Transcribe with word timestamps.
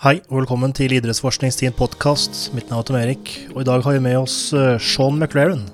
Hei, 0.00 0.14
og 0.30 0.38
velkommen 0.38 0.72
til 0.72 0.94
idrettsforskningstiden 0.96 1.74
podkast. 1.76 2.46
Mitt 2.56 2.70
navn 2.72 2.80
er 2.80 2.86
Tom 2.88 2.96
Erik, 2.96 3.32
og 3.50 3.58
i 3.60 3.66
dag 3.68 3.82
har 3.84 3.98
vi 3.98 4.00
med 4.06 4.14
oss 4.16 4.36
eh, 4.56 4.78
Sean 4.80 5.18
McLaren. 5.20 5.66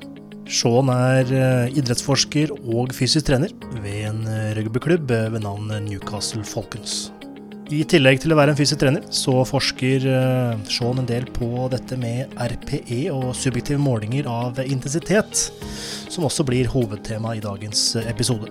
Sean 0.51 0.91
er 0.91 1.31
eh, 1.31 1.77
idrettsforsker 1.79 2.51
og 2.57 2.91
fysisk 2.91 3.29
trener 3.29 3.55
ved 3.85 4.01
en 4.09 4.27
eh, 4.27 4.49
rugbyklubb 4.59 5.15
ved 5.31 5.39
navn 5.45 5.71
Newcastle 5.87 6.43
Falcons. 6.43 7.13
I 7.71 7.85
tillegg 7.87 8.19
til 8.25 8.35
å 8.35 8.41
være 8.41 8.57
en 8.57 8.59
fysisk 8.59 8.83
trener, 8.83 9.07
så 9.15 9.47
forsker 9.47 10.11
Sean 10.75 10.99
en 10.99 11.07
del 11.07 11.31
på 11.31 11.69
dette 11.71 11.95
med 11.95 12.35
RPE 12.35 13.05
og 13.15 13.31
subjektive 13.39 13.79
målinger 13.79 14.27
av 14.27 14.59
intensitet, 14.67 15.53
som 16.11 16.27
også 16.27 16.43
blir 16.51 16.75
hovedtema 16.75 17.39
i 17.39 17.47
dagens 17.47 17.93
episode. 18.03 18.51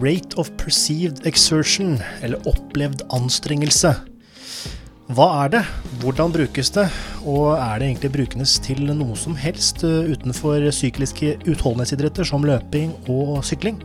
Rate 0.00 0.40
of 0.40 0.48
perceived 0.56 1.26
exertion, 1.28 1.98
eller 2.24 2.40
opplevd 2.48 3.04
anstrengelse 3.12 3.98
hva 5.10 5.26
er 5.42 5.48
det, 5.50 5.60
hvordan 6.04 6.30
brukes 6.30 6.68
det, 6.70 6.84
og 7.26 7.56
er 7.56 7.80
det 7.80 7.88
egentlig 7.88 8.12
brukendes 8.14 8.52
til 8.62 8.84
noe 8.94 9.16
som 9.18 9.34
helst 9.34 9.82
eh, 9.82 10.12
utenfor 10.12 10.62
sykliske 10.70 11.32
utholdenhetsidretter 11.50 12.28
som 12.28 12.46
løping 12.46 12.92
og 13.10 13.40
sykling? 13.46 13.80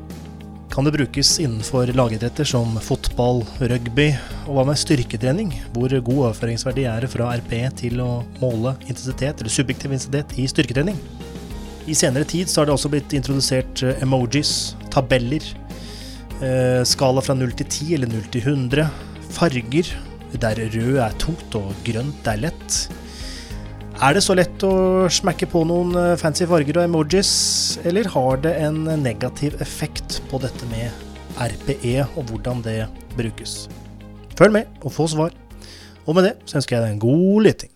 Kan 0.70 0.86
det 0.86 0.94
brukes 0.94 1.32
innenfor 1.42 1.90
lagidretter 1.98 2.46
som 2.46 2.78
fotball, 2.84 3.42
rugby, 3.58 4.12
og 4.46 4.60
hva 4.60 4.68
med 4.70 4.78
styrketrening? 4.78 5.50
Hvor 5.74 5.90
god 5.90 6.22
overføringsverdi 6.28 6.86
er 6.92 7.02
det 7.02 7.14
fra 7.16 7.34
RP 7.42 7.58
til 7.82 8.06
å 8.06 8.10
måle 8.38 8.76
intensitet, 8.86 9.42
eller 9.42 9.58
subjektiv 9.58 9.96
intensitet, 9.96 10.38
i 10.38 10.46
styrketrening? 10.52 11.02
I 11.90 11.98
senere 11.98 12.30
tid 12.30 12.52
så 12.52 12.62
har 12.62 12.70
det 12.70 12.78
også 12.78 12.94
blitt 12.94 13.18
introdusert 13.18 13.82
eh, 13.82 13.98
emojis, 14.06 14.76
tabeller, 14.94 15.54
eh, 16.38 16.84
skala 16.86 17.26
fra 17.26 17.34
0 17.34 17.58
til 17.64 17.72
10 17.72 17.96
eller 17.98 18.20
0 18.20 18.36
til 18.36 18.52
100, 18.54 18.92
farger, 19.34 19.96
der 20.42 20.60
rød 20.74 21.00
er 21.04 21.16
tungt 21.22 21.56
og 21.58 21.74
grønt 21.86 22.28
er 22.28 22.40
lett. 22.48 22.78
Er 24.04 24.16
det 24.18 24.26
så 24.26 24.36
lett 24.36 24.64
å 24.68 25.08
smekke 25.08 25.48
på 25.48 25.62
noen 25.68 25.94
eh, 25.96 26.18
fancy 26.20 26.44
farger 26.50 26.82
og 26.82 26.88
emojis, 26.90 27.32
eller 27.88 28.10
har 28.12 28.42
det 28.44 28.52
en 28.66 28.82
negativ 29.04 29.56
effekt 29.64 30.20
på 30.28 30.42
dette 30.44 30.68
med 30.68 30.92
RPE 31.40 32.02
og 32.04 32.32
hvordan 32.32 32.64
det 32.66 32.82
brukes? 33.16 33.70
Følg 34.36 34.58
med 34.58 34.82
og 34.84 34.92
få 34.98 35.08
svar. 35.14 35.32
Og 36.06 36.18
med 36.18 36.28
det 36.28 36.34
så 36.44 36.60
ønsker 36.60 36.76
jeg 36.76 36.84
deg 36.84 36.98
en 36.98 37.06
god 37.06 37.48
lytting. 37.48 37.72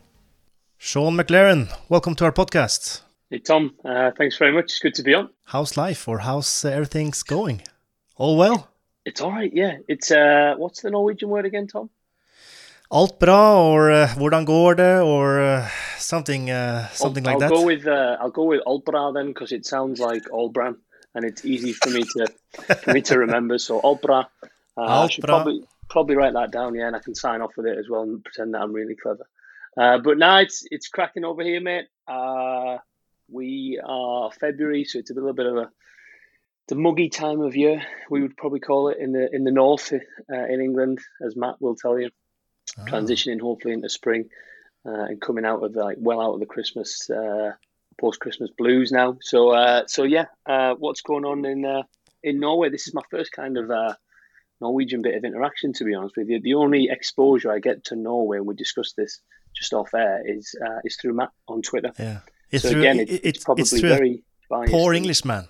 Sean 0.80 1.16
McLaren, 1.16 1.70
welcome 1.90 2.16
to 2.20 2.28
our 2.28 2.36
podcast. 2.36 3.04
Hey 3.32 3.40
Tom, 3.40 3.72
uh, 3.86 4.12
thanks 4.18 4.38
very 4.38 4.52
much. 4.52 4.74
It's 4.74 4.80
good 4.80 4.96
to 4.96 5.04
be 5.04 5.16
on. 5.16 5.30
How's 5.54 5.78
life, 5.78 6.08
or 6.08 6.20
how's 6.20 6.66
everything's 6.66 7.24
going? 7.24 7.62
All 8.18 8.38
well? 8.38 8.68
It's 9.06 9.22
all 9.22 9.32
right. 9.32 9.52
Yeah. 9.54 9.78
It's 9.88 10.12
uh, 10.12 10.56
what's 10.58 10.82
the 10.82 10.90
Norwegian 10.92 11.30
word 11.30 11.46
again, 11.46 11.68
Tom? 11.68 11.90
Alt 12.92 13.20
bra, 13.20 13.62
or 13.62 13.92
uh, 13.92 14.08
hvordan 14.18 14.46
går 14.46 14.74
det, 14.74 15.02
or 15.06 15.40
uh, 15.40 15.68
something 16.00 16.50
uh, 16.50 16.88
something 16.92 17.28
I'll, 17.28 17.34
like 17.34 17.44
I'll 17.44 17.50
that? 17.50 17.56
Go 17.56 17.66
with, 17.66 17.86
uh, 17.86 18.18
I'll 18.20 18.32
go 18.32 18.46
with 18.46 18.62
Albra 18.66 19.14
then, 19.14 19.28
because 19.28 19.52
it 19.52 19.68
sounds 19.68 20.00
like 20.00 20.24
All-Bran, 20.32 20.76
and 21.14 21.24
it's 21.24 21.46
easy 21.46 21.74
for 21.74 21.92
me 21.92 22.02
to 22.02 22.28
for 22.82 22.94
me 22.94 23.02
to 23.04 23.20
remember. 23.26 23.60
So 23.60 23.80
Albra. 23.80 24.26
Uh, 24.76 24.82
I 24.82 25.08
should 25.08 25.24
probably 25.24 25.62
probably 25.88 26.16
write 26.16 26.34
that 26.34 26.52
down, 26.52 26.74
yeah, 26.74 26.88
and 26.88 26.96
I 26.96 27.00
can 27.00 27.14
sign 27.14 27.44
off 27.44 27.52
with 27.58 27.68
it 27.68 27.78
as 27.78 27.88
well 27.88 28.02
and 28.02 28.24
pretend 28.24 28.56
that 28.56 28.62
I'm 28.62 28.74
really 28.74 28.96
clever. 28.96 29.28
Uh, 29.78 30.00
but 30.00 30.18
now 30.18 30.38
it's 30.40 30.66
it's 30.72 30.88
cracking 30.88 31.26
over 31.26 31.44
here, 31.44 31.62
mate. 31.62 31.86
Uh, 32.08 32.78
we 33.30 33.80
are 33.84 34.32
February, 34.32 34.86
so 34.86 34.98
it's 34.98 35.12
a 35.12 35.14
little 35.14 35.34
bit 35.34 35.46
of 35.46 35.58
a 35.58 35.70
the 36.70 36.76
muggy 36.76 37.10
time 37.10 37.42
of 37.42 37.56
year. 37.56 37.84
We 38.10 38.24
would 38.24 38.36
probably 38.36 38.62
call 38.62 38.90
it 38.90 38.98
in 38.98 39.12
the 39.12 39.30
in 39.32 39.44
the 39.44 39.52
north 39.52 39.94
uh, 39.94 40.46
in 40.54 40.60
England, 40.60 41.02
as 41.24 41.36
Matt 41.36 41.62
will 41.62 41.76
tell 41.76 42.00
you 42.00 42.10
oh. 42.78 42.84
transitioning 42.84 43.40
hopefully 43.40 43.74
into 43.74 43.90
spring 43.90 44.30
uh, 44.86 45.06
and 45.06 45.22
coming 45.22 45.46
out 45.46 45.64
of 45.64 45.74
the, 45.74 45.84
like 45.84 45.98
well 46.00 46.22
out 46.22 46.34
of 46.34 46.40
the 46.40 46.46
Christmas 46.46 47.10
uh, 47.10 47.52
post 48.00 48.20
Christmas 48.20 48.50
blues 48.58 48.92
now. 48.92 49.18
So 49.22 49.52
uh, 49.52 49.84
so 49.88 50.04
yeah, 50.04 50.26
uh, 50.46 50.76
what's 50.76 51.02
going 51.02 51.26
on 51.26 51.46
in 51.46 51.66
uh, 51.66 51.84
in 52.24 52.40
Norway? 52.40 52.70
This 52.70 52.88
is 52.88 52.94
my 52.94 53.02
first 53.12 53.32
kind 53.32 53.58
of 53.58 53.70
uh, 53.70 53.96
Norwegian 54.62 55.02
bit 55.02 55.16
of 55.16 55.24
interaction, 55.24 55.74
to 55.74 55.84
be 55.84 55.94
honest 55.94 56.16
with 56.18 56.30
you. 56.30 56.40
The 56.42 56.56
only 56.56 56.90
exposure 56.90 57.52
I 57.52 57.60
get 57.60 57.86
to 57.86 57.96
Norway, 57.96 58.38
and 58.38 58.48
we 58.48 58.56
discussed 58.56 58.96
this 58.96 59.20
just 59.56 59.74
off 59.74 59.94
air, 59.94 60.22
is 60.26 60.56
is 60.84 60.96
through 60.96 61.14
Matt 61.14 61.32
on 61.48 61.62
Twitter. 61.62 61.92
Yeah, 62.00 62.20
it's 62.52 62.64
so 62.64 62.72
through, 62.72 62.82
again, 62.82 63.00
it, 63.00 63.10
it's, 63.10 63.24
it's 63.24 63.44
probably 63.44 63.64
it's 63.64 63.80
very 63.80 64.24
poor 64.68 64.94
Englishman. 64.94 65.48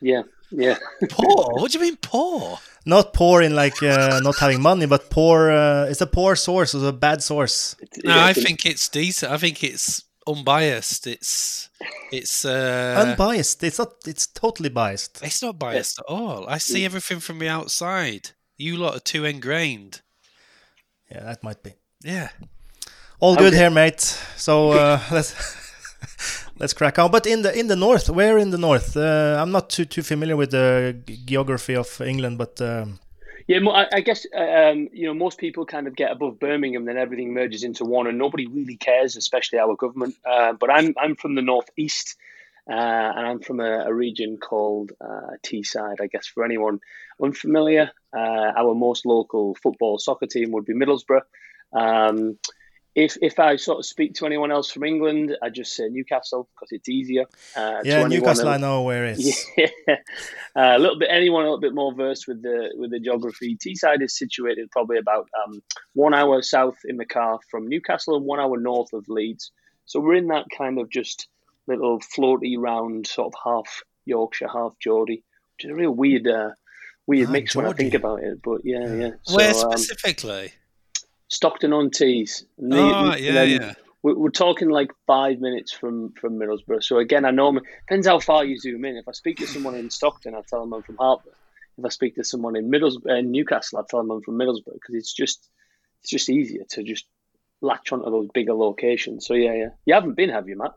Yeah, 0.00 0.22
yeah. 0.50 0.78
poor? 1.10 1.54
What 1.54 1.70
do 1.70 1.78
you 1.78 1.84
mean 1.84 1.96
poor? 1.96 2.58
Not 2.84 3.12
poor 3.12 3.42
in 3.42 3.54
like 3.54 3.82
uh, 3.82 4.20
not 4.22 4.36
having 4.38 4.60
money, 4.60 4.86
but 4.86 5.10
poor. 5.10 5.50
Uh, 5.50 5.86
it's 5.86 6.00
a 6.00 6.06
poor 6.06 6.36
source, 6.36 6.74
it's 6.74 6.84
a 6.84 6.92
bad 6.92 7.22
source. 7.22 7.76
No, 8.04 8.18
I 8.18 8.32
think 8.32 8.66
it's 8.66 8.88
decent. 8.88 9.32
I 9.32 9.38
think 9.38 9.64
it's 9.64 10.04
unbiased. 10.26 11.06
It's 11.06 11.68
it's 12.12 12.44
uh, 12.44 13.04
unbiased. 13.06 13.62
It's 13.62 13.78
not. 13.78 13.94
It's 14.06 14.26
totally 14.26 14.68
biased. 14.68 15.22
It's 15.22 15.42
not 15.42 15.58
biased 15.58 15.98
at 15.98 16.06
all. 16.06 16.46
I 16.48 16.58
see 16.58 16.84
everything 16.84 17.20
from 17.20 17.38
the 17.38 17.48
outside. 17.48 18.30
You 18.56 18.76
lot 18.76 18.96
are 18.96 19.00
too 19.00 19.24
ingrained. 19.24 20.02
Yeah, 21.10 21.24
that 21.24 21.42
might 21.42 21.62
be. 21.62 21.74
Yeah. 22.02 22.28
All 23.20 23.36
good 23.36 23.54
okay. 23.54 23.62
here, 23.62 23.70
mate. 23.70 24.00
So 24.36 24.72
uh, 24.72 25.00
let's 25.10 25.34
let's 26.58 26.72
crack 26.72 26.98
on. 26.98 27.10
But 27.10 27.26
in 27.26 27.42
the 27.42 27.58
in 27.58 27.66
the 27.68 27.76
north, 27.76 28.08
where 28.08 28.38
in 28.38 28.50
the 28.50 28.58
north? 28.58 28.96
Uh, 28.96 29.38
I'm 29.40 29.50
not 29.50 29.70
too 29.70 29.84
too 29.84 30.02
familiar 30.02 30.36
with 30.36 30.50
the 30.50 30.96
geography 31.24 31.76
of 31.76 32.00
England, 32.00 32.38
but. 32.38 32.60
Um... 32.60 32.98
Yeah, 33.46 33.58
I, 33.92 34.00
guess 34.00 34.26
uh, 34.34 34.40
um, 34.40 34.88
you 34.90 35.06
know 35.06 35.12
most 35.12 35.36
people 35.36 35.66
kind 35.66 35.86
of 35.86 35.94
get 35.94 36.10
above 36.10 36.40
Birmingham, 36.40 36.86
then 36.86 36.96
everything 36.96 37.34
merges 37.34 37.62
into 37.62 37.84
one, 37.84 38.06
and 38.06 38.16
nobody 38.16 38.46
really 38.46 38.76
cares, 38.76 39.16
especially 39.16 39.58
our 39.58 39.76
government. 39.76 40.14
Uh, 40.24 40.54
but 40.54 40.70
I'm 40.70 40.94
I'm 40.98 41.14
from 41.14 41.34
the 41.34 41.42
northeast, 41.42 42.16
uh, 42.70 42.72
and 42.72 43.26
I'm 43.26 43.40
from 43.40 43.60
a, 43.60 43.84
a 43.84 43.92
region 43.92 44.38
called 44.38 44.92
uh, 44.98 45.36
Teesside. 45.42 46.00
I 46.00 46.06
guess 46.06 46.26
for 46.26 46.42
anyone 46.42 46.80
unfamiliar, 47.22 47.90
uh, 48.16 48.52
our 48.56 48.74
most 48.74 49.04
local 49.04 49.54
football 49.56 49.98
soccer 49.98 50.26
team 50.26 50.52
would 50.52 50.64
be 50.64 50.72
Middlesbrough. 50.72 51.20
Um, 51.74 52.38
if 52.94 53.16
if 53.20 53.38
I 53.38 53.56
sort 53.56 53.80
of 53.80 53.86
speak 53.86 54.14
to 54.14 54.26
anyone 54.26 54.52
else 54.52 54.70
from 54.70 54.84
England, 54.84 55.36
I 55.42 55.50
just 55.50 55.74
say 55.74 55.88
Newcastle 55.88 56.48
because 56.54 56.68
it's 56.70 56.88
easier. 56.88 57.24
Uh, 57.56 57.80
yeah, 57.82 58.06
Newcastle, 58.06 58.48
I 58.48 58.56
know 58.56 58.82
where 58.82 59.06
it 59.06 59.18
is. 59.18 59.46
Yeah, 59.56 59.66
uh, 60.56 60.76
a 60.76 60.78
little 60.78 60.98
bit. 60.98 61.08
Anyone 61.10 61.42
a 61.42 61.46
little 61.46 61.60
bit 61.60 61.74
more 61.74 61.92
versed 61.92 62.28
with 62.28 62.42
the 62.42 62.70
with 62.76 62.90
the 62.90 63.00
geography. 63.00 63.56
Teesside 63.56 64.02
is 64.02 64.16
situated 64.16 64.70
probably 64.70 64.98
about 64.98 65.28
um, 65.44 65.62
one 65.94 66.14
hour 66.14 66.42
south 66.42 66.78
in 66.84 66.96
the 66.96 67.04
car 67.04 67.40
from 67.50 67.68
Newcastle 67.68 68.16
and 68.16 68.24
one 68.24 68.40
hour 68.40 68.58
north 68.58 68.92
of 68.92 69.08
Leeds. 69.08 69.50
So 69.86 70.00
we're 70.00 70.14
in 70.14 70.28
that 70.28 70.46
kind 70.56 70.78
of 70.78 70.88
just 70.90 71.28
little 71.66 72.00
floaty 72.00 72.56
round 72.58 73.06
sort 73.06 73.32
of 73.34 73.40
half 73.44 73.82
Yorkshire, 74.04 74.48
half 74.48 74.78
Geordie, 74.80 75.24
which 75.56 75.64
is 75.64 75.70
a 75.70 75.74
real 75.74 75.90
weird, 75.90 76.26
uh, 76.26 76.50
weird 77.06 77.28
ah, 77.28 77.32
mix 77.32 77.52
Geordie. 77.52 77.66
when 77.66 77.74
I 77.74 77.76
think 77.76 77.94
about 77.94 78.22
it. 78.22 78.40
But 78.42 78.60
yeah, 78.64 78.94
yeah. 78.94 79.10
So, 79.22 79.36
Where 79.36 79.50
um, 79.50 79.72
specifically? 79.72 80.44
Um, 80.44 80.50
Stockton 81.34 81.72
on 81.72 81.90
Tees. 81.90 82.44
Oh, 82.60 83.14
yeah, 83.16 83.42
yeah. 83.42 83.74
We're, 84.02 84.28
talking 84.28 84.68
like 84.68 84.90
five 85.06 85.40
minutes 85.40 85.72
from 85.72 86.12
from 86.12 86.38
Middlesbrough. 86.38 86.84
So 86.84 86.98
again, 86.98 87.24
I 87.24 87.30
know 87.30 87.58
depends 87.88 88.06
how 88.06 88.18
far 88.18 88.44
you 88.44 88.58
zoom 88.58 88.84
in. 88.84 88.96
If 88.96 89.08
I 89.08 89.12
speak 89.12 89.38
to 89.38 89.46
someone 89.46 89.74
in 89.74 89.88
Stockton, 89.88 90.34
I 90.34 90.42
tell 90.46 90.60
them 90.60 90.74
I'm 90.74 90.82
from 90.82 90.98
Hartford. 90.98 91.32
If 91.78 91.84
I 91.84 91.88
speak 91.88 92.16
to 92.16 92.24
someone 92.24 92.54
in 92.54 92.70
Middlesbrough, 92.70 93.18
uh, 93.18 93.20
Newcastle, 93.22 93.78
I 93.78 93.82
tell 93.88 94.00
them 94.00 94.10
I'm 94.10 94.20
from 94.20 94.38
Middlesbrough 94.38 94.74
because 94.74 94.94
it's 94.94 95.14
just 95.14 95.48
it's 96.02 96.10
just 96.10 96.28
easier 96.28 96.64
to 96.70 96.82
just 96.82 97.06
latch 97.62 97.92
onto 97.92 98.10
those 98.10 98.28
bigger 98.34 98.52
locations. 98.52 99.26
So 99.26 99.32
yeah, 99.32 99.54
yeah. 99.54 99.68
You 99.86 99.94
haven't 99.94 100.16
been, 100.16 100.28
have 100.28 100.50
you, 100.50 100.58
Matt? 100.58 100.74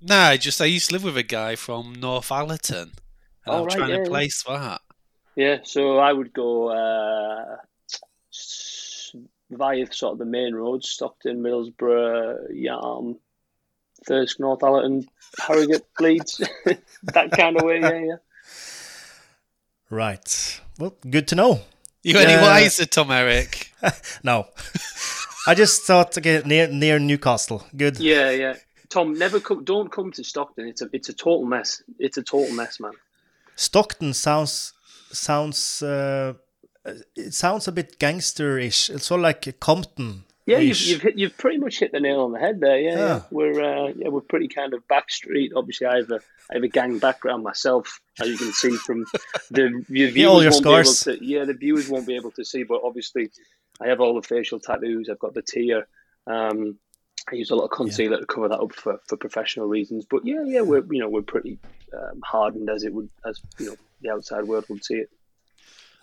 No, 0.00 0.36
just 0.38 0.60
I 0.62 0.64
used 0.64 0.88
to 0.88 0.94
live 0.94 1.04
with 1.04 1.18
a 1.18 1.22
guy 1.22 1.56
from 1.56 1.96
Northallerton, 1.96 2.82
and 2.82 2.92
oh, 3.46 3.58
I'm 3.58 3.64
right, 3.64 3.76
trying 3.76 3.90
yeah, 3.90 4.04
to 4.04 4.10
place 4.10 4.42
yeah. 4.48 4.58
that. 4.58 4.80
Yeah, 5.36 5.58
so 5.62 5.98
I 5.98 6.10
would 6.12 6.32
go. 6.32 6.68
Uh, 6.68 7.56
via 9.50 9.86
sort 9.92 10.12
of 10.12 10.18
the 10.18 10.24
main 10.24 10.54
roads, 10.54 10.88
Stockton, 10.88 11.42
Middlesbrough, 11.42 12.52
Yarm, 12.52 13.16
Thirsk, 14.04 14.38
Northallerton, 14.38 15.06
Harrogate, 15.38 15.86
Leeds, 16.00 16.42
that 17.02 17.30
kind 17.32 17.56
of 17.56 17.62
way. 17.62 17.80
Yeah, 17.80 17.98
yeah. 17.98 18.16
Right. 19.90 20.60
Well, 20.78 20.94
good 21.08 21.28
to 21.28 21.34
know. 21.34 21.60
You 22.02 22.18
any 22.18 22.34
uh, 22.34 22.42
wiser, 22.42 22.86
Tom 22.86 23.10
Erik? 23.10 23.72
no. 24.22 24.46
I 25.46 25.54
just 25.54 25.82
thought 25.82 26.16
okay, 26.18 26.42
near 26.44 26.68
near 26.68 26.98
Newcastle. 26.98 27.64
Good. 27.76 27.98
Yeah, 27.98 28.30
yeah. 28.30 28.54
Tom, 28.88 29.14
never 29.14 29.40
come. 29.40 29.64
Don't 29.64 29.90
come 29.90 30.12
to 30.12 30.22
Stockton. 30.22 30.68
It's 30.68 30.82
a 30.82 30.88
it's 30.92 31.08
a 31.08 31.12
total 31.12 31.44
mess. 31.46 31.82
It's 31.98 32.16
a 32.16 32.22
total 32.22 32.54
mess, 32.54 32.78
man. 32.80 32.92
Stockton 33.56 34.12
sounds 34.12 34.72
sounds 35.10 35.82
uh, 35.82 36.34
it 37.14 37.34
sounds 37.34 37.68
a 37.68 37.72
bit 37.72 37.98
gangsterish. 37.98 38.90
It's 38.90 39.06
sort 39.06 39.20
of 39.20 39.22
like 39.22 39.60
Compton. 39.60 40.24
Yeah, 40.46 40.58
you've 40.58 40.80
you've, 40.80 41.02
hit, 41.02 41.18
you've 41.18 41.36
pretty 41.36 41.58
much 41.58 41.80
hit 41.80 41.90
the 41.90 41.98
nail 41.98 42.20
on 42.20 42.32
the 42.32 42.38
head 42.38 42.60
there. 42.60 42.78
Yeah, 42.78 42.90
yeah. 42.90 42.98
yeah. 42.98 43.22
we're 43.32 43.60
uh, 43.60 43.92
yeah 43.96 44.08
we're 44.08 44.20
pretty 44.20 44.46
kind 44.46 44.74
of 44.74 44.86
backstreet. 44.86 45.50
Obviously, 45.56 45.88
I 45.88 45.96
have 45.96 46.10
a 46.10 46.20
I 46.50 46.54
have 46.54 46.62
a 46.62 46.68
gang 46.68 46.98
background 46.98 47.42
myself, 47.42 48.00
as 48.20 48.28
you 48.28 48.38
can 48.38 48.52
see 48.52 48.76
from 48.76 49.04
the, 49.50 49.84
viewers. 49.88 50.26
all 50.26 50.42
your 50.42 50.52
scars. 50.52 51.00
To, 51.00 51.18
yeah, 51.24 51.44
the 51.44 51.54
viewers 51.54 51.88
won't 51.88 52.06
be 52.06 52.14
able 52.14 52.30
to 52.32 52.44
see, 52.44 52.62
but 52.62 52.80
obviously, 52.84 53.30
I 53.80 53.88
have 53.88 54.00
all 54.00 54.14
the 54.14 54.26
facial 54.26 54.60
tattoos. 54.60 55.08
I've 55.10 55.18
got 55.18 55.34
the 55.34 55.42
tear 55.42 55.88
Um, 56.28 56.78
I 57.30 57.34
use 57.34 57.50
a 57.50 57.56
lot 57.56 57.64
of 57.64 57.70
concealer 57.70 58.14
yeah. 58.14 58.20
to 58.20 58.26
cover 58.26 58.48
that 58.48 58.60
up 58.60 58.72
for, 58.72 59.00
for 59.08 59.16
professional 59.16 59.66
reasons. 59.66 60.06
But 60.08 60.24
yeah, 60.24 60.44
yeah, 60.44 60.60
we're 60.60 60.84
you 60.90 61.00
know 61.00 61.08
we're 61.08 61.22
pretty 61.22 61.58
um, 61.92 62.20
hardened 62.22 62.70
as 62.70 62.84
it 62.84 62.92
would 62.92 63.10
as 63.24 63.40
you 63.58 63.66
know 63.66 63.76
the 64.00 64.10
outside 64.10 64.44
world 64.44 64.66
would 64.68 64.84
see 64.84 64.94
it. 64.94 65.10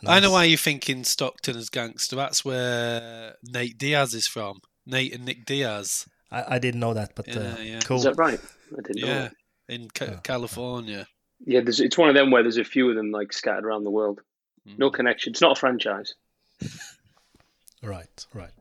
Nice. 0.04 0.18
I 0.18 0.20
know 0.20 0.32
why 0.32 0.44
you're 0.44 0.58
thinking 0.58 1.06
Stockton 1.06 1.56
as 1.56 1.70
gangster. 1.70 2.18
That's 2.18 2.44
where 2.44 3.36
Nate 3.42 3.78
Diaz 3.78 4.14
is 4.14 4.28
from. 4.28 4.60
Nate 4.86 5.14
and 5.14 5.24
Nick 5.24 5.46
Diaz. 5.46 6.06
I, 6.30 6.56
I 6.56 6.60
didn't 6.60 6.82
know 6.82 6.94
that, 6.94 7.16
but 7.16 7.26
yeah, 7.26 7.36
uh, 7.36 7.58
yeah. 7.60 7.80
cool. 7.80 7.98
Is 7.98 8.04
that 8.04 8.18
right? 8.18 8.40
I 8.78 8.82
didn't 8.82 8.98
yeah, 8.98 9.24
know. 9.24 9.30
in 9.70 9.90
ca- 9.90 10.20
California. 10.22 11.08
Yeah, 11.46 11.62
there's, 11.62 11.80
it's 11.80 11.98
one 11.98 12.10
of 12.10 12.16
them 12.16 12.32
where 12.32 12.44
there's 12.44 12.58
a 12.58 12.66
few 12.66 12.90
of 12.90 12.98
them 12.98 13.12
like 13.12 13.32
scattered 13.32 13.64
around 13.64 13.86
the 13.86 13.92
world. 13.92 14.20
Mm. 14.68 14.78
No 14.78 14.90
connection. 14.90 15.32
It's 15.32 15.42
not 15.42 15.58
a 15.58 15.60
franchise. 15.60 16.16
right, 17.82 18.26
right. 18.34 18.52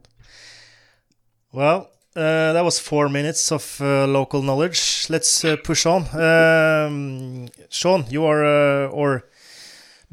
Well, 1.50 1.90
uh, 2.14 2.52
that 2.52 2.64
was 2.64 2.78
four 2.78 3.08
minutes 3.08 3.50
of 3.50 3.80
uh, 3.80 4.06
local 4.06 4.42
knowledge. 4.42 5.06
Let's 5.10 5.44
uh, 5.44 5.56
push 5.56 5.86
on. 5.86 6.02
Um, 6.14 7.48
Sean, 7.68 8.04
you 8.10 8.24
are, 8.26 8.44
uh, 8.44 8.88
or 8.90 9.24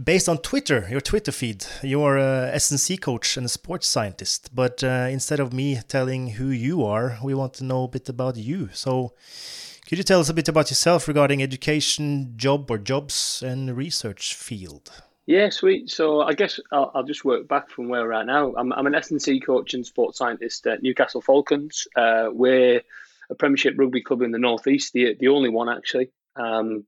based 0.01 0.29
on 0.29 0.37
Twitter, 0.37 0.87
your 0.89 1.01
Twitter 1.01 1.31
feed, 1.31 1.65
you 1.83 2.01
are 2.01 2.17
a 2.17 2.49
S&C 2.53 2.97
coach 2.97 3.37
and 3.37 3.45
a 3.45 3.49
sports 3.49 3.87
scientist. 3.87 4.49
But 4.53 4.83
uh, 4.83 5.07
instead 5.09 5.39
of 5.39 5.53
me 5.53 5.79
telling 5.87 6.31
who 6.31 6.49
you 6.49 6.85
are, 6.85 7.17
we 7.23 7.33
want 7.33 7.53
to 7.55 7.63
know 7.63 7.83
a 7.83 7.87
bit 7.87 8.07
about 8.09 8.37
you. 8.37 8.69
So, 8.73 9.13
could 9.87 9.97
you 9.97 10.03
tell 10.03 10.19
us 10.19 10.29
a 10.29 10.33
bit 10.33 10.47
about 10.47 10.69
yourself 10.69 11.07
regarding 11.07 11.41
education, 11.41 12.33
job 12.37 12.69
or 12.69 12.77
jobs, 12.77 13.43
and 13.45 13.75
research 13.75 14.35
field? 14.35 14.91
Yeah, 15.25 15.49
sweet. 15.49 15.89
So 15.89 16.21
I 16.21 16.33
guess 16.33 16.59
I'll, 16.71 16.91
I'll, 16.95 17.03
just 17.03 17.23
work 17.23 17.47
back 17.47 17.69
from 17.69 17.87
where 17.87 18.03
we're 18.03 18.13
at 18.13 18.25
now. 18.25 18.53
I'm, 18.55 18.73
I'm 18.73 18.87
an 18.87 18.95
S&C 18.95 19.39
coach 19.39 19.75
and 19.75 19.85
sports 19.85 20.17
scientist 20.17 20.65
at 20.65 20.81
Newcastle 20.81 21.21
Falcons. 21.21 21.87
Uh, 21.95 22.29
we're 22.31 22.81
a 23.29 23.35
Premiership 23.35 23.75
rugby 23.77 24.01
club 24.01 24.23
in 24.23 24.31
the 24.31 24.39
northeast, 24.39 24.93
the 24.93 25.15
the 25.19 25.27
only 25.27 25.49
one 25.49 25.69
actually. 25.69 26.09
Um, 26.35 26.85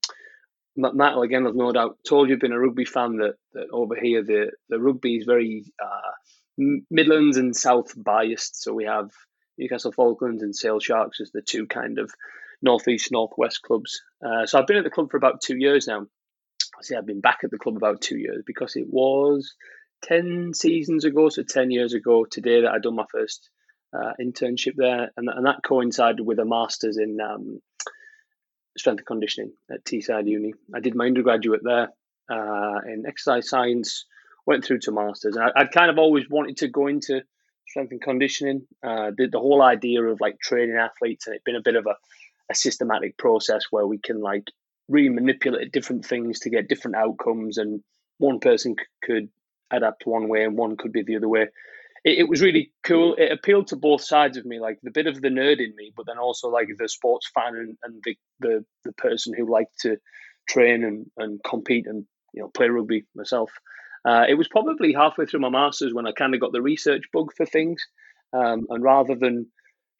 Matt, 0.75 1.17
again, 1.17 1.45
I've 1.47 1.55
no 1.55 1.71
doubt 1.71 1.97
told 2.07 2.29
you've 2.29 2.39
been 2.39 2.53
a 2.53 2.59
rugby 2.59 2.85
fan, 2.85 3.17
that, 3.17 3.35
that 3.53 3.67
over 3.71 3.95
here 3.95 4.23
the, 4.23 4.51
the 4.69 4.79
rugby 4.79 5.17
is 5.17 5.25
very 5.25 5.65
uh, 5.83 6.11
Midlands 6.89 7.37
and 7.37 7.55
South 7.55 7.91
biased. 7.95 8.61
So 8.61 8.73
we 8.73 8.85
have 8.85 9.09
Newcastle 9.57 9.91
Falcons 9.91 10.43
and 10.43 10.55
Sale 10.55 10.79
Sharks 10.79 11.19
as 11.21 11.31
the 11.31 11.41
two 11.41 11.67
kind 11.67 11.99
of 11.99 12.11
northeast, 12.61 13.11
northwest 13.11 13.61
clubs. 13.61 14.01
Uh, 14.25 14.45
so 14.45 14.59
I've 14.59 14.67
been 14.67 14.77
at 14.77 14.83
the 14.83 14.89
club 14.89 15.11
for 15.11 15.17
about 15.17 15.41
two 15.41 15.57
years 15.57 15.87
now. 15.87 16.01
I 16.01 16.83
say 16.83 16.95
I've 16.95 17.05
been 17.05 17.21
back 17.21 17.39
at 17.43 17.51
the 17.51 17.57
club 17.57 17.75
about 17.75 18.01
two 18.01 18.17
years 18.17 18.43
because 18.45 18.75
it 18.75 18.87
was 18.87 19.53
10 20.03 20.53
seasons 20.53 21.05
ago, 21.05 21.29
so 21.29 21.43
10 21.43 21.71
years 21.71 21.93
ago 21.93 22.25
today 22.29 22.61
that 22.61 22.71
I'd 22.71 22.81
done 22.81 22.95
my 22.95 23.05
first 23.11 23.49
uh, 23.93 24.13
internship 24.21 24.75
there. 24.77 25.11
And, 25.17 25.29
and 25.29 25.45
that 25.45 25.63
coincided 25.63 26.25
with 26.25 26.39
a 26.39 26.45
master's 26.45 26.97
in 26.97 27.19
um, 27.19 27.59
strength 28.77 28.99
and 28.99 29.07
conditioning 29.07 29.51
at 29.71 29.83
Teesside 29.83 30.27
Uni. 30.27 30.53
I 30.73 30.79
did 30.79 30.95
my 30.95 31.05
undergraduate 31.05 31.61
there 31.63 31.89
uh, 32.29 32.79
in 32.87 33.05
exercise 33.07 33.49
science, 33.49 34.05
went 34.45 34.65
through 34.65 34.79
to 34.79 34.91
masters. 34.91 35.37
I, 35.37 35.63
would 35.63 35.71
kind 35.71 35.91
of 35.91 35.97
always 35.97 36.29
wanted 36.29 36.57
to 36.57 36.67
go 36.67 36.87
into 36.87 37.21
strength 37.67 37.91
and 37.91 38.01
conditioning. 38.01 38.67
Uh, 38.83 39.11
the, 39.15 39.27
the 39.27 39.39
whole 39.39 39.61
idea 39.61 40.03
of 40.03 40.21
like 40.21 40.39
training 40.39 40.77
athletes, 40.77 41.27
and 41.27 41.35
it's 41.35 41.43
been 41.43 41.55
a 41.55 41.61
bit 41.61 41.75
of 41.75 41.85
a, 41.85 41.95
a 42.49 42.55
systematic 42.55 43.17
process 43.17 43.63
where 43.71 43.85
we 43.85 43.97
can 43.97 44.21
like 44.21 44.47
really 44.87 45.09
manipulate 45.09 45.71
different 45.71 46.05
things 46.05 46.39
to 46.41 46.49
get 46.49 46.67
different 46.67 46.97
outcomes, 46.97 47.57
and 47.57 47.83
one 48.17 48.39
person 48.39 48.75
c- 48.79 48.85
could 49.03 49.29
adapt 49.71 50.05
one 50.05 50.27
way 50.27 50.43
and 50.43 50.57
one 50.57 50.77
could 50.77 50.91
be 50.91 51.03
the 51.03 51.17
other 51.17 51.29
way. 51.29 51.47
It, 52.03 52.19
it, 52.19 52.29
was 52.29 52.41
really 52.41 52.71
cool. 52.83 53.15
It 53.15 53.31
appealed 53.31 53.67
to 53.67 53.75
both 53.75 54.01
sides 54.01 54.37
of 54.37 54.45
me, 54.45 54.59
like 54.59 54.79
the 54.81 54.91
bit 54.91 55.07
of 55.07 55.21
the 55.21 55.29
nerd 55.29 55.59
in 55.59 55.73
me, 55.75 55.93
but 55.95 56.05
then 56.07 56.17
also 56.17 56.49
like 56.49 56.67
the 56.77 56.89
sports 56.89 57.29
fan 57.33 57.55
and, 57.55 57.77
and 57.83 58.01
the, 58.03 58.17
the 58.39 58.65
the 58.85 58.93
person 58.93 59.33
who 59.37 59.51
liked 59.51 59.79
to 59.81 59.97
train 60.49 60.83
and, 60.83 61.05
and 61.17 61.39
compete 61.43 61.85
and 61.87 62.05
you 62.33 62.41
know 62.41 62.49
play 62.49 62.69
rugby 62.69 63.05
myself. 63.15 63.51
Uh, 64.03 64.25
it 64.27 64.33
was 64.33 64.47
probably 64.47 64.93
halfway 64.93 65.25
through 65.25 65.41
my 65.41 65.49
masters 65.49 65.93
when 65.93 66.07
I 66.07 66.11
kind 66.11 66.33
of 66.33 66.41
got 66.41 66.51
the 66.51 66.61
research 66.61 67.03
bug 67.13 67.31
for 67.37 67.45
things, 67.45 67.85
um, 68.33 68.65
and 68.69 68.83
rather 68.83 69.15
than 69.15 69.47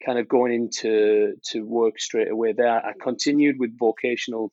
kind 0.04 0.18
of 0.18 0.28
going 0.28 0.52
into 0.52 1.34
to 1.50 1.64
work 1.64 2.00
straight 2.00 2.30
away 2.30 2.52
there, 2.52 2.84
I 2.84 2.92
continued 3.00 3.56
with 3.58 3.78
vocational 3.78 4.52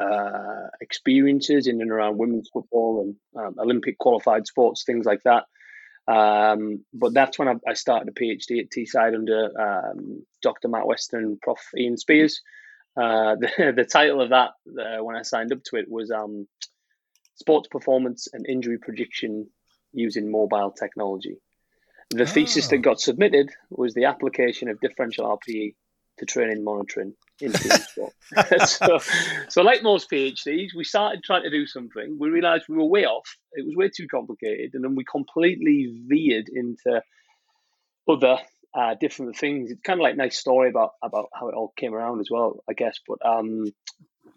uh, 0.00 0.68
experiences 0.80 1.66
in 1.66 1.80
and 1.80 1.90
around 1.90 2.18
women's 2.18 2.48
football 2.52 3.02
and 3.02 3.44
um, 3.44 3.56
Olympic 3.58 3.98
qualified 3.98 4.46
sports, 4.46 4.84
things 4.84 5.04
like 5.04 5.22
that. 5.24 5.44
Um, 6.08 6.84
but 6.92 7.14
that's 7.14 7.38
when 7.38 7.48
I, 7.48 7.54
I, 7.66 7.74
started 7.74 8.08
a 8.08 8.12
PhD 8.12 8.58
at 8.58 8.70
Teesside 8.70 9.14
under 9.14 9.50
um, 9.60 10.26
Dr. 10.42 10.66
Matt 10.66 10.86
Weston 10.86 11.20
and 11.20 11.40
Prof. 11.40 11.60
Iain 11.78 11.96
Spears. 11.96 12.40
Uh, 12.96 13.36
the, 13.40 13.72
the 13.76 13.84
title 13.84 14.20
of 14.20 14.30
that, 14.30 14.50
uh, 14.66 15.02
when 15.02 15.14
I 15.14 15.22
signed 15.22 15.52
up 15.52 15.62
to 15.66 15.76
it, 15.76 15.88
was 15.88 16.10
um, 16.10 16.48
Sports 17.36 17.68
Performance 17.68 18.28
and 18.32 18.46
Injury 18.48 18.78
Prediction 18.78 19.48
Using 19.92 20.30
Mobile 20.30 20.72
Technology. 20.72 21.36
The 22.10 22.22
oh. 22.22 22.26
thesis 22.26 22.68
that 22.68 22.78
ah. 22.78 22.82
got 22.82 23.00
submitted 23.00 23.50
was 23.70 23.94
the 23.94 24.06
application 24.06 24.68
of 24.68 24.80
differential 24.80 25.26
RPE 25.26 25.74
to 26.22 26.26
training 26.32 26.62
monitoring 26.62 27.14
in 27.40 27.52
so, 28.66 28.98
so, 29.48 29.62
like 29.62 29.82
most 29.82 30.08
PhDs, 30.08 30.68
we 30.76 30.84
started 30.84 31.24
trying 31.24 31.42
to 31.42 31.50
do 31.50 31.66
something. 31.66 32.16
We 32.18 32.28
realised 32.30 32.64
we 32.68 32.76
were 32.76 32.84
way 32.84 33.04
off. 33.04 33.36
It 33.52 33.66
was 33.66 33.74
way 33.74 33.90
too 33.90 34.06
complicated, 34.06 34.74
and 34.74 34.84
then 34.84 34.94
we 34.94 35.04
completely 35.04 35.92
veered 36.06 36.48
into 36.48 37.02
other 38.08 38.38
uh, 38.74 38.94
different 39.00 39.36
things. 39.36 39.70
It's 39.70 39.80
kind 39.82 39.98
of 39.98 40.04
like 40.04 40.14
a 40.14 40.18
nice 40.18 40.38
story 40.38 40.70
about 40.70 40.92
about 41.02 41.28
how 41.34 41.48
it 41.48 41.54
all 41.54 41.72
came 41.76 41.94
around 41.94 42.20
as 42.20 42.28
well, 42.30 42.62
I 42.70 42.74
guess. 42.74 43.00
But 43.06 43.18
um, 43.26 43.72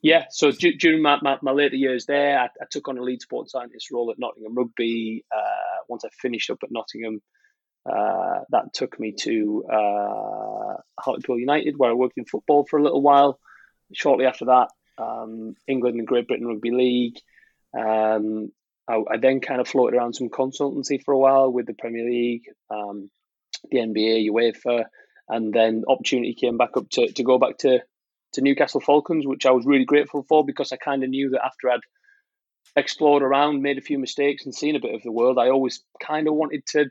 yeah, 0.01 0.25
so 0.31 0.51
d- 0.51 0.77
during 0.77 1.03
my, 1.03 1.19
my, 1.21 1.37
my, 1.41 1.51
later 1.51 1.75
years 1.75 2.07
there, 2.07 2.39
I, 2.39 2.45
I, 2.45 2.65
took 2.69 2.87
on 2.87 2.97
a 2.97 3.01
lead 3.01 3.21
sports 3.21 3.51
scientist 3.51 3.91
role 3.91 4.11
at 4.11 4.19
Nottingham 4.19 4.55
Rugby. 4.55 5.23
Uh, 5.35 5.83
once 5.87 6.03
I 6.03 6.09
finished 6.09 6.49
up 6.49 6.59
at 6.63 6.71
Nottingham, 6.71 7.21
uh, 7.85 8.39
that 8.49 8.73
took 8.73 8.99
me 8.99 9.11
to 9.11 9.63
uh, 9.71 10.75
Hartlepool 10.99 11.39
United, 11.39 11.75
where 11.77 11.91
I 11.91 11.93
worked 11.93 12.17
in 12.17 12.25
football 12.25 12.65
for 12.65 12.79
a 12.79 12.83
little 12.83 13.01
while. 13.01 13.39
Shortly 13.93 14.25
after 14.25 14.45
that, 14.45 14.69
um, 14.97 15.55
England 15.67 15.97
and 15.99 16.07
Great 16.07 16.27
Britain 16.27 16.47
Rugby 16.47 16.71
League. 16.71 17.19
Um, 17.77 18.51
I, 18.87 19.01
I, 19.11 19.17
then 19.17 19.39
kind 19.39 19.61
of 19.61 19.67
floated 19.67 19.97
around 19.97 20.13
some 20.13 20.29
consultancy 20.29 21.03
for 21.03 21.13
a 21.13 21.19
while 21.19 21.51
with 21.51 21.67
the 21.67 21.73
Premier 21.73 22.05
League, 22.05 22.45
um, 22.69 23.09
the 23.69 23.79
NBA, 23.79 24.29
UEFA, 24.29 24.85
and 25.27 25.53
then 25.53 25.83
opportunity 25.87 26.33
came 26.33 26.57
back 26.57 26.77
up 26.77 26.89
to, 26.91 27.11
to 27.11 27.23
go 27.23 27.37
back 27.37 27.57
to, 27.59 27.81
to 28.33 28.41
Newcastle 28.41 28.79
Falcons, 28.79 29.27
which 29.27 29.45
I 29.45 29.51
was 29.51 29.65
really 29.65 29.85
grateful 29.85 30.23
for 30.27 30.45
because 30.45 30.71
I 30.71 30.77
kind 30.77 31.03
of 31.03 31.09
knew 31.09 31.31
that 31.31 31.45
after 31.45 31.69
I'd 31.69 31.79
explored 32.75 33.23
around, 33.23 33.61
made 33.61 33.77
a 33.77 33.81
few 33.81 33.99
mistakes, 33.99 34.45
and 34.45 34.53
seen 34.53 34.75
a 34.75 34.81
bit 34.81 34.95
of 34.95 35.03
the 35.03 35.11
world, 35.11 35.37
I 35.37 35.49
always 35.49 35.83
kind 36.01 36.27
of 36.27 36.33
wanted 36.33 36.65
to 36.67 36.89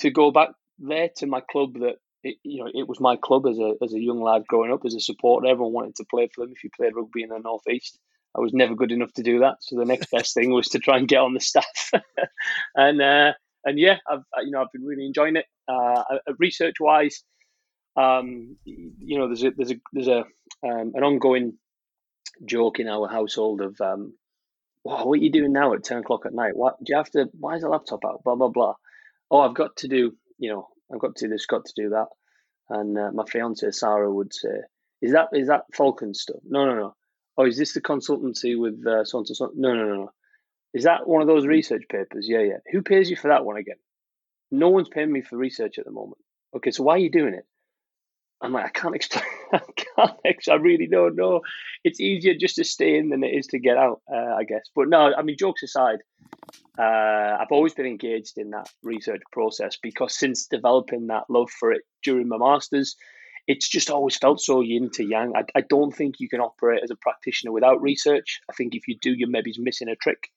to 0.00 0.10
go 0.10 0.30
back 0.30 0.50
there 0.78 1.10
to 1.16 1.26
my 1.26 1.40
club 1.40 1.74
that 1.74 1.96
it, 2.22 2.36
you 2.42 2.62
know 2.62 2.70
it 2.72 2.88
was 2.88 3.00
my 3.00 3.16
club 3.16 3.46
as 3.46 3.58
a 3.58 3.74
as 3.82 3.92
a 3.92 4.00
young 4.00 4.20
lad 4.20 4.46
growing 4.46 4.72
up 4.72 4.80
as 4.84 4.94
a 4.94 5.00
supporter. 5.00 5.46
Everyone 5.46 5.72
wanted 5.72 5.96
to 5.96 6.04
play 6.04 6.28
for 6.34 6.44
them. 6.44 6.52
If 6.52 6.64
you 6.64 6.70
played 6.74 6.96
rugby 6.96 7.22
in 7.22 7.28
the 7.28 7.38
northeast, 7.38 7.98
I 8.36 8.40
was 8.40 8.52
never 8.52 8.74
good 8.74 8.92
enough 8.92 9.12
to 9.14 9.22
do 9.22 9.40
that. 9.40 9.56
So 9.60 9.76
the 9.76 9.84
next 9.84 10.10
best 10.10 10.34
thing 10.34 10.52
was 10.52 10.68
to 10.68 10.78
try 10.78 10.98
and 10.98 11.08
get 11.08 11.20
on 11.20 11.34
the 11.34 11.40
staff. 11.40 11.90
and 12.74 13.00
uh, 13.00 13.32
and 13.64 13.78
yeah, 13.78 13.98
I've 14.08 14.22
you 14.44 14.50
know 14.50 14.62
I've 14.62 14.72
been 14.72 14.84
really 14.84 15.06
enjoying 15.06 15.36
it. 15.36 15.46
Uh, 15.68 16.02
research 16.38 16.76
wise, 16.80 17.22
um, 17.96 18.56
you 18.64 19.18
know, 19.18 19.28
there's 19.28 19.44
a 19.44 19.50
there's 19.50 19.70
a 19.70 19.80
there's 19.92 20.08
a 20.08 20.20
um, 20.66 20.92
an 20.94 21.04
ongoing 21.04 21.58
joke 22.44 22.80
in 22.80 22.88
our 22.88 23.08
household 23.08 23.60
of 23.60 23.80
um, 23.80 24.14
wow, 24.82 25.06
what 25.06 25.20
are 25.20 25.22
you 25.22 25.30
doing 25.30 25.52
now 25.52 25.74
at 25.74 25.84
ten 25.84 25.98
o'clock 25.98 26.26
at 26.26 26.34
night? 26.34 26.56
What 26.56 26.78
do 26.78 26.86
you 26.88 26.96
have 26.96 27.10
to? 27.10 27.28
Why 27.38 27.56
is 27.56 27.62
the 27.62 27.68
laptop 27.68 28.00
out? 28.04 28.22
Blah 28.24 28.34
blah 28.34 28.48
blah 28.48 28.74
oh, 29.30 29.40
I've 29.40 29.54
got 29.54 29.76
to 29.78 29.88
do, 29.88 30.12
you 30.38 30.50
know, 30.50 30.68
I've 30.92 31.00
got 31.00 31.16
to 31.16 31.26
do 31.26 31.30
this, 31.30 31.46
got 31.46 31.64
to 31.64 31.72
do 31.76 31.90
that. 31.90 32.06
And 32.68 32.98
uh, 32.98 33.10
my 33.12 33.24
fiance 33.24 33.70
Sarah 33.72 34.12
would 34.12 34.32
say, 34.32 34.48
"Is 35.02 35.12
that 35.12 35.28
is 35.32 35.48
that 35.48 35.64
Falcon 35.74 36.14
stuff? 36.14 36.40
No, 36.48 36.64
no, 36.64 36.74
no. 36.74 36.94
Oh, 37.36 37.46
is 37.46 37.58
this 37.58 37.74
the 37.74 37.80
consultancy 37.80 38.58
with 38.58 38.86
uh, 38.86 39.04
so 39.04 39.18
and 39.18 39.28
so? 39.28 39.50
No, 39.54 39.74
no, 39.74 39.84
no, 39.84 39.94
no. 39.94 40.10
Is 40.72 40.84
that 40.84 41.06
one 41.06 41.20
of 41.20 41.28
those 41.28 41.46
research 41.46 41.84
papers? 41.90 42.26
Yeah, 42.28 42.40
yeah. 42.40 42.58
Who 42.72 42.82
pays 42.82 43.10
you 43.10 43.16
for 43.16 43.28
that 43.28 43.44
one 43.44 43.56
again? 43.56 43.76
No 44.50 44.70
one's 44.70 44.88
paying 44.88 45.12
me 45.12 45.22
for 45.22 45.36
research 45.36 45.78
at 45.78 45.84
the 45.84 45.90
moment. 45.90 46.18
Okay, 46.56 46.70
so 46.70 46.82
why 46.84 46.94
are 46.94 46.98
you 46.98 47.10
doing 47.10 47.34
it? 47.34 47.46
I'm 48.42 48.52
like, 48.52 48.66
I 48.66 48.70
can't 48.70 48.94
explain. 48.94 49.24
I 49.52 49.60
can't. 49.96 50.48
I 50.50 50.54
really 50.54 50.86
don't 50.86 51.16
know. 51.16 51.40
It's 51.82 52.00
easier 52.00 52.34
just 52.34 52.56
to 52.56 52.64
stay 52.64 52.96
in 52.98 53.08
than 53.08 53.24
it 53.24 53.34
is 53.34 53.46
to 53.48 53.58
get 53.58 53.76
out, 53.76 54.02
uh, 54.12 54.34
I 54.34 54.44
guess. 54.44 54.68
But 54.74 54.88
no, 54.88 55.12
I 55.16 55.22
mean, 55.22 55.36
jokes 55.38 55.62
aside, 55.62 56.00
uh, 56.78 56.82
I've 57.40 57.52
always 57.52 57.74
been 57.74 57.86
engaged 57.86 58.36
in 58.36 58.50
that 58.50 58.68
research 58.82 59.22
process 59.32 59.78
because 59.80 60.18
since 60.18 60.46
developing 60.46 61.06
that 61.06 61.24
love 61.28 61.50
for 61.50 61.72
it 61.72 61.82
during 62.02 62.28
my 62.28 62.36
masters, 62.36 62.96
it's 63.46 63.68
just 63.68 63.90
always 63.90 64.16
felt 64.16 64.40
so 64.40 64.60
yin 64.60 64.90
to 64.94 65.04
yang. 65.04 65.34
I, 65.36 65.44
I 65.54 65.60
don't 65.62 65.94
think 65.94 66.16
you 66.18 66.28
can 66.28 66.40
operate 66.40 66.82
as 66.82 66.90
a 66.90 66.96
practitioner 66.96 67.52
without 67.52 67.82
research. 67.82 68.40
I 68.50 68.54
think 68.54 68.74
if 68.74 68.88
you 68.88 68.96
do, 69.00 69.12
you're 69.12 69.28
maybe 69.28 69.54
missing 69.58 69.88
a 69.88 69.96
trick, 69.96 70.30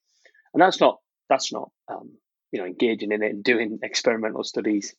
and 0.54 0.62
that's 0.62 0.80
not 0.80 1.00
that's 1.30 1.52
not 1.52 1.72
um, 1.88 2.12
you 2.52 2.60
know 2.60 2.66
engaging 2.66 3.12
in 3.12 3.24
it 3.24 3.32
and 3.32 3.44
doing 3.44 3.80
experimental 3.82 4.44
studies 4.44 4.94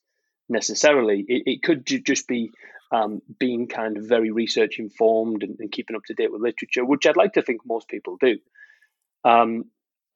necessarily. 0.48 1.24
It, 1.28 1.42
it 1.46 1.62
could 1.62 1.86
ju- 1.86 2.00
just 2.00 2.26
be 2.26 2.50
um, 2.90 3.20
being 3.38 3.68
kind 3.68 3.96
of 3.96 4.04
very 4.06 4.30
research 4.30 4.78
informed 4.78 5.42
and, 5.42 5.56
and, 5.58 5.70
keeping 5.70 5.94
up 5.94 6.02
to 6.06 6.14
date 6.14 6.32
with 6.32 6.40
literature, 6.40 6.84
which 6.84 7.06
I'd 7.06 7.16
like 7.16 7.34
to 7.34 7.42
think 7.42 7.60
most 7.66 7.88
people 7.88 8.16
do. 8.18 8.38
Um, 9.24 9.64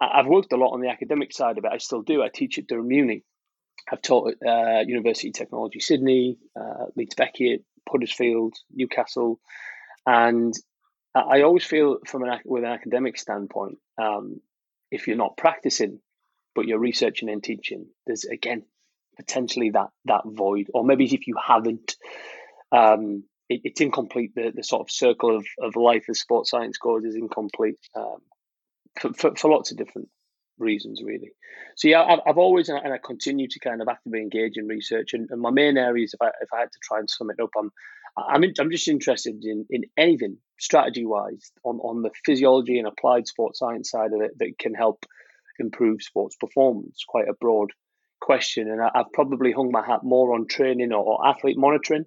I've 0.01 0.27
worked 0.27 0.53
a 0.53 0.57
lot 0.57 0.73
on 0.73 0.81
the 0.81 0.89
academic 0.89 1.33
side 1.33 1.59
of 1.59 1.65
it. 1.65 1.71
I 1.73 1.79
still 1.79 2.03
do. 2.03 2.23
I 2.23 2.29
teach 2.29 2.59
at 2.59 2.67
Durham 2.67 2.91
Uni. 2.91 3.25
I've 3.91 4.03
taught 4.03 4.33
at 4.43 4.49
uh, 4.49 4.81
University 4.87 5.29
of 5.29 5.35
Technology 5.35 5.81
Sydney, 5.81 6.39
uh, 6.59 6.87
Leeds 6.97 7.15
Beckett, 7.15 7.65
Huddersfield, 7.89 8.55
Newcastle, 8.73 9.39
and 10.07 10.55
I 11.15 11.43
always 11.43 11.65
feel 11.65 11.99
from 12.07 12.25
an 12.25 12.41
with 12.45 12.65
an 12.65 12.71
academic 12.71 13.19
standpoint, 13.19 13.79
um, 14.01 14.41
if 14.91 15.07
you're 15.07 15.17
not 15.17 15.37
practicing, 15.37 16.01
but 16.55 16.67
you're 16.67 16.79
researching 16.79 17.29
and 17.29 17.43
teaching, 17.43 17.87
there's 18.07 18.25
again 18.25 18.65
potentially 19.17 19.71
that 19.71 19.89
that 20.07 20.23
void, 20.25 20.69
or 20.73 20.85
maybe 20.85 21.05
if 21.05 21.27
you 21.27 21.37
haven't, 21.37 21.97
um, 22.73 23.25
it, 23.49 23.61
it's 23.65 23.81
incomplete. 23.81 24.33
The, 24.35 24.53
the 24.55 24.65
sort 24.65 24.81
of 24.81 24.91
circle 24.91 25.37
of, 25.37 25.47
of 25.61 25.77
life 25.77 26.05
as 26.09 26.21
sports 26.21 26.51
science 26.51 26.79
goes 26.79 27.05
is 27.05 27.15
incomplete 27.15 27.79
um, 27.95 28.19
for, 28.99 29.13
for, 29.13 29.37
for, 29.37 29.51
lots 29.51 29.71
of 29.71 29.77
different 29.77 30.09
reasons, 30.59 31.03
really. 31.05 31.33
So 31.77 31.89
yeah, 31.89 32.03
I've, 32.03 32.21
I've 32.27 32.39
always 32.39 32.69
and 32.69 32.79
I 32.79 32.99
continue 33.05 33.49
to 33.49 33.59
kind 33.61 33.83
of 33.83 33.89
actively 33.89 34.21
engage 34.21 34.57
in 34.57 34.67
research, 34.67 35.13
and, 35.13 35.29
and 35.31 35.41
my 35.41 35.51
main 35.51 35.77
areas, 35.77 36.15
if 36.15 36.23
I 36.23 36.29
if 36.41 36.49
I 36.53 36.61
had 36.61 36.73
to 36.73 36.79
try 36.83 36.99
and 36.99 37.09
sum 37.09 37.31
it 37.31 37.43
up, 37.43 37.51
I'm 37.59 37.71
I'm 38.17 38.45
in, 38.45 38.53
I'm 38.59 38.71
just 38.71 38.89
interested 38.89 39.45
in 39.45 39.67
in 39.71 39.85
anything 39.97 40.39
strategy 40.59 41.05
wise 41.05 41.53
on 41.65 41.77
on 41.79 42.03
the 42.03 42.11
physiology 42.25 42.79
and 42.79 42.89
applied 42.89 43.27
sports 43.27 43.59
science 43.59 43.91
side 43.91 44.13
of 44.13 44.21
it 44.23 44.39
that 44.39 44.59
can 44.59 44.75
help 44.75 45.05
improve 45.59 46.03
sports 46.03 46.37
performance. 46.37 47.05
Quite 47.07 47.29
a 47.29 47.35
broad 47.41 47.71
question, 48.21 48.71
and 48.71 48.81
I, 48.81 48.91
have 48.95 49.13
probably 49.13 49.53
hung 49.53 49.71
my 49.73 49.85
hat 49.85 50.01
more 50.03 50.35
on 50.35 50.47
training 50.47 50.93
or, 50.93 51.03
or 51.03 51.27
athlete 51.27 51.59
monitoring 51.59 52.05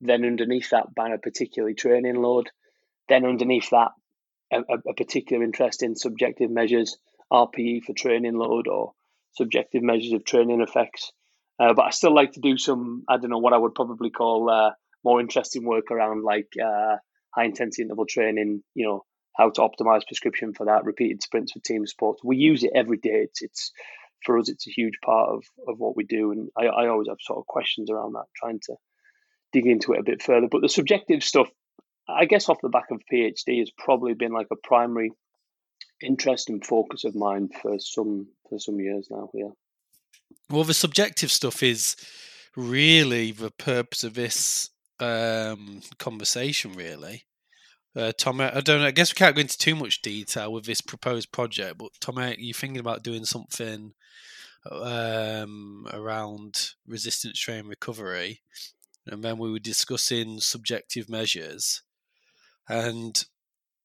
then 0.00 0.24
underneath 0.24 0.70
that 0.70 0.94
banner, 0.94 1.18
particularly 1.18 1.74
training 1.74 2.16
load. 2.16 2.50
Then 3.08 3.24
underneath 3.24 3.70
that, 3.70 3.92
a, 4.52 4.60
a, 4.60 4.94
particular 4.94 5.44
interest 5.44 5.82
in 5.82 5.96
subjective 5.96 6.50
measures, 6.50 6.96
RPE 7.32 7.84
for 7.84 7.92
training 7.92 8.34
load 8.34 8.68
or 8.68 8.92
subjective 9.32 9.82
measures 9.82 10.12
of 10.12 10.24
training 10.24 10.60
effects. 10.60 11.12
Uh, 11.58 11.74
but 11.74 11.86
I 11.86 11.90
still 11.90 12.14
like 12.14 12.32
to 12.32 12.40
do 12.40 12.56
some, 12.56 13.04
I 13.08 13.16
don't 13.16 13.30
know, 13.30 13.38
what 13.38 13.52
I 13.52 13.58
would 13.58 13.74
probably 13.74 14.10
call 14.10 14.50
uh, 14.50 14.70
more 15.04 15.20
interesting 15.20 15.64
work 15.64 15.90
around 15.90 16.22
like 16.22 16.48
uh, 16.62 16.96
high 17.34 17.44
intensity 17.44 17.82
interval 17.82 18.06
training, 18.06 18.62
you 18.74 18.86
know, 18.86 19.04
how 19.36 19.50
to 19.50 19.60
optimize 19.60 20.06
prescription 20.06 20.54
for 20.54 20.66
that, 20.66 20.84
repeated 20.84 21.22
sprints 21.22 21.52
for 21.52 21.60
team 21.60 21.86
sports. 21.86 22.22
We 22.24 22.36
use 22.36 22.62
it 22.62 22.72
every 22.74 22.98
day. 22.98 23.26
It's, 23.28 23.42
it's 23.42 23.72
for 24.24 24.38
us, 24.38 24.48
it's 24.48 24.66
a 24.66 24.70
huge 24.70 24.94
part 25.04 25.28
of, 25.30 25.44
of 25.68 25.78
what 25.78 25.96
we 25.96 26.04
do. 26.04 26.32
And 26.32 26.48
I, 26.56 26.66
I 26.66 26.88
always 26.88 27.08
have 27.08 27.18
sort 27.20 27.38
of 27.38 27.46
questions 27.46 27.90
around 27.90 28.12
that, 28.12 28.24
trying 28.36 28.60
to 28.64 28.74
dig 29.54 29.66
into 29.66 29.92
it 29.92 30.00
a 30.00 30.04
bit 30.04 30.22
further. 30.22 30.48
But 30.50 30.60
the 30.60 30.68
subjective 30.68 31.24
stuff, 31.24 31.48
I 32.08 32.26
guess, 32.26 32.48
off 32.48 32.60
the 32.62 32.68
back 32.68 32.90
of 32.90 33.00
PhD, 33.10 33.60
has 33.60 33.70
probably 33.70 34.12
been 34.12 34.32
like 34.32 34.48
a 34.50 34.56
primary 34.56 35.12
interest 36.02 36.50
and 36.50 36.64
focus 36.64 37.04
of 37.04 37.14
mine 37.14 37.48
for 37.62 37.78
some 37.78 38.26
for 38.50 38.58
some 38.58 38.78
years 38.80 39.08
now. 39.10 39.30
Yeah. 39.32 39.50
Well, 40.50 40.64
the 40.64 40.74
subjective 40.74 41.30
stuff 41.30 41.62
is 41.62 41.96
really 42.56 43.32
the 43.32 43.50
purpose 43.50 44.04
of 44.04 44.14
this 44.14 44.70
um, 45.00 45.80
conversation, 45.98 46.72
really. 46.72 47.24
Uh, 47.96 48.12
Tom, 48.18 48.40
I 48.40 48.60
don't 48.60 48.80
know. 48.80 48.86
I 48.86 48.90
guess 48.90 49.12
we 49.12 49.16
can't 49.16 49.36
go 49.36 49.40
into 49.40 49.56
too 49.56 49.76
much 49.76 50.02
detail 50.02 50.52
with 50.52 50.64
this 50.64 50.80
proposed 50.80 51.30
project, 51.30 51.78
but 51.78 51.90
Tom, 52.00 52.18
are 52.18 52.34
you 52.34 52.52
thinking 52.52 52.80
about 52.80 53.04
doing 53.04 53.24
something 53.24 53.94
um, 54.70 55.86
around 55.92 56.70
resistance 56.86 57.38
training 57.38 57.68
recovery? 57.68 58.40
And 59.06 59.22
then 59.22 59.38
we 59.38 59.50
were 59.50 59.58
discussing 59.58 60.40
subjective 60.40 61.08
measures, 61.08 61.82
and 62.68 63.24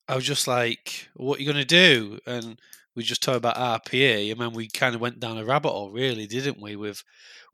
I 0.08 0.16
was 0.16 0.26
just 0.26 0.48
like, 0.48 1.10
"What 1.16 1.38
are 1.38 1.42
you 1.42 1.52
going 1.52 1.66
to 1.66 1.66
do?" 1.66 2.20
And 2.26 2.60
we 2.96 3.04
just 3.04 3.22
talked 3.22 3.38
about 3.38 3.84
RPE, 3.84 4.32
and 4.32 4.42
then 4.42 4.54
we 4.54 4.68
kind 4.70 4.96
of 4.96 5.02
went 5.02 5.20
down 5.20 5.38
a 5.38 5.46
rabbit 5.46 5.70
hole, 5.70 5.92
really, 5.92 6.28
didn't 6.28 6.62
we, 6.62 6.76
with 6.76 7.04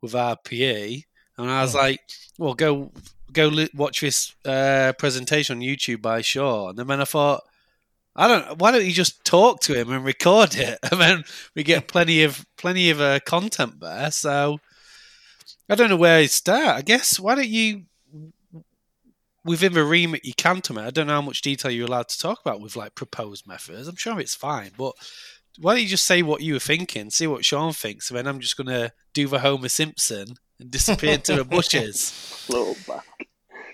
with 0.00 0.12
RPE? 0.12 1.04
And 1.38 1.50
I 1.50 1.62
was 1.62 1.74
oh. 1.74 1.78
like, 1.78 2.00
"Well, 2.38 2.54
go 2.54 2.92
go 3.32 3.66
watch 3.74 4.00
this 4.00 4.34
uh, 4.44 4.92
presentation 4.98 5.58
on 5.58 5.62
YouTube 5.62 6.02
by 6.02 6.22
Sean." 6.22 6.78
And 6.78 6.88
then 6.88 7.00
I 7.00 7.04
thought, 7.04 7.42
I 8.16 8.28
don't. 8.28 8.58
Why 8.58 8.72
don't 8.72 8.86
you 8.86 8.92
just 8.92 9.24
talk 9.24 9.60
to 9.62 9.74
him 9.74 9.92
and 9.92 10.04
record 10.04 10.54
it, 10.54 10.78
and 10.90 11.00
then 11.00 11.24
we 11.54 11.62
get 11.62 11.88
plenty 11.88 12.22
of 12.22 12.46
plenty 12.56 12.90
of 12.90 13.00
uh, 13.00 13.20
content 13.20 13.80
there. 13.80 14.10
So 14.10 14.58
I 15.68 15.74
don't 15.74 15.90
know 15.90 15.96
where 15.96 16.22
to 16.22 16.28
start. 16.28 16.76
I 16.76 16.82
guess 16.82 17.18
why 17.18 17.34
don't 17.34 17.48
you, 17.48 17.82
within 19.44 19.72
the 19.72 19.84
remit 19.84 20.24
you 20.24 20.34
can 20.34 20.60
to 20.62 20.74
me, 20.74 20.82
I 20.82 20.90
don't 20.90 21.08
know 21.08 21.14
how 21.14 21.22
much 21.22 21.42
detail 21.42 21.70
you're 21.70 21.86
allowed 21.86 22.08
to 22.08 22.18
talk 22.18 22.40
about 22.40 22.60
with 22.60 22.76
like 22.76 22.94
proposed 22.94 23.46
methods. 23.46 23.88
I'm 23.88 23.96
sure 23.96 24.18
it's 24.20 24.34
fine, 24.34 24.70
but 24.76 24.94
why 25.58 25.74
don't 25.74 25.82
you 25.82 25.88
just 25.88 26.06
say 26.06 26.22
what 26.22 26.42
you 26.42 26.54
were 26.54 26.60
thinking, 26.60 27.10
see 27.10 27.26
what 27.26 27.44
Sean 27.44 27.72
thinks, 27.72 28.10
and 28.10 28.18
then 28.18 28.26
I'm 28.26 28.40
just 28.40 28.56
going 28.56 28.68
to 28.68 28.92
do 29.12 29.26
the 29.28 29.40
Homer 29.40 29.68
Simpson 29.68 30.36
and 30.60 30.70
disappear 30.70 31.14
into 31.14 31.34
the 31.34 31.44
bushes. 31.44 32.10
Flow 32.46 32.74
back. 32.86 33.28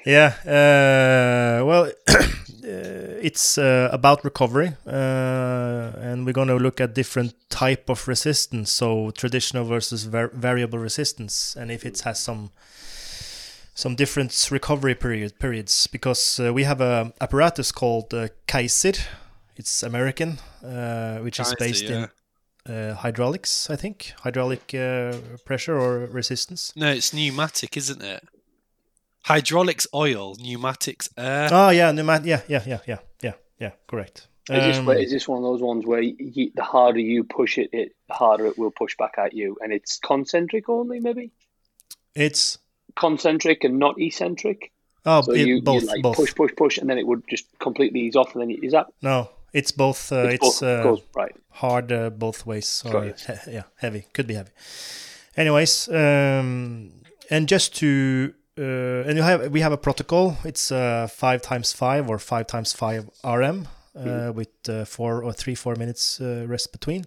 Yeah. 0.06 0.34
Uh, 0.44 1.64
well, 1.64 1.92
it's 2.64 3.58
uh, 3.58 3.88
about 3.92 4.24
recovery, 4.24 4.76
uh, 4.86 5.92
and 6.00 6.24
we're 6.24 6.32
going 6.32 6.48
to 6.48 6.56
look 6.56 6.80
at 6.80 6.94
different 6.94 7.34
type 7.50 7.88
of 7.88 8.06
resistance, 8.08 8.70
so 8.70 9.10
traditional 9.10 9.64
versus 9.64 10.04
var 10.04 10.28
variable 10.28 10.78
resistance, 10.78 11.56
and 11.58 11.70
if 11.70 11.84
it 11.84 12.00
has 12.00 12.20
some 12.20 12.50
some 13.74 13.94
different 13.96 14.48
recovery 14.50 14.94
period 14.94 15.38
periods 15.38 15.86
because 15.86 16.38
uh, 16.38 16.52
we 16.52 16.64
have 16.64 16.80
a 16.80 17.12
apparatus 17.20 17.72
called 17.72 18.12
uh, 18.14 18.28
Keiser. 18.46 18.98
It's 19.56 19.82
American, 19.82 20.38
uh, 20.64 21.18
which 21.18 21.38
Keiser, 21.38 21.46
is 21.46 21.54
based 21.58 21.84
yeah. 21.84 22.06
in 22.66 22.74
uh, 22.74 22.94
hydraulics, 22.94 23.70
I 23.70 23.76
think, 23.76 24.12
hydraulic 24.20 24.74
pressure 25.44 25.78
or 25.78 26.06
resistance. 26.06 26.72
No, 26.76 26.90
it's 26.90 27.12
pneumatic, 27.12 27.76
isn't 27.76 28.02
it? 28.02 28.28
Hydraulics 29.24 29.86
oil, 29.94 30.34
pneumatics 30.40 31.08
air. 31.16 31.48
Oh 31.50 31.70
yeah, 31.70 31.92
pneumatic. 31.92 32.26
Yeah, 32.26 32.42
yeah, 32.48 32.62
yeah, 32.66 32.78
yeah, 32.86 32.98
yeah, 33.22 33.32
yeah. 33.58 33.70
Correct. 33.86 34.28
Is, 34.50 34.78
um, 34.78 34.86
this, 34.86 35.04
is 35.04 35.12
this 35.12 35.28
one 35.28 35.38
of 35.38 35.44
those 35.44 35.62
ones 35.62 35.86
where 35.86 36.00
you, 36.00 36.50
the 36.56 36.64
harder 36.64 36.98
you 36.98 37.22
push 37.22 37.58
it, 37.58 37.70
it 37.72 37.94
the 38.08 38.14
harder 38.14 38.46
it 38.46 38.58
will 38.58 38.72
push 38.72 38.96
back 38.96 39.14
at 39.16 39.34
you, 39.34 39.56
and 39.62 39.72
it's 39.72 39.98
concentric 39.98 40.68
only, 40.68 40.98
maybe? 40.98 41.30
It's 42.16 42.58
concentric 42.96 43.62
and 43.62 43.78
not 43.78 44.00
eccentric. 44.00 44.72
Oh, 45.06 45.22
so 45.22 45.32
it, 45.32 45.46
you, 45.46 45.62
both, 45.62 45.82
you 45.82 45.88
like 45.88 46.02
both. 46.02 46.16
push, 46.16 46.34
push, 46.34 46.52
push, 46.56 46.78
and 46.78 46.90
then 46.90 46.98
it 46.98 47.06
would 47.06 47.22
just 47.28 47.46
completely 47.60 48.00
ease 48.00 48.16
off, 48.16 48.34
and 48.34 48.42
then 48.42 48.50
you, 48.50 48.58
is 48.62 48.72
that? 48.72 48.88
No, 49.00 49.30
it's 49.52 49.70
both. 49.70 50.10
Uh, 50.10 50.26
it's, 50.26 50.34
it's 50.34 50.60
both, 50.60 50.62
uh, 50.62 50.82
goes, 50.82 51.02
right. 51.14 51.36
hard 51.50 51.92
uh, 51.92 52.10
both 52.10 52.44
ways, 52.44 52.82
or 52.84 53.04
he, 53.04 53.12
yeah, 53.48 53.62
heavy. 53.76 54.06
Could 54.12 54.26
be 54.26 54.34
heavy. 54.34 54.50
Anyways, 55.36 55.88
um, 55.88 56.90
and 57.30 57.48
just 57.48 57.76
to 57.76 58.34
uh, 58.58 59.08
and 59.08 59.16
you 59.16 59.22
have 59.22 59.50
we 59.50 59.60
have 59.60 59.72
a 59.72 59.78
protocol. 59.78 60.36
It's 60.44 60.70
uh, 60.70 61.06
five 61.10 61.40
times 61.40 61.72
five 61.72 62.08
or 62.10 62.18
five 62.18 62.46
times 62.46 62.72
five 62.72 63.08
RM 63.24 63.68
uh, 63.96 64.00
mm. 64.00 64.34
with 64.34 64.50
uh, 64.68 64.84
four 64.84 65.22
or 65.22 65.32
three 65.32 65.54
four 65.54 65.74
minutes 65.76 66.20
uh, 66.20 66.44
rest 66.46 66.70
between. 66.72 67.06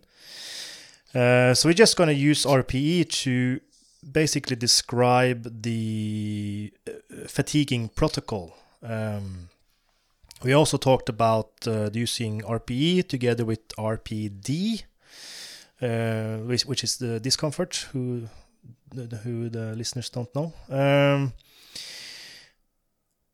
Uh, 1.14 1.54
so 1.54 1.70
we're 1.70 1.74
just 1.74 1.98
going 1.98 2.10
to 2.10 2.16
use 2.16 2.46
RPE 2.46 3.10
to 3.10 3.60
basically 4.12 4.56
describe 4.56 5.62
the 5.62 6.74
fatiguing 7.28 7.90
protocol. 7.90 8.58
Um, 8.84 9.50
we 10.44 10.52
also 10.52 10.78
talked 10.78 11.10
about 11.10 11.52
using 11.94 12.42
RPE 12.42 13.08
together 13.08 13.46
with 13.46 13.68
RPD, 13.78 14.84
which, 15.80 16.66
which 16.66 16.84
is 16.84 16.98
the 16.98 17.20
discomfort. 17.20 17.88
Who 17.94 18.28
who 19.24 19.50
the 19.50 19.76
listeners 19.76 20.10
don't 20.10 20.34
know. 20.36 20.54
Um, 20.70 21.34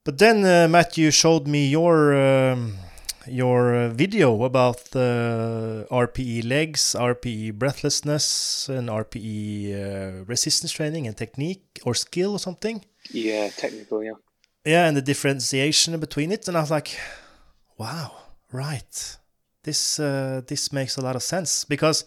but 0.03 0.17
then 0.17 0.43
uh, 0.45 0.67
Matthew 0.67 1.11
showed 1.11 1.47
me 1.47 1.67
your 1.67 2.15
um, 2.15 2.77
your 3.27 3.75
uh, 3.75 3.89
video 3.89 4.43
about 4.43 4.85
the 4.91 5.87
RPE 5.91 6.47
legs, 6.47 6.95
RPE 6.97 7.53
breathlessness, 7.53 8.67
and 8.69 8.89
RPE 8.89 9.73
uh, 9.73 10.23
resistance 10.25 10.71
training 10.71 11.07
and 11.07 11.15
technique 11.15 11.79
or 11.85 11.93
skill 11.93 12.31
or 12.33 12.39
something. 12.39 12.83
Yeah, 13.11 13.49
technical, 13.49 14.03
yeah. 14.03 14.13
Yeah, 14.65 14.87
and 14.87 14.95
the 14.95 15.01
differentiation 15.01 15.99
between 15.99 16.31
it, 16.31 16.47
and 16.47 16.57
I 16.57 16.61
was 16.61 16.71
like, 16.71 16.97
"Wow, 17.77 18.11
right. 18.51 19.17
This 19.63 19.99
uh, 19.99 20.41
this 20.47 20.71
makes 20.73 20.97
a 20.97 21.01
lot 21.01 21.15
of 21.15 21.23
sense 21.23 21.65
because 21.65 22.05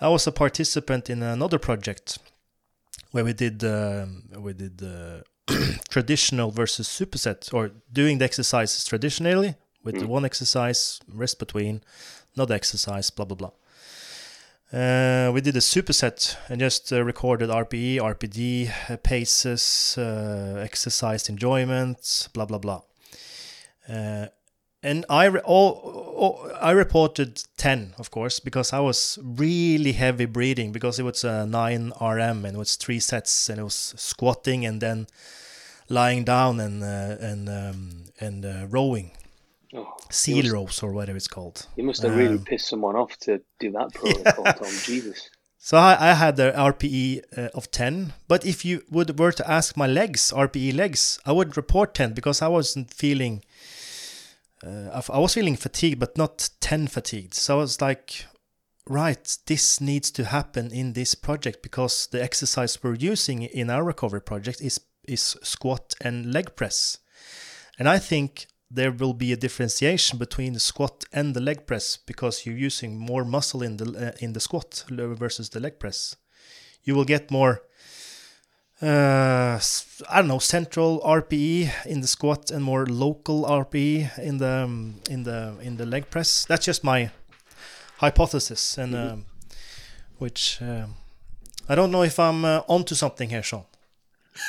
I 0.00 0.08
was 0.08 0.26
a 0.26 0.32
participant 0.32 1.08
in 1.08 1.22
another 1.22 1.58
project 1.58 2.18
where 3.12 3.24
we 3.24 3.32
did 3.32 3.62
um, 3.64 4.24
we 4.38 4.52
did 4.52 4.82
uh, 4.82 5.20
traditional 5.90 6.50
versus 6.50 6.88
superset 6.88 7.52
or 7.52 7.70
doing 7.92 8.18
the 8.18 8.24
exercises 8.24 8.84
traditionally 8.84 9.54
with 9.82 9.96
mm. 9.96 10.06
one 10.06 10.24
exercise 10.24 11.00
rest 11.12 11.38
between 11.38 11.82
not 12.36 12.50
exercise 12.50 13.10
blah 13.10 13.24
blah 13.24 13.36
blah 13.36 13.50
Uh, 14.72 15.32
we 15.34 15.40
did 15.40 15.56
a 15.56 15.60
superset 15.60 16.36
and 16.48 16.60
just 16.60 16.92
uh, 16.92 17.02
recorded 17.02 17.50
RPE, 17.50 17.96
RPD, 17.96 18.70
uh, 18.88 18.96
paces, 18.98 19.96
uh, 19.98 20.62
exercise 20.62 21.28
enjoyment, 21.28 22.28
blah 22.32 22.46
blah 22.46 22.58
blah. 22.58 22.80
Uh, 24.82 24.88
and 24.88 25.06
I 25.08 25.26
re- 25.26 25.40
all, 25.44 25.70
all, 26.16 26.50
I 26.60 26.72
reported 26.72 27.42
ten, 27.56 27.94
of 27.98 28.10
course, 28.10 28.40
because 28.40 28.72
I 28.72 28.80
was 28.80 29.18
really 29.22 29.92
heavy 29.92 30.26
breathing 30.26 30.72
because 30.72 30.98
it 30.98 31.04
was 31.04 31.24
a 31.24 31.46
nine 31.46 31.92
RM 32.00 32.44
and 32.44 32.56
it 32.56 32.58
was 32.58 32.76
three 32.76 33.00
sets 33.00 33.48
and 33.48 33.60
it 33.60 33.64
was 33.64 33.94
squatting 33.96 34.66
and 34.66 34.80
then 34.80 35.06
lying 35.88 36.24
down 36.24 36.60
and 36.60 36.82
uh, 36.82 37.16
and 37.20 37.48
um, 37.48 38.04
and 38.20 38.72
rowing. 38.72 39.12
Oh, 39.72 39.86
seal 40.10 40.42
must, 40.42 40.52
rows 40.52 40.82
or 40.82 40.92
whatever 40.92 41.16
it's 41.16 41.28
called. 41.28 41.66
You 41.76 41.84
must 41.84 42.02
have 42.02 42.16
really 42.16 42.34
um, 42.34 42.44
pissed 42.44 42.68
someone 42.68 42.96
off 42.96 43.16
to 43.18 43.40
do 43.60 43.70
that 43.70 43.94
protocol, 43.94 44.44
yeah. 44.44 44.52
Tom. 44.52 44.72
Jesus. 44.82 45.30
So 45.62 45.76
I, 45.76 46.10
I 46.10 46.14
had 46.14 46.36
the 46.36 46.52
RPE 46.56 47.22
uh, 47.36 47.48
of 47.54 47.70
10, 47.70 48.14
but 48.26 48.46
if 48.46 48.64
you 48.64 48.82
would 48.90 49.18
were 49.18 49.30
to 49.32 49.48
ask 49.48 49.76
my 49.76 49.86
legs, 49.86 50.32
RPE 50.34 50.74
legs, 50.74 51.20
I 51.26 51.32
would 51.32 51.56
report 51.56 51.92
10 51.94 52.14
because 52.14 52.40
I 52.40 52.48
wasn't 52.48 52.92
feeling. 52.92 53.44
Uh, 54.64 55.02
I 55.08 55.18
was 55.18 55.34
feeling 55.34 55.56
fatigued, 55.56 55.98
but 55.98 56.18
not 56.18 56.50
10 56.60 56.88
fatigued. 56.88 57.34
So 57.34 57.56
I 57.56 57.60
was 57.62 57.80
like, 57.80 58.26
right, 58.86 59.36
this 59.46 59.80
needs 59.80 60.10
to 60.12 60.24
happen 60.24 60.70
in 60.70 60.92
this 60.92 61.14
project 61.14 61.62
because 61.62 62.08
the 62.08 62.22
exercise 62.22 62.82
we're 62.82 62.94
using 62.94 63.42
in 63.42 63.70
our 63.70 63.84
recovery 63.84 64.20
project 64.20 64.60
is 64.60 64.80
is 65.08 65.36
squat 65.42 65.94
and 66.02 66.32
leg 66.32 66.54
press. 66.56 66.98
And 67.78 67.88
I 67.88 67.98
think 67.98 68.46
there 68.70 68.92
will 68.92 69.14
be 69.14 69.32
a 69.32 69.36
differentiation 69.36 70.18
between 70.18 70.52
the 70.52 70.60
squat 70.60 71.04
and 71.12 71.34
the 71.34 71.40
leg 71.40 71.66
press 71.66 71.96
because 71.96 72.46
you're 72.46 72.56
using 72.56 72.98
more 72.98 73.24
muscle 73.24 73.62
in 73.62 73.78
the 73.78 74.08
uh, 74.08 74.24
in 74.24 74.32
the 74.34 74.40
squat 74.40 74.84
versus 74.88 75.48
the 75.48 75.60
leg 75.60 75.78
press. 75.78 76.16
You 76.84 76.94
will 76.94 77.04
get 77.04 77.30
more 77.30 77.62
uh, 78.82 79.60
I 80.10 80.16
don't 80.16 80.28
know 80.28 80.38
central 80.38 81.00
RPE 81.00 81.86
in 81.86 82.00
the 82.00 82.06
squat 82.06 82.50
and 82.50 82.64
more 82.64 82.86
local 82.86 83.44
RPE 83.44 84.18
in 84.18 84.38
the 84.38 84.64
um, 84.64 85.00
in 85.10 85.24
the 85.24 85.56
in 85.60 85.76
the 85.76 85.86
leg 85.86 86.08
press. 86.10 86.46
That's 86.46 86.64
just 86.64 86.82
my 86.82 87.10
hypothesis, 87.98 88.78
and 88.78 88.94
mm-hmm. 88.94 89.12
um, 89.12 89.24
which 90.18 90.62
uh, 90.62 90.86
I 91.68 91.74
don't 91.74 91.90
know 91.90 92.02
if 92.02 92.18
I'm 92.18 92.44
uh, 92.44 92.62
onto 92.68 92.94
something 92.94 93.28
here, 93.28 93.42
Sean. 93.42 93.64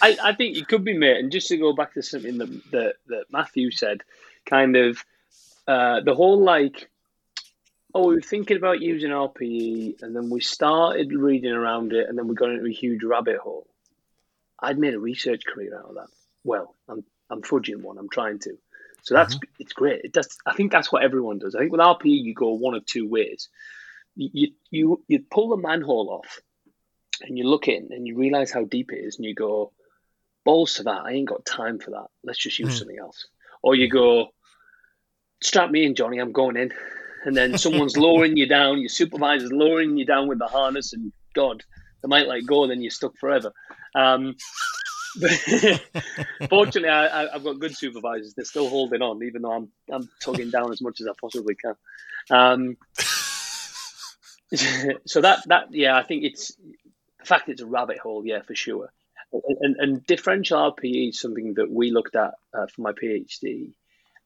I, 0.00 0.16
I 0.22 0.34
think 0.34 0.56
it 0.56 0.68
could 0.68 0.84
be, 0.84 0.96
mate. 0.96 1.18
And 1.18 1.30
just 1.32 1.48
to 1.48 1.56
go 1.56 1.72
back 1.72 1.94
to 1.94 2.02
something 2.02 2.38
that 2.38 2.70
that, 2.70 2.94
that 3.08 3.24
Matthew 3.30 3.70
said, 3.70 4.02
kind 4.46 4.76
of 4.76 5.04
uh, 5.66 6.00
the 6.00 6.14
whole 6.14 6.42
like, 6.42 6.88
oh, 7.94 8.08
we 8.08 8.14
were 8.14 8.20
thinking 8.20 8.56
about 8.56 8.80
using 8.80 9.10
RPE, 9.10 10.02
and 10.02 10.14
then 10.14 10.30
we 10.30 10.40
started 10.40 11.12
reading 11.12 11.52
around 11.52 11.92
it, 11.92 12.08
and 12.08 12.16
then 12.16 12.28
we 12.28 12.34
got 12.34 12.50
into 12.50 12.66
a 12.66 12.72
huge 12.72 13.04
rabbit 13.04 13.38
hole. 13.38 13.66
I'd 14.58 14.78
made 14.78 14.94
a 14.94 15.00
research 15.00 15.42
career 15.46 15.76
out 15.78 15.90
of 15.90 15.94
that. 15.96 16.08
Well, 16.44 16.74
I'm 16.88 17.04
I'm 17.30 17.42
fudging 17.42 17.82
one. 17.82 17.98
I'm 17.98 18.08
trying 18.08 18.38
to. 18.40 18.56
So 19.02 19.14
that's 19.14 19.34
mm-hmm. 19.34 19.44
it's 19.58 19.72
great. 19.72 20.02
It 20.04 20.12
does. 20.12 20.36
I 20.46 20.54
think 20.54 20.70
that's 20.70 20.92
what 20.92 21.02
everyone 21.02 21.38
does. 21.38 21.54
I 21.54 21.60
think 21.60 21.72
with 21.72 21.80
RPE, 21.80 22.22
you 22.22 22.34
go 22.34 22.50
one 22.50 22.74
of 22.74 22.86
two 22.86 23.08
ways. 23.08 23.48
You 24.14 24.52
you 24.70 25.02
you 25.08 25.24
pull 25.30 25.48
the 25.48 25.56
manhole 25.56 26.10
off 26.10 26.40
and 27.22 27.36
you 27.36 27.48
look 27.48 27.68
in 27.68 27.88
and 27.90 28.06
you 28.06 28.16
realize 28.16 28.50
how 28.52 28.64
deep 28.64 28.92
it 28.92 28.98
is, 28.98 29.16
and 29.16 29.24
you 29.24 29.34
go, 29.34 29.72
balls 30.44 30.74
to 30.74 30.84
that. 30.84 31.02
I 31.04 31.12
ain't 31.12 31.28
got 31.28 31.44
time 31.44 31.78
for 31.78 31.92
that. 31.92 32.06
Let's 32.22 32.38
just 32.38 32.58
use 32.58 32.74
mm. 32.74 32.78
something 32.78 32.98
else. 32.98 33.26
Or 33.62 33.74
you 33.74 33.88
go, 33.88 34.28
strap 35.42 35.70
me 35.70 35.84
in, 35.84 35.94
Johnny. 35.94 36.18
I'm 36.18 36.32
going 36.32 36.56
in. 36.56 36.72
And 37.24 37.36
then 37.36 37.58
someone's 37.58 37.96
lowering 38.06 38.36
you 38.36 38.46
down. 38.46 38.80
Your 38.80 38.88
supervisor's 38.88 39.52
lowering 39.52 39.96
you 39.96 40.04
down 40.04 40.28
with 40.28 40.38
the 40.38 40.46
harness, 40.46 40.92
and 40.92 41.12
God, 41.34 41.62
they 42.02 42.08
might 42.08 42.26
let 42.26 42.46
go. 42.46 42.62
And 42.62 42.70
then 42.70 42.82
you're 42.82 42.90
stuck 42.90 43.16
forever. 43.18 43.52
Um, 43.94 44.36
fortunately, 46.48 46.88
I, 46.88 47.32
have 47.32 47.44
got 47.44 47.60
good 47.60 47.76
supervisors. 47.76 48.34
They're 48.34 48.44
still 48.44 48.68
holding 48.68 49.02
on, 49.02 49.22
even 49.22 49.42
though 49.42 49.52
I'm 49.52 49.68
I'm 49.90 50.08
tugging 50.20 50.50
down 50.50 50.72
as 50.72 50.80
much 50.80 51.00
as 51.00 51.06
I 51.06 51.12
possibly 51.20 51.54
can. 51.54 51.74
Um, 52.30 52.76
so 55.06 55.20
that 55.20 55.42
that 55.46 55.66
yeah, 55.70 55.96
I 55.96 56.02
think 56.02 56.24
it's 56.24 56.56
the 57.18 57.26
fact 57.26 57.48
it's 57.48 57.62
a 57.62 57.66
rabbit 57.66 57.98
hole, 57.98 58.24
yeah, 58.24 58.42
for 58.42 58.54
sure. 58.54 58.92
And, 59.32 59.76
and 59.78 60.06
differential 60.06 60.58
RPE 60.72 61.10
is 61.10 61.20
something 61.20 61.54
that 61.54 61.70
we 61.70 61.90
looked 61.90 62.16
at 62.16 62.34
uh, 62.52 62.66
for 62.66 62.82
my 62.82 62.92
PhD. 62.92 63.72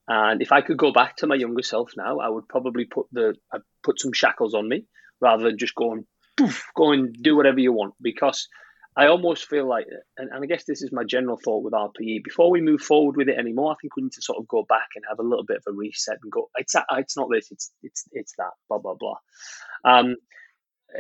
And 0.09 0.41
if 0.41 0.53
I 0.53 0.61
could 0.61 0.77
go 0.77 0.93
back 0.93 1.17
to 1.17 1.27
my 1.27 1.35
younger 1.35 1.63
self 1.63 1.93
now, 1.97 2.19
I 2.21 2.29
would 2.29 2.49
probably 2.49 2.85
put 2.85 3.07
the 3.13 3.35
I'd 3.53 3.63
put 3.83 4.01
some 4.01 4.13
shackles 4.13 4.55
on 4.55 4.69
me 4.69 4.85
rather 5.21 5.45
than 5.45 5.59
just 5.59 5.75
go 5.75 5.93
and 5.93 6.05
poof, 6.37 6.65
go 6.77 6.93
and 6.93 7.13
do 7.13 7.37
whatever 7.37 7.59
you 7.59 7.73
want. 7.73 7.95
Because 8.01 8.49
I 8.97 9.09
almost 9.09 9.49
feel 9.49 9.69
like, 9.69 9.87
and, 10.17 10.31
and 10.33 10.45
I 10.45 10.47
guess 10.47 10.65
this 10.65 10.83
is 10.83 10.93
my 10.93 11.05
general 11.05 11.39
thought 11.43 11.65
with 11.65 11.73
RPE. 11.73 12.25
Before 12.25 12.51
we 12.51 12.61
move 12.61 12.81
forward 12.81 13.17
with 13.17 13.29
it 13.29 13.39
anymore, 13.39 13.73
I 13.73 13.77
think 13.81 13.97
we 13.97 14.05
need 14.05 14.13
to 14.13 14.23
sort 14.23 14.39
of 14.39 14.49
go 14.49 14.65
back 14.69 14.89
and 14.95 15.05
have 15.09 15.19
a 15.19 15.29
little 15.29 15.45
bit 15.45 15.59
of 15.59 15.65
a 15.67 15.77
reset 15.77 16.19
and 16.23 16.31
go. 16.31 16.51
It's 16.57 16.75
it's 16.93 17.17
not 17.17 17.29
this. 17.31 17.51
It's 17.51 17.73
it's 17.83 18.05
it's 18.13 18.35
that. 18.39 18.53
Blah 18.69 18.79
blah 18.79 18.95
blah. 18.95 19.17
Um, 19.85 20.17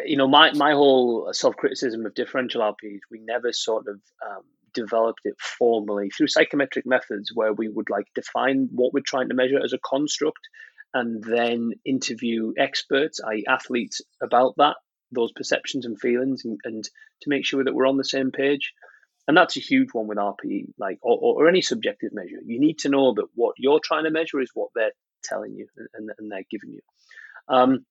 you 0.05 0.17
know, 0.17 0.29
my, 0.29 0.53
my 0.53 0.73
whole 0.73 1.33
self 1.33 1.57
criticism 1.57 2.05
of 2.07 2.15
differential 2.15 2.61
RPs, 2.61 3.01
we 3.11 3.21
never 3.21 3.53
sort 3.53 3.87
of 3.89 4.01
um, 4.27 4.43
developed 4.77 5.23
it 5.25 5.35
formally 5.41 6.11
through 6.11 6.29
psychometric 6.29 6.87
methods 6.87 7.33
where 7.35 7.53
we 7.53 7.69
would 7.69 7.91
like 7.91 8.07
define 8.15 8.69
what 8.71 8.93
we're 8.93 9.01
trying 9.05 9.31
to 9.31 9.35
measure 9.35 9.59
as 9.65 9.73
a 9.73 9.79
construct 9.79 10.39
and 10.95 11.25
then 11.25 11.73
interview 11.85 12.53
experts, 12.57 13.21
i.e., 13.27 13.45
athletes, 13.49 14.01
about 14.23 14.55
that, 14.59 14.77
those 15.11 15.33
perceptions 15.33 15.85
and 15.85 16.01
feelings, 16.01 16.45
and, 16.45 16.59
and 16.65 16.85
to 16.85 17.29
make 17.29 17.45
sure 17.45 17.65
that 17.65 17.75
we're 17.75 17.89
on 17.89 17.97
the 17.97 18.05
same 18.05 18.31
page. 18.31 18.73
And 19.27 19.37
that's 19.37 19.57
a 19.57 19.61
huge 19.61 19.89
one 19.93 20.07
with 20.07 20.19
RPE, 20.19 20.67
like 20.79 20.99
or, 21.03 21.43
or 21.43 21.49
any 21.49 21.61
subjective 21.61 22.13
measure. 22.13 22.41
You 22.45 22.61
need 22.61 22.79
to 22.81 22.89
know 22.89 23.15
that 23.15 23.27
what 23.35 23.57
you're 23.59 23.81
trying 23.83 24.05
to 24.05 24.11
measure 24.11 24.41
is 24.41 24.51
what 24.55 24.71
they're 24.75 24.93
telling 25.25 25.55
you 25.55 25.67
and, 25.95 26.11
and 26.17 26.31
they're 26.31 26.45
giving 26.51 26.71
you. 26.71 26.81
Um, 27.49 27.85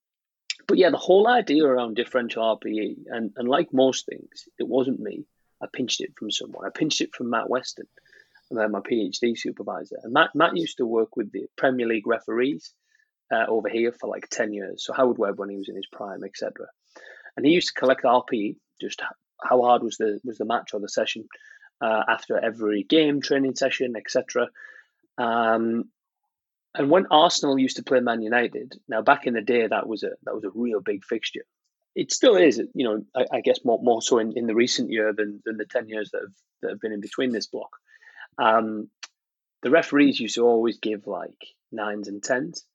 but 0.68 0.78
yeah, 0.78 0.90
the 0.90 0.98
whole 0.98 1.28
idea 1.28 1.66
around 1.66 1.96
differential 1.96 2.44
RPE, 2.44 2.96
and, 3.08 3.32
and 3.36 3.48
like 3.48 3.74
most 3.74 4.06
things, 4.06 4.48
it 4.58 4.68
wasn't 4.68 5.00
me. 5.00 5.26
I 5.62 5.68
pinched 5.72 6.02
it 6.02 6.14
from 6.18 6.32
someone. 6.32 6.66
I 6.66 6.70
pinched 6.70 7.02
it 7.02 7.16
from 7.16 7.30
Matt 7.30 7.50
Weston, 7.50 7.88
my 8.52 8.68
PhD 8.68 9.38
supervisor. 9.38 9.98
And 10.04 10.14
Matt, 10.14 10.32
Matt 10.36 10.56
used 10.58 10.78
to 10.78 10.86
work 10.86 11.16
with 11.16 11.32
the 11.32 11.46
Premier 11.58 11.88
League 11.88 12.08
referees 12.08 12.74
uh, 13.32 13.46
over 13.48 13.70
here 13.70 13.92
for 13.92 14.10
like 14.10 14.28
10 14.30 14.54
years. 14.54 14.86
So 14.86 14.94
Howard 14.94 15.18
Webb 15.18 15.40
when 15.40 15.50
he 15.50 15.58
was 15.58 15.70
in 15.70 15.76
his 15.76 15.88
prime, 15.92 16.24
etc. 16.24 16.68
And 17.36 17.46
he 17.46 17.54
used 17.54 17.70
to 17.70 17.80
collect 17.80 18.04
RPE, 18.04 18.58
just 18.80 19.02
how 19.42 19.62
hard 19.62 19.84
was 19.84 19.98
the 19.98 20.20
was 20.24 20.38
the 20.38 20.46
match 20.46 20.74
or 20.74 20.80
the 20.80 20.90
session 20.90 21.28
uh, 21.82 22.04
after 22.08 22.38
every 22.38 22.84
game, 22.84 23.22
training 23.22 23.56
session, 23.56 23.96
etc. 23.96 24.50
Um, 25.18 25.86
and 26.74 26.90
when 26.90 27.08
Arsenal 27.10 27.58
used 27.58 27.78
to 27.78 27.84
play 27.84 28.00
Man 28.00 28.22
United, 28.22 28.76
now 28.88 29.02
back 29.02 29.28
in 29.28 29.34
the 29.34 29.42
day, 29.42 29.66
that 29.68 29.88
was 29.88 30.04
a 30.04 30.12
that 30.24 30.36
was 30.36 30.44
a 30.44 30.52
real 30.54 30.82
big 30.82 31.04
fixture. 31.04 31.46
It 31.96 32.12
still 32.12 32.36
is, 32.36 32.62
you 32.74 32.86
know. 32.86 33.06
I, 33.16 33.38
I 33.38 33.42
guess 33.42 33.60
more 33.64 33.80
more 33.82 34.02
so 34.02 34.20
in, 34.20 34.38
in 34.38 34.48
the 34.48 34.56
recent 34.56 34.92
year 34.92 35.14
than, 35.14 35.42
than 35.46 35.58
the 35.58 35.66
ten 35.66 35.88
years 35.88 36.12
that 36.12 36.22
have 36.22 36.34
that 36.62 36.70
have 36.72 36.82
been 36.82 36.92
in 36.92 37.02
between 37.02 37.32
this 37.32 37.48
block. 37.48 37.78
Um, 38.38 38.90
the 39.62 39.72
referees 39.72 40.20
used 40.20 40.36
to 40.36 40.46
always 40.46 40.78
give 40.78 41.08
like 41.08 41.48
nines 41.72 42.08
and 42.08 42.22
tens, 42.22 42.66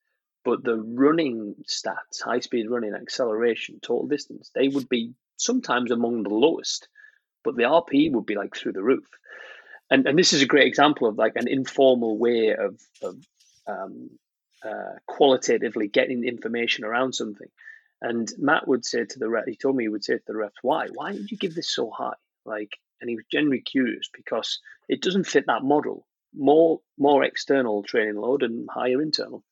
but 0.44 0.64
the 0.64 0.76
running 0.76 1.54
stats, 1.68 2.22
high 2.22 2.40
speed 2.40 2.70
running, 2.70 2.94
acceleration, 2.94 3.78
total 3.83 4.09
distance, 4.09 4.50
they 4.54 4.68
would 4.68 4.88
be 4.88 5.12
sometimes 5.37 5.90
among 5.90 6.22
the 6.22 6.30
lowest, 6.30 6.88
but 7.44 7.56
the 7.56 7.64
RP 7.64 8.11
would 8.12 8.26
be 8.26 8.37
like 8.37 8.56
through 8.56 8.72
the 8.72 8.83
roof. 8.83 9.06
And, 9.90 10.06
and 10.06 10.18
this 10.18 10.33
is 10.33 10.42
a 10.42 10.46
great 10.46 10.66
example 10.66 11.09
of 11.09 11.18
like 11.18 11.33
an 11.37 11.48
informal 11.48 12.16
way 12.16 12.54
of, 12.54 12.80
of 13.02 13.16
um, 13.66 14.11
uh, 14.64 14.94
qualitatively 15.06 15.88
getting 15.88 16.24
information 16.24 16.85
around 16.85 17.14
something. 17.14 17.48
And 18.02 18.30
Matt 18.38 18.66
would 18.66 18.84
say 18.84 19.04
to 19.04 19.18
the 19.18 19.28
ref, 19.28 19.44
he 19.46 19.56
told 19.56 19.76
me 19.76 19.84
he 19.84 19.88
would 19.88 20.04
say 20.04 20.14
to 20.14 20.22
the 20.26 20.36
reps, 20.36 20.56
"Why? 20.62 20.88
Why 20.88 21.12
did 21.12 21.30
you 21.30 21.36
give 21.36 21.54
this 21.54 21.70
so 21.70 21.90
high?" 21.90 22.14
Like, 22.44 22.78
and 23.00 23.10
he 23.10 23.16
was 23.16 23.24
genuinely 23.30 23.62
curious 23.62 24.08
because 24.12 24.60
it 24.88 25.02
doesn't 25.02 25.24
fit 25.24 25.46
that 25.46 25.62
model. 25.62 26.06
More, 26.34 26.80
more 26.96 27.24
external 27.24 27.82
training 27.82 28.16
load 28.16 28.42
and 28.42 28.68
higher 28.70 29.02
internal. 29.02 29.44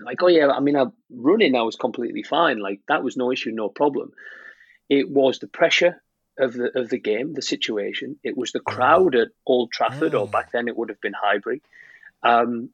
Like, 0.00 0.22
oh 0.22 0.28
yeah, 0.28 0.48
I 0.48 0.60
mean, 0.60 0.76
I'm 0.76 0.92
running 1.10 1.54
I 1.54 1.62
was 1.62 1.76
completely 1.76 2.22
fine. 2.22 2.58
Like 2.58 2.80
that 2.88 3.02
was 3.02 3.16
no 3.16 3.32
issue, 3.32 3.50
no 3.50 3.68
problem. 3.68 4.12
It 4.88 5.10
was 5.10 5.38
the 5.38 5.48
pressure 5.48 6.02
of 6.38 6.54
the 6.54 6.78
of 6.78 6.88
the 6.88 6.98
game, 6.98 7.34
the 7.34 7.42
situation. 7.42 8.18
It 8.22 8.36
was 8.36 8.52
the 8.52 8.60
crowd 8.60 9.14
at 9.16 9.28
Old 9.44 9.72
Trafford, 9.72 10.14
or 10.14 10.26
mm. 10.26 10.30
back 10.30 10.52
then 10.52 10.68
it 10.68 10.76
would 10.76 10.88
have 10.88 11.00
been 11.00 11.14
Highbury. 11.14 11.62
Um, 12.22 12.70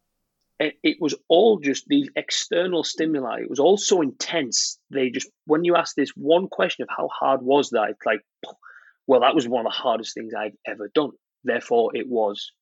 it, 0.64 0.74
it 0.83 0.96
was 1.00 1.14
all 1.29 1.59
just 1.59 1.85
these 1.87 2.09
external 2.16 2.85
stimuli. 2.85 3.40
It 3.42 3.50
was 3.50 3.61
all 3.61 3.77
so 3.77 4.03
intense. 4.03 4.79
They 4.90 5.11
just, 5.11 5.29
when 5.46 5.64
you 5.64 5.77
ask 5.77 5.94
this 5.94 6.11
one 6.11 6.48
question 6.48 6.83
of 6.83 6.88
how 6.96 7.09
hard 7.09 7.42
was 7.42 7.70
that, 7.70 7.90
it's 7.90 8.07
like, 8.07 8.20
well, 9.07 9.20
that 9.20 9.35
was 9.35 9.46
one 9.46 9.66
of 9.66 9.72
the 9.72 9.77
hardest 9.77 10.14
things 10.14 10.33
I've 10.35 10.57
ever 10.66 10.90
done. 10.94 11.11
Therefore, 11.44 11.94
it 11.94 12.09
was 12.09 12.53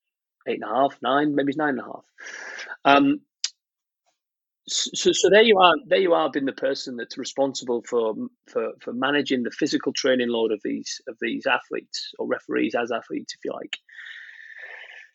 eight 0.49 0.61
and 0.61 0.71
a 0.71 0.75
half, 0.75 0.99
nine, 1.03 1.35
maybe 1.35 1.51
it's 1.51 1.59
nine 1.59 1.79
and 1.79 1.81
a 1.81 1.85
half. 1.85 2.05
Um, 2.85 3.21
so, 4.69 5.13
so 5.13 5.29
there 5.31 5.43
you 5.43 5.59
are. 5.59 5.75
There 5.87 5.99
you 5.99 6.15
are, 6.15 6.31
being 6.31 6.47
the 6.47 6.53
person 6.53 6.97
that's 6.97 7.19
responsible 7.19 7.83
for 7.83 8.15
for 8.49 8.73
for 8.81 8.93
managing 8.93 9.43
the 9.43 9.51
physical 9.51 9.93
training 9.93 10.29
load 10.29 10.53
of 10.53 10.61
these 10.63 11.01
of 11.09 11.17
these 11.21 11.47
athletes 11.47 12.13
or 12.19 12.29
referees 12.29 12.75
as 12.75 12.93
athletes, 12.93 13.35
if 13.35 13.45
you 13.45 13.53
like. 13.53 13.77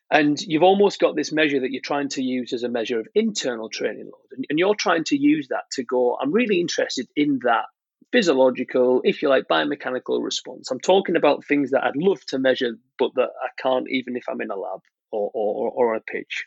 And 0.09 0.39
you've 0.39 0.63
almost 0.63 0.99
got 0.99 1.15
this 1.15 1.33
measure 1.33 1.59
that 1.59 1.71
you're 1.71 1.81
trying 1.81 2.09
to 2.09 2.23
use 2.23 2.53
as 2.53 2.63
a 2.63 2.69
measure 2.69 2.99
of 2.99 3.07
internal 3.13 3.69
training 3.69 4.05
load, 4.05 4.45
and, 4.49 4.57
you're 4.57 4.75
trying 4.75 5.03
to 5.05 5.17
use 5.17 5.49
that 5.49 5.63
to 5.73 5.83
go. 5.83 6.17
I'm 6.21 6.31
really 6.31 6.61
interested 6.61 7.07
in 7.15 7.39
that 7.43 7.65
physiological, 8.13 9.01
if 9.03 9.21
you 9.21 9.27
like, 9.27 9.49
biomechanical 9.49 10.23
response. 10.23 10.71
I'm 10.71 10.79
talking 10.79 11.17
about 11.17 11.45
things 11.45 11.71
that 11.71 11.83
I'd 11.83 11.97
love 11.97 12.23
to 12.27 12.39
measure, 12.39 12.77
but 12.97 13.11
that 13.15 13.29
I 13.43 13.49
can't 13.61 13.89
even 13.89 14.15
if 14.15 14.23
I'm 14.29 14.39
in 14.39 14.49
a 14.49 14.55
lab 14.55 14.79
or 15.11 15.29
or, 15.33 15.71
or 15.71 15.95
a 15.95 16.01
pitch 16.01 16.45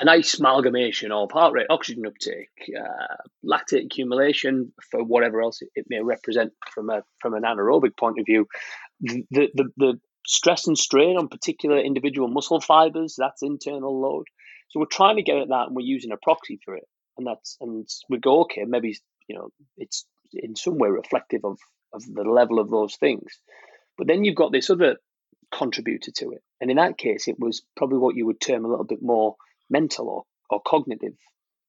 a 0.00 0.04
nice 0.04 0.38
amalgamation 0.38 1.12
of 1.12 1.30
heart 1.30 1.52
rate, 1.52 1.66
oxygen 1.70 2.06
uptake, 2.06 2.50
uh, 2.76 3.16
lactate 3.44 3.84
accumulation 3.84 4.72
for 4.90 5.04
whatever 5.04 5.40
else 5.40 5.62
it, 5.62 5.68
it, 5.74 5.86
may 5.88 6.00
represent 6.00 6.52
from 6.72 6.90
a 6.90 7.02
from 7.20 7.34
an 7.34 7.42
anaerobic 7.42 7.96
point 7.96 8.18
of 8.18 8.26
view. 8.26 8.46
The, 9.00 9.24
the 9.30 9.70
the 9.76 10.00
stress 10.26 10.66
and 10.66 10.78
strain 10.78 11.16
on 11.16 11.28
particular 11.28 11.78
individual 11.78 12.28
muscle 12.28 12.60
fibers 12.60 13.16
that's 13.18 13.42
internal 13.42 14.00
load. 14.00 14.26
So 14.70 14.80
we're 14.80 14.86
trying 14.86 15.16
to 15.16 15.22
get 15.22 15.38
at 15.38 15.48
that, 15.48 15.66
and 15.68 15.76
we're 15.76 15.86
using 15.86 16.12
a 16.12 16.16
proxy 16.16 16.58
for 16.64 16.74
it. 16.74 16.88
And 17.16 17.26
that's 17.26 17.56
and 17.60 17.88
we 18.08 18.18
go 18.18 18.42
okay, 18.42 18.64
maybe 18.66 18.98
you 19.28 19.36
know 19.36 19.50
it's 19.76 20.04
in 20.32 20.56
some 20.56 20.78
way 20.78 20.88
reflective 20.88 21.44
of 21.44 21.58
of 21.92 22.02
the 22.12 22.22
level 22.22 22.58
of 22.58 22.70
those 22.70 22.96
things. 22.96 23.38
But 23.96 24.08
then 24.08 24.24
you've 24.24 24.34
got 24.34 24.50
this 24.50 24.70
other 24.70 24.96
contributor 25.52 26.10
to 26.16 26.32
it, 26.32 26.42
and 26.60 26.70
in 26.70 26.76
that 26.78 26.98
case, 26.98 27.28
it 27.28 27.38
was 27.38 27.62
probably 27.76 27.98
what 27.98 28.16
you 28.16 28.26
would 28.26 28.40
term 28.40 28.64
a 28.64 28.68
little 28.68 28.84
bit 28.84 29.02
more 29.02 29.36
mental 29.70 30.08
or, 30.08 30.24
or 30.50 30.60
cognitive 30.66 31.14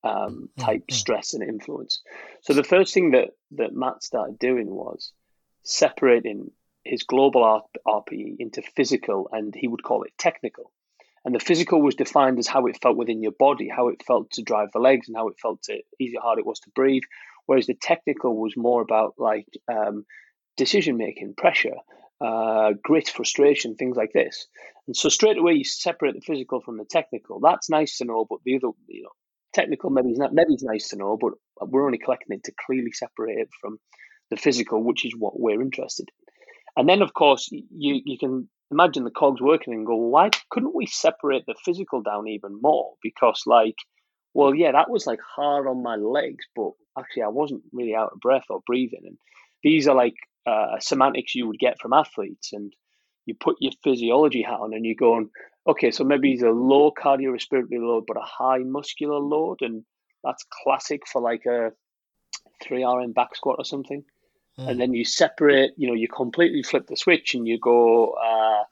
um, 0.03 0.49
mm, 0.57 0.63
type 0.63 0.81
mm-hmm. 0.81 0.95
stress 0.95 1.33
and 1.33 1.43
influence. 1.43 2.01
So 2.41 2.53
the 2.53 2.63
first 2.63 2.93
thing 2.93 3.11
that, 3.11 3.29
that 3.51 3.73
Matt 3.73 4.03
started 4.03 4.39
doing 4.39 4.67
was 4.67 5.11
separating 5.63 6.51
his 6.85 7.03
global 7.03 7.67
RPE 7.87 8.35
into 8.39 8.61
physical 8.61 9.27
and 9.31 9.53
he 9.55 9.67
would 9.67 9.83
call 9.83 10.03
it 10.03 10.13
technical. 10.17 10.71
And 11.25 11.33
the 11.33 11.39
physical 11.39 11.81
was 11.81 11.95
defined 11.95 12.37
as 12.37 12.47
how 12.47 12.67
it 12.67 12.79
felt 12.81 12.97
within 12.97 13.23
your 13.23 13.31
body, 13.31 13.67
how 13.67 13.87
it 13.87 14.03
felt 14.05 14.31
to 14.33 14.43
drive 14.43 14.71
the 14.71 14.79
legs, 14.79 15.07
and 15.07 15.17
how 15.17 15.27
it 15.27 15.39
felt 15.39 15.63
to 15.63 15.81
easy 15.99 16.17
hard 16.21 16.37
it 16.37 16.45
was 16.45 16.59
to 16.61 16.69
breathe. 16.75 17.01
Whereas 17.47 17.65
the 17.65 17.73
technical 17.73 18.37
was 18.37 18.55
more 18.55 18.81
about 18.81 19.15
like 19.17 19.47
um, 19.67 20.05
decision 20.55 20.97
making, 20.97 21.33
pressure, 21.35 21.77
uh, 22.21 22.73
grit, 22.83 23.09
frustration, 23.09 23.75
things 23.75 23.97
like 23.97 24.13
this. 24.13 24.47
And 24.87 24.95
so 24.95 25.09
straight 25.09 25.37
away 25.37 25.53
you 25.53 25.63
separate 25.63 26.13
the 26.13 26.21
physical 26.21 26.61
from 26.61 26.77
the 26.77 26.85
technical. 26.85 27.39
That's 27.39 27.69
nice 27.69 27.97
to 27.97 28.05
know, 28.05 28.25
but 28.29 28.39
the 28.45 28.57
other, 28.57 28.69
you 28.87 29.03
know, 29.03 29.09
technical 29.53 29.89
maybe 29.89 30.11
is 30.11 30.19
not 30.19 30.33
maybe 30.33 30.53
it's 30.53 30.63
nice 30.63 30.89
to 30.89 30.97
know, 30.97 31.17
but 31.19 31.33
we're 31.67 31.85
only 31.85 31.97
collecting 31.97 32.37
it 32.37 32.43
to 32.43 32.53
clearly 32.65 32.91
separate 32.91 33.39
it 33.39 33.49
from 33.59 33.79
the 34.29 34.37
physical, 34.37 34.83
which 34.83 35.05
is 35.05 35.15
what 35.17 35.39
we're 35.39 35.61
interested 35.61 36.09
in. 36.09 36.24
And 36.77 36.89
then 36.89 37.01
of 37.01 37.13
course 37.13 37.49
you 37.51 38.01
you 38.05 38.17
can 38.17 38.49
imagine 38.71 39.03
the 39.03 39.11
cogs 39.11 39.41
working 39.41 39.73
and 39.73 39.85
go, 39.85 39.95
why 39.95 40.29
couldn't 40.49 40.75
we 40.75 40.85
separate 40.85 41.45
the 41.45 41.55
physical 41.63 42.01
down 42.01 42.27
even 42.27 42.59
more? 42.61 42.93
Because 43.01 43.43
like, 43.45 43.75
well, 44.33 44.53
yeah, 44.53 44.71
that 44.71 44.89
was 44.89 45.05
like 45.07 45.19
hard 45.35 45.67
on 45.67 45.83
my 45.83 45.95
legs, 45.95 46.45
but 46.55 46.71
actually 46.97 47.23
I 47.23 47.29
wasn't 47.29 47.63
really 47.71 47.95
out 47.95 48.11
of 48.13 48.19
breath 48.19 48.45
or 48.49 48.61
breathing. 48.65 49.03
And 49.05 49.17
these 49.63 49.87
are 49.87 49.95
like 49.95 50.15
uh, 50.45 50.79
semantics 50.79 51.35
you 51.35 51.47
would 51.47 51.59
get 51.59 51.79
from 51.79 51.93
athletes. 51.93 52.51
And 52.53 52.73
you 53.25 53.35
put 53.39 53.57
your 53.59 53.71
physiology 53.83 54.41
hat 54.41 54.59
on 54.59 54.73
and 54.73 54.85
you're 54.85 54.95
going, 54.95 55.29
okay, 55.67 55.91
so 55.91 56.03
maybe 56.03 56.31
he's 56.31 56.43
a 56.43 56.49
low 56.49 56.91
cardiorespiratory 56.91 57.79
load, 57.79 58.03
but 58.07 58.17
a 58.17 58.25
high 58.25 58.59
muscular 58.59 59.19
load. 59.19 59.59
And 59.61 59.83
that's 60.23 60.45
classic 60.63 61.01
for 61.11 61.21
like 61.21 61.45
a 61.45 61.71
3RM 62.63 63.13
back 63.13 63.35
squat 63.35 63.55
or 63.59 63.65
something. 63.65 64.03
Mm. 64.59 64.69
And 64.69 64.81
then 64.81 64.93
you 64.93 65.05
separate, 65.05 65.71
you 65.77 65.87
know, 65.87 65.93
you 65.93 66.07
completely 66.07 66.63
flip 66.63 66.87
the 66.87 66.95
switch 66.95 67.35
and 67.35 67.47
you 67.47 67.59
go 67.59 68.11
uh, 68.11 68.63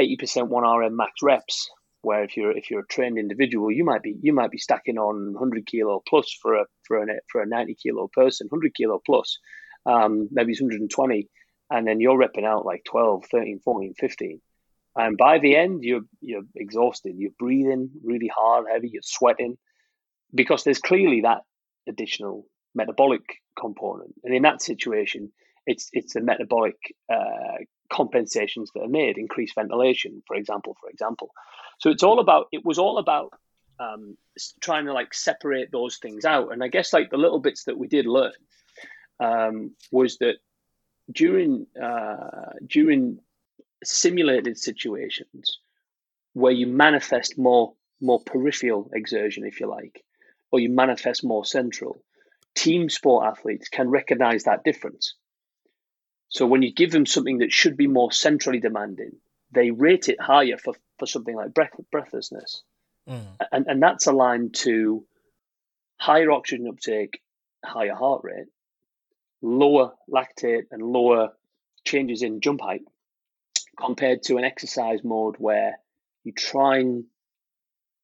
80% 0.00 0.48
1RM 0.48 0.92
max 0.92 1.12
reps. 1.22 1.70
Where 2.02 2.22
if 2.22 2.36
you're 2.36 2.56
if 2.56 2.70
you're 2.70 2.82
a 2.82 2.86
trained 2.86 3.18
individual, 3.18 3.72
you 3.72 3.82
might 3.82 4.02
be 4.02 4.14
you 4.22 4.32
might 4.32 4.52
be 4.52 4.58
stacking 4.58 4.96
on 4.96 5.32
100 5.32 5.66
kilo 5.66 6.00
plus 6.06 6.32
for 6.40 6.54
a 6.54 6.66
for 6.86 7.02
a 7.02 7.06
for 7.32 7.42
a 7.42 7.46
90 7.46 7.74
kilo 7.74 8.08
person, 8.14 8.46
100 8.48 8.74
kilo 8.76 9.00
plus, 9.04 9.38
um, 9.86 10.28
maybe 10.30 10.52
it's 10.52 10.60
120 10.60 11.28
and 11.70 11.86
then 11.86 12.00
you're 12.00 12.18
ripping 12.18 12.44
out 12.44 12.66
like 12.66 12.84
12 12.84 13.24
13 13.30 13.60
14 13.64 13.94
15 13.94 14.40
and 14.96 15.16
by 15.16 15.38
the 15.38 15.56
end 15.56 15.82
you're 15.82 16.02
you're 16.20 16.42
exhausted 16.54 17.14
you're 17.16 17.30
breathing 17.38 17.90
really 18.04 18.30
hard 18.34 18.66
heavy 18.70 18.90
you're 18.92 19.02
sweating 19.02 19.56
because 20.34 20.64
there's 20.64 20.80
clearly 20.80 21.22
that 21.22 21.42
additional 21.88 22.46
metabolic 22.74 23.22
component. 23.56 24.14
And 24.24 24.34
in 24.34 24.42
that 24.42 24.62
situation 24.62 25.32
it's 25.66 25.90
it's 25.92 26.14
the 26.14 26.20
metabolic 26.20 26.76
uh, 27.12 27.58
compensations 27.92 28.70
that 28.74 28.82
are 28.82 28.88
made 28.88 29.18
increased 29.18 29.54
ventilation 29.54 30.22
for 30.26 30.36
example 30.36 30.76
for 30.80 30.88
example. 30.90 31.30
So 31.78 31.90
it's 31.90 32.02
all 32.02 32.20
about 32.20 32.46
it 32.52 32.64
was 32.64 32.78
all 32.78 32.98
about 32.98 33.32
um, 33.78 34.16
trying 34.60 34.86
to 34.86 34.92
like 34.92 35.12
separate 35.12 35.70
those 35.70 35.98
things 35.98 36.24
out. 36.24 36.52
And 36.52 36.62
i 36.62 36.68
guess 36.68 36.92
like 36.92 37.10
the 37.10 37.18
little 37.18 37.40
bits 37.40 37.64
that 37.64 37.78
we 37.78 37.88
did 37.88 38.06
learn 38.06 38.32
um, 39.20 39.74
was 39.90 40.18
that 40.18 40.36
during 41.10 41.66
uh, 41.80 42.52
during 42.66 43.18
simulated 43.84 44.58
situations 44.58 45.58
where 46.32 46.52
you 46.52 46.66
manifest 46.66 47.38
more 47.38 47.74
more 48.00 48.20
peripheral 48.20 48.90
exertion, 48.92 49.46
if 49.46 49.60
you 49.60 49.66
like, 49.66 50.04
or 50.50 50.60
you 50.60 50.68
manifest 50.68 51.24
more 51.24 51.44
central, 51.44 52.02
team 52.56 52.88
sport 52.88 53.26
athletes 53.26 53.68
can 53.68 53.88
recognize 53.88 54.44
that 54.44 54.64
difference. 54.64 55.14
So 56.28 56.46
when 56.46 56.62
you 56.62 56.72
give 56.72 56.90
them 56.90 57.06
something 57.06 57.38
that 57.38 57.52
should 57.52 57.76
be 57.76 57.86
more 57.86 58.10
centrally 58.10 58.58
demanding, 58.58 59.12
they 59.52 59.70
rate 59.70 60.08
it 60.08 60.20
higher 60.20 60.58
for, 60.58 60.74
for 60.98 61.06
something 61.06 61.36
like 61.36 61.54
breath, 61.54 61.74
breathlessness. 61.92 62.62
Mm. 63.08 63.26
And, 63.52 63.66
and 63.68 63.82
that's 63.82 64.06
aligned 64.06 64.54
to 64.54 65.04
higher 65.98 66.32
oxygen 66.32 66.66
uptake, 66.66 67.20
higher 67.64 67.94
heart 67.94 68.22
rate, 68.24 68.46
lower 69.40 69.92
lactate 70.12 70.64
and 70.72 70.82
lower 70.82 71.32
changes 71.84 72.22
in 72.22 72.40
jump 72.40 72.60
height 72.60 72.82
compared 73.78 74.22
to 74.24 74.38
an 74.38 74.44
exercise 74.44 75.04
mode 75.04 75.36
where 75.38 75.78
you 76.24 76.32
try 76.32 76.78
and 76.78 77.04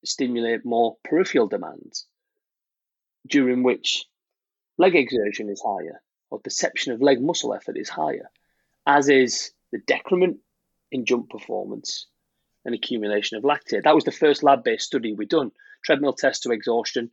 stimulate 0.05 0.65
more 0.65 0.97
peripheral 1.05 1.49
demands 1.49 2.07
during 3.27 3.63
which 3.63 4.05
leg 4.83 4.97
exertion 4.97 5.49
is 5.49 5.63
higher 5.65 6.03
or 6.31 6.41
perception 6.41 6.93
of 6.93 7.01
leg 7.01 7.21
muscle 7.21 7.55
effort 7.55 7.77
is 7.77 7.89
higher, 7.89 8.29
as 8.87 9.09
is 9.09 9.53
the 9.71 9.79
decrement 9.87 10.39
in 10.91 11.07
jump 11.07 11.31
performance 11.31 12.07
and 12.65 12.75
accumulation 12.75 13.37
of 13.37 13.45
lactate. 13.45 13.85
That 13.85 13.95
was 13.95 14.05
the 14.05 14.13
first 14.13 14.43
lab 14.43 14.65
based 14.65 14.87
study 14.87 15.13
we'd 15.13 15.29
done 15.29 15.53
treadmill 15.85 16.13
test 16.13 16.43
to 16.43 16.53
exhaustion 16.53 17.11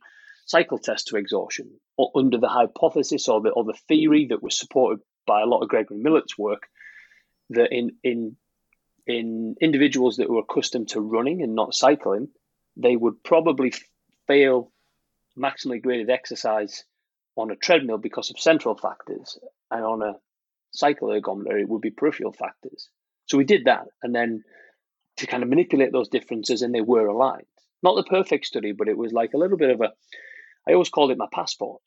cycle 0.50 0.78
test 0.78 1.06
to 1.06 1.16
exhaustion 1.16 1.70
or 1.96 2.10
under 2.16 2.38
the 2.38 2.48
hypothesis 2.48 3.28
or 3.28 3.40
the, 3.40 3.50
or 3.50 3.62
the 3.62 3.78
theory 3.86 4.26
that 4.26 4.42
was 4.42 4.58
supported 4.58 5.00
by 5.24 5.40
a 5.40 5.46
lot 5.46 5.62
of 5.62 5.68
Gregory 5.68 5.98
Millet's 5.98 6.36
work 6.36 6.66
that 7.50 7.72
in, 7.72 7.92
in, 8.02 8.36
in 9.06 9.54
individuals 9.60 10.16
that 10.16 10.28
were 10.28 10.40
accustomed 10.40 10.88
to 10.88 11.00
running 11.00 11.42
and 11.42 11.54
not 11.54 11.74
cycling, 11.74 12.28
they 12.76 12.96
would 12.96 13.22
probably 13.22 13.72
fail 14.26 14.72
maximally 15.38 15.80
graded 15.80 16.10
exercise 16.10 16.84
on 17.36 17.50
a 17.50 17.56
treadmill 17.56 17.98
because 17.98 18.30
of 18.30 18.38
central 18.38 18.76
factors, 18.76 19.38
and 19.70 19.84
on 19.84 20.02
a 20.02 20.14
cycle 20.72 21.08
ergometer, 21.08 21.60
it 21.60 21.68
would 21.68 21.80
be 21.80 21.90
peripheral 21.90 22.32
factors. 22.32 22.88
So 23.26 23.38
we 23.38 23.44
did 23.44 23.64
that, 23.64 23.86
and 24.02 24.14
then 24.14 24.44
to 25.18 25.26
kind 25.26 25.42
of 25.42 25.48
manipulate 25.48 25.92
those 25.92 26.08
differences, 26.08 26.62
and 26.62 26.74
they 26.74 26.80
were 26.80 27.06
aligned. 27.06 27.46
Not 27.82 27.96
the 27.96 28.04
perfect 28.04 28.46
study, 28.46 28.72
but 28.72 28.88
it 28.88 28.98
was 28.98 29.12
like 29.12 29.32
a 29.34 29.38
little 29.38 29.56
bit 29.56 29.70
of 29.70 29.80
a 29.80 29.92
I 30.68 30.72
always 30.72 30.90
called 30.90 31.10
it 31.10 31.18
my 31.18 31.26
passport 31.32 31.80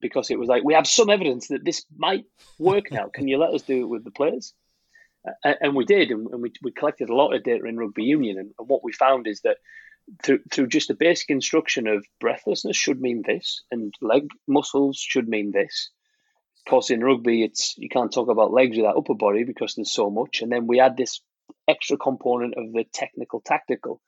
because 0.00 0.30
it 0.30 0.38
was 0.38 0.48
like 0.48 0.64
we 0.64 0.74
have 0.74 0.86
some 0.86 1.10
evidence 1.10 1.48
that 1.48 1.64
this 1.64 1.84
might 1.96 2.24
work 2.58 2.90
now. 2.90 3.08
Can 3.08 3.28
you 3.28 3.38
let 3.38 3.54
us 3.54 3.62
do 3.62 3.82
it 3.82 3.88
with 3.88 4.04
the 4.04 4.10
players? 4.10 4.54
And 5.44 5.76
we 5.76 5.84
did, 5.84 6.10
and 6.10 6.40
we, 6.40 6.50
we 6.62 6.72
collected 6.72 7.10
a 7.10 7.14
lot 7.14 7.34
of 7.34 7.44
data 7.44 7.66
in 7.66 7.76
rugby 7.76 8.04
union. 8.04 8.38
And 8.38 8.68
what 8.68 8.82
we 8.82 8.92
found 8.92 9.26
is 9.26 9.42
that 9.42 9.58
through, 10.22 10.40
through 10.52 10.68
just 10.68 10.88
the 10.88 10.94
basic 10.94 11.30
instruction 11.30 11.86
of 11.86 12.04
breathlessness 12.20 12.76
should 12.76 13.00
mean 13.00 13.22
this, 13.26 13.62
and 13.70 13.94
leg 14.00 14.28
muscles 14.46 14.98
should 14.98 15.28
mean 15.28 15.52
this. 15.52 15.90
Of 16.58 16.70
course, 16.70 16.90
in 16.90 17.02
rugby, 17.02 17.42
it's 17.42 17.74
you 17.78 17.88
can't 17.88 18.12
talk 18.12 18.28
about 18.28 18.52
legs 18.52 18.76
without 18.76 18.96
upper 18.96 19.14
body 19.14 19.44
because 19.44 19.74
there's 19.74 19.92
so 19.92 20.10
much. 20.10 20.42
And 20.42 20.52
then 20.52 20.66
we 20.66 20.80
add 20.80 20.96
this 20.96 21.20
extra 21.66 21.96
component 21.96 22.54
of 22.56 22.72
the 22.72 22.84
technical 22.92 23.40
tactical. 23.40 24.00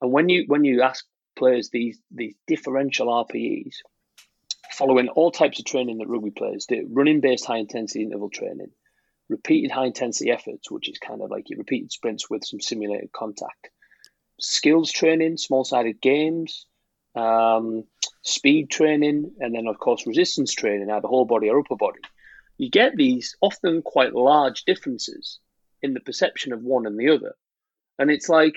And 0.00 0.12
when 0.12 0.28
you 0.28 0.44
when 0.46 0.64
you 0.64 0.82
ask 0.82 1.04
players 1.36 1.70
these 1.70 1.98
these 2.10 2.34
differential 2.46 3.06
RPEs, 3.06 3.76
following 4.72 5.08
all 5.08 5.30
types 5.30 5.58
of 5.58 5.64
training 5.64 5.98
that 5.98 6.08
rugby 6.08 6.30
players 6.30 6.66
do, 6.66 6.86
running 6.90 7.20
based 7.20 7.44
high 7.44 7.58
intensity 7.58 8.04
interval 8.04 8.30
training, 8.30 8.70
repeated 9.28 9.70
high 9.70 9.86
intensity 9.86 10.30
efforts, 10.30 10.70
which 10.70 10.88
is 10.88 10.98
kind 10.98 11.22
of 11.22 11.30
like 11.30 11.48
your 11.48 11.58
repeated 11.58 11.92
sprints 11.92 12.28
with 12.28 12.44
some 12.44 12.60
simulated 12.60 13.12
contact, 13.12 13.70
skills 14.40 14.90
training, 14.90 15.36
small 15.36 15.64
sided 15.64 16.00
games, 16.00 16.66
um, 17.14 17.84
speed 18.22 18.70
training, 18.70 19.32
and 19.38 19.54
then 19.54 19.66
of 19.66 19.78
course 19.78 20.06
resistance 20.06 20.52
training, 20.52 20.90
either 20.90 21.08
whole 21.08 21.24
body 21.24 21.48
or 21.48 21.60
upper 21.60 21.76
body, 21.76 22.00
you 22.58 22.70
get 22.70 22.96
these 22.96 23.36
often 23.40 23.82
quite 23.82 24.14
large 24.14 24.64
differences 24.64 25.38
in 25.82 25.94
the 25.94 26.00
perception 26.00 26.52
of 26.52 26.62
one 26.62 26.86
and 26.86 26.98
the 26.98 27.10
other. 27.10 27.34
And 27.98 28.10
it's 28.10 28.28
like, 28.28 28.54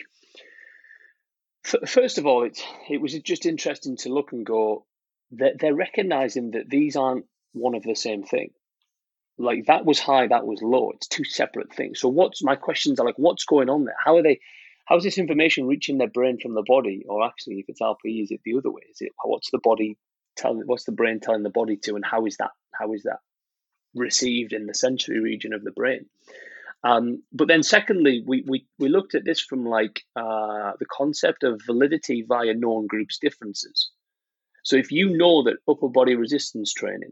f- 1.65 1.89
first 1.89 2.17
of 2.17 2.25
all, 2.25 2.43
it 2.43 2.59
it 2.89 3.01
was 3.01 3.13
just 3.19 3.45
interesting 3.45 3.97
to 3.97 4.13
look 4.13 4.31
and 4.31 4.45
go 4.45 4.85
that 5.31 5.59
they're 5.59 5.75
recognizing 5.75 6.51
that 6.51 6.69
these 6.69 6.95
aren't 6.95 7.25
one 7.53 7.75
of 7.75 7.83
the 7.83 7.95
same 7.95 8.23
thing. 8.23 8.51
Like 9.37 9.65
that 9.67 9.85
was 9.85 9.99
high, 9.99 10.27
that 10.27 10.47
was 10.47 10.61
low. 10.61 10.91
It's 10.91 11.07
two 11.07 11.23
separate 11.23 11.73
things. 11.73 11.99
So 11.99 12.07
what's 12.07 12.43
my 12.43 12.55
questions 12.55 12.99
are 12.99 13.05
like, 13.05 13.19
what's 13.19 13.45
going 13.45 13.69
on 13.69 13.85
there? 13.85 13.95
How 14.03 14.17
are 14.17 14.23
they? 14.23 14.39
How 14.87 14.95
is 14.95 15.03
this 15.03 15.17
information 15.17 15.67
reaching 15.67 15.97
their 15.97 16.09
brain 16.09 16.39
from 16.41 16.53
the 16.53 16.63
body? 16.65 17.05
Or 17.09 17.25
actually, 17.25 17.59
if 17.59 17.65
it's 17.67 17.81
RPE, 17.81 18.23
is 18.23 18.31
it 18.31 18.39
the 18.45 18.57
other 18.57 18.71
way? 18.71 18.83
Is 18.89 19.01
it 19.01 19.11
what's 19.21 19.51
the 19.51 19.59
body 19.61 19.97
telling? 20.37 20.63
What's 20.65 20.85
the 20.85 20.93
brain 20.93 21.19
telling 21.19 21.43
the 21.43 21.49
body 21.49 21.75
to? 21.83 21.95
And 21.95 22.05
how 22.05 22.25
is 22.25 22.37
that? 22.37 22.51
How 22.73 22.93
is 22.93 23.03
that 23.03 23.19
received 23.93 24.53
in 24.53 24.65
the 24.65 24.73
sensory 24.73 25.19
region 25.19 25.53
of 25.53 25.63
the 25.63 25.71
brain? 25.71 26.05
Um, 26.83 27.23
but 27.33 27.49
then, 27.49 27.63
secondly, 27.63 28.23
we, 28.25 28.45
we, 28.47 28.65
we 28.79 28.87
looked 28.87 29.13
at 29.15 29.25
this 29.25 29.41
from 29.41 29.65
like 29.65 30.03
uh, 30.15 30.71
the 30.79 30.85
concept 30.89 31.43
of 31.43 31.61
validity 31.65 32.23
via 32.25 32.53
known 32.53 32.87
groups 32.87 33.17
differences. 33.17 33.91
So 34.63 34.77
if 34.77 34.91
you 34.91 35.17
know 35.17 35.43
that 35.43 35.57
upper 35.67 35.89
body 35.89 36.15
resistance 36.15 36.73
training 36.73 37.11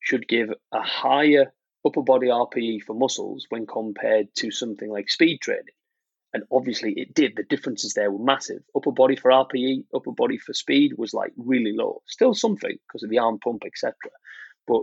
should 0.00 0.26
give 0.26 0.50
a 0.72 0.82
higher 0.82 1.52
upper 1.84 2.02
body 2.02 2.28
RPE 2.28 2.82
for 2.82 2.94
muscles 2.94 3.46
when 3.48 3.66
compared 3.66 4.34
to 4.36 4.50
something 4.50 4.90
like 4.90 5.08
speed 5.08 5.40
training, 5.40 5.74
and 6.36 6.44
obviously 6.52 6.92
it 6.96 7.14
did, 7.14 7.32
the 7.36 7.42
differences 7.42 7.94
there 7.94 8.10
were 8.10 8.24
massive. 8.24 8.62
Upper 8.76 8.92
body 8.92 9.16
for 9.16 9.30
RPE, 9.30 9.86
upper 9.94 10.12
body 10.12 10.38
for 10.38 10.52
speed 10.52 10.92
was 10.96 11.12
like 11.12 11.32
really 11.36 11.72
low. 11.74 12.02
Still 12.06 12.34
something 12.34 12.76
because 12.86 13.02
of 13.02 13.10
the 13.10 13.18
arm 13.18 13.38
pump, 13.38 13.62
etc. 13.66 13.94
But 14.68 14.82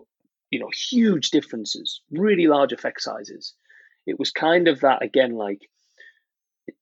you 0.50 0.60
know, 0.60 0.70
huge 0.90 1.32
differences, 1.32 2.02
really 2.12 2.48
large 2.48 2.74
effect 2.74 3.02
sizes 3.02 3.54
it 4.06 4.20
was 4.20 4.32
kind 4.32 4.68
of 4.68 4.82
that 4.82 5.02
again, 5.02 5.34
like 5.34 5.62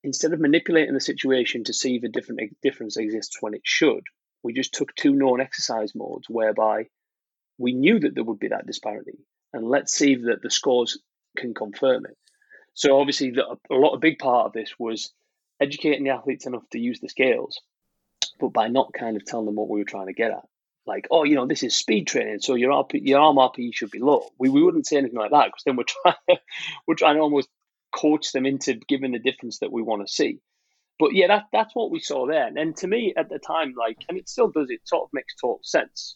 instead 0.04 0.34
of 0.34 0.40
manipulating 0.40 0.94
the 0.94 1.00
situation 1.00 1.64
to 1.66 1.74
see 1.74 1.96
if 1.96 2.04
a 2.04 2.10
different 2.10 2.42
difference 2.62 2.98
exists 2.98 3.38
when 3.42 3.54
it 3.54 3.62
should, 3.64 4.04
we 4.44 4.54
just 4.54 4.74
took 4.74 4.96
two 4.96 5.14
known 5.14 5.42
exercise 5.42 5.94
modes 5.96 6.28
whereby 6.30 6.86
we 7.58 7.74
knew 7.74 8.00
that 8.00 8.16
there 8.16 8.24
would 8.24 8.40
be 8.40 8.50
that 8.50 8.66
disparity, 8.66 9.20
and 9.54 9.68
let's 9.68 9.94
see 9.94 10.16
that 10.16 10.42
the 10.42 10.50
scores 10.50 11.00
can 11.38 11.54
confirm 11.54 12.06
it. 12.06 12.18
So 12.74 13.00
obviously, 13.00 13.32
the, 13.32 13.46
a 13.70 13.74
lot, 13.74 13.94
a 13.94 14.00
big 14.00 14.20
part 14.20 14.48
of 14.48 14.54
this 14.54 14.74
was 14.80 15.12
educating 15.60 16.04
the 16.04 16.12
athletes 16.12 16.46
enough 16.46 16.68
to 16.72 16.80
use 16.80 17.00
the 17.00 17.10
scales, 17.10 17.60
but 18.40 18.50
by 18.50 18.68
not 18.68 18.94
kind 18.94 19.18
of 19.18 19.26
telling 19.26 19.46
them 19.46 19.56
what 19.56 19.70
we 19.70 19.80
were 19.80 19.86
trying 19.86 20.08
to 20.08 20.14
get 20.14 20.32
at 20.32 20.44
like, 20.86 21.08
oh, 21.12 21.24
you 21.24 21.36
know, 21.36 21.46
this 21.46 21.64
is 21.64 21.76
speed 21.76 22.08
training, 22.08 22.40
so 22.40 22.56
your 22.56 22.72
RP, 22.72 23.00
your 23.04 23.20
arm 23.20 23.38
RPE 23.38 23.74
should 23.74 23.92
be 23.92 24.00
low. 24.00 24.24
We, 24.40 24.50
we 24.50 24.64
wouldn't 24.64 24.88
say 24.88 24.98
anything 24.98 25.18
like 25.18 25.32
that 25.32 25.46
because 25.46 25.64
then 25.66 25.76
we're 25.76 25.84
trying 25.84 26.16
we're 26.88 26.96
trying 26.96 27.16
to 27.16 27.22
almost 27.22 27.50
coach 27.96 28.32
them 28.32 28.46
into 28.46 28.80
giving 28.88 29.12
the 29.12 29.20
difference 29.20 29.60
that 29.60 29.72
we 29.72 29.82
want 29.82 30.06
to 30.06 30.12
see. 30.12 30.40
But 31.00 31.14
yeah, 31.14 31.28
that 31.28 31.46
that's 31.52 31.76
what 31.76 31.92
we 31.92 32.00
saw 32.00 32.28
there. 32.28 32.48
And 32.48 32.76
to 32.78 32.88
me 32.88 33.14
at 33.16 33.30
the 33.30 33.40
time, 33.40 33.74
like, 33.78 33.98
and 34.10 34.18
it 34.18 34.30
still 34.30 34.50
does, 34.50 34.70
it 34.70 34.82
sort 34.86 35.04
of 35.04 35.10
makes 35.14 35.36
total 35.36 35.60
sense. 35.64 36.16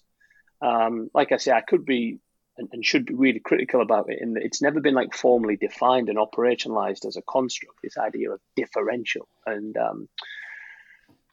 Um, 0.62 1.10
like 1.14 1.32
I 1.32 1.38
say, 1.38 1.52
I 1.52 1.62
could 1.62 1.86
be 1.86 2.20
and, 2.58 2.70
and, 2.72 2.86
should 2.86 3.06
be 3.06 3.14
really 3.14 3.40
critical 3.40 3.82
about 3.82 4.10
it 4.10 4.20
in 4.22 4.34
that 4.34 4.44
it's 4.44 4.62
never 4.62 4.80
been 4.80 4.94
like 4.94 5.14
formally 5.14 5.58
defined 5.58 6.10
and 6.10 6.18
operationalized 6.18 7.06
as 7.06 7.18
a 7.18 7.22
construct. 7.22 7.82
This 7.84 7.98
idea 7.98 8.32
of 8.32 8.40
differential 8.56 9.28
and 9.46 9.76
um, 9.78 10.10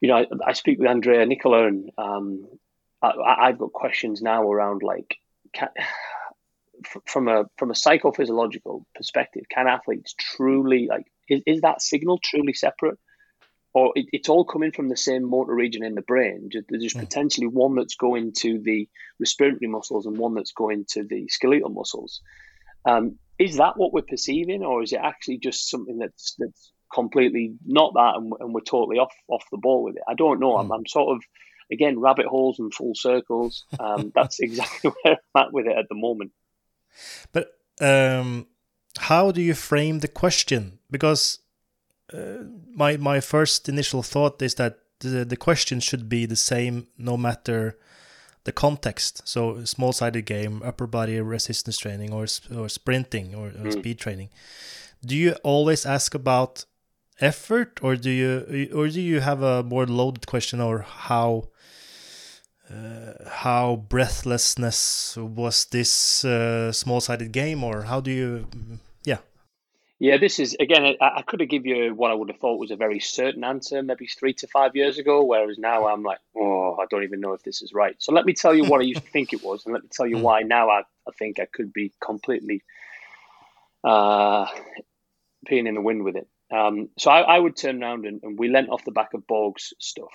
you 0.02 0.08
know, 0.08 0.16
I, 0.16 0.26
I, 0.44 0.52
speak 0.52 0.80
with 0.80 0.88
Andrea 0.88 1.24
Nicolò, 1.24 1.68
and 1.68 1.90
um, 1.96 2.48
I, 3.00 3.46
have 3.46 3.58
got 3.58 3.72
questions 3.72 4.20
now 4.20 4.50
around 4.50 4.82
like 4.82 5.16
can, 5.54 5.68
from 7.06 7.28
a 7.28 7.44
from 7.56 7.70
a 7.70 7.74
psychophysiological 7.74 8.84
perspective, 8.96 9.44
can 9.48 9.68
athletes 9.68 10.14
truly 10.18 10.88
like 10.90 11.06
is, 11.28 11.42
is 11.46 11.60
that 11.60 11.80
signal 11.80 12.18
truly 12.22 12.52
separate, 12.52 12.98
or 13.74 13.92
it, 13.94 14.06
it's 14.12 14.28
all 14.28 14.44
coming 14.44 14.72
from 14.72 14.88
the 14.88 14.96
same 14.96 15.28
motor 15.28 15.54
region 15.54 15.84
in 15.84 15.94
the 15.94 16.02
brain? 16.02 16.50
There's 16.68 16.94
mm. 16.94 17.00
potentially 17.00 17.46
one 17.46 17.74
that's 17.74 17.96
going 17.96 18.32
to 18.38 18.60
the 18.60 18.88
respiratory 19.18 19.68
muscles 19.68 20.06
and 20.06 20.16
one 20.16 20.34
that's 20.34 20.52
going 20.52 20.86
to 20.90 21.04
the 21.04 21.28
skeletal 21.28 21.70
muscles. 21.70 22.20
Um, 22.84 23.18
is 23.38 23.56
that 23.56 23.76
what 23.76 23.92
we're 23.92 24.02
perceiving, 24.02 24.62
or 24.62 24.82
is 24.82 24.92
it 24.92 25.00
actually 25.02 25.38
just 25.38 25.70
something 25.70 25.98
that's 25.98 26.34
that's 26.38 26.72
completely 26.92 27.54
not 27.64 27.94
that, 27.94 28.14
and, 28.16 28.32
and 28.40 28.52
we're 28.52 28.60
totally 28.60 28.98
off 28.98 29.14
off 29.28 29.44
the 29.50 29.58
ball 29.58 29.84
with 29.84 29.96
it? 29.96 30.02
I 30.08 30.14
don't 30.14 30.40
know. 30.40 30.56
I'm, 30.56 30.70
I'm 30.70 30.86
sort 30.86 31.16
of 31.16 31.22
again, 31.72 31.98
rabbit 31.98 32.26
holes 32.26 32.58
and 32.58 32.72
full 32.72 32.94
circles. 32.94 33.64
Um, 33.80 34.12
that's 34.14 34.40
exactly 34.40 34.90
where 35.02 35.16
I'm 35.34 35.42
at 35.46 35.52
with 35.52 35.66
it 35.66 35.76
at 35.76 35.88
the 35.88 35.96
moment. 35.96 36.32
But 37.32 37.52
um, 37.80 38.46
how 38.98 39.32
do 39.32 39.40
you 39.40 39.54
frame 39.54 40.00
the 40.00 40.08
question? 40.08 40.78
Because 40.90 41.40
uh, 42.14 42.44
my 42.74 42.96
my 42.96 43.20
first 43.20 43.68
initial 43.68 44.02
thought 44.02 44.42
is 44.42 44.54
that 44.54 44.78
the, 45.00 45.24
the 45.24 45.36
question 45.36 45.80
should 45.80 46.08
be 46.08 46.26
the 46.26 46.36
same 46.36 46.86
no 46.96 47.16
matter 47.16 47.78
the 48.44 48.52
context. 48.52 49.22
So 49.26 49.64
small 49.64 49.92
sided 49.92 50.26
game, 50.26 50.62
upper 50.64 50.86
body 50.86 51.20
resistance 51.20 51.78
training, 51.78 52.12
or 52.12 52.26
or 52.54 52.68
sprinting, 52.68 53.34
or, 53.34 53.48
or 53.48 53.70
mm. 53.70 53.72
speed 53.72 53.98
training. 53.98 54.30
Do 55.04 55.16
you 55.16 55.32
always 55.42 55.86
ask 55.86 56.14
about 56.14 56.64
effort, 57.20 57.80
or 57.82 57.96
do 57.96 58.10
you 58.10 58.68
or 58.74 58.88
do 58.88 59.00
you 59.00 59.20
have 59.20 59.42
a 59.42 59.62
more 59.62 59.86
loaded 59.86 60.26
question, 60.26 60.60
or 60.60 60.80
how 60.80 61.48
uh, 62.70 63.12
how 63.28 63.84
breathlessness 63.88 65.16
was 65.16 65.66
this 65.66 66.24
uh, 66.24 66.72
small-sided 66.72 67.32
game, 67.32 67.62
or 67.62 67.82
how 67.82 68.00
do 68.00 68.10
you, 68.10 68.46
yeah? 70.02 70.16
This 70.18 70.40
is 70.40 70.56
again. 70.58 70.96
I, 71.00 71.18
I 71.18 71.22
could 71.22 71.38
have 71.38 71.48
given 71.48 71.68
you 71.68 71.94
what 71.94 72.10
I 72.10 72.14
would 72.14 72.28
have 72.28 72.40
thought 72.40 72.58
was 72.58 72.72
a 72.72 72.76
very 72.76 72.98
certain 72.98 73.44
answer, 73.44 73.82
maybe 73.84 74.08
three 74.08 74.34
to 74.34 74.48
five 74.48 74.74
years 74.74 74.98
ago. 74.98 75.22
Whereas 75.24 75.58
now 75.58 75.86
I'm 75.86 76.02
like, 76.02 76.18
oh, 76.36 76.76
I 76.80 76.86
don't 76.90 77.04
even 77.04 77.20
know 77.20 77.34
if 77.34 77.44
this 77.44 77.62
is 77.62 77.72
right. 77.72 77.94
So 77.98 78.12
let 78.12 78.26
me 78.26 78.32
tell 78.32 78.52
you 78.52 78.64
what 78.64 78.80
I 78.80 78.84
used 78.84 79.04
to 79.04 79.10
think 79.12 79.32
it 79.32 79.44
was, 79.44 79.64
and 79.64 79.72
let 79.72 79.84
me 79.84 79.88
tell 79.92 80.06
you 80.06 80.16
hmm. 80.16 80.22
why 80.28 80.42
now 80.42 80.70
I, 80.70 80.80
I 80.80 81.12
think 81.16 81.38
I 81.38 81.46
could 81.46 81.72
be 81.72 81.92
completely 82.04 82.64
uh, 83.84 84.46
peeing 85.48 85.68
in 85.68 85.74
the 85.74 85.80
wind 85.80 86.02
with 86.02 86.16
it. 86.16 86.26
Um, 86.52 86.88
so 86.98 87.10
I, 87.10 87.20
I, 87.20 87.38
would 87.38 87.56
turn 87.56 87.82
around 87.82 88.04
and, 88.04 88.20
and 88.22 88.38
we 88.38 88.48
lent 88.48 88.68
off 88.68 88.84
the 88.84 88.90
back 88.90 89.14
of 89.14 89.26
Borg's 89.26 89.72
stuff. 89.78 90.12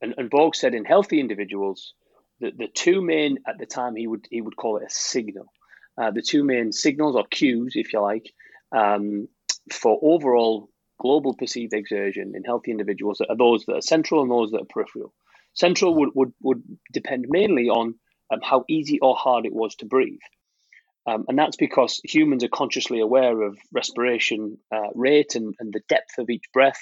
And, 0.00 0.14
and 0.16 0.30
Borg 0.30 0.54
said 0.54 0.74
in 0.74 0.86
healthy 0.86 1.20
individuals, 1.20 1.92
the, 2.40 2.50
the 2.50 2.68
two 2.68 3.02
main 3.02 3.38
at 3.46 3.58
the 3.58 3.66
time 3.66 3.94
he 3.94 4.06
would 4.06 4.26
he 4.30 4.40
would 4.40 4.56
call 4.56 4.78
it 4.78 4.84
a 4.84 4.90
signal. 4.90 5.52
Uh, 5.98 6.10
the 6.10 6.22
two 6.22 6.44
main 6.44 6.72
signals 6.72 7.14
or 7.14 7.24
cues, 7.26 7.74
if 7.76 7.92
you 7.92 8.00
like, 8.00 8.32
um, 8.72 9.28
for 9.72 9.98
overall 10.02 10.68
global 11.00 11.34
perceived 11.34 11.72
exertion 11.72 12.32
in 12.34 12.44
healthy 12.44 12.70
individuals 12.70 13.20
are 13.20 13.36
those 13.36 13.64
that 13.66 13.76
are 13.76 13.82
central 13.82 14.22
and 14.22 14.30
those 14.30 14.50
that 14.50 14.62
are 14.62 14.72
peripheral. 14.72 15.12
Central 15.54 15.94
would, 15.94 16.10
would, 16.14 16.32
would 16.42 16.62
depend 16.92 17.26
mainly 17.28 17.68
on 17.68 17.94
um, 18.32 18.40
how 18.42 18.64
easy 18.68 19.00
or 19.00 19.16
hard 19.16 19.46
it 19.46 19.52
was 19.52 19.74
to 19.76 19.86
breathe. 19.86 20.20
Um, 21.06 21.24
and 21.28 21.38
that's 21.38 21.56
because 21.56 22.00
humans 22.04 22.44
are 22.44 22.48
consciously 22.48 23.00
aware 23.00 23.40
of 23.42 23.58
respiration 23.72 24.58
uh, 24.70 24.88
rate 24.94 25.34
and, 25.34 25.54
and 25.58 25.72
the 25.72 25.80
depth 25.88 26.18
of 26.18 26.28
each 26.28 26.44
breath 26.52 26.80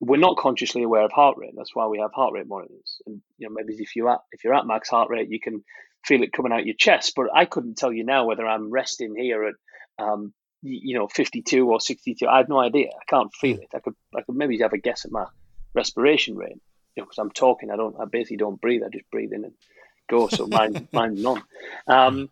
we're 0.00 0.16
not 0.18 0.36
consciously 0.36 0.82
aware 0.82 1.04
of 1.04 1.12
heart 1.12 1.36
rate. 1.38 1.54
That's 1.56 1.74
why 1.74 1.86
we 1.86 1.98
have 1.98 2.12
heart 2.12 2.32
rate 2.32 2.46
monitors. 2.46 3.00
And 3.06 3.20
you 3.36 3.48
know, 3.48 3.54
maybe 3.54 3.74
if 3.82 3.96
you're 3.96 4.10
at 4.10 4.20
if 4.32 4.44
you're 4.44 4.54
at 4.54 4.66
max 4.66 4.88
heart 4.88 5.10
rate, 5.10 5.30
you 5.30 5.40
can 5.40 5.64
feel 6.04 6.22
it 6.22 6.32
coming 6.32 6.52
out 6.52 6.66
your 6.66 6.76
chest. 6.76 7.14
But 7.16 7.26
I 7.34 7.44
couldn't 7.44 7.76
tell 7.76 7.92
you 7.92 8.04
now 8.04 8.24
whether 8.24 8.46
I'm 8.46 8.70
resting 8.70 9.16
here 9.16 9.44
at 9.44 9.54
um, 9.98 10.32
you 10.62 10.98
know 10.98 11.08
52 11.08 11.68
or 11.68 11.80
62. 11.80 12.26
I 12.26 12.38
have 12.38 12.48
no 12.48 12.58
idea. 12.58 12.88
I 12.88 13.04
can't 13.08 13.32
feel 13.34 13.58
it. 13.58 13.68
I 13.74 13.80
could 13.80 13.94
I 14.16 14.22
could 14.22 14.36
maybe 14.36 14.58
have 14.58 14.72
a 14.72 14.78
guess 14.78 15.04
at 15.04 15.12
my 15.12 15.26
respiration 15.74 16.36
rate. 16.36 16.60
You 16.96 17.02
know, 17.02 17.04
because 17.04 17.18
I'm 17.18 17.30
talking. 17.30 17.70
I 17.70 17.76
don't. 17.76 17.96
I 18.00 18.04
basically 18.04 18.38
don't 18.38 18.60
breathe. 18.60 18.82
I 18.84 18.88
just 18.88 19.10
breathe 19.10 19.32
in 19.32 19.44
and 19.44 19.54
go. 20.08 20.28
So 20.28 20.46
mine 20.46 20.88
mine's 20.92 21.22
none. 21.22 21.42
Um, 21.86 22.30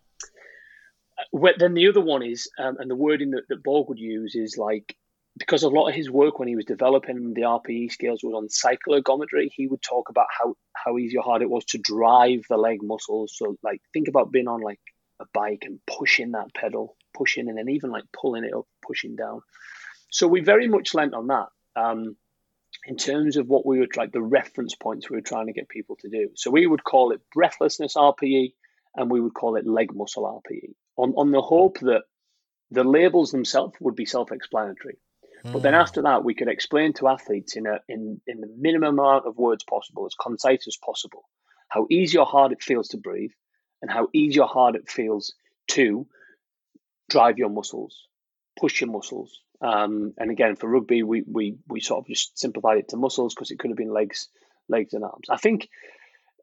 then 1.57 1.73
the 1.73 1.87
other 1.87 2.01
one 2.01 2.21
is, 2.21 2.49
um, 2.59 2.77
and 2.77 2.91
the 2.91 2.95
wording 2.95 3.31
that, 3.31 3.47
that 3.49 3.63
Borg 3.63 3.89
would 3.89 3.97
use 3.97 4.35
is 4.35 4.55
like 4.57 4.95
because 5.37 5.63
a 5.63 5.69
lot 5.69 5.87
of 5.87 5.95
his 5.95 6.09
work 6.09 6.39
when 6.39 6.47
he 6.47 6.55
was 6.55 6.65
developing 6.65 7.33
the 7.33 7.41
RPE 7.41 7.91
scales 7.91 8.21
was 8.23 8.33
on 8.33 8.47
cycloergometry, 8.47 9.49
he 9.53 9.67
would 9.67 9.81
talk 9.81 10.09
about 10.09 10.27
how, 10.37 10.55
how 10.73 10.97
easy 10.97 11.17
or 11.17 11.23
hard 11.23 11.41
it 11.41 11.49
was 11.49 11.65
to 11.65 11.77
drive 11.77 12.41
the 12.49 12.57
leg 12.57 12.79
muscles. 12.81 13.33
So, 13.35 13.55
like, 13.63 13.81
think 13.93 14.07
about 14.07 14.31
being 14.31 14.47
on 14.47 14.61
like 14.61 14.79
a 15.19 15.25
bike 15.33 15.63
and 15.63 15.79
pushing 15.85 16.31
that 16.31 16.53
pedal, 16.53 16.95
pushing, 17.17 17.49
and 17.49 17.57
then 17.57 17.69
even 17.69 17.91
like 17.91 18.03
pulling 18.13 18.43
it 18.43 18.53
up, 18.53 18.67
pushing 18.85 19.15
down. 19.15 19.41
So, 20.11 20.27
we 20.27 20.41
very 20.41 20.67
much 20.67 20.93
lent 20.93 21.13
on 21.13 21.27
that 21.27 21.47
um, 21.75 22.15
in 22.85 22.97
terms 22.97 23.37
of 23.37 23.47
what 23.47 23.65
we 23.65 23.79
would 23.79 23.97
like 23.97 24.11
the 24.11 24.21
reference 24.21 24.75
points 24.75 25.09
we 25.09 25.17
were 25.17 25.21
trying 25.21 25.47
to 25.47 25.53
get 25.53 25.69
people 25.69 25.97
to 26.01 26.09
do. 26.09 26.29
So, 26.35 26.51
we 26.51 26.67
would 26.67 26.83
call 26.83 27.11
it 27.11 27.21
breathlessness 27.33 27.95
RPE 27.95 28.53
and 28.95 29.11
we 29.11 29.21
would 29.21 29.33
call 29.33 29.55
it 29.55 29.67
leg 29.67 29.93
muscle 29.95 30.23
RPE 30.23 30.73
on, 30.97 31.13
on 31.15 31.31
the 31.31 31.41
hope 31.41 31.79
that 31.79 32.03
the 32.71 32.83
labels 32.83 33.31
themselves 33.31 33.73
would 33.79 33.95
be 33.95 34.05
self 34.05 34.31
explanatory. 34.31 34.97
Mm. 35.45 35.53
But 35.53 35.61
then 35.61 35.73
hmm. 35.73 35.79
after 35.79 36.01
that, 36.01 36.23
we 36.23 36.33
could 36.33 36.47
explain 36.47 36.93
to 36.93 37.07
athletes 37.07 37.55
in 37.55 37.67
a 37.67 37.79
in 37.87 38.19
in 38.27 38.41
the 38.41 38.53
minimum 38.57 38.99
amount 38.99 39.25
of 39.25 39.37
words 39.37 39.63
possible, 39.63 40.05
as 40.05 40.15
concise 40.15 40.67
as 40.67 40.77
possible, 40.77 41.23
how 41.69 41.87
easy 41.89 42.17
or 42.17 42.25
hard 42.25 42.51
it 42.51 42.61
feels 42.61 42.89
to 42.89 42.97
breathe, 42.97 43.31
and 43.81 43.91
how 43.91 44.07
easy 44.13 44.39
or 44.39 44.47
hard 44.47 44.75
it 44.75 44.89
feels 44.89 45.33
to 45.69 46.07
drive 47.09 47.37
your 47.37 47.49
muscles, 47.49 48.07
push 48.59 48.81
your 48.81 48.91
muscles. 48.91 49.39
Um, 49.61 50.13
and 50.17 50.29
again, 50.31 50.55
for 50.55 50.69
rugby, 50.69 51.03
we, 51.03 51.23
we 51.25 51.57
we 51.67 51.79
sort 51.79 51.99
of 51.99 52.07
just 52.07 52.37
simplified 52.37 52.77
it 52.77 52.89
to 52.89 52.97
muscles 52.97 53.33
because 53.33 53.51
it 53.51 53.59
could 53.59 53.71
have 53.71 53.77
been 53.77 53.93
legs, 53.93 54.27
legs 54.69 54.93
and 54.93 55.03
arms. 55.03 55.27
I 55.29 55.37
think 55.37 55.69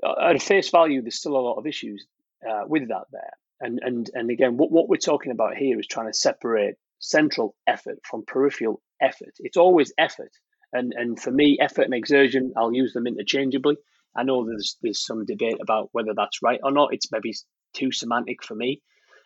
uh, 0.03 0.31
at 0.31 0.43
face 0.43 0.71
value, 0.71 1.01
there's 1.01 1.19
still 1.19 1.37
a 1.37 1.39
lot 1.39 1.59
of 1.59 1.67
issues 1.67 2.07
uh, 2.49 2.63
with 2.67 2.89
that 2.89 3.05
there. 3.13 3.33
And 3.61 3.79
and 3.83 4.11
and 4.15 4.31
again, 4.31 4.57
what, 4.57 4.73
what 4.73 4.89
we're 4.89 4.97
talking 4.97 5.33
about 5.33 5.57
here 5.57 5.79
is 5.79 5.87
trying 5.87 6.09
to 6.09 6.19
separate 6.19 6.75
central 6.99 7.55
effort 7.67 7.99
from 8.05 8.25
peripheral 8.27 8.83
effort. 9.01 9.35
It's 9.39 9.57
always 9.57 9.93
effort. 9.97 10.33
And 10.73 10.93
and 10.93 11.21
for 11.21 11.31
me, 11.31 11.59
effort 11.61 11.83
and 11.83 11.95
exertion, 11.95 12.53
I'll 12.57 12.75
use 12.75 12.93
them 12.93 13.07
interchangeably. 13.07 13.77
I 14.17 14.25
know 14.25 14.45
there's 14.45 14.77
there's 14.83 15.05
some 15.05 15.25
debate 15.25 15.59
about 15.61 15.91
whether 15.93 16.15
that's 16.17 16.43
right 16.43 16.61
or 16.63 16.73
not. 16.73 16.93
It's 16.93 17.13
maybe 17.13 17.33
too 17.75 17.93
semantic 17.93 18.43
for 18.43 18.55
me. 18.55 18.83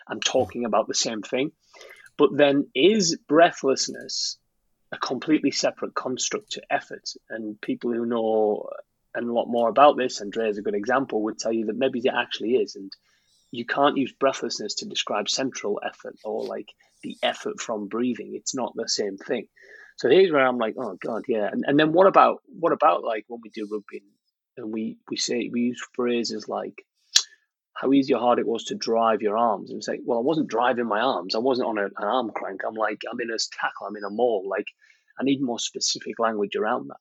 I'm 0.09 0.21
talking 0.21 0.64
about 0.64 0.88
the 0.88 0.94
same 0.94 1.23
thing. 1.23 1.53
But 2.16 2.37
then 2.37 2.68
is 2.75 3.16
breathlessness 3.29 4.38
a 4.90 4.99
completely 4.99 5.51
separate 5.51 5.94
construct 5.94 6.53
to 6.53 6.62
effort? 6.71 7.09
And 7.31 7.61
people 7.61 7.92
who 7.92 8.07
know 8.07 8.68
a 9.16 9.21
lot 9.21 9.47
more 9.47 9.68
about 9.68 9.97
this, 9.97 10.21
Andrea 10.21 10.49
is 10.49 10.59
a 10.59 10.62
good 10.62 10.75
example, 10.75 11.23
would 11.23 11.38
tell 11.38 11.53
you 11.53 11.66
that 11.66 11.77
maybe 11.77 12.01
it 12.01 12.12
actually 12.14 12.57
is. 12.57 12.77
And 12.77 12.90
you 13.51 13.64
can't 13.64 13.97
use 13.97 14.12
breathlessness 14.12 14.75
to 14.77 14.87
describe 14.87 15.29
central 15.29 15.81
effort 15.85 16.16
or 16.25 16.44
like 16.44 16.68
the 17.03 17.16
effort 17.23 17.61
from 17.61 17.88
breathing. 17.88 18.33
It's 18.35 18.55
not 18.55 18.73
the 18.75 18.88
same 18.88 19.16
thing. 19.16 19.49
So 19.97 20.09
here's 20.09 20.31
where 20.31 20.47
I'm 20.47 20.59
like, 20.59 20.75
oh 20.79 20.97
god, 21.01 21.23
yeah. 21.29 21.49
And 21.51 21.64
and 21.66 21.79
then 21.79 21.92
what 21.92 22.07
about 22.07 22.42
what 22.47 22.73
about 22.73 23.05
like 23.05 23.25
when 23.29 23.40
we 23.42 23.51
do 23.51 23.68
rugby 23.71 24.03
and 24.57 24.73
we 24.73 24.99
we 25.11 25.16
say 25.16 25.49
we 25.53 25.62
use 25.62 25.83
phrases 25.94 26.49
like 26.49 26.85
how 27.81 27.93
easy 27.93 28.12
or 28.12 28.21
hard 28.21 28.41
it 28.41 28.47
was 28.47 28.64
to 28.64 28.75
drive 28.75 29.23
your 29.23 29.38
arms 29.38 29.71
and 29.71 29.85
say, 29.85 30.01
well, 30.05 30.19
I 30.19 30.23
wasn't 30.23 30.49
driving 30.49 30.87
my 30.87 31.01
arms. 31.01 31.35
I 31.35 31.38
wasn't 31.38 31.69
on 31.69 31.79
a, 31.79 31.85
an 31.85 31.93
arm 32.05 32.31
crank. 32.35 32.62
I'm 32.67 32.75
like, 32.75 33.03
I'm 33.11 33.21
in 33.21 33.31
a 33.31 33.38
tackle. 33.61 33.87
I'm 33.87 33.97
in 33.97 34.05
a 34.05 34.11
maul. 34.11 34.49
Like, 34.49 34.67
I 35.21 35.23
need 35.23 35.41
more 35.41 35.61
specific 35.61 36.19
language 36.19 36.57
around 36.57 36.88
that. 36.88 36.97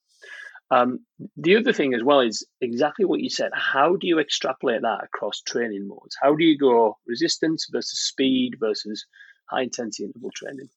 Um, 0.69 0.99
the 1.35 1.55
other 1.55 1.73
thing 1.73 1.93
as 1.93 2.03
well 2.03 2.19
is 2.19 2.45
exactly 2.61 3.05
what 3.05 3.21
you 3.21 3.29
said. 3.29 3.51
How 3.53 3.95
do 3.95 4.05
you 4.05 4.19
extrapolate 4.19 4.81
that 4.81 5.03
across 5.03 5.41
training 5.41 5.87
modes? 5.87 6.15
How 6.21 6.35
do 6.35 6.43
you 6.43 6.57
go 6.57 6.97
resistance 7.07 7.67
versus 7.71 7.99
speed 7.99 8.57
versus 8.59 9.05
high 9.49 9.63
intensity 9.63 10.03
interval 10.03 10.31
training? 10.35 10.69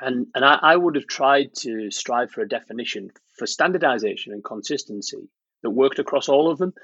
And 0.00 0.26
and 0.34 0.44
I, 0.44 0.58
I 0.60 0.76
would 0.76 0.96
have 0.96 1.06
tried 1.06 1.54
to 1.60 1.90
strive 1.90 2.32
for 2.32 2.42
a 2.42 2.48
definition 2.48 3.10
for 3.38 3.46
standardization 3.46 4.32
and 4.32 4.44
consistency 4.44 5.28
that 5.62 5.70
worked 5.70 6.00
across 6.00 6.28
all 6.28 6.50
of 6.50 6.58
them. 6.58 6.74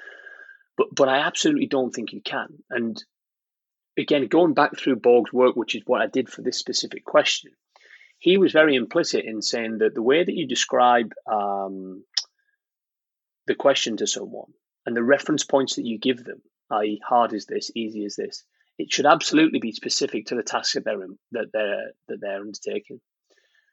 But 0.79 0.95
but 0.95 1.09
I 1.09 1.19
absolutely 1.19 1.67
don't 1.67 1.91
think 1.91 2.13
you 2.13 2.23
can. 2.23 2.63
And 2.71 3.05
again, 3.99 4.29
going 4.29 4.55
back 4.55 4.79
through 4.79 4.97
Borg's 4.97 5.33
work, 5.33 5.57
which 5.57 5.75
is 5.75 5.83
what 5.85 6.01
I 6.01 6.07
did 6.07 6.29
for 6.29 6.41
this 6.41 6.57
specific 6.57 7.05
question, 7.05 7.51
he 8.19 8.39
was 8.39 8.53
very 8.53 8.77
implicit 8.77 9.25
in 9.25 9.43
saying 9.43 9.79
that 9.79 9.95
the 9.95 10.03
way 10.03 10.23
that 10.23 10.35
you 10.35 10.47
describe 10.47 11.13
um, 11.31 12.05
the 13.49 13.57
question 13.57 13.97
to 13.97 14.07
someone 14.07 14.53
and 14.87 14.97
the 14.97 15.03
reference 15.03 15.45
points 15.45 15.75
that 15.77 15.85
you 15.85 15.99
give 15.99 16.23
them, 16.23 16.41
i.e., 16.71 17.01
hard 17.07 17.33
is 17.33 17.47
this, 17.47 17.73
easy 17.75 18.05
is 18.05 18.15
this, 18.15 18.45
it 18.79 18.93
should 18.93 19.07
absolutely 19.07 19.59
be 19.59 19.73
specific 19.73 20.27
to 20.27 20.37
the 20.37 20.45
task 20.45 20.75
that 20.75 20.85
they're 20.85 21.03
in, 21.03 21.19
that 21.33 21.51
they're 21.53 21.91
that 22.07 22.21
they're 22.21 22.41
undertaking. 22.41 23.01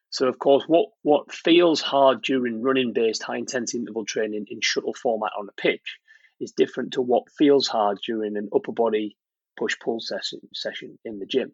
So, 0.10 0.28
of 0.28 0.40
course, 0.40 0.64
what 0.66 0.90
what 1.04 1.32
feels 1.32 1.82
hard 1.82 2.24
during 2.24 2.64
running 2.64 2.94
based 2.94 3.22
high 3.22 3.38
intensity 3.38 3.78
interval 3.78 4.06
training 4.06 4.48
in 4.50 4.60
shuttle 4.62 4.96
format 4.96 5.34
on 5.38 5.46
the 5.46 5.52
pitch 5.52 6.00
is 6.40 6.52
different 6.52 6.94
to 6.94 7.02
what 7.02 7.24
feels 7.38 7.68
hard 7.68 8.00
during 8.06 8.38
an 8.38 8.50
upper 8.54 8.72
body 8.72 9.18
push 9.58 9.76
pull 9.84 10.00
session 10.00 10.40
session 10.54 10.98
in 11.06 11.20
the 11.20 11.26
gym. 11.26 11.52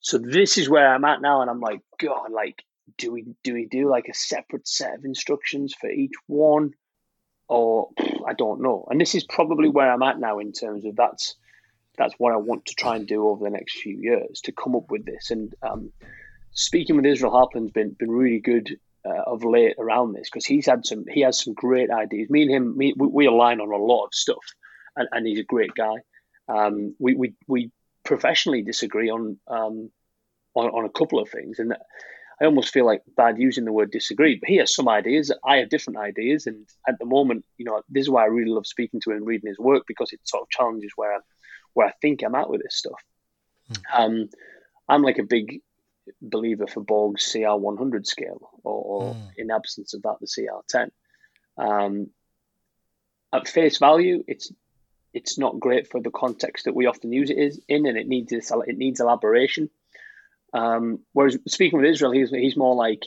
So 0.00 0.18
this 0.18 0.58
is 0.58 0.68
where 0.68 0.94
I'm 0.94 1.04
at 1.04 1.20
now, 1.20 1.40
and 1.42 1.50
I'm 1.50 1.60
like, 1.60 1.80
God, 1.98 2.30
like, 2.30 2.62
do 2.96 3.12
we 3.12 3.26
do 3.42 3.54
we 3.54 3.66
do 3.66 3.90
like 3.90 4.08
a 4.08 4.14
separate 4.14 4.68
set 4.68 4.94
of 4.94 5.04
instructions 5.04 5.74
for 5.78 5.90
each 5.90 6.14
one, 6.26 6.72
or 7.48 7.90
I 8.26 8.34
don't 8.34 8.62
know. 8.62 8.86
And 8.90 9.00
this 9.00 9.14
is 9.14 9.24
probably 9.24 9.68
where 9.68 9.90
I'm 9.92 10.02
at 10.02 10.20
now 10.20 10.38
in 10.38 10.52
terms 10.52 10.84
of 10.84 10.96
that's 10.96 11.34
that's 11.96 12.14
what 12.18 12.32
I 12.32 12.36
want 12.36 12.66
to 12.66 12.74
try 12.74 12.96
and 12.96 13.06
do 13.06 13.26
over 13.26 13.44
the 13.44 13.50
next 13.50 13.80
few 13.80 13.98
years 14.00 14.40
to 14.44 14.52
come 14.52 14.76
up 14.76 14.90
with 14.90 15.04
this. 15.04 15.30
And 15.30 15.52
um, 15.62 15.92
speaking 16.52 16.96
with 16.96 17.06
Israel 17.06 17.32
Halperin's 17.32 17.72
been 17.72 17.96
been 17.98 18.10
really 18.10 18.40
good 18.40 18.78
uh, 19.08 19.22
of 19.26 19.44
late 19.44 19.76
around 19.78 20.12
this 20.12 20.28
because 20.30 20.44
he's 20.44 20.66
had 20.66 20.84
some 20.84 21.04
he 21.10 21.20
has 21.22 21.42
some 21.42 21.54
great 21.54 21.90
ideas. 21.90 22.28
Me 22.30 22.42
and 22.42 22.50
him, 22.50 22.76
me, 22.76 22.94
we, 22.96 23.06
we, 23.06 23.26
align 23.26 23.60
on 23.60 23.72
a 23.72 23.76
lot 23.76 24.06
of 24.06 24.14
stuff, 24.14 24.44
and, 24.96 25.08
and 25.12 25.26
he's 25.26 25.38
a 25.38 25.44
great 25.44 25.74
guy. 25.74 25.96
Um, 26.48 26.94
we, 26.98 27.14
we 27.14 27.34
we 27.46 27.70
professionally 28.04 28.62
disagree 28.62 29.10
on 29.10 29.38
um, 29.46 29.90
on 30.54 30.66
on 30.70 30.84
a 30.84 30.90
couple 30.90 31.20
of 31.20 31.30
things, 31.30 31.58
and 31.58 31.74
I 32.40 32.44
almost 32.44 32.72
feel 32.72 32.86
like 32.86 33.02
bad 33.16 33.38
using 33.38 33.64
the 33.64 33.72
word 33.72 33.90
disagree. 33.90 34.36
But 34.36 34.48
he 34.48 34.56
has 34.56 34.74
some 34.74 34.88
ideas, 34.88 35.32
I 35.44 35.56
have 35.56 35.70
different 35.70 35.98
ideas, 35.98 36.46
and 36.46 36.66
at 36.86 36.98
the 36.98 37.06
moment, 37.06 37.44
you 37.56 37.64
know, 37.64 37.82
this 37.88 38.02
is 38.02 38.10
why 38.10 38.22
I 38.22 38.26
really 38.26 38.50
love 38.50 38.66
speaking 38.66 39.00
to 39.00 39.10
him 39.10 39.18
and 39.18 39.26
reading 39.26 39.48
his 39.48 39.58
work 39.58 39.84
because 39.86 40.12
it 40.12 40.20
sort 40.24 40.42
of 40.42 40.50
challenges 40.50 40.92
where 40.96 41.14
I, 41.14 41.18
where 41.74 41.88
I 41.88 41.92
think 42.02 42.22
I'm 42.22 42.34
at 42.34 42.50
with 42.50 42.62
this 42.62 42.76
stuff. 42.76 43.00
Hmm. 43.68 44.02
Um, 44.02 44.28
I'm 44.88 45.02
like 45.02 45.18
a 45.18 45.24
big 45.24 45.60
believer 46.20 46.66
for 46.66 46.80
Borg's 46.80 47.32
CR100 47.32 48.06
scale, 48.06 48.50
or, 48.64 48.82
or 48.82 49.14
mm. 49.14 49.30
in 49.36 49.50
absence 49.50 49.94
of 49.94 50.02
that, 50.02 50.16
the 50.20 50.26
CR10. 50.26 50.90
Um, 51.58 52.10
at 53.32 53.48
face 53.48 53.78
value, 53.78 54.24
it's 54.26 54.52
it's 55.14 55.38
not 55.38 55.58
great 55.58 55.90
for 55.90 56.00
the 56.00 56.10
context 56.10 56.66
that 56.66 56.74
we 56.74 56.86
often 56.86 57.12
use 57.12 57.30
it 57.30 57.38
is 57.38 57.60
in, 57.68 57.86
and 57.86 57.96
it 57.96 58.06
needs 58.06 58.30
this, 58.30 58.52
it 58.66 58.76
needs 58.76 59.00
elaboration. 59.00 59.70
Um, 60.52 61.00
whereas 61.12 61.38
speaking 61.46 61.78
with 61.78 61.90
Israel, 61.90 62.12
he's 62.12 62.30
he's 62.30 62.56
more 62.56 62.74
like, 62.74 63.02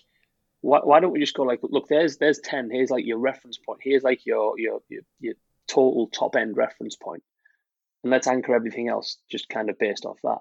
why, 0.61 0.79
why 0.79 0.99
don't 0.99 1.11
we 1.11 1.19
just 1.19 1.35
go 1.35 1.43
like, 1.43 1.59
look, 1.63 1.87
there's 1.87 2.17
there's 2.17 2.39
ten, 2.39 2.69
here's 2.69 2.91
like 2.91 3.05
your 3.05 3.17
reference 3.17 3.57
point, 3.57 3.79
here's 3.83 4.03
like 4.03 4.25
your 4.25 4.59
your 4.59 4.81
your, 4.89 5.01
your 5.19 5.33
total 5.67 6.07
top 6.07 6.35
end 6.35 6.57
reference 6.57 6.95
point, 6.95 7.23
and 8.03 8.11
let's 8.11 8.27
anchor 8.27 8.53
everything 8.53 8.89
else 8.89 9.17
just 9.29 9.49
kind 9.49 9.69
of 9.69 9.79
based 9.79 10.05
off 10.05 10.17
that 10.23 10.39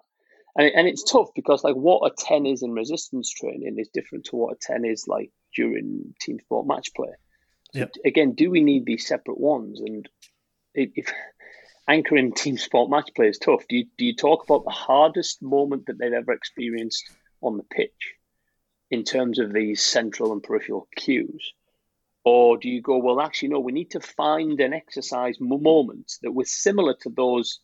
and 0.56 0.70
and 0.74 0.88
it's 0.88 1.04
tough 1.04 1.28
because 1.34 1.64
like 1.64 1.74
what 1.74 2.10
a 2.10 2.14
ten 2.16 2.46
is 2.46 2.62
in 2.62 2.72
resistance 2.72 3.30
training 3.30 3.76
is 3.78 3.88
different 3.92 4.24
to 4.26 4.36
what 4.36 4.54
a 4.54 4.58
ten 4.60 4.84
is 4.84 5.06
like 5.06 5.30
during 5.54 6.14
team 6.20 6.38
sport 6.40 6.66
match 6.66 6.94
play. 6.94 7.12
So 7.72 7.80
yep. 7.80 7.92
again, 8.04 8.32
do 8.32 8.50
we 8.50 8.62
need 8.62 8.84
these 8.84 9.06
separate 9.06 9.38
ones? 9.38 9.80
And 9.80 10.08
if 10.74 11.12
anchoring 11.88 12.32
team 12.32 12.58
sport 12.58 12.90
match 12.90 13.10
play 13.14 13.28
is 13.28 13.38
tough, 13.38 13.66
do 13.68 13.76
you 13.76 13.86
do 13.96 14.04
you 14.04 14.14
talk 14.14 14.44
about 14.44 14.64
the 14.64 14.70
hardest 14.70 15.42
moment 15.42 15.86
that 15.86 15.98
they've 15.98 16.12
ever 16.12 16.32
experienced 16.32 17.04
on 17.42 17.56
the 17.56 17.62
pitch 17.62 18.14
in 18.90 19.04
terms 19.04 19.38
of 19.38 19.52
these 19.52 19.82
central 19.82 20.32
and 20.32 20.42
peripheral 20.42 20.88
cues? 20.96 21.52
Or 22.22 22.58
do 22.58 22.68
you 22.68 22.82
go, 22.82 22.98
well, 22.98 23.20
actually, 23.20 23.48
no, 23.48 23.60
we 23.60 23.72
need 23.72 23.92
to 23.92 24.00
find 24.00 24.60
an 24.60 24.74
exercise 24.74 25.38
moment 25.40 26.12
that 26.22 26.32
was 26.32 26.50
similar 26.50 26.94
to 27.00 27.10
those 27.10 27.60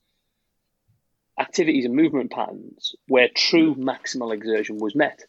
activities 1.39 1.85
and 1.85 1.95
movement 1.95 2.31
patterns 2.31 2.95
where 3.09 3.29
true 3.35 3.75
maximal 3.75 4.33
exertion 4.33 4.79
was 4.79 4.95
met. 4.95 5.21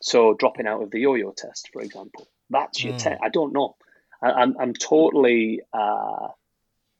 So 0.00 0.34
dropping 0.34 0.66
out 0.66 0.82
of 0.82 0.90
the 0.90 1.00
yo-yo 1.00 1.32
test, 1.32 1.70
for 1.72 1.82
example, 1.82 2.28
that's 2.50 2.82
your 2.82 2.94
mm. 2.94 3.02
test. 3.02 3.20
I 3.22 3.28
don't 3.28 3.52
know. 3.52 3.76
I, 4.22 4.30
am 4.30 4.36
I'm, 4.36 4.56
I'm 4.60 4.72
totally 4.74 5.60
uh, 5.72 6.28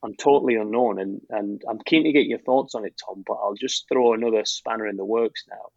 I'm 0.02 0.14
totally 0.14 0.54
unknown, 0.54 1.00
and 1.00 1.20
and 1.30 1.62
I'm 1.68 1.78
keen 1.78 2.04
to 2.04 2.12
get 2.12 2.26
your 2.26 2.38
thoughts 2.38 2.74
on 2.74 2.84
it, 2.84 3.00
Tom. 3.04 3.24
But 3.26 3.34
I'll 3.34 3.54
just 3.54 3.88
throw 3.88 4.14
another 4.14 4.44
spanner 4.44 4.86
in 4.86 4.96
the 4.96 5.04
works 5.04 5.44
now 5.48 5.70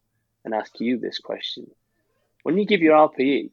and 0.44 0.54
ask 0.54 0.80
you 0.80 0.98
this 0.98 1.20
question: 1.20 1.68
When 2.44 2.58
you 2.58 2.66
give 2.66 2.82
your 2.82 2.96
RPE, 2.96 3.52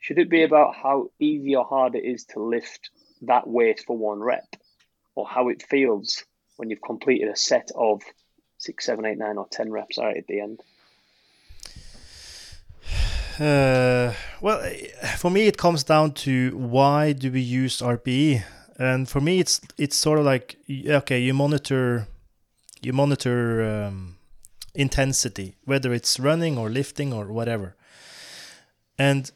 should 0.00 0.18
it 0.18 0.30
be 0.30 0.42
about 0.42 0.74
how 0.74 1.10
easy 1.18 1.54
or 1.54 1.64
hard 1.64 1.94
it 1.94 2.04
is 2.04 2.24
to 2.26 2.42
lift 2.42 2.90
that 3.22 3.46
weight 3.46 3.84
for 3.86 3.96
one 3.96 4.20
rep, 4.20 4.56
or 5.14 5.26
how 5.28 5.48
it 5.48 5.62
feels 5.62 6.24
when 6.56 6.70
you've 6.70 6.82
completed 6.82 7.28
a 7.28 7.36
set 7.36 7.70
of 7.74 8.02
six, 8.60 8.86
seven, 8.86 9.04
eight, 9.04 9.18
nine, 9.18 9.36
or 9.36 9.48
ten 9.50 9.72
reps 9.72 9.98
out 9.98 10.16
at 10.16 10.26
the 10.28 10.40
end? 10.40 10.62
Uh, 13.38 14.12
well, 14.42 14.60
for 15.16 15.30
me, 15.30 15.46
it 15.46 15.56
comes 15.56 15.82
down 15.82 16.12
to 16.12 16.54
why 16.54 17.12
do 17.12 17.32
we 17.32 17.40
use 17.40 17.80
RPE, 17.80 18.44
and 18.78 19.08
for 19.08 19.22
me, 19.22 19.40
it's 19.40 19.62
it's 19.78 19.96
sort 19.96 20.18
of 20.18 20.26
like 20.26 20.58
okay, 20.86 21.18
you 21.18 21.32
monitor, 21.32 22.06
you 22.82 22.92
monitor 22.92 23.64
um, 23.64 24.18
intensity, 24.74 25.56
whether 25.64 25.94
it's 25.94 26.20
running 26.20 26.58
or 26.58 26.68
lifting 26.68 27.14
or 27.14 27.32
whatever, 27.32 27.76
and 28.98 29.30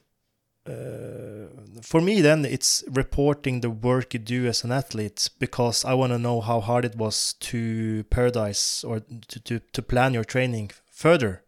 uh, 0.66 1.46
for 1.82 2.00
me 2.00 2.22
then 2.22 2.44
it's 2.44 2.82
reporting 2.88 3.60
the 3.60 3.68
work 3.68 4.14
you 4.14 4.20
do 4.20 4.46
as 4.46 4.64
an 4.64 4.72
athlete 4.72 5.28
because 5.38 5.84
I 5.84 5.92
want 5.92 6.12
to 6.12 6.18
know 6.18 6.40
how 6.40 6.60
hard 6.60 6.84
it 6.86 6.96
was 6.96 7.34
to 7.40 8.04
paradise 8.04 8.82
or 8.82 9.00
to, 9.00 9.40
to, 9.40 9.60
to 9.60 9.82
plan 9.82 10.14
your 10.14 10.24
training 10.24 10.70
further. 10.90 11.42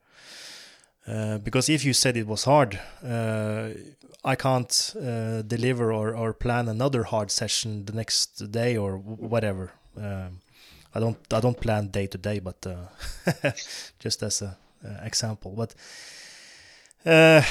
Uh, 1.07 1.39
because 1.39 1.69
if 1.69 1.85
you 1.85 1.93
said 1.93 2.17
it 2.17 2.27
was 2.27 2.45
hard, 2.45 2.81
uh, 3.03 3.69
I 4.25 4.35
can't 4.35 4.95
uh, 5.01 5.43
deliver 5.43 5.93
or, 5.93 6.14
or 6.14 6.35
plan 6.35 6.69
another 6.69 7.05
hard 7.05 7.31
session 7.31 7.85
the 7.85 7.93
next 7.93 8.51
day 8.51 8.77
or 8.77 8.99
whatever. 8.99 9.73
Um, 9.97 10.41
I 10.95 11.01
don't 11.01 11.19
I 11.33 11.41
don't 11.41 11.61
plan 11.61 11.89
day 11.89 12.07
to 12.09 12.19
day, 12.19 12.41
but 12.41 12.67
uh, 12.67 13.53
just 13.99 14.23
as 14.23 14.43
a 14.43 14.57
example. 15.05 15.55
But 15.57 15.75
uh, 17.05 17.43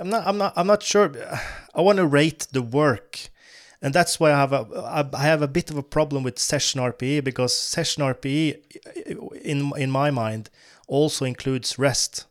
I'm 0.00 0.10
not 0.10 0.26
I'm 0.26 0.38
not 0.38 0.52
I'm 0.56 0.66
not 0.66 0.82
sure. 0.82 1.12
I 1.74 1.80
want 1.80 1.98
to 1.98 2.06
rate 2.06 2.46
the 2.52 2.62
work 2.62 3.30
and 3.80 3.94
that's 3.94 4.18
why 4.18 4.32
I 4.32 4.36
have 4.36 4.52
a 4.52 5.08
I 5.12 5.22
have 5.22 5.42
a 5.42 5.48
bit 5.48 5.70
of 5.70 5.76
a 5.76 5.82
problem 5.82 6.22
with 6.22 6.38
session 6.38 6.80
RPE 6.80 7.22
because 7.24 7.54
session 7.54 8.02
RPE, 8.02 8.60
in 9.42 9.72
in 9.76 9.90
my 9.90 10.10
mind, 10.10 10.50
also 10.86 11.24
includes 11.24 11.78
rest, 11.78 12.26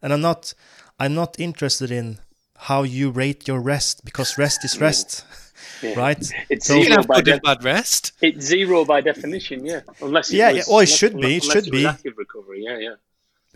and 0.00 0.12
I'm 0.12 0.20
not 0.20 0.54
I'm 0.98 1.14
not 1.14 1.38
interested 1.38 1.90
in 1.90 2.18
how 2.58 2.84
you 2.84 3.10
rate 3.10 3.48
your 3.48 3.60
rest 3.60 4.04
because 4.04 4.38
rest 4.38 4.64
is 4.64 4.80
rest. 4.80 5.24
Yeah. 5.82 5.98
Right, 5.98 6.32
it's 6.48 6.66
so, 6.66 6.82
zero 6.82 7.02
by 7.02 7.22
de- 7.22 7.40
bad 7.40 7.64
rest. 7.64 8.12
It's 8.22 8.44
zero 8.44 8.84
by 8.84 9.00
definition, 9.00 9.64
yeah. 9.64 9.80
Unless 10.00 10.30
it 10.30 10.36
yeah, 10.36 10.52
was, 10.52 10.56
yeah. 10.56 10.74
Oh, 10.74 10.78
it 10.78 10.88
should 10.88 11.20
be. 11.20 11.36
It 11.36 11.44
should 11.44 11.70
be 11.70 11.86
active 11.86 12.16
recovery. 12.16 12.62
Yeah, 12.62 12.78
yeah 12.78 12.94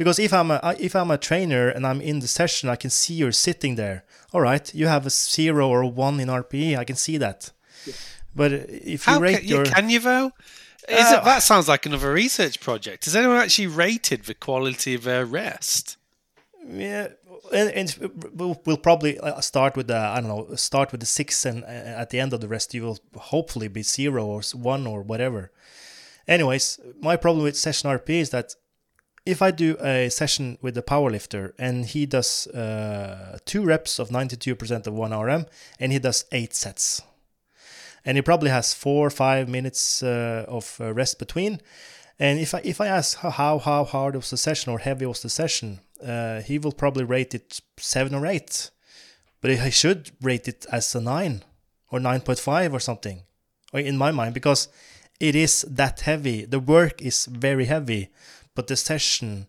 because 0.00 0.18
if 0.18 0.32
I'm 0.32 0.50
a 0.50 0.74
if 0.78 0.96
I'm 0.96 1.10
a 1.10 1.18
trainer 1.18 1.68
and 1.68 1.86
I'm 1.86 2.00
in 2.00 2.20
the 2.20 2.26
session, 2.26 2.70
I 2.70 2.76
can 2.76 2.88
see 2.88 3.12
you're 3.12 3.32
sitting 3.32 3.74
there. 3.74 4.02
All 4.32 4.40
right, 4.40 4.74
you 4.74 4.86
have 4.86 5.04
a 5.04 5.10
zero 5.10 5.68
or 5.68 5.82
a 5.82 5.86
one 5.86 6.18
in 6.20 6.28
RPE. 6.28 6.78
I 6.78 6.84
can 6.84 6.96
see 6.96 7.18
that. 7.18 7.50
Yeah. 7.84 7.92
But 8.34 8.50
if 8.52 9.06
you 9.06 9.12
How 9.12 9.20
rate 9.20 9.40
can, 9.40 9.48
your, 9.48 9.64
can 9.66 9.90
you 9.90 10.00
though? 10.00 10.32
Is 10.88 11.12
uh, 11.12 11.18
it, 11.18 11.24
that 11.24 11.42
sounds 11.42 11.68
like 11.68 11.84
another 11.84 12.14
research 12.14 12.60
project. 12.60 13.04
Has 13.04 13.14
anyone 13.14 13.36
actually 13.36 13.66
rated 13.66 14.24
the 14.24 14.32
quality 14.32 14.94
of 14.94 15.02
their 15.04 15.26
rest? 15.26 15.98
Yeah, 16.66 17.08
and, 17.52 17.70
and 17.70 18.10
we'll, 18.32 18.58
we'll, 18.64 18.78
probably 18.78 19.18
uh, 19.18 19.42
start 19.42 19.76
with 19.76 19.88
the 19.88 19.98
I 19.98 20.18
don't 20.22 20.28
know 20.28 20.54
start 20.54 20.92
with 20.92 21.00
the 21.00 21.06
six, 21.06 21.44
and 21.44 21.62
uh, 21.64 21.66
at 22.02 22.08
the 22.08 22.20
end 22.20 22.32
of 22.32 22.40
the 22.40 22.48
rest 22.48 22.72
you 22.72 22.84
will 22.84 23.00
hopefully 23.16 23.68
be 23.68 23.82
zero 23.82 24.24
or 24.24 24.40
one 24.54 24.86
or 24.86 25.02
whatever. 25.02 25.50
Anyways, 26.26 26.80
my 27.02 27.16
problem 27.16 27.44
with 27.44 27.58
session 27.58 27.90
RPE 27.90 28.20
is 28.20 28.30
that 28.30 28.54
if 29.30 29.42
I 29.42 29.52
do 29.52 29.76
a 29.80 30.08
session 30.10 30.58
with 30.60 30.74
the 30.74 30.82
powerlifter 30.82 31.52
and 31.58 31.86
he 31.86 32.04
does 32.04 32.48
uh, 32.48 33.38
two 33.44 33.64
reps 33.64 33.98
of 33.98 34.08
92% 34.08 34.86
of 34.86 34.94
one 34.94 35.12
RM 35.12 35.46
and 35.78 35.92
he 35.92 35.98
does 35.98 36.24
eight 36.32 36.54
sets, 36.54 37.02
and 38.04 38.16
he 38.16 38.22
probably 38.22 38.50
has 38.50 38.74
four 38.74 39.06
or 39.06 39.10
five 39.10 39.48
minutes 39.48 40.02
uh, 40.02 40.44
of 40.48 40.76
uh, 40.80 40.92
rest 40.92 41.18
between. 41.18 41.60
And 42.18 42.38
if 42.38 42.54
I 42.54 42.60
if 42.64 42.80
I 42.80 42.88
ask 42.88 43.18
how 43.18 43.58
how 43.58 43.84
hard 43.84 44.14
was 44.16 44.30
the 44.30 44.36
session 44.36 44.72
or 44.72 44.78
heavy 44.78 45.06
was 45.06 45.22
the 45.22 45.30
session, 45.30 45.80
uh, 46.04 46.40
he 46.40 46.58
will 46.58 46.72
probably 46.72 47.04
rate 47.04 47.34
it 47.34 47.60
seven 47.78 48.14
or 48.14 48.26
eight, 48.26 48.70
but 49.40 49.50
he 49.50 49.70
should 49.70 50.10
rate 50.20 50.48
it 50.48 50.66
as 50.72 50.94
a 50.94 51.00
nine 51.00 51.44
or 51.90 52.00
nine 52.00 52.20
point 52.20 52.38
five 52.38 52.74
or 52.74 52.80
something, 52.80 53.22
in 53.72 53.96
my 53.96 54.10
mind, 54.10 54.34
because 54.34 54.68
it 55.18 55.34
is 55.34 55.62
that 55.68 56.00
heavy. 56.00 56.44
The 56.44 56.60
work 56.60 57.00
is 57.00 57.26
very 57.26 57.66
heavy 57.66 58.10
but 58.54 58.66
the 58.66 58.76
session 58.76 59.46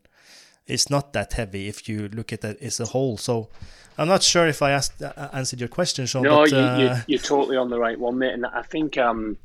is 0.67 0.89
not 0.89 1.13
that 1.13 1.33
heavy 1.33 1.67
if 1.67 1.89
you 1.89 2.07
look 2.09 2.31
at 2.31 2.43
it 2.43 2.61
as 2.61 2.79
a 2.79 2.85
whole. 2.85 3.17
So 3.17 3.49
I'm 3.97 4.07
not 4.07 4.23
sure 4.23 4.47
if 4.47 4.61
I 4.61 4.71
asked, 4.71 5.01
uh, 5.01 5.29
answered 5.33 5.59
your 5.59 5.69
question, 5.69 6.05
Sean. 6.05 6.23
No, 6.23 6.43
but, 6.43 6.51
you, 6.51 6.57
uh... 6.57 6.77
you, 6.77 7.03
you're 7.07 7.19
totally 7.19 7.57
on 7.57 7.69
the 7.69 7.79
right 7.79 7.99
one, 7.99 8.17
mate. 8.17 8.33
And 8.33 8.45
I 8.45 8.61
think, 8.61 8.97
um, 8.97 9.37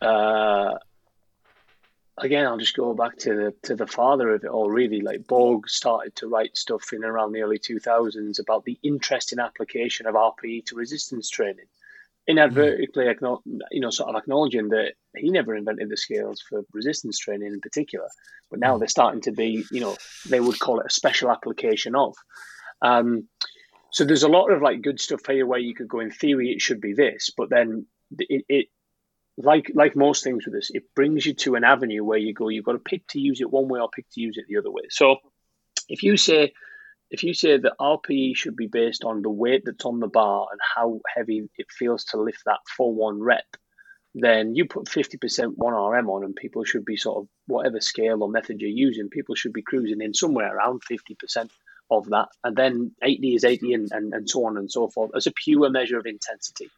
uh, 0.00 0.78
again, 2.16 2.46
I'll 2.46 2.58
just 2.58 2.76
go 2.76 2.94
back 2.94 3.16
to 3.18 3.34
the 3.34 3.54
to 3.68 3.74
the 3.74 3.86
father 3.86 4.34
of 4.34 4.44
it 4.44 4.48
all. 4.48 4.70
Really, 4.70 5.00
like 5.00 5.26
Borg 5.26 5.68
started 5.68 6.14
to 6.16 6.28
write 6.28 6.56
stuff 6.56 6.92
in 6.92 7.04
around 7.04 7.32
the 7.32 7.42
early 7.42 7.58
2000s 7.58 8.38
about 8.38 8.64
the 8.64 8.78
interesting 8.82 9.38
application 9.38 10.06
of 10.06 10.14
RPE 10.14 10.66
to 10.66 10.76
resistance 10.76 11.28
training 11.28 11.66
inadvertently, 12.28 13.06
you 13.70 13.80
know, 13.80 13.90
sort 13.90 14.10
of 14.10 14.16
acknowledging 14.16 14.68
that 14.68 14.92
he 15.16 15.30
never 15.30 15.56
invented 15.56 15.88
the 15.88 15.96
scales 15.96 16.42
for 16.46 16.62
resistance 16.74 17.18
training 17.18 17.52
in 17.54 17.60
particular, 17.60 18.06
but 18.50 18.60
now 18.60 18.74
hmm. 18.74 18.80
they're 18.80 18.88
starting 18.88 19.22
to 19.22 19.32
be, 19.32 19.64
you 19.72 19.80
know, 19.80 19.96
they 20.28 20.38
would 20.38 20.58
call 20.58 20.80
it 20.80 20.86
a 20.86 20.92
special 20.92 21.30
application 21.30 21.96
of. 21.96 22.14
Um, 22.82 23.28
so 23.90 24.04
there's 24.04 24.22
a 24.22 24.28
lot 24.28 24.52
of 24.52 24.60
like 24.60 24.82
good 24.82 25.00
stuff 25.00 25.22
here 25.26 25.46
where 25.46 25.58
you 25.58 25.74
could 25.74 25.88
go 25.88 26.00
in 26.00 26.10
theory 26.10 26.50
it 26.50 26.60
should 26.60 26.80
be 26.80 26.92
this, 26.92 27.30
but 27.34 27.48
then 27.48 27.86
it, 28.18 28.44
it 28.48 28.66
like 29.38 29.70
like 29.74 29.96
most 29.96 30.22
things 30.22 30.44
with 30.44 30.54
this, 30.54 30.70
it 30.72 30.84
brings 30.94 31.24
you 31.24 31.32
to 31.32 31.54
an 31.54 31.64
avenue 31.64 32.04
where 32.04 32.18
you 32.18 32.34
go, 32.34 32.48
you've 32.48 32.64
got 32.64 32.72
to 32.72 32.78
pick 32.78 33.06
to 33.08 33.20
use 33.20 33.40
it 33.40 33.50
one 33.50 33.68
way 33.68 33.80
or 33.80 33.88
pick 33.88 34.04
to 34.12 34.20
use 34.20 34.36
it 34.36 34.44
the 34.48 34.58
other 34.58 34.70
way. 34.70 34.82
So 34.90 35.16
if 35.88 36.02
you 36.02 36.18
say 36.18 36.52
if 37.10 37.22
you 37.22 37.32
say 37.32 37.56
that 37.56 37.78
RPE 37.80 38.36
should 38.36 38.56
be 38.56 38.66
based 38.66 39.04
on 39.04 39.22
the 39.22 39.30
weight 39.30 39.62
that's 39.64 39.84
on 39.84 40.00
the 40.00 40.08
bar 40.08 40.46
and 40.50 40.60
how 40.74 41.00
heavy 41.14 41.48
it 41.56 41.66
feels 41.70 42.04
to 42.06 42.20
lift 42.20 42.42
that 42.44 42.60
for 42.76 42.92
one 42.92 43.20
rep, 43.20 43.46
then 44.14 44.54
you 44.54 44.66
put 44.66 44.86
50% 44.86 45.56
1RM 45.56 46.08
on 46.08 46.24
and 46.24 46.36
people 46.36 46.64
should 46.64 46.84
be 46.84 46.96
sort 46.96 47.18
of 47.18 47.28
whatever 47.46 47.80
scale 47.80 48.22
or 48.22 48.30
method 48.30 48.60
you're 48.60 48.70
using, 48.70 49.08
people 49.08 49.34
should 49.34 49.52
be 49.52 49.62
cruising 49.62 50.02
in 50.02 50.12
somewhere 50.12 50.54
around 50.54 50.82
50% 50.90 51.48
of 51.90 52.06
that. 52.10 52.28
And 52.44 52.56
then 52.56 52.92
80 53.02 53.34
is 53.34 53.44
80 53.44 53.72
and, 53.72 53.88
and, 53.90 54.12
and 54.12 54.28
so 54.28 54.44
on 54.44 54.58
and 54.58 54.70
so 54.70 54.88
forth 54.88 55.12
as 55.16 55.26
a 55.26 55.32
pure 55.32 55.70
measure 55.70 55.98
of 55.98 56.06
intensity. 56.06 56.68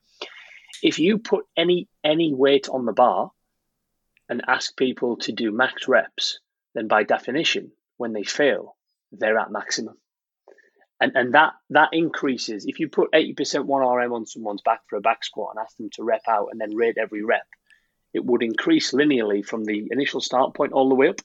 If 0.83 0.99
you 0.99 1.19
put 1.19 1.45
any 1.57 1.89
any 2.05 2.33
weight 2.33 2.69
on 2.69 2.87
the 2.87 2.93
bar 2.93 3.33
and 4.29 4.43
ask 4.47 4.77
people 4.77 5.17
to 5.19 5.33
do 5.33 5.51
max 5.51 5.89
reps, 5.89 6.39
then 6.75 6.87
by 6.87 7.03
definition, 7.03 7.73
when 7.97 8.13
they 8.13 8.23
fail, 8.23 8.77
they're 9.13 9.39
at 9.39 9.51
maximum 9.51 9.97
and 11.01 11.13
and 11.15 11.35
that 11.35 11.55
that 11.71 11.89
increases 11.93 12.67
if 12.67 12.79
you 12.79 12.89
put 12.89 13.13
80% 13.13 13.35
1rm 13.37 14.15
on 14.15 14.27
someone's 14.27 14.63
back 14.63 14.81
for 14.87 14.97
a 14.97 15.01
back 15.01 15.25
squat 15.25 15.55
and 15.55 15.65
ask 15.65 15.77
them 15.77 15.91
to 15.95 16.05
rep 16.05 16.23
out 16.29 16.49
and 16.53 16.61
then 16.61 16.75
rate 16.75 16.99
every 17.01 17.25
rep 17.25 17.47
it 18.13 18.25
would 18.25 18.43
increase 18.43 18.93
linearly 18.93 19.45
from 19.45 19.65
the 19.65 19.89
initial 19.91 20.21
start 20.21 20.55
point 20.55 20.73
all 20.73 20.89
the 20.89 20.95
way 20.95 21.09
up 21.09 21.21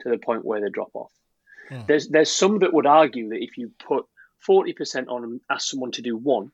to 0.00 0.08
the 0.08 0.18
point 0.18 0.44
where 0.44 0.60
they 0.60 0.70
drop 0.70 0.90
off 0.94 1.12
yeah. 1.70 1.78
Hmm. 1.78 1.84
there's 1.88 2.08
there's 2.08 2.30
some 2.30 2.60
that 2.60 2.72
would 2.72 2.86
argue 2.86 3.30
that 3.30 3.42
if 3.42 3.58
you 3.58 3.72
put 3.86 4.06
40% 4.48 5.08
on 5.08 5.24
and 5.24 5.40
ask 5.50 5.68
someone 5.68 5.90
to 5.92 6.02
do 6.02 6.16
one 6.16 6.52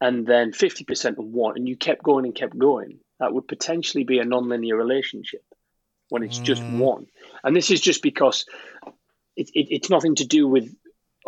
and 0.00 0.26
then 0.26 0.50
50% 0.50 1.18
on 1.18 1.32
one 1.32 1.56
and 1.56 1.68
you 1.68 1.76
kept 1.76 2.02
going 2.02 2.24
and 2.24 2.34
kept 2.34 2.58
going 2.58 2.98
that 3.20 3.32
would 3.32 3.46
potentially 3.46 4.04
be 4.04 4.18
a 4.18 4.24
non-linear 4.24 4.76
relationship 4.76 5.42
when 6.08 6.24
it's 6.24 6.40
mm. 6.40 6.44
just 6.44 6.62
hmm. 6.62 6.80
one 6.80 7.06
and 7.44 7.54
this 7.54 7.70
is 7.70 7.80
just 7.80 8.02
because 8.02 8.44
it, 9.36 9.50
it, 9.54 9.68
it's 9.70 9.90
nothing 9.90 10.16
to 10.16 10.26
do 10.26 10.48
with 10.48 10.74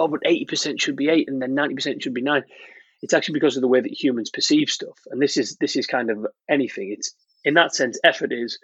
but 0.08 0.22
80% 0.22 0.80
should 0.80 0.96
be 0.96 1.08
eight 1.08 1.28
and 1.28 1.40
then 1.40 1.54
90% 1.54 2.02
should 2.02 2.14
be 2.14 2.22
nine. 2.22 2.44
It's 3.02 3.14
actually 3.14 3.34
because 3.34 3.56
of 3.56 3.62
the 3.62 3.68
way 3.68 3.80
that 3.80 4.02
humans 4.02 4.30
perceive 4.30 4.68
stuff. 4.68 4.98
And 5.10 5.20
this 5.20 5.36
is 5.36 5.56
this 5.56 5.76
is 5.76 5.86
kind 5.86 6.10
of 6.10 6.26
anything. 6.48 6.94
It's 6.96 7.14
in 7.44 7.54
that 7.54 7.74
sense, 7.74 7.98
effort 8.04 8.32
is 8.32 8.58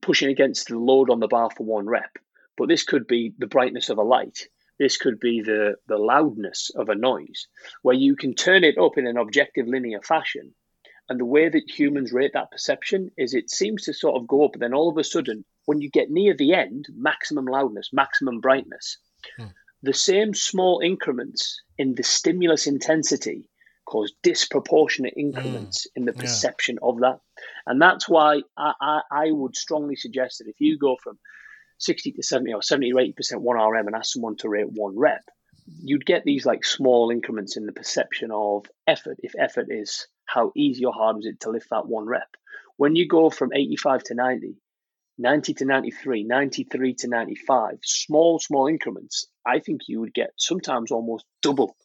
pushing 0.00 0.30
against 0.30 0.68
the 0.68 0.78
load 0.78 1.10
on 1.10 1.20
the 1.20 1.28
bar 1.28 1.50
for 1.50 1.64
one 1.64 1.86
rep. 1.86 2.16
But 2.56 2.68
this 2.68 2.84
could 2.84 3.06
be 3.06 3.34
the 3.38 3.46
brightness 3.46 3.88
of 3.88 3.98
a 3.98 4.02
light. 4.02 4.48
This 4.78 4.96
could 4.96 5.20
be 5.20 5.42
the 5.42 5.76
the 5.86 5.98
loudness 5.98 6.70
of 6.74 6.88
a 6.88 6.94
noise, 6.94 7.46
where 7.82 7.96
you 7.96 8.16
can 8.16 8.34
turn 8.34 8.64
it 8.64 8.78
up 8.78 8.96
in 8.96 9.06
an 9.06 9.18
objective 9.18 9.66
linear 9.66 10.00
fashion. 10.00 10.54
And 11.10 11.18
the 11.18 11.24
way 11.24 11.48
that 11.48 11.70
humans 11.70 12.12
rate 12.12 12.32
that 12.34 12.50
perception 12.50 13.10
is 13.16 13.32
it 13.32 13.50
seems 13.50 13.84
to 13.84 13.94
sort 13.94 14.16
of 14.16 14.28
go 14.28 14.44
up, 14.44 14.52
but 14.52 14.60
then 14.60 14.74
all 14.74 14.90
of 14.90 14.98
a 14.98 15.04
sudden, 15.04 15.44
when 15.64 15.80
you 15.80 15.88
get 15.90 16.10
near 16.10 16.34
the 16.34 16.52
end, 16.52 16.86
maximum 16.94 17.46
loudness, 17.46 17.90
maximum 17.92 18.40
brightness. 18.40 18.98
Hmm 19.38 19.46
the 19.82 19.94
same 19.94 20.34
small 20.34 20.80
increments 20.80 21.60
in 21.76 21.94
the 21.94 22.02
stimulus 22.02 22.66
intensity 22.66 23.48
cause 23.84 24.12
disproportionate 24.22 25.14
increments 25.16 25.86
mm, 25.86 25.90
in 25.96 26.04
the 26.04 26.12
perception 26.12 26.78
yeah. 26.82 26.88
of 26.88 27.00
that. 27.00 27.20
And 27.66 27.80
that's 27.80 28.08
why 28.08 28.42
I, 28.56 28.72
I, 28.80 29.00
I, 29.10 29.30
would 29.30 29.56
strongly 29.56 29.96
suggest 29.96 30.38
that 30.38 30.48
if 30.48 30.60
you 30.60 30.78
go 30.78 30.96
from 31.02 31.18
60 31.78 32.12
to 32.12 32.22
70 32.22 32.52
or 32.52 32.62
70 32.62 32.90
to 32.90 32.96
80% 32.96 33.42
1RM 33.42 33.86
and 33.86 33.94
ask 33.94 34.12
someone 34.12 34.36
to 34.38 34.48
rate 34.48 34.70
one 34.70 34.98
rep, 34.98 35.22
you'd 35.82 36.04
get 36.04 36.24
these 36.24 36.44
like 36.44 36.64
small 36.64 37.10
increments 37.10 37.56
in 37.56 37.64
the 37.64 37.72
perception 37.72 38.30
of 38.30 38.66
effort. 38.86 39.18
If 39.22 39.32
effort 39.38 39.68
is 39.70 40.06
how 40.26 40.52
easy 40.54 40.84
or 40.84 40.92
hard 40.92 41.18
is 41.20 41.26
it 41.26 41.40
to 41.40 41.50
lift 41.50 41.70
that 41.70 41.86
one 41.86 42.06
rep. 42.06 42.28
When 42.76 42.94
you 42.94 43.08
go 43.08 43.30
from 43.30 43.52
85 43.54 44.02
to 44.04 44.14
90, 44.14 44.56
90 45.18 45.54
to 45.54 45.64
93, 45.64 46.24
93 46.24 46.94
to 46.94 47.08
95, 47.08 47.78
small, 47.82 48.38
small 48.38 48.66
increments, 48.66 49.26
I 49.44 49.58
think 49.58 49.82
you 49.88 50.00
would 50.00 50.14
get 50.14 50.30
sometimes 50.36 50.90
almost 50.90 51.24
double 51.42 51.76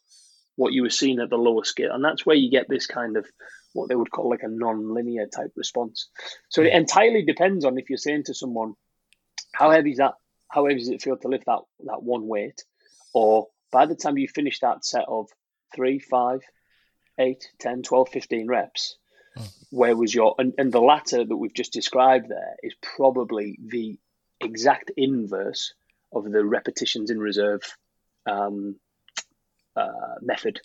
what 0.56 0.72
you 0.72 0.82
were 0.82 0.90
seeing 0.90 1.18
at 1.18 1.30
the 1.30 1.36
lower 1.36 1.64
scale. 1.64 1.92
And 1.92 2.04
that's 2.04 2.24
where 2.24 2.36
you 2.36 2.50
get 2.50 2.68
this 2.68 2.86
kind 2.86 3.16
of 3.16 3.26
what 3.72 3.88
they 3.88 3.96
would 3.96 4.10
call 4.10 4.30
like 4.30 4.44
a 4.44 4.48
non-linear 4.48 5.26
type 5.26 5.52
response. 5.56 6.08
So 6.48 6.62
it 6.62 6.70
hmm. 6.70 6.78
entirely 6.78 7.24
depends 7.24 7.64
on 7.64 7.78
if 7.78 7.90
you're 7.90 7.98
saying 7.98 8.24
to 8.24 8.34
someone, 8.34 8.74
how 9.52 9.70
heavy 9.70 9.90
is 9.90 9.98
that? 9.98 10.14
How 10.48 10.66
heavy 10.66 10.78
does 10.78 10.88
it 10.88 11.02
feel 11.02 11.16
to 11.16 11.28
lift 11.28 11.46
that 11.46 11.60
that 11.86 12.02
one 12.02 12.26
weight? 12.26 12.62
Or 13.12 13.48
by 13.72 13.86
the 13.86 13.96
time 13.96 14.16
you 14.16 14.28
finish 14.28 14.60
that 14.60 14.84
set 14.84 15.04
of 15.08 15.28
three, 15.74 15.98
five, 15.98 16.40
eight, 17.18 17.48
10, 17.58 17.82
12, 17.82 18.08
15 18.08 18.46
reps, 18.46 18.96
where 19.70 19.96
was 19.96 20.14
your 20.14 20.34
and, 20.38 20.54
and 20.58 20.72
the 20.72 20.80
latter 20.80 21.24
that 21.24 21.36
we've 21.36 21.54
just 21.54 21.72
described 21.72 22.28
there 22.28 22.56
is 22.62 22.74
probably 22.96 23.58
the 23.64 23.98
exact 24.40 24.90
inverse 24.96 25.74
of 26.12 26.30
the 26.30 26.44
repetitions 26.44 27.10
in 27.10 27.18
reserve 27.18 27.62
um, 28.26 28.76
uh, 29.76 30.14
method. 30.20 30.60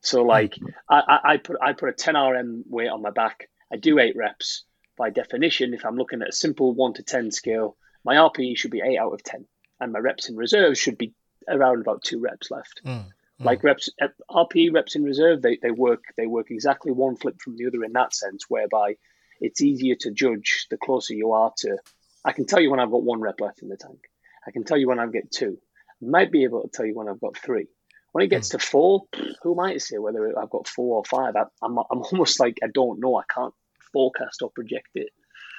So 0.00 0.22
like 0.22 0.58
I, 0.88 1.18
I 1.24 1.36
put 1.36 1.56
I 1.62 1.72
put 1.74 1.88
a 1.88 1.92
10 1.92 2.16
RM 2.16 2.64
weight 2.68 2.88
on 2.88 3.02
my 3.02 3.10
back. 3.10 3.48
I 3.72 3.76
do 3.76 3.98
eight 3.98 4.16
reps. 4.16 4.64
By 4.96 5.10
definition, 5.10 5.72
if 5.72 5.86
I'm 5.86 5.96
looking 5.96 6.22
at 6.22 6.28
a 6.28 6.32
simple 6.32 6.74
one 6.74 6.92
to 6.94 7.02
10 7.02 7.30
scale, 7.30 7.76
my 8.04 8.16
RPE 8.16 8.58
should 8.58 8.70
be 8.70 8.82
eight 8.84 8.98
out 8.98 9.12
of 9.12 9.22
10, 9.22 9.46
and 9.80 9.92
my 9.92 10.00
reps 10.00 10.28
in 10.28 10.36
reserve 10.36 10.76
should 10.76 10.98
be 10.98 11.14
around 11.48 11.80
about 11.80 12.02
two 12.02 12.20
reps 12.20 12.50
left. 12.50 12.82
Mm, 12.84 13.06
mm. 13.40 13.44
Like 13.44 13.62
reps 13.64 13.90
RPE 14.30 14.72
reps 14.72 14.96
in 14.96 15.04
reserve, 15.04 15.42
they, 15.42 15.58
they 15.62 15.70
work 15.70 16.04
they 16.16 16.26
work 16.26 16.50
exactly 16.50 16.92
one 16.92 17.16
flip 17.16 17.40
from 17.40 17.56
the 17.56 17.66
other 17.66 17.84
in 17.84 17.92
that 17.92 18.14
sense, 18.14 18.44
whereby 18.48 18.96
it's 19.40 19.60
easier 19.60 19.96
to 20.00 20.10
judge 20.10 20.66
the 20.70 20.76
closer 20.76 21.14
you 21.14 21.32
are 21.32 21.52
to. 21.58 21.78
I 22.24 22.32
can 22.32 22.46
tell 22.46 22.60
you 22.60 22.70
when 22.70 22.80
I've 22.80 22.90
got 22.90 23.02
one 23.02 23.20
rep 23.20 23.40
left 23.40 23.62
in 23.62 23.68
the 23.68 23.76
tank. 23.76 23.98
I 24.46 24.50
can 24.50 24.64
tell 24.64 24.78
you 24.78 24.88
when 24.88 24.98
I've 24.98 25.12
got 25.12 25.30
two. 25.30 25.58
I 26.02 26.06
might 26.06 26.32
be 26.32 26.44
able 26.44 26.62
to 26.62 26.68
tell 26.68 26.86
you 26.86 26.94
when 26.94 27.08
I've 27.08 27.20
got 27.20 27.36
three. 27.36 27.66
When 28.12 28.24
it 28.24 28.28
gets 28.28 28.48
mm. 28.48 28.52
to 28.52 28.58
four, 28.58 29.02
who 29.42 29.54
might 29.54 29.80
say 29.80 29.98
whether 29.98 30.38
I've 30.38 30.50
got 30.50 30.68
four 30.68 30.96
or 30.96 31.04
five? 31.04 31.34
I, 31.34 31.44
I'm, 31.62 31.78
I'm 31.78 32.02
almost 32.12 32.38
like 32.40 32.58
I 32.62 32.68
don't 32.72 33.00
know. 33.00 33.16
I 33.16 33.24
can't 33.32 33.54
forecast 33.92 34.42
or 34.42 34.50
project 34.50 34.88
it. 34.94 35.10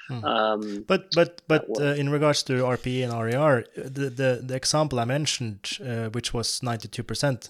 Mm. 0.09 0.23
Um, 0.23 0.85
but 0.87 1.11
but 1.15 1.41
but 1.47 1.65
uh, 1.79 1.95
in 1.95 2.09
regards 2.09 2.43
to 2.43 2.53
RPE 2.53 3.03
and 3.03 3.13
RER, 3.13 3.65
the 3.75 4.09
the, 4.09 4.41
the 4.43 4.55
example 4.55 4.99
I 4.99 5.05
mentioned, 5.05 5.77
uh, 5.85 6.09
which 6.09 6.33
was 6.33 6.61
ninety 6.61 6.87
two 6.87 7.03
percent, 7.03 7.49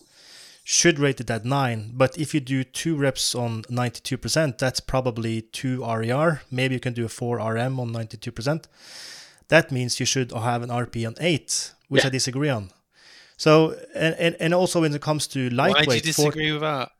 should 0.64 0.97
rate 0.97 1.20
it 1.20 1.30
at 1.30 1.43
nine. 1.43 1.91
But 1.93 2.18
if 2.18 2.34
you 2.34 2.39
do 2.39 2.64
two 2.64 2.95
reps 2.95 3.36
on 3.36 3.64
ninety 3.70 3.99
two 4.01 4.18
percent, 4.18 4.57
that's 4.57 4.80
probably 4.80 5.41
two 5.41 5.84
RER. 5.84 6.41
Maybe 6.49 6.76
you 6.76 6.80
can 6.80 6.93
do 6.93 7.05
a 7.05 7.09
four 7.09 7.38
RM 7.38 7.80
on 7.80 7.91
ninety 7.91 8.18
two 8.18 8.32
percent. 8.32 8.68
That 9.49 9.72
means 9.72 9.99
you 9.99 10.05
should 10.05 10.32
have 10.32 10.64
an 10.64 10.70
rp 10.70 11.05
on 11.05 11.16
eight, 11.20 11.74
which 11.89 12.03
yeah. 12.03 12.07
I 12.07 12.11
disagree 12.11 12.49
on. 12.49 12.72
So 13.36 13.76
and, 13.93 14.16
and 14.16 14.36
and 14.39 14.53
also 14.53 14.82
when 14.82 14.93
it 14.93 15.01
comes 15.01 15.28
to 15.28 15.49
lightweight, 15.49 15.88
why 15.88 15.91
do 15.91 15.95
you 15.95 16.01
disagree 16.01 16.49
for, 16.49 16.53
with 16.53 16.61
that? 16.61 16.91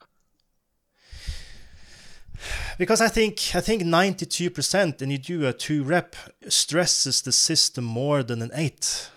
Because 2.78 3.00
I 3.00 3.08
think 3.08 3.56
I 3.56 3.62
think 3.62 3.84
ninety 3.84 4.26
two 4.26 4.50
percent, 4.50 5.02
and 5.02 5.12
you 5.12 5.18
do 5.18 5.48
a 5.48 5.54
two 5.54 5.84
rep 5.84 6.16
stresses 6.50 7.22
the 7.22 7.32
system 7.32 7.86
more 7.86 8.24
than 8.24 8.42
an 8.42 8.52
eight. 8.54 9.10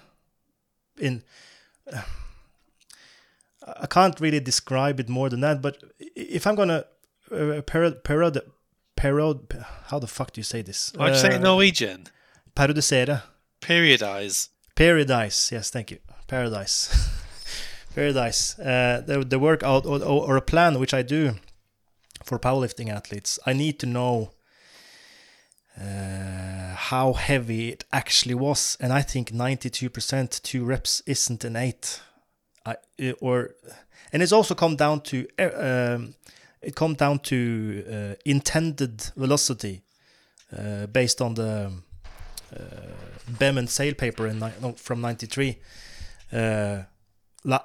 In 0.99 1.25
uh, 1.93 2.03
I 3.67 3.87
can't 3.87 4.19
really 4.21 4.41
describe 4.41 5.01
it 5.01 5.09
more 5.09 5.29
than 5.29 5.41
that, 5.41 5.61
but 5.61 5.83
if 5.99 6.47
I'm 6.47 6.55
gonna 6.55 6.85
uh, 7.31 7.63
parod 7.63 8.03
parod 8.03 8.41
parod 8.97 9.65
how 9.87 9.99
the 9.99 10.07
fuck 10.07 10.33
do 10.33 10.41
you 10.41 10.45
say 10.45 10.63
this? 10.63 10.93
I'd 10.99 11.13
you 11.13 11.19
say 11.19 11.39
Norwegian? 11.39 12.07
Parodisere. 12.57 13.23
Periodize. 13.61 14.49
Periodize. 14.75 15.53
Yes, 15.53 15.71
thank 15.71 15.91
you. 15.91 15.99
Paradise. 16.27 17.11
Paradise. 17.95 18.59
Uh, 18.59 19.03
the, 19.07 19.25
the 19.25 19.39
workout 19.39 19.87
or, 19.87 20.03
or, 20.03 20.37
a 20.37 20.43
plan 20.43 20.79
which 20.79 20.95
I 20.95 21.03
do 21.03 21.35
for 22.25 22.39
powerlifting 22.39 22.89
athletes, 22.89 23.39
I 23.47 23.53
need 23.53 23.79
to 23.81 23.87
know 23.87 24.33
uh, 25.79 26.75
how 26.75 27.13
heavy 27.13 27.69
it 27.69 27.85
actually 27.93 28.35
was. 28.35 28.77
And 28.81 28.93
I 28.93 29.03
think 29.03 29.31
92% 29.31 30.43
two 30.43 30.65
reps 30.65 31.03
isn't 31.07 31.45
an 31.45 31.57
eight. 31.57 32.01
I, 32.67 32.77
or 33.21 33.55
and 34.13 34.23
it's 34.23 34.33
also 34.33 34.55
come 34.55 34.77
down 34.77 35.01
to 35.03 35.27
uh, 35.39 35.95
um, 35.95 36.15
it 36.63 36.75
come 36.75 36.95
down 36.95 37.21
to 37.21 37.85
uh, 37.91 38.15
intended 38.25 39.11
velocity 39.17 39.83
uh, 40.57 40.87
based 40.87 41.21
on 41.21 41.35
the 41.35 41.73
uh, 42.55 42.61
Behm 43.31 43.59
and 43.59 43.71
Sale 43.71 43.95
paper 43.95 44.27
in 44.27 44.41
from 44.77 45.01
93 45.01 45.59
uh, 46.33 46.83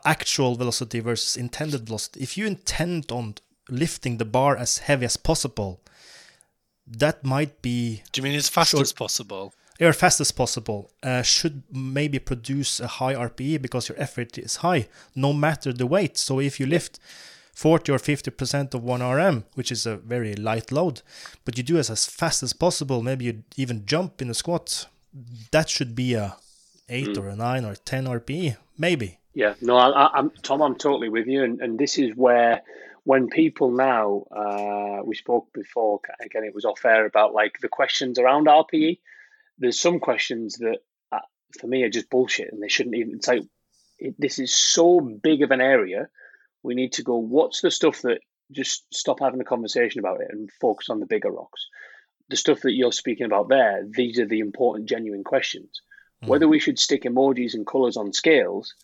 actual 0.05 0.55
velocity 0.55 0.99
versus 0.99 1.35
intended 1.35 1.87
velocity. 1.87 2.21
If 2.21 2.37
you 2.37 2.45
intend 2.45 3.11
on 3.11 3.35
lifting 3.69 4.17
the 4.17 4.25
bar 4.25 4.55
as 4.55 4.79
heavy 4.79 5.05
as 5.05 5.17
possible, 5.17 5.81
that 6.85 7.23
might 7.23 7.61
be. 7.61 8.03
Do 8.11 8.19
you 8.19 8.23
mean 8.23 8.35
as 8.35 8.49
fast 8.49 8.71
short, 8.71 8.83
as 8.83 8.93
possible? 8.93 9.53
As 9.81 9.95
fast 9.95 10.21
as 10.21 10.31
possible 10.31 10.91
uh, 11.01 11.23
should 11.23 11.63
maybe 11.71 12.19
produce 12.19 12.79
a 12.79 12.87
high 12.87 13.15
RPE 13.15 13.61
because 13.61 13.89
your 13.89 13.99
effort 13.99 14.37
is 14.37 14.57
high, 14.57 14.87
no 15.15 15.33
matter 15.33 15.73
the 15.73 15.87
weight. 15.87 16.17
So 16.19 16.39
if 16.39 16.59
you 16.59 16.67
lift 16.67 16.99
40 17.55 17.91
or 17.91 17.97
50% 17.97 18.75
of 18.75 18.83
1 18.83 19.01
RM, 19.01 19.43
which 19.55 19.71
is 19.71 19.87
a 19.87 19.97
very 19.97 20.35
light 20.35 20.71
load, 20.71 21.01
but 21.45 21.57
you 21.57 21.63
do 21.63 21.77
it 21.77 21.89
as 21.89 22.05
fast 22.05 22.43
as 22.43 22.53
possible, 22.53 23.01
maybe 23.01 23.25
you 23.25 23.43
even 23.57 23.85
jump 23.87 24.21
in 24.21 24.29
a 24.29 24.35
squat, 24.35 24.85
that 25.51 25.67
should 25.67 25.95
be 25.95 26.13
a 26.13 26.35
eight 26.87 27.07
mm. 27.07 27.17
or 27.17 27.29
a 27.29 27.35
nine 27.35 27.65
or 27.65 27.73
10 27.73 28.05
RPE, 28.05 28.57
maybe. 28.77 29.17
Yeah, 29.33 29.55
no, 29.61 29.77
I, 29.77 30.19
am 30.19 30.31
Tom. 30.43 30.61
I'm 30.61 30.75
totally 30.75 31.09
with 31.09 31.25
you, 31.25 31.43
and, 31.43 31.61
and 31.61 31.79
this 31.79 31.97
is 31.97 32.11
where 32.15 32.61
when 33.05 33.29
people 33.29 33.71
now 33.71 34.25
uh, 34.29 35.01
we 35.03 35.15
spoke 35.15 35.51
before 35.53 36.01
again, 36.21 36.43
it 36.43 36.53
was 36.53 36.65
off 36.65 36.83
air 36.83 37.05
about 37.05 37.33
like 37.33 37.59
the 37.61 37.69
questions 37.69 38.19
around 38.19 38.47
RPE. 38.47 38.99
There's 39.61 39.79
some 39.79 39.99
questions 39.99 40.57
that 40.57 40.79
uh, 41.11 41.19
for 41.59 41.67
me 41.67 41.83
are 41.83 41.89
just 41.89 42.09
bullshit, 42.09 42.51
and 42.51 42.61
they 42.61 42.67
shouldn't 42.67 42.95
even. 42.95 43.15
It's 43.15 43.27
like 43.27 43.43
it, 43.97 44.15
this 44.17 44.39
is 44.39 44.53
so 44.53 44.99
big 44.99 45.41
of 45.43 45.51
an 45.51 45.61
area. 45.61 46.09
We 46.63 46.75
need 46.75 46.93
to 46.93 47.03
go. 47.03 47.15
What's 47.15 47.61
the 47.61 47.71
stuff 47.71 48.01
that 48.01 48.19
just 48.51 48.83
stop 48.93 49.21
having 49.21 49.39
a 49.39 49.45
conversation 49.45 49.99
about 49.99 50.19
it 50.21 50.27
and 50.29 50.49
focus 50.59 50.89
on 50.89 50.99
the 50.99 51.05
bigger 51.05 51.31
rocks? 51.31 51.67
The 52.29 52.35
stuff 52.35 52.61
that 52.61 52.73
you're 52.73 52.91
speaking 52.91 53.25
about 53.25 53.47
there. 53.47 53.85
These 53.89 54.19
are 54.19 54.27
the 54.27 54.39
important, 54.39 54.89
genuine 54.89 55.23
questions 55.23 55.81
whether 56.25 56.47
we 56.47 56.59
should 56.59 56.77
stick 56.77 57.03
emojis 57.03 57.53
and 57.53 57.65
colors 57.65 57.97
on 57.97 58.13
scales, 58.13 58.75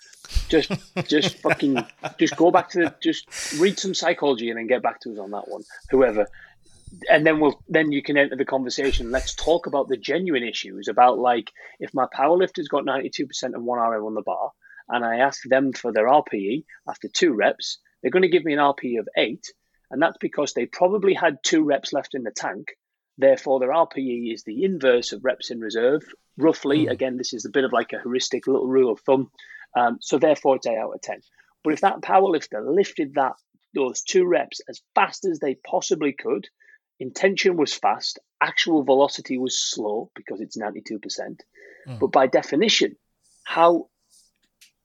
just 0.49 0.71
just 1.07 1.37
fucking 1.41 1.85
just 2.17 2.35
go 2.35 2.51
back 2.51 2.69
to 2.69 2.79
the, 2.79 2.95
just 3.01 3.53
read 3.59 3.79
some 3.79 3.93
psychology 3.93 4.49
and 4.49 4.57
then 4.57 4.67
get 4.67 4.81
back 4.81 4.99
to 5.01 5.11
us 5.11 5.19
on 5.19 5.31
that 5.31 5.47
one. 5.47 5.63
Whoever, 5.91 6.27
and 7.09 7.25
then 7.25 7.39
we'll 7.39 7.61
then 7.67 7.91
you 7.91 8.01
can 8.01 8.17
enter 8.17 8.35
the 8.35 8.45
conversation. 8.45 9.11
Let's 9.11 9.33
talk 9.33 9.67
about 9.67 9.87
the 9.87 9.97
genuine 9.97 10.43
issues 10.43 10.87
about 10.87 11.19
like 11.19 11.51
if 11.79 11.93
my 11.93 12.05
powerlifter's 12.05 12.67
got 12.67 12.85
ninety 12.85 13.09
two 13.09 13.27
percent 13.27 13.55
of 13.55 13.63
one 13.63 13.79
RM 13.79 14.03
on 14.03 14.13
the 14.13 14.21
bar, 14.21 14.51
and 14.89 15.05
I 15.05 15.17
ask 15.17 15.41
them 15.43 15.73
for 15.73 15.91
their 15.91 16.07
RPE 16.07 16.65
after 16.87 17.07
two 17.07 17.33
reps, 17.33 17.79
they're 18.01 18.11
going 18.11 18.23
to 18.23 18.29
give 18.29 18.45
me 18.45 18.53
an 18.53 18.59
RPE 18.59 18.99
of 18.99 19.09
eight, 19.17 19.45
and 19.91 20.01
that's 20.01 20.17
because 20.19 20.53
they 20.53 20.65
probably 20.65 21.13
had 21.13 21.43
two 21.43 21.63
reps 21.63 21.93
left 21.93 22.15
in 22.15 22.23
the 22.23 22.31
tank. 22.31 22.69
Therefore, 23.17 23.59
their 23.59 23.71
RPE 23.71 24.33
is 24.33 24.43
the 24.43 24.63
inverse 24.63 25.11
of 25.11 25.25
reps 25.25 25.49
in 25.49 25.59
reserve 25.59 26.03
roughly. 26.37 26.85
Mm. 26.85 26.91
Again, 26.91 27.17
this 27.17 27.33
is 27.33 27.45
a 27.45 27.49
bit 27.49 27.63
of 27.63 27.73
like 27.73 27.93
a 27.93 28.01
heuristic 28.01 28.45
little 28.47 28.67
rule 28.67 28.91
of 28.91 28.99
thumb. 29.01 29.31
Um, 29.75 29.97
so 30.01 30.19
therefore, 30.19 30.55
it's 30.55 30.67
eight 30.67 30.77
out 30.77 30.93
of 30.93 31.01
ten. 31.01 31.21
But 31.63 31.73
if 31.73 31.81
that 31.81 32.01
powerlifter 32.01 32.63
lifted 32.63 33.15
that 33.15 33.33
those 33.73 34.01
two 34.03 34.25
reps 34.25 34.61
as 34.69 34.81
fast 34.95 35.25
as 35.25 35.39
they 35.39 35.55
possibly 35.55 36.13
could, 36.13 36.47
intention 36.99 37.57
was 37.57 37.73
fast, 37.73 38.19
actual 38.41 38.83
velocity 38.83 39.37
was 39.37 39.57
slow 39.57 40.11
because 40.15 40.41
it's 40.41 40.57
ninety 40.57 40.81
two 40.81 40.99
percent. 40.99 41.43
Mm. 41.87 41.99
But 41.99 42.11
by 42.11 42.27
definition, 42.27 42.95
how 43.43 43.89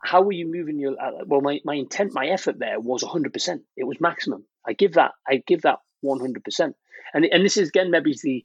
how 0.03 0.23
were 0.23 0.33
you 0.33 0.51
moving 0.51 0.79
your 0.79 1.01
uh, 1.01 1.25
well 1.27 1.41
my, 1.41 1.61
my 1.65 1.75
intent 1.75 2.13
my 2.13 2.27
effort 2.27 2.59
there 2.59 2.81
was 2.81 3.05
100% 3.05 3.61
it 3.77 3.85
was 3.85 4.01
maximum 4.01 4.45
i 4.67 4.73
give 4.73 4.95
that 4.95 5.13
i 5.29 5.41
give 5.47 5.63
that 5.63 5.79
100% 6.05 6.75
and 7.15 7.25
and 7.25 7.45
this 7.45 7.57
is 7.57 7.69
again 7.69 7.93
maybe 7.93 8.17
the 8.21 8.45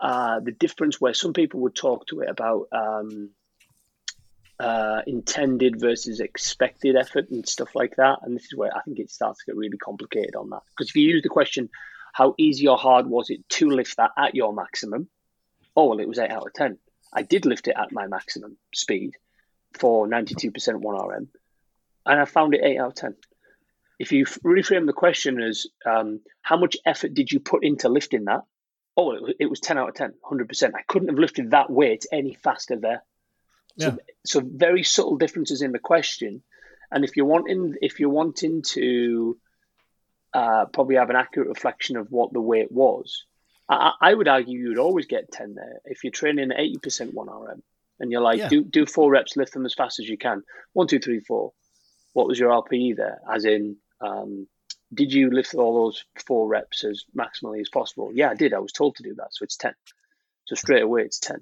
uh, 0.00 0.38
the 0.40 0.52
difference 0.52 1.00
where 1.00 1.14
some 1.14 1.32
people 1.32 1.60
would 1.60 1.74
talk 1.74 2.06
to 2.06 2.20
it 2.20 2.28
about 2.28 2.68
um, 2.72 3.30
uh, 4.60 5.02
intended 5.06 5.80
versus 5.80 6.20
expected 6.20 6.96
effort 6.96 7.30
and 7.30 7.48
stuff 7.48 7.74
like 7.74 7.96
that. 7.96 8.20
And 8.22 8.36
this 8.36 8.44
is 8.44 8.56
where 8.56 8.76
I 8.76 8.80
think 8.82 8.98
it 8.98 9.10
starts 9.10 9.40
to 9.40 9.46
get 9.46 9.56
really 9.56 9.76
complicated 9.76 10.36
on 10.36 10.50
that. 10.50 10.62
Because 10.70 10.90
if 10.90 10.96
you 10.96 11.02
use 11.02 11.22
the 11.22 11.28
question, 11.28 11.68
how 12.18 12.34
easy 12.36 12.66
or 12.66 12.76
hard 12.76 13.06
was 13.06 13.30
it 13.30 13.48
to 13.48 13.70
lift 13.70 13.96
that 13.96 14.10
at 14.16 14.34
your 14.34 14.52
maximum? 14.52 15.08
Oh, 15.76 15.86
well, 15.86 16.00
it 16.00 16.08
was 16.08 16.18
8 16.18 16.30
out 16.30 16.46
of 16.46 16.52
10. 16.52 16.78
I 17.12 17.22
did 17.22 17.46
lift 17.46 17.68
it 17.68 17.76
at 17.76 17.92
my 17.92 18.06
maximum 18.06 18.56
speed 18.74 19.12
for 19.78 20.06
92% 20.08 20.52
1RM, 20.52 21.28
and 22.06 22.20
I 22.20 22.24
found 22.24 22.54
it 22.54 22.64
8 22.64 22.78
out 22.78 22.88
of 22.88 22.94
10. 22.94 23.16
If 23.98 24.12
you 24.12 24.26
reframe 24.26 24.86
the 24.86 24.92
question 24.92 25.40
as 25.40 25.66
um, 25.86 26.20
how 26.42 26.56
much 26.56 26.76
effort 26.84 27.14
did 27.14 27.30
you 27.30 27.40
put 27.40 27.64
into 27.64 27.88
lifting 27.88 28.24
that? 28.24 28.42
oh, 28.98 29.12
it 29.12 29.22
was, 29.22 29.34
it 29.38 29.46
was 29.46 29.60
10 29.60 29.78
out 29.78 29.88
of 29.88 29.94
10, 29.94 30.14
100%. 30.28 30.74
I 30.74 30.82
couldn't 30.88 31.08
have 31.08 31.18
lifted 31.18 31.52
that 31.52 31.70
weight 31.70 32.04
any 32.12 32.34
faster 32.34 32.76
there. 32.76 33.04
Yeah. 33.76 33.90
So, 33.90 33.98
so 34.26 34.42
very 34.44 34.82
subtle 34.82 35.16
differences 35.16 35.62
in 35.62 35.70
the 35.70 35.78
question. 35.78 36.42
And 36.90 37.04
if 37.04 37.16
you're 37.16 37.26
wanting, 37.26 37.76
if 37.80 38.00
you're 38.00 38.08
wanting 38.10 38.62
to 38.72 39.38
uh, 40.38 40.66
probably 40.66 40.96
have 40.96 41.10
an 41.10 41.16
accurate 41.16 41.48
reflection 41.48 41.96
of 41.96 42.10
what 42.10 42.32
the 42.32 42.40
weight 42.40 42.70
was, 42.70 43.24
I, 43.68 43.92
I 44.00 44.14
would 44.14 44.28
argue 44.28 44.58
you'd 44.58 44.78
always 44.78 45.06
get 45.06 45.32
10 45.32 45.54
there. 45.54 45.80
If 45.84 46.04
you're 46.04 46.12
training 46.12 46.50
80% 46.50 47.12
1RM 47.12 47.60
and 47.98 48.12
you're 48.12 48.20
like, 48.20 48.38
yeah. 48.38 48.48
do, 48.48 48.62
do 48.62 48.86
four 48.86 49.10
reps, 49.10 49.36
lift 49.36 49.52
them 49.52 49.66
as 49.66 49.74
fast 49.74 49.98
as 49.98 50.08
you 50.08 50.16
can. 50.16 50.44
One, 50.72 50.86
two, 50.86 51.00
three, 51.00 51.20
four. 51.20 51.52
What 52.12 52.28
was 52.28 52.38
your 52.38 52.50
RPE 52.50 52.96
there? 52.96 53.20
As 53.30 53.44
in, 53.44 53.76
um, 54.00 54.46
did 54.94 55.12
you 55.12 55.30
lift 55.30 55.54
all 55.54 55.84
those 55.84 56.04
four 56.24 56.46
reps 56.46 56.84
as 56.84 57.04
maximally 57.16 57.60
as 57.60 57.68
possible? 57.68 58.12
Yeah, 58.14 58.30
I 58.30 58.34
did. 58.34 58.54
I 58.54 58.60
was 58.60 58.72
told 58.72 58.96
to 58.96 59.02
do 59.02 59.14
that. 59.16 59.28
So 59.32 59.42
it's 59.42 59.56
10. 59.56 59.72
So 60.46 60.54
straight 60.54 60.82
away, 60.82 61.02
it's 61.02 61.18
10. 61.18 61.40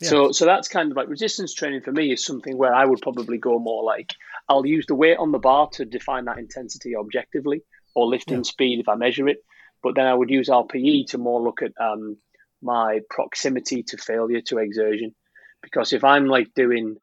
Yeah. 0.00 0.08
So, 0.08 0.32
so 0.32 0.46
that's 0.46 0.68
kind 0.68 0.90
of 0.90 0.96
like 0.96 1.08
resistance 1.08 1.52
training 1.52 1.82
for 1.82 1.92
me 1.92 2.12
is 2.12 2.24
something 2.24 2.56
where 2.56 2.74
I 2.74 2.84
would 2.84 3.02
probably 3.02 3.36
go 3.38 3.58
more 3.58 3.84
like 3.84 4.14
I'll 4.48 4.66
use 4.66 4.86
the 4.86 4.94
weight 4.94 5.18
on 5.18 5.32
the 5.32 5.38
bar 5.38 5.68
to 5.74 5.84
define 5.84 6.24
that 6.24 6.38
intensity 6.38 6.96
objectively, 6.96 7.62
or 7.94 8.06
lifting 8.06 8.38
yeah. 8.38 8.42
speed 8.42 8.80
if 8.80 8.88
I 8.88 8.94
measure 8.94 9.28
it. 9.28 9.38
But 9.82 9.96
then 9.96 10.06
I 10.06 10.14
would 10.14 10.30
use 10.30 10.48
RPE 10.48 11.08
to 11.08 11.18
more 11.18 11.42
look 11.42 11.60
at 11.62 11.72
um, 11.80 12.16
my 12.62 13.00
proximity 13.10 13.82
to 13.84 13.96
failure 13.96 14.40
to 14.42 14.58
exertion, 14.58 15.14
because 15.62 15.92
if 15.92 16.04
I'm 16.04 16.26
like 16.26 16.54
doing, 16.54 16.96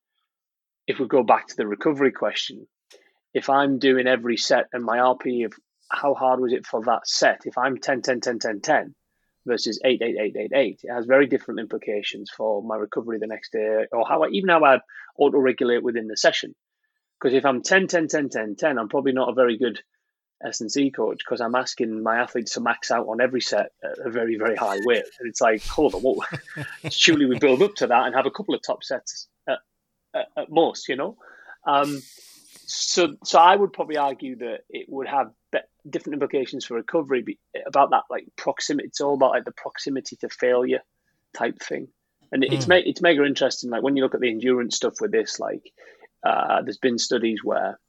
if 0.87 0.99
we 0.99 1.07
go 1.07 1.23
back 1.23 1.47
to 1.47 1.55
the 1.57 1.67
recovery 1.67 2.11
question, 2.11 2.67
if 3.33 3.49
I'm 3.49 3.79
doing 3.79 4.07
every 4.07 4.37
set 4.37 4.67
and 4.73 4.83
my 4.83 4.97
RPE 4.97 5.45
of 5.45 5.53
how 5.91 6.13
hard 6.13 6.39
was 6.39 6.53
it 6.53 6.65
for 6.65 6.83
that 6.85 7.07
set, 7.07 7.41
if 7.45 7.57
I'm 7.57 7.77
10, 7.77 8.01
10, 8.01 8.21
10, 8.21 8.39
10, 8.39 8.61
10 8.61 8.95
versus 9.45 9.79
8, 9.83 10.01
8, 10.01 10.15
8, 10.19 10.35
8, 10.37 10.51
8, 10.55 10.79
it 10.83 10.91
has 10.91 11.05
very 11.05 11.27
different 11.27 11.59
implications 11.59 12.31
for 12.35 12.63
my 12.63 12.75
recovery 12.75 13.19
the 13.19 13.27
next 13.27 13.51
day 13.51 13.85
or 13.91 14.07
how 14.07 14.23
I, 14.23 14.29
even 14.29 14.49
how 14.49 14.63
I 14.63 14.79
auto 15.17 15.37
regulate 15.37 15.83
within 15.83 16.07
the 16.07 16.17
session. 16.17 16.55
Because 17.19 17.35
if 17.35 17.45
I'm 17.45 17.61
10, 17.61 17.87
10, 17.87 18.07
10, 18.07 18.29
10, 18.29 18.55
10, 18.55 18.77
I'm 18.77 18.89
probably 18.89 19.11
not 19.11 19.29
a 19.29 19.33
very 19.33 19.57
good 19.57 19.81
S&C 20.45 20.91
coach 20.91 21.19
because 21.19 21.41
I'm 21.41 21.55
asking 21.55 22.03
my 22.03 22.17
athletes 22.17 22.53
to 22.53 22.61
max 22.61 22.91
out 22.91 23.07
on 23.07 23.21
every 23.21 23.41
set 23.41 23.71
at 23.83 24.05
a 24.05 24.09
very, 24.09 24.37
very 24.37 24.55
high 24.55 24.79
weight. 24.83 25.03
And 25.19 25.29
it's 25.29 25.41
like, 25.41 25.65
hold 25.65 25.95
on, 25.95 26.01
what? 26.01 26.27
surely 26.89 27.25
we 27.25 27.39
build 27.39 27.61
up 27.61 27.75
to 27.75 27.87
that 27.87 28.05
and 28.05 28.15
have 28.15 28.25
a 28.25 28.31
couple 28.31 28.55
of 28.55 28.61
top 28.61 28.83
sets 28.83 29.27
at, 29.47 29.59
at, 30.13 30.27
at 30.37 30.51
most, 30.51 30.87
you 30.87 30.95
know? 30.95 31.17
Um, 31.65 32.01
so, 32.65 33.15
so 33.23 33.39
I 33.39 33.55
would 33.55 33.73
probably 33.73 33.97
argue 33.97 34.37
that 34.37 34.61
it 34.69 34.87
would 34.89 35.07
have 35.07 35.31
different 35.89 36.15
implications 36.15 36.65
for 36.65 36.75
recovery 36.75 37.37
about 37.65 37.91
that, 37.91 38.03
like 38.09 38.25
proximity. 38.35 38.87
It's 38.87 39.01
all 39.01 39.15
about 39.15 39.31
like 39.31 39.45
the 39.45 39.51
proximity 39.51 40.15
to 40.17 40.29
failure 40.29 40.81
type 41.35 41.59
thing. 41.59 41.87
And 42.31 42.43
it's, 42.43 42.65
mm. 42.65 42.83
it's 42.85 43.01
mega 43.01 43.23
interesting. 43.23 43.69
Like 43.69 43.81
when 43.81 43.95
you 43.95 44.03
look 44.03 44.13
at 44.13 44.21
the 44.21 44.29
endurance 44.29 44.75
stuff 44.75 45.01
with 45.01 45.11
this, 45.11 45.39
like 45.39 45.71
uh, 46.23 46.61
there's 46.61 46.77
been 46.77 46.99
studies 46.99 47.43
where 47.43 47.79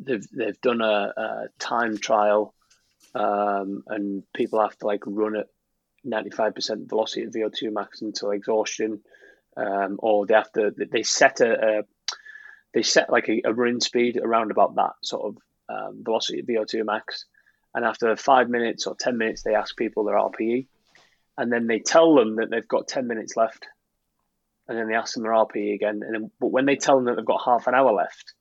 they've 0.00 0.26
they've 0.30 0.60
done 0.60 0.80
a, 0.80 1.12
a 1.16 1.46
time 1.58 1.98
trial, 1.98 2.54
um, 3.14 3.84
and 3.86 4.22
people 4.34 4.60
have 4.60 4.76
to 4.78 4.86
like 4.86 5.02
run 5.06 5.36
at 5.36 5.46
ninety 6.04 6.30
five 6.30 6.54
percent 6.54 6.88
velocity 6.88 7.22
at 7.22 7.32
VO 7.32 7.50
two 7.50 7.70
max 7.70 8.02
until 8.02 8.30
exhaustion, 8.30 9.00
um, 9.56 9.96
or 9.98 10.26
they 10.26 10.34
have 10.34 10.52
to 10.52 10.72
they 10.90 11.02
set 11.02 11.40
a, 11.40 11.80
a 11.80 11.82
they 12.74 12.82
set 12.82 13.10
like 13.10 13.28
a, 13.28 13.42
a 13.44 13.52
run 13.52 13.80
speed 13.80 14.18
around 14.22 14.50
about 14.50 14.74
that 14.76 14.92
sort 15.02 15.26
of 15.26 15.38
um, 15.68 16.02
velocity 16.04 16.40
at 16.40 16.46
VO 16.46 16.64
two 16.64 16.84
max, 16.84 17.26
and 17.74 17.84
after 17.84 18.14
five 18.16 18.48
minutes 18.48 18.86
or 18.86 18.96
ten 18.96 19.18
minutes, 19.18 19.42
they 19.42 19.54
ask 19.54 19.76
people 19.76 20.04
their 20.04 20.16
RPE, 20.16 20.66
and 21.38 21.52
then 21.52 21.66
they 21.66 21.78
tell 21.78 22.14
them 22.14 22.36
that 22.36 22.50
they've 22.50 22.68
got 22.68 22.88
ten 22.88 23.06
minutes 23.06 23.36
left, 23.36 23.66
and 24.68 24.78
then 24.78 24.88
they 24.88 24.94
ask 24.94 25.14
them 25.14 25.22
their 25.22 25.32
RPE 25.32 25.74
again, 25.74 26.02
and 26.04 26.14
then, 26.14 26.30
but 26.40 26.48
when 26.48 26.66
they 26.66 26.76
tell 26.76 26.96
them 26.96 27.06
that 27.06 27.16
they've 27.16 27.24
got 27.24 27.44
half 27.44 27.66
an 27.66 27.74
hour 27.74 27.92
left, 27.92 28.34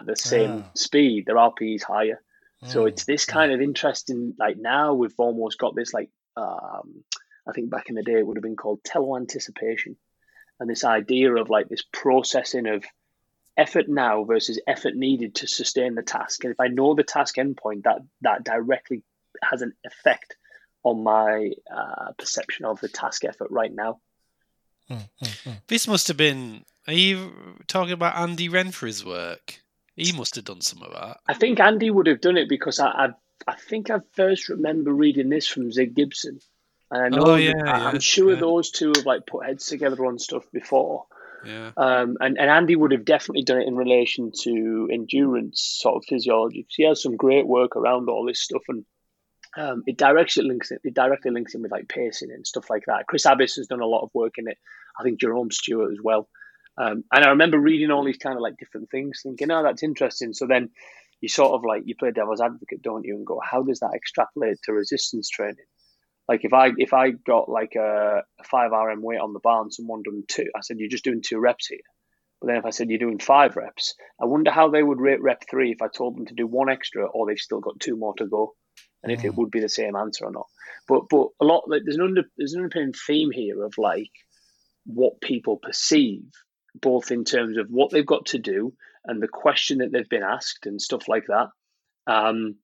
at 0.00 0.06
the 0.06 0.16
same 0.16 0.64
speed, 0.74 1.26
their 1.26 1.36
RPE 1.36 1.76
is 1.76 1.82
higher. 1.82 2.20
So 2.66 2.84
mm. 2.84 2.88
it's 2.88 3.04
this 3.04 3.24
kind 3.24 3.52
of 3.52 3.60
interesting. 3.60 4.34
Like 4.38 4.56
now, 4.56 4.94
we've 4.94 5.14
almost 5.18 5.58
got 5.58 5.74
this 5.74 5.92
like 5.92 6.10
um, 6.36 7.04
I 7.46 7.52
think 7.52 7.70
back 7.70 7.88
in 7.88 7.96
the 7.96 8.02
day 8.02 8.18
it 8.18 8.26
would 8.26 8.36
have 8.36 8.42
been 8.42 8.56
called 8.56 8.82
teleoanticipation, 8.84 9.96
and 10.60 10.70
this 10.70 10.84
idea 10.84 11.34
of 11.34 11.50
like 11.50 11.68
this 11.68 11.82
processing 11.92 12.66
of 12.66 12.84
effort 13.56 13.88
now 13.88 14.24
versus 14.24 14.60
effort 14.66 14.94
needed 14.94 15.34
to 15.36 15.46
sustain 15.46 15.94
the 15.94 16.02
task. 16.02 16.44
And 16.44 16.52
if 16.52 16.60
I 16.60 16.68
know 16.68 16.94
the 16.94 17.02
task 17.02 17.36
endpoint, 17.36 17.82
that 17.84 17.98
that 18.22 18.44
directly 18.44 19.02
has 19.42 19.62
an 19.62 19.72
effect 19.84 20.36
on 20.84 21.02
my 21.02 21.52
uh, 21.74 22.12
perception 22.18 22.64
of 22.64 22.80
the 22.80 22.88
task 22.88 23.24
effort 23.24 23.48
right 23.50 23.72
now. 23.72 24.00
Mm, 24.90 25.08
mm, 25.22 25.50
mm. 25.50 25.60
This 25.68 25.86
must 25.88 26.08
have 26.08 26.16
been. 26.16 26.64
Are 26.86 26.92
you 26.92 27.32
talking 27.66 27.92
about 27.92 28.16
Andy 28.16 28.48
Renfree's 28.48 29.04
work? 29.04 29.60
He 29.96 30.12
must 30.12 30.36
have 30.36 30.44
done 30.44 30.60
some 30.60 30.82
of 30.82 30.92
that. 30.92 31.18
I 31.26 31.34
think 31.34 31.60
Andy 31.60 31.90
would 31.90 32.06
have 32.06 32.20
done 32.20 32.36
it 32.36 32.48
because 32.48 32.80
I, 32.80 32.88
I, 32.88 33.08
I 33.46 33.56
think 33.56 33.90
I 33.90 33.98
first 34.12 34.48
remember 34.48 34.92
reading 34.92 35.28
this 35.28 35.46
from 35.46 35.72
Zig 35.72 35.94
Gibson. 35.94 36.40
And 36.90 37.02
I 37.02 37.08
know 37.08 37.32
oh, 37.32 37.34
yeah, 37.36 37.62
I, 37.64 37.90
am 37.90 38.00
sure 38.00 38.34
yeah. 38.34 38.40
those 38.40 38.70
two 38.70 38.92
have 38.94 39.06
like 39.06 39.26
put 39.26 39.46
heads 39.46 39.66
together 39.66 40.04
on 40.06 40.18
stuff 40.18 40.44
before. 40.52 41.06
Yeah. 41.44 41.72
Um, 41.76 42.16
and, 42.20 42.38
and 42.38 42.50
Andy 42.50 42.76
would 42.76 42.92
have 42.92 43.04
definitely 43.04 43.44
done 43.44 43.60
it 43.60 43.66
in 43.66 43.76
relation 43.76 44.30
to 44.42 44.88
endurance 44.92 45.60
sort 45.80 45.96
of 45.96 46.04
physiology 46.06 46.62
because 46.62 46.74
he 46.74 46.84
has 46.84 47.02
some 47.02 47.16
great 47.16 47.46
work 47.46 47.76
around 47.76 48.08
all 48.08 48.24
this 48.26 48.40
stuff 48.40 48.62
and 48.68 48.84
um, 49.56 49.82
it 49.86 49.98
directly 49.98 50.44
links 50.44 50.70
it, 50.70 50.80
it 50.84 50.94
directly 50.94 51.30
links 51.30 51.54
in 51.54 51.62
with 51.62 51.72
like 51.72 51.88
pacing 51.88 52.30
and 52.30 52.46
stuff 52.46 52.70
like 52.70 52.84
that. 52.86 53.06
Chris 53.06 53.26
Abbiss 53.26 53.56
has 53.56 53.66
done 53.66 53.80
a 53.80 53.86
lot 53.86 54.02
of 54.02 54.10
work 54.14 54.34
in 54.38 54.48
it. 54.48 54.56
I 54.98 55.02
think 55.02 55.20
Jerome 55.20 55.50
Stewart 55.50 55.92
as 55.92 55.98
well. 56.02 56.28
Um, 56.78 57.04
and 57.12 57.24
I 57.24 57.30
remember 57.30 57.58
reading 57.58 57.90
all 57.90 58.04
these 58.04 58.16
kind 58.16 58.36
of 58.36 58.42
like 58.42 58.56
different 58.58 58.90
things, 58.90 59.20
thinking, 59.22 59.50
"Oh, 59.50 59.62
that's 59.62 59.82
interesting." 59.82 60.32
So 60.32 60.46
then 60.46 60.70
you 61.20 61.28
sort 61.28 61.52
of 61.52 61.64
like 61.64 61.82
you 61.84 61.94
play 61.96 62.10
devil's 62.10 62.40
advocate, 62.40 62.82
don't 62.82 63.04
you, 63.04 63.16
and 63.16 63.26
go, 63.26 63.40
"How 63.42 63.62
does 63.62 63.80
that 63.80 63.94
extrapolate 63.94 64.58
to 64.64 64.72
resistance 64.72 65.28
training?" 65.28 65.66
Like 66.28 66.44
if 66.44 66.52
I 66.52 66.70
if 66.78 66.94
I 66.94 67.10
got 67.10 67.48
like 67.48 67.74
a, 67.76 68.22
a 68.40 68.44
five 68.44 68.70
RM 68.72 69.02
weight 69.02 69.20
on 69.20 69.32
the 69.32 69.40
bar 69.40 69.62
and 69.62 69.72
someone 69.72 70.02
done 70.02 70.24
two, 70.28 70.46
I 70.56 70.60
said, 70.60 70.78
"You're 70.78 70.88
just 70.88 71.04
doing 71.04 71.22
two 71.22 71.38
reps 71.38 71.66
here." 71.66 71.78
But 72.40 72.48
then 72.48 72.56
if 72.56 72.64
I 72.64 72.70
said 72.70 72.90
you're 72.90 72.98
doing 72.98 73.18
five 73.18 73.54
reps, 73.56 73.94
I 74.20 74.26
wonder 74.26 74.50
how 74.50 74.68
they 74.68 74.82
would 74.82 75.00
rate 75.00 75.22
rep 75.22 75.44
three 75.48 75.70
if 75.70 75.80
I 75.80 75.86
told 75.86 76.16
them 76.16 76.26
to 76.26 76.34
do 76.34 76.46
one 76.46 76.70
extra 76.70 77.06
or 77.06 77.26
they've 77.26 77.38
still 77.38 77.60
got 77.60 77.78
two 77.78 77.96
more 77.96 78.14
to 78.16 78.26
go, 78.26 78.54
and 79.02 79.12
if 79.12 79.24
it 79.24 79.32
mm. 79.32 79.36
would 79.36 79.50
be 79.50 79.60
the 79.60 79.68
same 79.68 79.94
answer 79.94 80.24
or 80.24 80.32
not. 80.32 80.46
But 80.88 81.02
but 81.10 81.28
a 81.40 81.44
lot 81.44 81.64
like 81.68 81.82
there's 81.84 81.96
an 81.96 82.02
under 82.02 82.22
there's 82.36 82.54
an 82.54 82.60
underpinning 82.60 82.94
theme 82.94 83.30
here 83.30 83.62
of 83.62 83.74
like 83.78 84.10
what 84.86 85.20
people 85.20 85.58
perceive 85.62 86.24
both 86.74 87.10
in 87.10 87.24
terms 87.24 87.56
of 87.56 87.68
what 87.68 87.90
they've 87.90 88.06
got 88.06 88.26
to 88.26 88.38
do 88.38 88.72
and 89.04 89.22
the 89.22 89.28
question 89.28 89.78
that 89.78 89.92
they've 89.92 90.08
been 90.08 90.22
asked 90.22 90.66
and 90.66 90.80
stuff 90.80 91.08
like 91.08 91.26
that. 91.26 91.48
Um, 92.06 92.56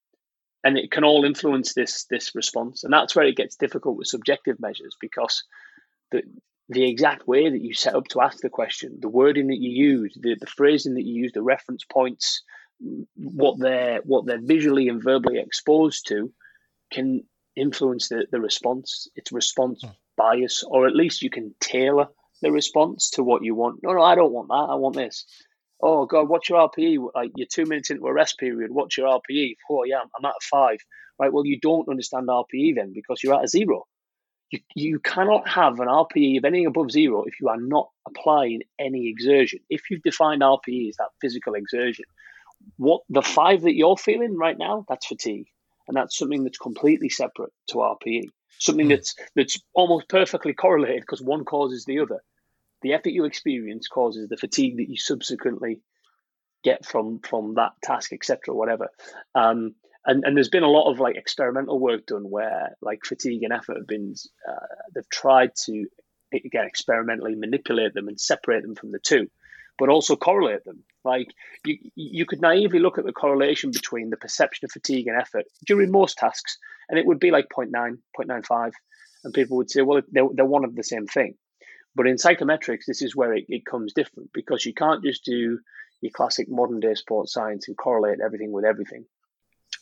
and 0.64 0.76
it 0.76 0.90
can 0.90 1.04
all 1.04 1.24
influence 1.24 1.74
this 1.74 2.04
this 2.10 2.34
response, 2.34 2.82
and 2.82 2.92
that's 2.92 3.14
where 3.14 3.26
it 3.26 3.36
gets 3.36 3.56
difficult 3.56 3.96
with 3.96 4.08
subjective 4.08 4.58
measures 4.58 4.96
because 5.00 5.44
the 6.10 6.22
the 6.68 6.88
exact 6.88 7.26
way 7.26 7.48
that 7.48 7.62
you 7.62 7.72
set 7.74 7.94
up 7.94 8.08
to 8.08 8.20
ask 8.20 8.40
the 8.40 8.50
question, 8.50 8.98
the 9.00 9.08
wording 9.08 9.46
that 9.46 9.60
you 9.60 9.70
use, 9.70 10.16
the, 10.20 10.36
the 10.38 10.46
phrasing 10.46 10.94
that 10.94 11.04
you 11.04 11.22
use, 11.22 11.32
the 11.32 11.42
reference 11.42 11.84
points, 11.84 12.42
what 13.14 13.58
they're 13.58 14.00
what 14.04 14.26
they're 14.26 14.42
visually 14.42 14.88
and 14.88 15.02
verbally 15.02 15.38
exposed 15.38 16.08
to, 16.08 16.32
can 16.92 17.22
influence 17.56 18.08
the, 18.08 18.26
the 18.30 18.40
response. 18.40 19.08
It's 19.14 19.32
response 19.32 19.82
hmm. 19.82 19.90
bias, 20.16 20.64
or 20.64 20.86
at 20.86 20.94
least 20.94 21.22
you 21.22 21.30
can 21.30 21.54
tailor 21.60 22.08
the 22.42 22.52
response 22.52 23.10
to 23.10 23.22
what 23.22 23.44
you 23.44 23.54
want. 23.54 23.80
No, 23.82 23.92
no, 23.92 24.02
I 24.02 24.14
don't 24.14 24.32
want 24.32 24.48
that. 24.48 24.72
I 24.72 24.74
want 24.76 24.96
this. 24.96 25.24
Oh 25.80 26.06
God, 26.06 26.28
what's 26.28 26.48
your 26.48 26.68
RPE? 26.68 27.10
Like 27.14 27.32
you're 27.36 27.46
two 27.50 27.64
minutes 27.64 27.90
into 27.90 28.06
a 28.06 28.12
rest 28.12 28.38
period. 28.38 28.70
What's 28.70 28.96
your 28.96 29.08
RPE? 29.08 29.56
Oh 29.70 29.84
yeah, 29.84 30.00
I'm 30.00 30.24
at 30.24 30.42
five. 30.42 30.78
Right. 31.18 31.32
Well, 31.32 31.46
you 31.46 31.58
don't 31.60 31.88
understand 31.88 32.28
RPE 32.28 32.76
then 32.76 32.92
because 32.92 33.22
you're 33.22 33.34
at 33.34 33.44
a 33.44 33.48
zero. 33.48 33.86
You, 34.50 34.60
you 34.74 35.00
cannot 35.00 35.48
have 35.48 35.78
an 35.80 35.88
RPE 35.88 36.38
of 36.38 36.44
anything 36.44 36.66
above 36.66 36.90
zero 36.90 37.24
if 37.24 37.40
you 37.40 37.48
are 37.48 37.60
not 37.60 37.90
applying 38.06 38.62
any 38.78 39.08
exertion. 39.08 39.60
If 39.68 39.90
you've 39.90 40.02
defined 40.02 40.42
RPE 40.42 40.90
as 40.90 40.96
that 40.96 41.10
physical 41.20 41.54
exertion, 41.54 42.06
what 42.76 43.02
the 43.08 43.22
five 43.22 43.62
that 43.62 43.74
you're 43.74 43.96
feeling 43.96 44.36
right 44.36 44.56
now, 44.56 44.84
that's 44.88 45.06
fatigue. 45.06 45.48
And 45.86 45.96
that's 45.96 46.18
something 46.18 46.44
that's 46.44 46.58
completely 46.58 47.08
separate 47.08 47.52
to 47.68 47.76
RPE 47.76 48.28
something 48.58 48.86
mm. 48.86 48.90
that's 48.90 49.14
that's 49.34 49.60
almost 49.74 50.08
perfectly 50.08 50.52
correlated 50.52 51.00
because 51.00 51.22
one 51.22 51.44
causes 51.44 51.84
the 51.84 52.00
other. 52.00 52.22
The 52.82 52.92
effort 52.92 53.10
you 53.10 53.24
experience 53.24 53.88
causes 53.88 54.28
the 54.28 54.36
fatigue 54.36 54.76
that 54.76 54.88
you 54.88 54.96
subsequently 54.96 55.80
get 56.62 56.84
from 56.84 57.20
from 57.20 57.54
that 57.54 57.72
task, 57.82 58.12
etc., 58.12 58.54
whatever. 58.54 58.88
Um, 59.34 59.74
and 60.04 60.24
and 60.24 60.36
there's 60.36 60.48
been 60.48 60.62
a 60.62 60.70
lot 60.70 60.90
of 60.90 61.00
like 61.00 61.16
experimental 61.16 61.78
work 61.78 62.06
done 62.06 62.30
where 62.30 62.76
like 62.80 63.04
fatigue 63.04 63.42
and 63.42 63.52
effort 63.52 63.76
have 63.76 63.86
been 63.86 64.14
uh, 64.48 64.66
they've 64.94 65.08
tried 65.10 65.54
to 65.64 65.86
again 66.32 66.66
experimentally 66.66 67.34
manipulate 67.34 67.94
them 67.94 68.08
and 68.08 68.20
separate 68.20 68.62
them 68.62 68.74
from 68.74 68.92
the 68.92 68.98
two 68.98 69.28
but 69.78 69.88
also 69.88 70.16
correlate 70.16 70.64
them. 70.64 70.82
Like 71.04 71.32
you, 71.64 71.78
you 71.94 72.26
could 72.26 72.42
naively 72.42 72.80
look 72.80 72.98
at 72.98 73.06
the 73.06 73.12
correlation 73.12 73.70
between 73.70 74.10
the 74.10 74.16
perception 74.16 74.66
of 74.66 74.72
fatigue 74.72 75.06
and 75.06 75.16
effort 75.16 75.46
during 75.64 75.90
most 75.90 76.18
tasks, 76.18 76.58
and 76.88 76.98
it 76.98 77.06
would 77.06 77.20
be 77.20 77.30
like 77.30 77.48
0.9, 77.48 77.70
0.95. 78.18 78.72
And 79.24 79.34
people 79.34 79.56
would 79.56 79.70
say, 79.70 79.82
well, 79.82 80.02
they're, 80.10 80.28
they're 80.32 80.44
one 80.44 80.64
of 80.64 80.74
the 80.74 80.82
same 80.82 81.06
thing. 81.06 81.34
But 81.94 82.06
in 82.06 82.16
psychometrics, 82.16 82.86
this 82.86 83.02
is 83.02 83.16
where 83.16 83.34
it, 83.34 83.46
it 83.48 83.66
comes 83.66 83.92
different 83.92 84.30
because 84.32 84.64
you 84.64 84.74
can't 84.74 85.02
just 85.02 85.24
do 85.24 85.58
your 86.00 86.12
classic 86.12 86.48
modern 86.48 86.80
day 86.80 86.94
sports 86.94 87.32
science 87.32 87.66
and 87.66 87.76
correlate 87.76 88.20
everything 88.24 88.52
with 88.52 88.64
everything 88.64 89.04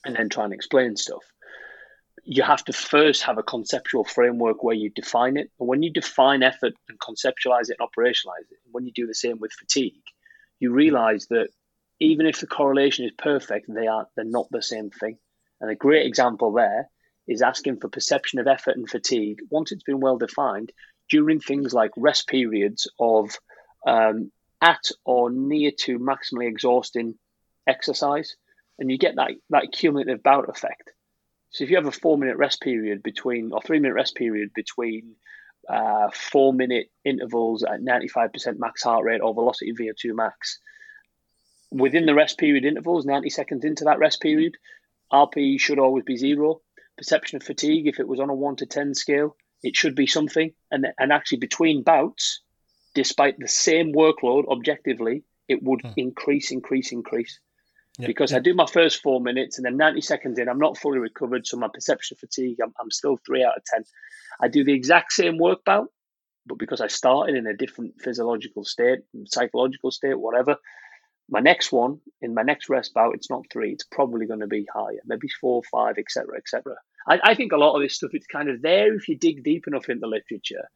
and 0.05 0.17
then 0.17 0.29
try 0.29 0.45
and 0.45 0.55
explain 0.55 0.97
stuff 0.97 1.23
you 2.29 2.43
have 2.43 2.65
to 2.65 2.73
first 2.73 3.23
have 3.23 3.39
a 3.39 3.43
conceptual 3.43 4.03
framework 4.03 4.65
where 4.65 4.75
you 4.75 4.91
define 4.91 5.37
it. 5.37 5.49
And 5.61 5.69
when 5.69 5.85
you 5.85 5.93
define 5.93 6.43
effort 6.43 6.75
and 6.89 6.99
conceptualize 6.99 7.71
it 7.71 7.77
and 7.79 7.89
operationalize 7.89 8.51
it, 8.51 8.59
when 8.73 8.85
you 8.85 8.93
do 8.93 9.07
the 9.07 9.15
same 9.15 9.39
with 9.39 9.53
fatigue, 9.53 10.03
you 10.59 10.73
realize 10.73 11.29
that 11.29 11.49
even 12.01 12.27
if 12.27 12.41
the 12.41 12.49
correlation 12.49 13.05
is 13.05 13.13
perfect, 13.17 13.73
they 13.73 13.87
are 13.87 14.09
they're 14.17 14.25
not 14.25 14.49
the 14.51 14.61
same 14.61 14.91
thing. 14.91 15.19
And 15.61 15.71
a 15.71 15.77
great 15.77 16.05
example 16.05 16.53
there 16.53 16.91
is 17.27 17.43
asking 17.43 17.79
for 17.79 17.89
perception 17.89 18.39
of 18.39 18.47
effort 18.47 18.77
and 18.77 18.89
fatigue. 18.89 19.41
Once 19.51 19.73
it's 19.73 19.83
been 19.83 20.01
well 20.01 20.19
defined, 20.19 20.73
during 21.11 21.41
things 21.41 21.73
like 21.73 21.91
rest 21.97 22.29
periods 22.29 22.89
of 22.99 23.37
um, 23.87 24.31
at 24.61 24.91
or 25.05 25.31
near 25.31 25.71
to 25.71 25.99
maximally 25.99 26.49
exhausting 26.49 27.15
exercise, 27.67 28.37
and 28.79 28.91
you 28.91 28.99
get 28.99 29.17
that 29.17 29.33
that 29.51 29.73
cumulative 29.73 30.23
bout 30.23 30.49
effect. 30.49 30.93
So 31.51 31.65
if 31.65 31.71
you 31.71 31.77
have 31.77 31.87
a 31.87 31.93
four 31.93 32.19
minute 32.19 32.37
rest 32.37 32.61
period 32.61 33.03
between 33.03 33.53
or 33.53 33.63
three 33.63 33.79
minute 33.79 33.95
rest 33.95 34.17
period 34.17 34.51
between 34.55 35.15
uh, 35.69 36.09
four 36.13 36.53
minute 36.53 36.91
intervals 37.05 37.65
at 37.65 37.81
95% 37.81 38.59
max 38.59 38.83
heart 38.83 39.05
rate 39.05 39.21
or 39.21 39.35
velocity 39.35 39.73
VO2 39.73 40.15
max, 40.15 40.61
within 41.71 42.07
the 42.07 42.15
rest 42.15 42.39
period 42.39 42.65
intervals, 42.65 43.05
90 43.05 43.31
seconds 43.31 43.65
into 43.65 43.85
that 43.85 43.99
rest 43.99 44.21
period, 44.21 44.57
RPE 45.13 45.61
should 45.61 45.79
always 45.79 46.05
be 46.05 46.17
zero. 46.17 46.61
Perception 46.97 47.37
of 47.37 47.43
fatigue, 47.43 47.87
if 47.87 48.01
it 48.01 48.09
was 48.09 48.21
on 48.21 48.31
a 48.31 48.35
one 48.35 48.57
to 48.57 48.67
10 48.67 48.95
scale, 48.95 49.37
it 49.63 49.77
should 49.77 49.95
be 49.95 50.07
something. 50.07 50.53
And, 50.71 50.87
and 50.99 51.13
actually, 51.13 51.39
between 51.39 51.83
bouts, 51.83 52.41
despite 52.95 53.39
the 53.39 53.49
same 53.49 53.93
workload 53.93 54.49
objectively, 54.49 55.25
it 55.49 55.63
would 55.63 55.83
hmm. 55.83 55.93
increase, 55.97 56.51
increase, 56.51 56.93
increase. 56.93 57.39
Yep. 57.99 58.07
Because 58.09 58.33
yep. 58.33 58.41
I 58.41 58.43
do 58.43 58.55
my 58.55 58.67
first 58.67 59.03
four 59.03 59.21
minutes 59.21 59.59
and 59.59 59.65
then 59.65 59.77
90 59.77 60.01
seconds 60.03 60.39
in, 60.39 60.49
I'm 60.49 60.59
not 60.59 60.77
fully 60.77 60.99
recovered. 60.99 61.47
So 61.47 61.57
my 61.57 61.69
perception 61.73 62.15
of 62.15 62.21
fatigue, 62.21 62.59
I'm, 62.63 62.75
I'm 62.81 62.91
still 62.91 63.17
three 63.17 63.43
out 63.43 63.57
of 63.57 63.65
10. 63.65 63.85
I 64.41 64.49
do 64.49 64.65
the 64.65 64.75
exact 64.75 65.13
same 65.13 65.39
work 65.39 65.65
bout, 65.65 65.89
but 66.47 66.59
because 66.59 66.81
I 66.81 66.89
started 66.89 67.37
in 67.37 67.47
a 67.47 67.57
different 67.57 68.01
physiological 68.01 68.65
state, 68.65 69.01
psychological 69.27 69.91
state, 69.91 70.19
whatever, 70.19 70.57
my 71.29 71.41
next 71.41 71.73
one 71.73 72.01
in 72.21 72.35
my 72.35 72.43
next 72.43 72.69
rest 72.69 72.95
bout, 72.95 73.15
it's 73.15 73.31
not 73.31 73.45
three. 73.53 73.73
It's 73.73 73.85
probably 73.85 74.27
going 74.27 74.41
to 74.41 74.47
be 74.47 74.67
higher, 74.73 75.01
maybe 75.07 75.29
four, 75.41 75.63
five, 75.71 75.97
etc., 75.99 76.37
etc. 76.37 76.75
I, 77.09 77.19
I 77.23 77.35
think 77.35 77.53
a 77.53 77.57
lot 77.57 77.75
of 77.75 77.83
this 77.83 77.97
stuff 77.97 78.11
it's 78.13 78.27
kind 78.27 78.49
of 78.49 78.63
there 78.63 78.95
if 78.95 79.09
you 79.09 79.19
dig 79.19 79.43
deep 79.43 79.67
enough 79.67 79.89
into 79.89 80.07
literature, 80.07 80.69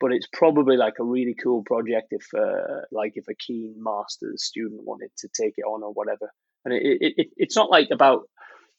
but 0.00 0.12
it's 0.12 0.28
probably 0.32 0.76
like 0.76 0.94
a 1.00 1.04
really 1.04 1.34
cool 1.34 1.62
project 1.62 2.08
if, 2.10 2.26
uh, 2.36 2.82
like, 2.92 3.12
if 3.14 3.28
a 3.28 3.34
keen 3.34 3.74
master's 3.78 4.44
student 4.44 4.82
wanted 4.84 5.10
to 5.18 5.28
take 5.28 5.54
it 5.56 5.62
on 5.62 5.82
or 5.82 5.92
whatever. 5.92 6.30
And 6.64 6.74
it, 6.74 6.82
it, 6.82 7.14
it 7.16 7.26
it's 7.36 7.56
not 7.56 7.70
like 7.70 7.88
about 7.90 8.28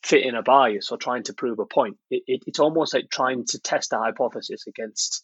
fitting 0.03 0.36
a 0.36 0.43
bias 0.43 0.91
or 0.91 0.97
trying 0.97 1.23
to 1.23 1.34
prove 1.34 1.59
a 1.59 1.65
point. 1.65 1.97
It, 2.11 2.23
it, 2.28 2.43
it's 2.45 2.59
almost 2.59 2.93
like 2.93 3.09
trying 3.09 3.45
to 3.47 3.59
test 3.59 3.93
a 3.93 3.97
hypothesis 3.97 4.67
against 4.67 5.23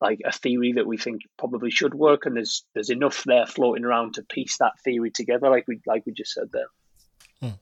like 0.00 0.20
a 0.24 0.32
theory 0.32 0.72
that 0.72 0.86
we 0.86 0.96
think 0.96 1.22
probably 1.38 1.70
should 1.70 1.94
work, 1.94 2.26
and 2.26 2.36
there's 2.36 2.64
there's 2.74 2.90
enough 2.90 3.24
there 3.24 3.46
floating 3.46 3.84
around 3.84 4.14
to 4.14 4.22
piece 4.22 4.58
that 4.58 4.72
theory 4.84 5.10
together, 5.10 5.48
like 5.48 5.66
we 5.66 5.80
like 5.86 6.04
we 6.06 6.12
just 6.12 6.32
said 6.32 6.50
there. 6.52 6.68
Hmm. 7.40 7.56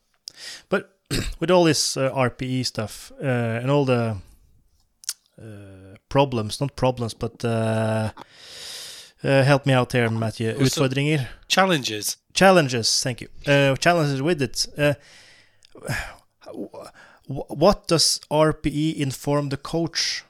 But 0.69 0.99
with 1.41 1.51
all 1.51 1.65
this 1.65 1.97
uh, 1.97 2.11
RPE 2.13 2.67
stuff 2.67 3.13
uh, 3.23 3.61
and 3.61 3.71
all 3.71 3.85
the 3.85 4.17
uh, 5.41 5.97
problems, 6.09 6.61
not 6.61 6.77
problems, 6.77 7.15
but 7.15 7.45
uh, 7.45 8.11
uh, 9.23 9.43
help 9.43 9.67
me 9.67 9.73
out 9.73 9.93
here, 9.93 10.11
Matthew. 10.11 10.53
Utfordringer. 10.55 11.27
Challenges. 11.49 12.17
Challenges. 12.33 13.03
Thank 13.03 13.21
you. 13.21 13.29
Uh, 13.47 13.77
challenges 13.77 14.23
with 14.23 14.43
it. 14.43 14.67
what 17.27 17.89
does 17.89 18.21
RPE 18.31 18.97
inform 18.97 19.49
the 19.49 19.57
coach 19.57 20.25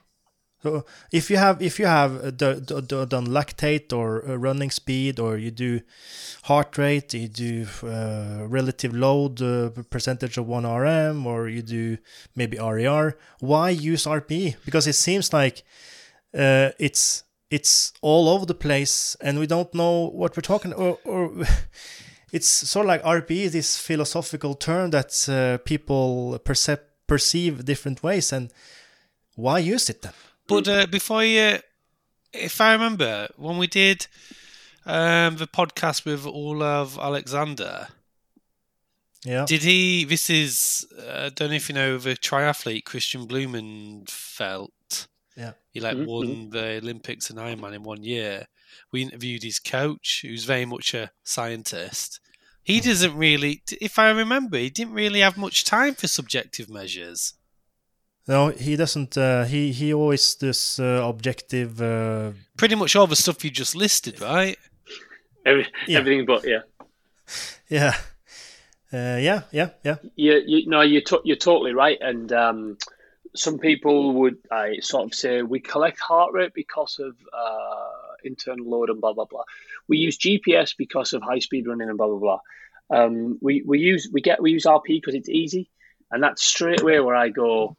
so 0.64 0.86
if 1.12 1.30
you 1.30 1.36
have 1.36 1.60
if 1.60 1.78
you 1.78 1.84
have 1.84 2.38
done 2.38 3.26
lactate 3.26 3.92
or 3.92 4.20
running 4.38 4.70
speed 4.70 5.20
or 5.20 5.36
you 5.36 5.50
do 5.50 5.82
heart 6.44 6.78
rate, 6.78 7.12
you 7.12 7.28
do 7.28 7.66
uh, 7.82 8.46
relative 8.48 8.94
load 8.94 9.42
uh, 9.42 9.68
percentage 9.90 10.38
of 10.38 10.46
one 10.46 10.66
RM 10.66 11.26
or 11.26 11.48
you 11.50 11.60
do 11.60 11.98
maybe 12.34 12.56
RER, 12.56 13.14
why 13.40 13.68
use 13.68 14.06
RPE? 14.06 14.56
Because 14.64 14.86
it 14.86 14.94
seems 14.94 15.34
like 15.34 15.64
uh, 16.32 16.70
it's 16.78 17.24
it's 17.50 17.92
all 18.00 18.30
over 18.30 18.46
the 18.46 18.54
place 18.54 19.18
and 19.20 19.38
we 19.38 19.46
don't 19.46 19.74
know 19.74 20.08
what 20.08 20.34
we're 20.34 20.40
talking 20.40 20.72
or, 20.72 20.98
or 21.04 21.30
it's 22.32 22.48
sort 22.48 22.86
of 22.86 22.88
like 22.88 23.02
RPE, 23.02 23.50
this 23.50 23.76
philosophical 23.76 24.54
term 24.54 24.92
that 24.92 25.28
uh, 25.28 25.58
people 25.66 26.38
perceive 26.42 26.78
perceive 27.06 27.66
different 27.66 28.02
ways 28.02 28.32
and 28.32 28.50
why 29.36 29.58
use 29.58 29.90
it 29.90 30.00
then? 30.00 30.12
But 30.46 30.68
uh, 30.68 30.86
before 30.86 31.24
you, 31.24 31.58
if 32.32 32.60
I 32.60 32.72
remember, 32.72 33.28
when 33.36 33.58
we 33.58 33.66
did 33.66 34.06
um, 34.84 35.36
the 35.36 35.46
podcast 35.46 36.04
with 36.04 36.26
Olav 36.26 36.98
Aleksander, 36.98 37.88
yeah, 39.24 39.46
did 39.46 39.62
he? 39.62 40.04
This 40.04 40.28
is 40.28 40.86
uh, 40.98 41.26
I 41.26 41.28
don't 41.30 41.50
know 41.50 41.56
if 41.56 41.68
you 41.68 41.74
know 41.74 41.96
the 41.96 42.10
triathlete 42.10 42.84
Kristian 42.84 43.26
Blummenfelt. 43.26 45.06
Yeah, 45.36 45.52
he 45.70 45.80
like 45.80 45.96
mm-hmm. 45.96 46.06
won 46.06 46.50
the 46.50 46.78
Olympics 46.82 47.30
and 47.30 47.38
Ironman 47.38 47.74
in 47.74 47.82
one 47.82 48.02
year. 48.02 48.46
We 48.92 49.02
interviewed 49.02 49.42
his 49.42 49.58
coach, 49.58 50.20
who's 50.22 50.44
very 50.44 50.66
much 50.66 50.94
a 50.94 51.10
scientist. 51.22 52.20
He 52.62 52.80
mm. 52.80 52.84
doesn't 52.84 53.16
really, 53.16 53.62
if 53.80 53.98
I 53.98 54.10
remember, 54.10 54.56
he 54.56 54.70
didn't 54.70 54.94
really 54.94 55.20
have 55.20 55.36
much 55.36 55.64
time 55.64 55.94
for 55.94 56.08
subjective 56.08 56.68
measures. 56.68 57.34
No, 58.26 58.48
he 58.48 58.76
doesn't. 58.76 59.18
Uh, 59.18 59.44
he 59.44 59.72
he 59.72 59.92
always 59.92 60.34
does 60.34 60.80
uh, 60.80 61.02
objective. 61.04 61.80
Uh, 61.80 62.32
Pretty 62.56 62.74
much 62.74 62.96
all 62.96 63.06
the 63.06 63.16
stuff 63.16 63.44
you 63.44 63.50
just 63.50 63.76
listed, 63.76 64.20
right? 64.20 64.56
Every, 65.44 65.66
yeah. 65.86 65.98
Everything 65.98 66.26
but 66.26 66.46
yeah. 66.46 66.60
Yeah. 67.68 67.94
Uh, 68.92 69.18
yeah, 69.18 69.42
yeah, 69.50 69.70
yeah. 69.82 69.96
You, 70.14 70.40
you 70.46 70.68
no, 70.68 70.82
you're 70.82 71.02
to, 71.02 71.20
you're 71.24 71.36
totally 71.36 71.72
right. 71.72 71.98
And 72.00 72.32
um, 72.32 72.78
some 73.34 73.58
people 73.58 74.12
would 74.12 74.38
I 74.50 74.78
sort 74.80 75.04
of 75.04 75.14
say 75.14 75.42
we 75.42 75.60
collect 75.60 75.98
heart 75.98 76.32
rate 76.32 76.52
because 76.54 77.00
of 77.00 77.16
uh, 77.32 77.90
internal 78.22 78.68
load 78.70 78.90
and 78.90 79.00
blah 79.00 79.12
blah 79.12 79.24
blah. 79.24 79.42
We 79.88 79.98
use 79.98 80.18
GPS 80.18 80.76
because 80.76 81.12
of 81.12 81.22
high 81.22 81.40
speed 81.40 81.66
running 81.66 81.88
and 81.88 81.98
blah 81.98 82.06
blah 82.06 82.18
blah. 82.18 82.40
Um, 82.90 83.38
we 83.42 83.62
we 83.66 83.80
use 83.80 84.08
we 84.12 84.20
get 84.20 84.40
we 84.40 84.52
use 84.52 84.64
RPE 84.64 84.86
because 84.86 85.14
it's 85.14 85.28
easy, 85.28 85.70
and 86.10 86.22
that's 86.22 86.42
straight 86.44 86.82
away 86.82 87.00
where 87.00 87.16
I 87.16 87.30
go 87.30 87.76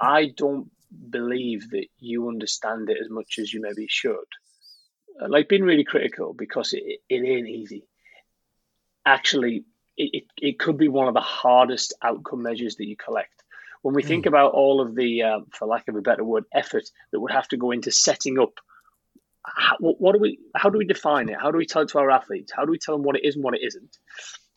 I 0.00 0.32
don't 0.36 0.70
believe 1.10 1.70
that 1.70 1.86
you 1.98 2.28
understand 2.28 2.90
it 2.90 2.98
as 3.00 3.10
much 3.10 3.38
as 3.38 3.52
you 3.52 3.60
maybe 3.60 3.86
should. 3.88 4.16
Uh, 5.20 5.28
like 5.28 5.48
being 5.48 5.62
really 5.62 5.84
critical 5.84 6.32
because 6.32 6.72
it, 6.72 7.00
it 7.08 7.24
ain't 7.24 7.48
easy. 7.48 7.84
Actually, 9.04 9.64
it, 9.96 10.10
it, 10.12 10.24
it 10.40 10.58
could 10.58 10.78
be 10.78 10.88
one 10.88 11.08
of 11.08 11.14
the 11.14 11.20
hardest 11.20 11.94
outcome 12.02 12.42
measures 12.42 12.76
that 12.76 12.86
you 12.86 12.96
collect. 12.96 13.42
When 13.82 13.94
we 13.94 14.02
mm. 14.02 14.08
think 14.08 14.24
hmm. 14.24 14.28
about 14.28 14.52
all 14.52 14.80
of 14.80 14.94
the, 14.94 15.22
uh, 15.22 15.40
for 15.52 15.66
lack 15.66 15.88
of 15.88 15.96
a 15.96 16.02
better 16.02 16.24
word, 16.24 16.44
effort 16.52 16.84
that 17.12 17.20
would 17.20 17.32
have 17.32 17.48
to 17.48 17.56
go 17.56 17.70
into 17.70 17.90
setting 17.90 18.38
up 18.38 18.52
how, 19.44 19.76
what 19.78 20.12
do 20.12 20.18
we 20.18 20.38
how 20.54 20.68
do 20.68 20.78
we 20.78 20.84
define 20.84 21.28
it 21.28 21.36
how 21.40 21.50
do 21.50 21.58
we 21.58 21.66
tell 21.66 21.82
it 21.82 21.88
to 21.88 21.98
our 21.98 22.10
athletes 22.10 22.52
how 22.54 22.64
do 22.64 22.70
we 22.70 22.78
tell 22.78 22.96
them 22.96 23.04
what 23.04 23.16
it 23.16 23.24
is 23.24 23.36
and 23.36 23.44
what 23.44 23.54
it 23.54 23.62
isn't 23.62 23.96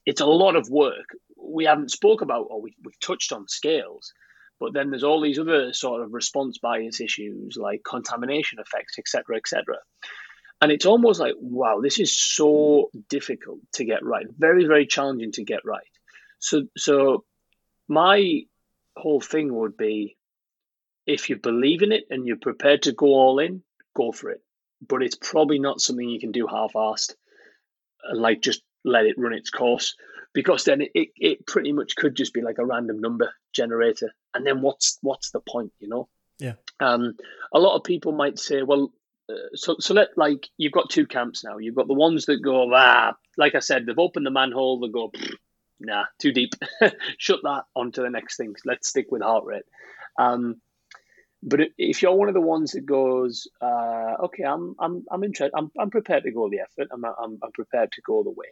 it's 0.06 0.22
a 0.22 0.26
lot 0.26 0.56
of 0.56 0.70
work 0.70 1.16
we 1.38 1.66
haven't 1.66 1.92
spoke 1.92 2.22
about 2.22 2.48
or 2.50 2.62
we, 2.62 2.76
we've 2.84 3.00
touched 3.00 3.32
on 3.32 3.48
scales 3.48 4.14
but 4.64 4.72
then 4.72 4.92
there's 4.92 5.04
all 5.04 5.20
these 5.20 5.40
other 5.40 5.74
sort 5.74 6.02
of 6.02 6.14
response 6.14 6.58
bias 6.58 7.02
issues 7.02 7.58
like 7.58 7.82
contamination 7.84 8.60
effects, 8.60 8.98
etc., 8.98 9.36
etc. 9.36 9.76
And 10.62 10.72
it's 10.72 10.86
almost 10.86 11.20
like, 11.20 11.34
wow, 11.38 11.82
this 11.84 12.00
is 12.00 12.18
so 12.18 12.90
difficult 13.10 13.60
to 13.74 13.84
get 13.84 14.06
right, 14.06 14.26
very, 14.38 14.66
very 14.66 14.88
challenging 14.88 15.34
to 15.34 15.44
get 15.44 15.66
right. 15.66 15.84
So, 16.40 16.62
so 16.78 17.26
my 17.90 18.44
whole 18.96 19.20
thing 19.20 19.54
would 19.54 19.76
be, 19.76 20.16
if 21.06 21.30
you 21.30 21.36
believe 21.36 21.82
in 21.82 21.92
it 21.92 22.06
and 22.10 22.26
you're 22.26 22.38
prepared 22.38 22.84
to 22.84 22.94
go 22.94 23.08
all 23.08 23.40
in, 23.40 23.64
go 23.94 24.14
for 24.14 24.30
it. 24.30 24.40
But 24.88 25.04
it's 25.04 25.18
probably 25.18 25.60
not 25.60 25.82
something 25.82 26.08
you 26.08 26.22
can 26.22 26.32
do 26.32 26.48
half-assed 26.48 27.16
and 28.06 28.22
like 28.22 28.40
just 28.40 28.62
let 28.86 29.08
it 29.08 29.18
run 29.18 29.34
its 29.34 29.50
course 29.50 29.98
because 30.34 30.64
then 30.64 30.80
it, 30.80 30.92
it, 30.96 31.10
it 31.18 31.48
pretty 31.48 31.74
much 31.74 31.98
could 31.98 32.16
just 32.16 32.34
be 32.34 32.42
like 32.42 32.60
a 32.60 32.66
random 32.66 33.02
number 33.02 33.34
generator 33.54 34.14
and 34.34 34.46
then 34.46 34.62
what's 34.62 34.98
what's 35.02 35.32
the 35.32 35.40
point 35.40 35.72
you 35.80 35.88
know? 35.88 36.08
Yeah. 36.40 36.54
Um 36.80 37.16
a 37.54 37.60
lot 37.60 37.76
of 37.76 37.84
people 37.84 38.12
might 38.12 38.40
say 38.40 38.64
well 38.64 38.92
uh, 39.30 39.56
so 39.56 39.78
so 39.80 39.94
let 39.94 40.10
like 40.18 40.48
you've 40.58 40.74
got 40.74 40.90
two 40.90 41.06
camps 41.06 41.44
now. 41.44 41.58
You've 41.58 41.76
got 41.76 41.88
the 41.88 41.94
ones 41.94 42.26
that 42.26 42.42
go 42.42 42.70
ah 42.74 43.14
like 43.38 43.56
i 43.56 43.60
said 43.60 43.86
they've 43.86 43.98
opened 43.98 44.26
the 44.26 44.32
manhole 44.32 44.80
they 44.80 44.90
go 44.90 45.12
nah 45.80 46.06
too 46.20 46.32
deep. 46.32 46.54
Shut 47.18 47.40
that 47.44 47.64
on 47.76 47.92
to 47.94 48.02
the 48.02 48.10
next 48.10 48.38
thing. 48.38 48.56
Let's 48.66 48.90
stick 48.90 49.08
with 49.12 49.22
heart 49.22 49.46
rate. 49.46 49.64
Um 50.18 50.62
but 51.46 51.60
if 51.78 52.02
you're 52.02 52.16
one 52.16 52.30
of 52.30 52.34
the 52.34 52.42
ones 52.42 52.72
that 52.72 52.86
goes, 52.86 53.48
uh, 53.62 54.16
okay, 54.24 54.44
I'm 54.44 54.76
I'm 54.80 55.04
I'm 55.12 55.24
interested, 55.24 55.56
I'm 55.58 55.72
I'm 55.78 55.90
prepared 55.90 56.24
to 56.24 56.32
go 56.32 56.50
the 56.50 56.60
effort, 56.60 56.88
I'm 56.92 57.04
I'm, 57.04 57.38
I'm 57.44 57.52
prepared 57.52 57.92
to 57.92 58.02
go 58.02 58.24
the 58.24 58.32
way. 58.32 58.48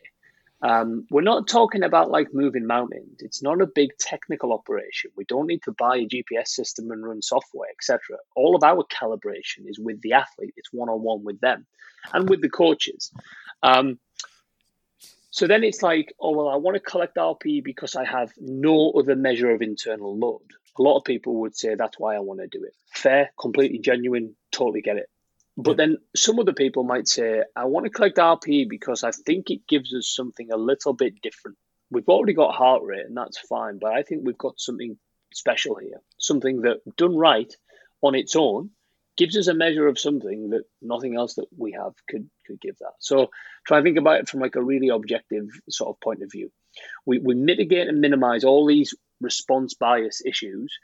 Um, 0.63 1.07
we're 1.09 1.21
not 1.21 1.47
talking 1.47 1.83
about 1.83 2.11
like 2.11 2.33
moving 2.33 2.67
mountains. 2.67 3.17
It's 3.19 3.41
not 3.41 3.61
a 3.61 3.67
big 3.67 3.97
technical 3.97 4.53
operation. 4.53 5.11
We 5.15 5.25
don't 5.25 5.47
need 5.47 5.63
to 5.63 5.71
buy 5.71 5.97
a 5.97 6.07
GPS 6.07 6.49
system 6.49 6.91
and 6.91 7.03
run 7.03 7.21
software, 7.21 7.69
etc. 7.71 8.17
All 8.35 8.55
of 8.55 8.63
our 8.63 8.83
calibration 8.83 9.67
is 9.67 9.79
with 9.79 10.01
the 10.01 10.13
athlete. 10.13 10.53
It's 10.57 10.71
one 10.71 10.89
on 10.89 11.01
one 11.01 11.23
with 11.23 11.39
them, 11.39 11.65
and 12.13 12.29
with 12.29 12.41
the 12.41 12.49
coaches. 12.49 13.11
Um, 13.63 13.99
so 15.31 15.47
then 15.47 15.63
it's 15.63 15.81
like, 15.81 16.13
oh 16.19 16.31
well, 16.31 16.49
I 16.49 16.57
want 16.57 16.75
to 16.75 16.81
collect 16.81 17.15
RPE 17.15 17.63
because 17.63 17.95
I 17.95 18.05
have 18.05 18.31
no 18.37 18.91
other 18.91 19.15
measure 19.15 19.49
of 19.49 19.61
internal 19.61 20.15
load. 20.17 20.41
A 20.77 20.81
lot 20.81 20.97
of 20.97 21.05
people 21.05 21.41
would 21.41 21.55
say 21.55 21.75
that's 21.75 21.97
why 21.97 22.15
I 22.15 22.19
want 22.19 22.41
to 22.41 22.47
do 22.47 22.63
it. 22.63 22.73
Fair, 22.93 23.31
completely 23.39 23.79
genuine, 23.79 24.35
totally 24.51 24.81
get 24.81 24.97
it. 24.97 25.09
But 25.63 25.77
then 25.77 25.97
some 26.15 26.39
other 26.39 26.53
people 26.53 26.83
might 26.83 27.07
say, 27.07 27.43
I 27.55 27.65
want 27.65 27.85
to 27.85 27.91
collect 27.91 28.17
RPE 28.17 28.69
because 28.69 29.03
I 29.03 29.11
think 29.11 29.49
it 29.49 29.67
gives 29.67 29.93
us 29.93 30.07
something 30.07 30.51
a 30.51 30.57
little 30.57 30.93
bit 30.93 31.21
different. 31.21 31.57
We've 31.89 32.07
already 32.07 32.33
got 32.33 32.55
heart 32.55 32.83
rate, 32.83 33.05
and 33.05 33.17
that's 33.17 33.37
fine, 33.37 33.77
but 33.79 33.93
I 33.93 34.03
think 34.03 34.21
we've 34.23 34.37
got 34.37 34.59
something 34.59 34.97
special 35.33 35.75
here, 35.75 36.01
something 36.17 36.61
that 36.61 36.79
done 36.97 37.15
right 37.15 37.53
on 38.01 38.15
its 38.15 38.35
own 38.35 38.71
gives 39.17 39.37
us 39.37 39.47
a 39.47 39.53
measure 39.53 39.87
of 39.87 39.99
something 39.99 40.51
that 40.51 40.63
nothing 40.81 41.15
else 41.15 41.35
that 41.35 41.47
we 41.57 41.73
have 41.73 41.93
could 42.09 42.29
could 42.47 42.59
give 42.61 42.77
that. 42.79 42.93
So 42.99 43.29
try 43.65 43.77
and 43.77 43.85
think 43.85 43.97
about 43.97 44.19
it 44.19 44.29
from 44.29 44.39
like 44.39 44.55
a 44.55 44.63
really 44.63 44.89
objective 44.89 45.47
sort 45.69 45.89
of 45.89 45.99
point 45.99 46.23
of 46.23 46.31
view. 46.31 46.51
We 47.05 47.19
we 47.19 47.35
mitigate 47.35 47.87
and 47.87 48.01
minimize 48.01 48.43
all 48.43 48.65
these 48.65 48.95
response 49.19 49.73
bias 49.73 50.21
issues. 50.25 50.77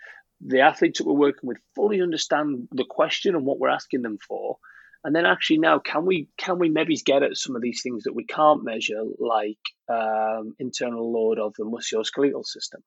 The 0.46 0.62
athletes 0.62 1.00
that 1.00 1.08
we're 1.08 1.14
working 1.14 1.48
with 1.48 1.58
fully 1.76 2.02
understand 2.02 2.68
the 2.72 2.86
question 2.88 3.36
and 3.36 3.46
what 3.46 3.60
we're 3.60 3.70
asking 3.70 4.04
them 4.04 4.18
for. 4.28 4.58
And 5.04 5.16
then 5.16 5.26
actually 5.26 5.60
now 5.60 5.80
can 5.80 6.06
we 6.06 6.28
can 6.38 6.60
we 6.60 6.70
maybe 6.70 6.96
get 6.96 7.24
at 7.24 7.38
some 7.38 7.56
of 7.56 7.62
these 7.62 7.82
things 7.82 8.04
that 8.04 8.14
we 8.14 8.26
can't 8.26 8.64
measure, 8.64 9.02
like 9.20 9.60
um, 9.90 10.56
internal 10.60 11.12
load 11.12 11.40
of 11.40 11.54
the 11.58 11.64
musculoskeletal 11.64 12.46
system 12.46 12.84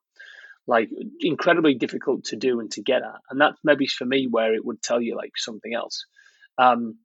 like 0.66 0.90
incredibly 1.20 1.74
difficult 1.74 2.24
to 2.24 2.36
do 2.36 2.60
and 2.60 2.70
to 2.70 2.82
get 2.82 3.02
at. 3.02 3.20
And 3.30 3.40
that's 3.40 3.58
maybe 3.64 3.86
for 3.86 4.04
me 4.04 4.28
where 4.30 4.54
it 4.54 4.64
would 4.64 4.82
tell 4.82 5.00
you 5.00 5.16
like 5.16 5.32
something 5.36 5.74
else. 5.74 6.04
Um, 6.58 6.98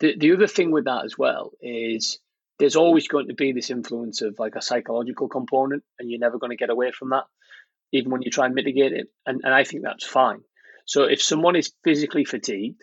the 0.00 0.16
the 0.18 0.32
other 0.32 0.46
thing 0.46 0.72
with 0.72 0.86
that 0.86 1.04
as 1.04 1.16
well 1.16 1.52
is 1.60 2.18
there's 2.58 2.76
always 2.76 3.08
going 3.08 3.28
to 3.28 3.34
be 3.34 3.52
this 3.52 3.70
influence 3.70 4.20
of 4.22 4.38
like 4.38 4.56
a 4.56 4.62
psychological 4.62 5.28
component, 5.28 5.82
and 5.98 6.10
you're 6.10 6.20
never 6.20 6.38
going 6.38 6.50
to 6.50 6.56
get 6.56 6.70
away 6.70 6.90
from 6.90 7.10
that, 7.10 7.24
even 7.92 8.10
when 8.10 8.22
you 8.22 8.30
try 8.30 8.46
and 8.46 8.54
mitigate 8.54 8.92
it. 8.92 9.08
And 9.26 9.42
and 9.44 9.54
I 9.54 9.64
think 9.64 9.82
that's 9.82 10.06
fine. 10.06 10.40
So 10.86 11.04
if 11.04 11.22
someone 11.22 11.56
is 11.56 11.72
physically 11.84 12.24
fatigued, 12.24 12.82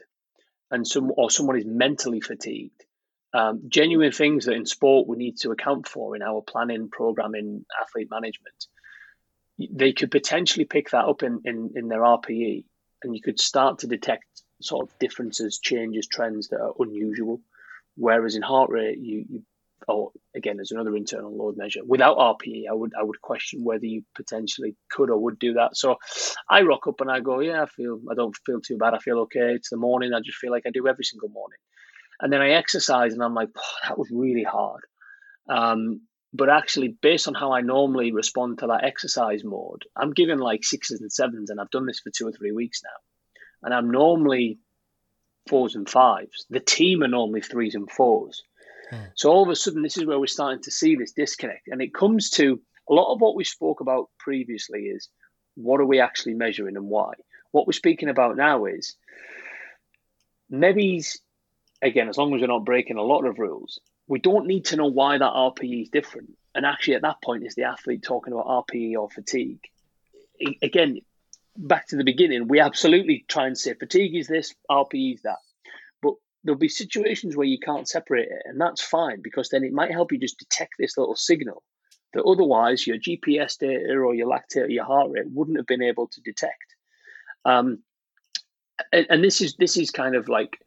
and 0.72 0.88
some 0.88 1.12
or 1.16 1.30
someone 1.30 1.58
is 1.58 1.66
mentally 1.66 2.22
fatigued, 2.22 2.84
um, 3.34 3.64
genuine 3.68 4.12
things 4.12 4.46
that 4.46 4.56
in 4.56 4.66
sport 4.66 5.08
we 5.08 5.18
need 5.18 5.38
to 5.40 5.52
account 5.52 5.88
for 5.88 6.16
in 6.16 6.22
our 6.22 6.42
planning, 6.42 6.90
programming, 6.90 7.66
athlete 7.82 8.10
management 8.10 8.68
they 9.58 9.94
could 9.94 10.12
potentially 10.12 10.66
pick 10.66 10.92
that 10.92 11.06
up 11.06 11.24
in, 11.24 11.42
in, 11.46 11.72
in 11.76 11.88
their 11.88 12.02
RPE 12.02 12.66
and 13.04 13.16
you 13.16 13.22
could 13.22 13.40
start 13.40 13.80
to 13.80 13.88
detect 13.88 14.26
sort 14.62 14.88
of 14.88 15.00
differences, 15.00 15.60
changes, 15.60 16.08
trends 16.08 16.50
that 16.50 16.62
are 16.62 16.74
unusual. 16.80 17.42
Whereas 17.96 18.36
in 18.36 18.42
heart 18.42 18.70
rate, 18.70 19.00
you, 19.00 19.26
you 19.28 19.44
or 19.88 20.12
again, 20.36 20.58
there's 20.58 20.72
another 20.72 20.96
internal 20.96 21.36
load 21.36 21.58
measure. 21.58 21.80
Without 21.86 22.18
RPE, 22.18 22.64
I 22.70 22.74
would 22.74 22.94
I 23.00 23.04
would 23.04 23.22
question 23.22 23.64
whether 23.64 23.86
you 23.86 24.04
potentially 24.16 24.76
could 24.92 25.10
or 25.10 25.18
would 25.18 25.40
do 25.40 25.54
that. 25.54 25.78
So 25.78 25.96
I 26.50 26.62
rock 26.62 26.88
up 26.88 27.02
and 27.02 27.10
I 27.10 27.22
go, 27.22 27.40
yeah, 27.40 27.64
I 27.64 27.66
feel 27.68 28.00
I 28.12 28.16
don't 28.16 28.36
feel 28.46 28.60
too 28.60 28.78
bad. 28.78 28.94
I 28.94 29.00
feel 29.00 29.20
okay. 29.20 29.54
It's 29.54 29.70
the 29.70 29.78
morning. 29.78 30.14
I 30.14 30.20
just 30.20 30.38
feel 30.38 30.52
like 30.52 30.66
I 30.66 30.72
do 30.72 30.88
every 30.88 31.06
single 31.06 31.30
morning. 31.30 31.60
And 32.20 32.34
then 32.34 32.42
I 32.42 32.52
exercise 32.52 33.14
and 33.14 33.24
I'm 33.24 33.34
like, 33.34 33.50
oh, 33.56 33.88
that 33.88 33.98
was 33.98 34.10
really 34.12 34.44
hard. 34.44 34.82
Um, 35.50 36.02
but 36.34 36.50
actually, 36.50 36.90
based 37.02 37.28
on 37.28 37.34
how 37.34 37.54
I 37.54 37.62
normally 37.62 38.12
respond 38.12 38.60
to 38.60 38.68
that 38.68 38.84
exercise 38.84 39.44
mode, 39.44 39.84
I'm 39.96 40.12
giving 40.12 40.40
like 40.40 40.64
sixes 40.64 41.00
and 41.00 41.12
sevens, 41.12 41.50
and 41.50 41.60
I've 41.60 41.72
done 41.72 41.86
this 41.86 42.00
for 42.00 42.12
two 42.12 42.28
or 42.28 42.32
three 42.32 42.52
weeks 42.52 42.82
now. 42.84 43.64
And 43.64 43.74
I'm 43.74 43.90
normally 43.90 44.60
fours 45.48 45.76
and 45.76 45.90
fives. 45.90 46.46
The 46.50 46.60
team 46.60 47.02
are 47.04 47.08
normally 47.08 47.42
threes 47.42 47.76
and 47.76 47.90
fours. 47.90 48.44
Hmm. 48.90 49.06
So 49.16 49.32
all 49.32 49.44
of 49.44 49.50
a 49.50 49.56
sudden, 49.56 49.82
this 49.82 49.98
is 49.98 50.06
where 50.06 50.20
we're 50.20 50.28
starting 50.28 50.64
to 50.64 50.72
see 50.72 50.96
this 50.96 51.12
disconnect. 51.12 51.68
And 51.68 51.82
it 51.82 51.94
comes 51.94 52.30
to 52.32 52.60
a 52.90 52.94
lot 52.94 53.14
of 53.14 53.22
what 53.22 53.36
we 53.36 53.44
spoke 53.44 53.82
about 53.82 54.10
previously 54.18 54.84
is 54.84 55.10
what 55.56 55.82
are 55.82 55.86
we 55.86 56.00
actually 56.00 56.36
measuring 56.36 56.78
and 56.78 56.88
why? 56.88 57.14
What 57.52 57.68
we're 57.68 57.74
speaking 57.74 58.10
about 58.10 58.38
now 58.38 58.66
is 58.66 58.96
maybe, 60.50 61.04
again, 61.82 62.10
as 62.10 62.18
long 62.18 62.34
as 62.34 62.42
we're 62.42 62.48
not 62.48 62.66
breaking 62.66 62.98
a 62.98 63.04
lot 63.04 63.26
of 63.26 63.40
rules, 63.40 63.80
we 64.08 64.20
don't 64.20 64.48
need 64.48 64.66
to 64.66 64.78
know 64.78 64.88
why 64.88 65.18
that 65.18 65.34
RPE 65.34 65.84
is 65.84 65.90
different. 65.90 66.30
And 66.56 66.66
actually, 66.66 66.96
at 66.96 67.02
that 67.02 67.22
point, 67.24 67.46
is 67.46 67.56
the 67.56 67.64
athlete 67.64 68.04
talking 68.04 68.34
about 68.34 68.46
RPE 68.46 68.96
or 68.98 69.10
fatigue? 69.10 69.60
Again, 70.62 71.02
back 71.58 71.88
to 71.88 71.98
the 71.98 72.04
beginning, 72.04 72.48
we 72.48 72.60
absolutely 72.60 73.26
try 73.28 73.48
and 73.48 73.58
say 73.58 73.74
fatigue 73.74 74.16
is 74.16 74.28
this, 74.28 74.54
RPE 74.70 75.16
is 75.16 75.22
that. 75.24 75.38
There'll 76.44 76.60
be 76.60 76.70
situations 76.70 77.36
where 77.36 77.48
you 77.48 77.60
can't 77.60 77.88
separate 77.88 78.30
it, 78.30 78.44
and 78.46 78.60
that's 78.60 78.82
fine 78.82 79.22
because 79.22 79.50
then 79.50 79.64
it 79.64 79.74
might 79.74 79.92
help 79.92 80.12
you 80.12 80.20
just 80.20 80.40
detect 80.40 80.74
this 80.78 80.98
little 80.98 81.16
signal 81.16 81.64
that 82.14 82.24
otherwise 82.24 82.88
your 82.88 82.98
GPS 82.98 83.58
data 83.58 83.98
or 83.98 84.16
your 84.16 84.28
lactate 84.28 84.66
or 84.66 84.70
your 84.70 84.86
heart 84.86 85.10
rate 85.12 85.26
wouldn't 85.28 85.58
have 85.58 85.68
been 85.68 85.82
able 85.82 86.08
to 86.08 86.22
detect. 86.22 86.76
Um, 87.46 87.80
and, 88.92 89.06
and 89.10 89.24
this 89.24 89.42
is 89.42 89.56
this 89.56 89.78
is 89.78 89.92
kind 89.92 90.16
of 90.16 90.30
like 90.30 90.58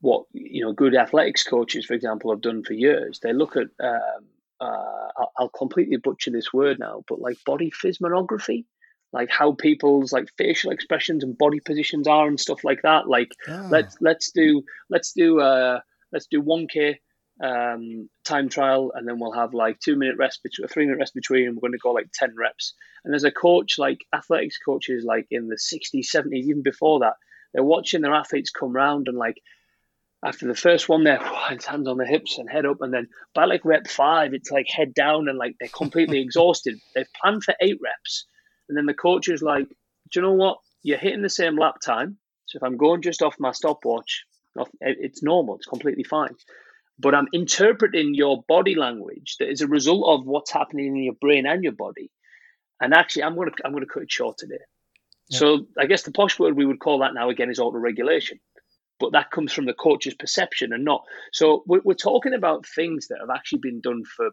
what 0.00 0.24
you 0.32 0.64
know 0.64 0.72
good 0.72 0.94
athletics 0.94 1.42
coaches, 1.42 1.84
for 1.84 1.94
example, 1.94 2.30
have 2.30 2.40
done 2.40 2.62
for 2.64 2.72
years. 2.72 3.20
They 3.22 3.32
look 3.32 3.56
at 3.56 3.68
um, 3.84 4.26
uh, 4.60 5.08
I'll, 5.16 5.32
I'll, 5.38 5.48
completely 5.48 5.96
butcher 5.96 6.30
this 6.30 6.52
word 6.52 6.78
now, 6.78 7.02
but 7.08 7.20
like 7.20 7.38
body 7.46 7.70
physmonography, 7.70 8.66
like 9.12 9.30
how 9.30 9.52
people's 9.52 10.12
like 10.12 10.28
facial 10.38 10.70
expressions 10.70 11.24
and 11.24 11.36
body 11.36 11.60
positions 11.60 12.06
are 12.06 12.26
and 12.26 12.38
stuff 12.38 12.64
like 12.64 12.82
that. 12.82 13.08
Like 13.08 13.32
ah. 13.48 13.68
let's 13.70 13.96
let's 14.00 14.30
do 14.30 14.62
let's 14.88 15.12
do 15.12 15.40
uh 15.40 15.80
let's 16.12 16.26
do 16.26 16.40
one 16.40 16.66
k 16.68 17.00
um, 17.42 18.08
time 18.24 18.48
trial, 18.48 18.92
and 18.94 19.08
then 19.08 19.18
we'll 19.18 19.32
have 19.32 19.54
like 19.54 19.80
two 19.80 19.96
minute 19.96 20.16
rest 20.18 20.42
between, 20.42 20.68
three 20.68 20.84
minute 20.84 20.98
rest 20.98 21.14
between, 21.14 21.46
and 21.46 21.56
we're 21.56 21.62
going 21.62 21.72
to 21.72 21.78
go 21.78 21.92
like 21.92 22.10
ten 22.12 22.34
reps. 22.36 22.74
And 23.04 23.12
there's 23.12 23.24
a 23.24 23.30
coach, 23.30 23.78
like 23.78 24.04
athletics 24.14 24.58
coaches, 24.58 25.04
like 25.04 25.26
in 25.30 25.48
the 25.48 25.58
sixties, 25.58 26.10
seventies, 26.10 26.48
even 26.48 26.62
before 26.62 27.00
that, 27.00 27.14
they're 27.52 27.64
watching 27.64 28.02
their 28.02 28.14
athletes 28.14 28.50
come 28.50 28.72
round 28.72 29.08
and 29.08 29.16
like 29.16 29.40
after 30.22 30.46
the 30.46 30.54
first 30.54 30.88
one 30.88 31.04
they're 31.04 31.18
hands 31.66 31.66
on 31.66 31.96
the 31.96 32.06
hips 32.06 32.38
and 32.38 32.50
head 32.50 32.66
up, 32.66 32.82
and 32.82 32.92
then 32.92 33.08
by 33.34 33.46
like 33.46 33.64
rep 33.64 33.88
five, 33.88 34.34
it's 34.34 34.50
like 34.50 34.68
head 34.68 34.92
down 34.94 35.28
and 35.28 35.38
like 35.38 35.56
they're 35.58 35.68
completely 35.68 36.20
exhausted. 36.22 36.78
They've 36.94 37.12
planned 37.20 37.44
for 37.44 37.54
eight 37.60 37.78
reps, 37.82 38.26
and 38.70 38.78
then 38.78 38.86
the 38.86 38.94
coach 38.94 39.28
is 39.28 39.42
like, 39.42 39.68
"Do 39.68 39.74
you 40.14 40.22
know 40.22 40.34
what? 40.34 40.58
You're 40.82 40.98
hitting 40.98 41.22
the 41.22 41.28
same 41.28 41.58
lap 41.58 41.80
time. 41.84 42.18
So 42.46 42.56
if 42.56 42.62
I'm 42.62 42.76
going 42.76 43.02
just 43.02 43.22
off 43.22 43.34
my 43.38 43.52
stopwatch, 43.52 44.24
it's 44.80 45.22
normal. 45.22 45.56
It's 45.56 45.66
completely 45.66 46.04
fine. 46.04 46.34
But 46.98 47.14
I'm 47.14 47.28
interpreting 47.32 48.14
your 48.14 48.44
body 48.46 48.74
language 48.74 49.36
that 49.40 49.50
is 49.50 49.60
a 49.60 49.66
result 49.66 50.04
of 50.06 50.26
what's 50.26 50.52
happening 50.52 50.86
in 50.86 51.02
your 51.02 51.14
brain 51.20 51.46
and 51.46 51.64
your 51.64 51.72
body. 51.72 52.10
And 52.80 52.94
actually, 52.94 53.24
I'm 53.24 53.36
gonna 53.36 53.52
I'm 53.64 53.72
gonna 53.72 53.86
cut 53.86 54.04
it 54.04 54.12
short 54.12 54.38
today. 54.38 54.64
Yeah. 55.28 55.38
So 55.40 55.66
I 55.76 55.86
guess 55.86 56.02
the 56.04 56.12
posh 56.12 56.38
word 56.38 56.56
we 56.56 56.66
would 56.66 56.80
call 56.80 57.00
that 57.00 57.14
now 57.14 57.28
again 57.28 57.50
is 57.50 57.58
auto 57.58 57.78
regulation 57.78 58.38
but 59.00 59.12
that 59.12 59.30
comes 59.30 59.52
from 59.52 59.64
the 59.64 59.72
coach's 59.72 60.14
perception 60.14 60.72
and 60.72 60.84
not. 60.84 61.02
So 61.32 61.64
we're, 61.66 61.80
we're 61.82 61.94
talking 61.94 62.34
about 62.34 62.66
things 62.66 63.08
that 63.08 63.18
have 63.20 63.30
actually 63.34 63.60
been 63.60 63.80
done 63.80 64.04
for 64.04 64.30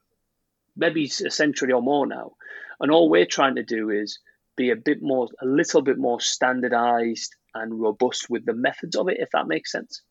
maybe 0.78 1.06
a 1.06 1.32
century 1.32 1.74
or 1.74 1.82
more 1.82 2.08
now, 2.08 2.34
and 2.80 2.92
all 2.92 3.10
we're 3.10 3.26
trying 3.26 3.56
to 3.56 3.64
do 3.64 3.90
is 3.90 4.20
be 4.56 4.72
a 4.72 4.76
bit 4.76 5.02
more, 5.02 5.28
a 5.42 5.46
little 5.46 5.82
bit 5.82 5.98
more 5.98 6.20
standardized 6.20 7.36
and 7.54 7.80
robust 7.80 8.30
with 8.30 8.46
the 8.46 8.54
methods 8.54 8.96
of 8.96 9.08
it, 9.08 9.18
if 9.20 9.30
that 9.32 9.48
makes 9.48 9.72
sense. 9.72 10.02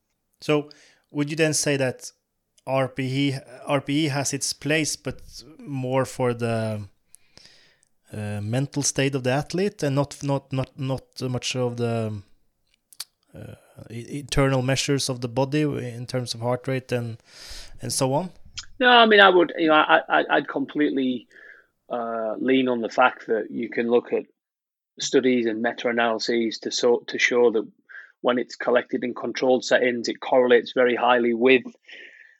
So, 0.41 0.71
would 1.11 1.31
you 1.31 1.37
then 1.37 1.55
say 1.55 1.77
that 1.77 2.13
RPE 2.67 3.67
RPE 3.69 4.11
has 4.11 4.33
its 4.33 4.53
place, 4.53 4.97
but 4.97 5.21
more 5.59 6.05
for 6.05 6.35
the 6.35 6.89
uh, 8.13 8.41
mental 8.41 8.83
state 8.83 9.15
of 9.15 9.23
the 9.23 9.31
athlete, 9.31 9.83
and 9.83 9.95
not 9.95 10.23
not 10.23 10.53
not 10.53 10.79
not 10.79 11.23
much 11.23 11.55
of 11.57 11.77
the 11.77 12.23
uh, 13.35 13.55
internal 13.89 14.63
measures 14.63 15.09
of 15.09 15.21
the 15.21 15.29
body 15.29 15.63
in 15.63 16.07
terms 16.07 16.35
of 16.35 16.41
heart 16.41 16.67
rate 16.67 16.91
and 16.93 17.19
and 17.81 17.93
so 17.93 18.13
on? 18.15 18.31
No, 18.79 18.89
I 18.89 19.07
mean 19.07 19.21
I 19.21 19.29
would 19.29 19.53
you 19.57 19.69
know 19.69 19.75
I, 19.75 20.01
I 20.09 20.25
I'd 20.31 20.49
completely 20.49 21.27
uh, 21.91 22.35
lean 22.39 22.69
on 22.69 22.81
the 22.81 22.89
fact 22.89 23.27
that 23.29 23.51
you 23.51 23.69
can 23.69 23.89
look 23.89 24.13
at 24.13 24.25
studies 24.99 25.47
and 25.47 25.63
meta 25.63 25.89
analyses 25.89 26.59
to 26.61 26.71
so 26.71 27.05
to 27.09 27.19
show 27.19 27.51
that 27.53 27.67
when 28.23 28.39
it's 28.39 28.57
collected 28.57 29.05
in 29.05 29.15
controlled 29.15 29.65
settings, 29.65 30.09
it 30.09 30.21
correlates 30.21 30.73
very 30.73 30.97
highly 30.97 31.35
with 31.35 31.63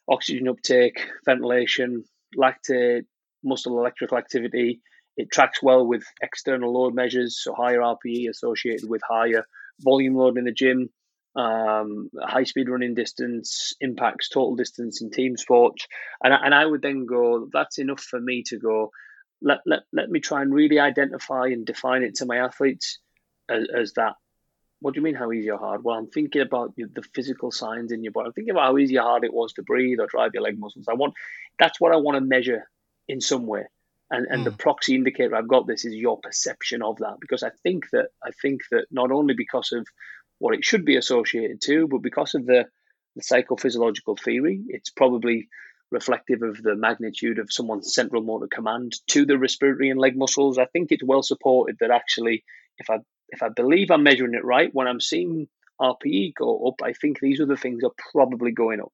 oxygen 0.09 0.47
uptake, 0.47 1.07
ventilation, 1.25 2.03
lactate, 2.37 3.05
muscle 3.43 3.79
electrical 3.79 4.17
activity. 4.17 4.81
It 5.15 5.31
tracks 5.31 5.63
well 5.63 5.85
with 5.85 6.03
external 6.21 6.73
load 6.73 6.93
measures, 6.93 7.39
so 7.41 7.53
higher 7.53 7.79
RPE 7.79 8.29
associated 8.29 8.89
with 8.89 9.01
higher 9.07 9.45
volume 9.79 10.15
load 10.15 10.37
in 10.37 10.45
the 10.45 10.51
gym 10.51 10.89
um, 11.37 12.09
high 12.19 12.43
speed 12.43 12.67
running 12.67 12.95
distance 12.95 13.75
impacts 13.79 14.29
total 14.29 14.55
distance 14.55 15.01
in 15.01 15.11
team 15.11 15.37
sports. 15.37 15.87
And, 16.23 16.33
and 16.33 16.53
I 16.53 16.65
would 16.65 16.81
then 16.81 17.05
go, 17.05 17.47
that's 17.53 17.77
enough 17.77 18.01
for 18.01 18.19
me 18.19 18.43
to 18.47 18.57
go, 18.57 18.91
let, 19.41 19.59
let, 19.65 19.81
let 19.93 20.09
me 20.09 20.19
try 20.19 20.41
and 20.41 20.51
really 20.51 20.79
identify 20.79 21.45
and 21.45 21.65
define 21.65 22.01
it 22.01 22.15
to 22.15 22.25
my 22.25 22.37
athletes 22.37 22.97
as, 23.47 23.67
as 23.73 23.93
that. 23.93 24.13
What 24.79 24.93
do 24.93 24.99
you 24.99 25.03
mean, 25.03 25.15
how 25.15 25.31
easy 25.31 25.49
or 25.51 25.59
hard? 25.59 25.83
Well, 25.83 25.95
I'm 25.95 26.07
thinking 26.07 26.41
about 26.41 26.75
the 26.75 27.03
physical 27.13 27.51
signs 27.51 27.91
in 27.91 28.03
your 28.03 28.11
body. 28.11 28.27
I'm 28.27 28.33
thinking 28.33 28.51
about 28.51 28.65
how 28.65 28.77
easy 28.77 28.97
or 28.97 29.03
hard 29.03 29.23
it 29.23 29.33
was 29.33 29.53
to 29.53 29.63
breathe 29.63 29.99
or 29.99 30.07
drive 30.07 30.31
your 30.33 30.43
leg 30.43 30.59
muscles. 30.59 30.85
I 30.87 30.93
want 30.93 31.13
that's 31.57 31.81
what 31.81 31.93
I 31.93 31.97
want 31.97 32.15
to 32.15 32.21
measure 32.21 32.69
in 33.07 33.19
some 33.19 33.47
way. 33.47 33.63
And 34.11 34.27
and 34.29 34.41
mm. 34.41 34.45
the 34.45 34.51
hmm. 34.51 34.57
proxy 34.57 34.93
indicator 34.95 35.35
I've 35.35 35.47
got 35.47 35.65
this 35.65 35.83
is 35.83 35.95
your 35.95 36.19
perception 36.19 36.83
of 36.83 36.97
that 36.99 37.15
because 37.19 37.41
I 37.41 37.49
think 37.63 37.89
that 37.91 38.09
I 38.23 38.29
think 38.39 38.61
that 38.69 38.85
not 38.91 39.11
only 39.11 39.33
because 39.33 39.71
of 39.71 39.87
what 40.39 40.53
it 40.53 40.63
should 40.63 40.85
be 40.85 40.97
associated 40.97 41.61
to, 41.61 41.87
but 41.87 42.01
because 42.01 42.35
of 42.35 42.45
the, 42.45 42.65
the 43.15 43.21
psychophysiological 43.21 44.19
theory, 44.19 44.61
it's 44.67 44.89
probably 44.89 45.49
reflective 45.89 46.41
of 46.41 46.61
the 46.61 46.75
magnitude 46.75 47.39
of 47.39 47.51
someone's 47.51 47.93
central 47.93 48.21
motor 48.21 48.47
command 48.47 48.93
to 49.07 49.25
the 49.25 49.37
respiratory 49.37 49.89
and 49.89 49.99
leg 49.99 50.17
muscles. 50.17 50.57
I 50.57 50.65
think 50.65 50.91
it's 50.91 51.03
well 51.03 51.23
supported 51.23 51.77
that 51.79 51.91
actually, 51.91 52.43
if 52.77 52.89
I 52.89 52.99
if 53.29 53.43
I 53.43 53.49
believe 53.49 53.91
I'm 53.91 54.03
measuring 54.03 54.35
it 54.35 54.45
right, 54.45 54.73
when 54.73 54.87
I'm 54.87 55.01
seeing 55.01 55.47
RPE 55.81 56.33
go 56.35 56.67
up, 56.67 56.81
I 56.83 56.93
think 56.93 57.19
these 57.19 57.41
other 57.41 57.57
things 57.57 57.83
are 57.83 57.91
probably 58.11 58.51
going 58.51 58.79
up, 58.79 58.93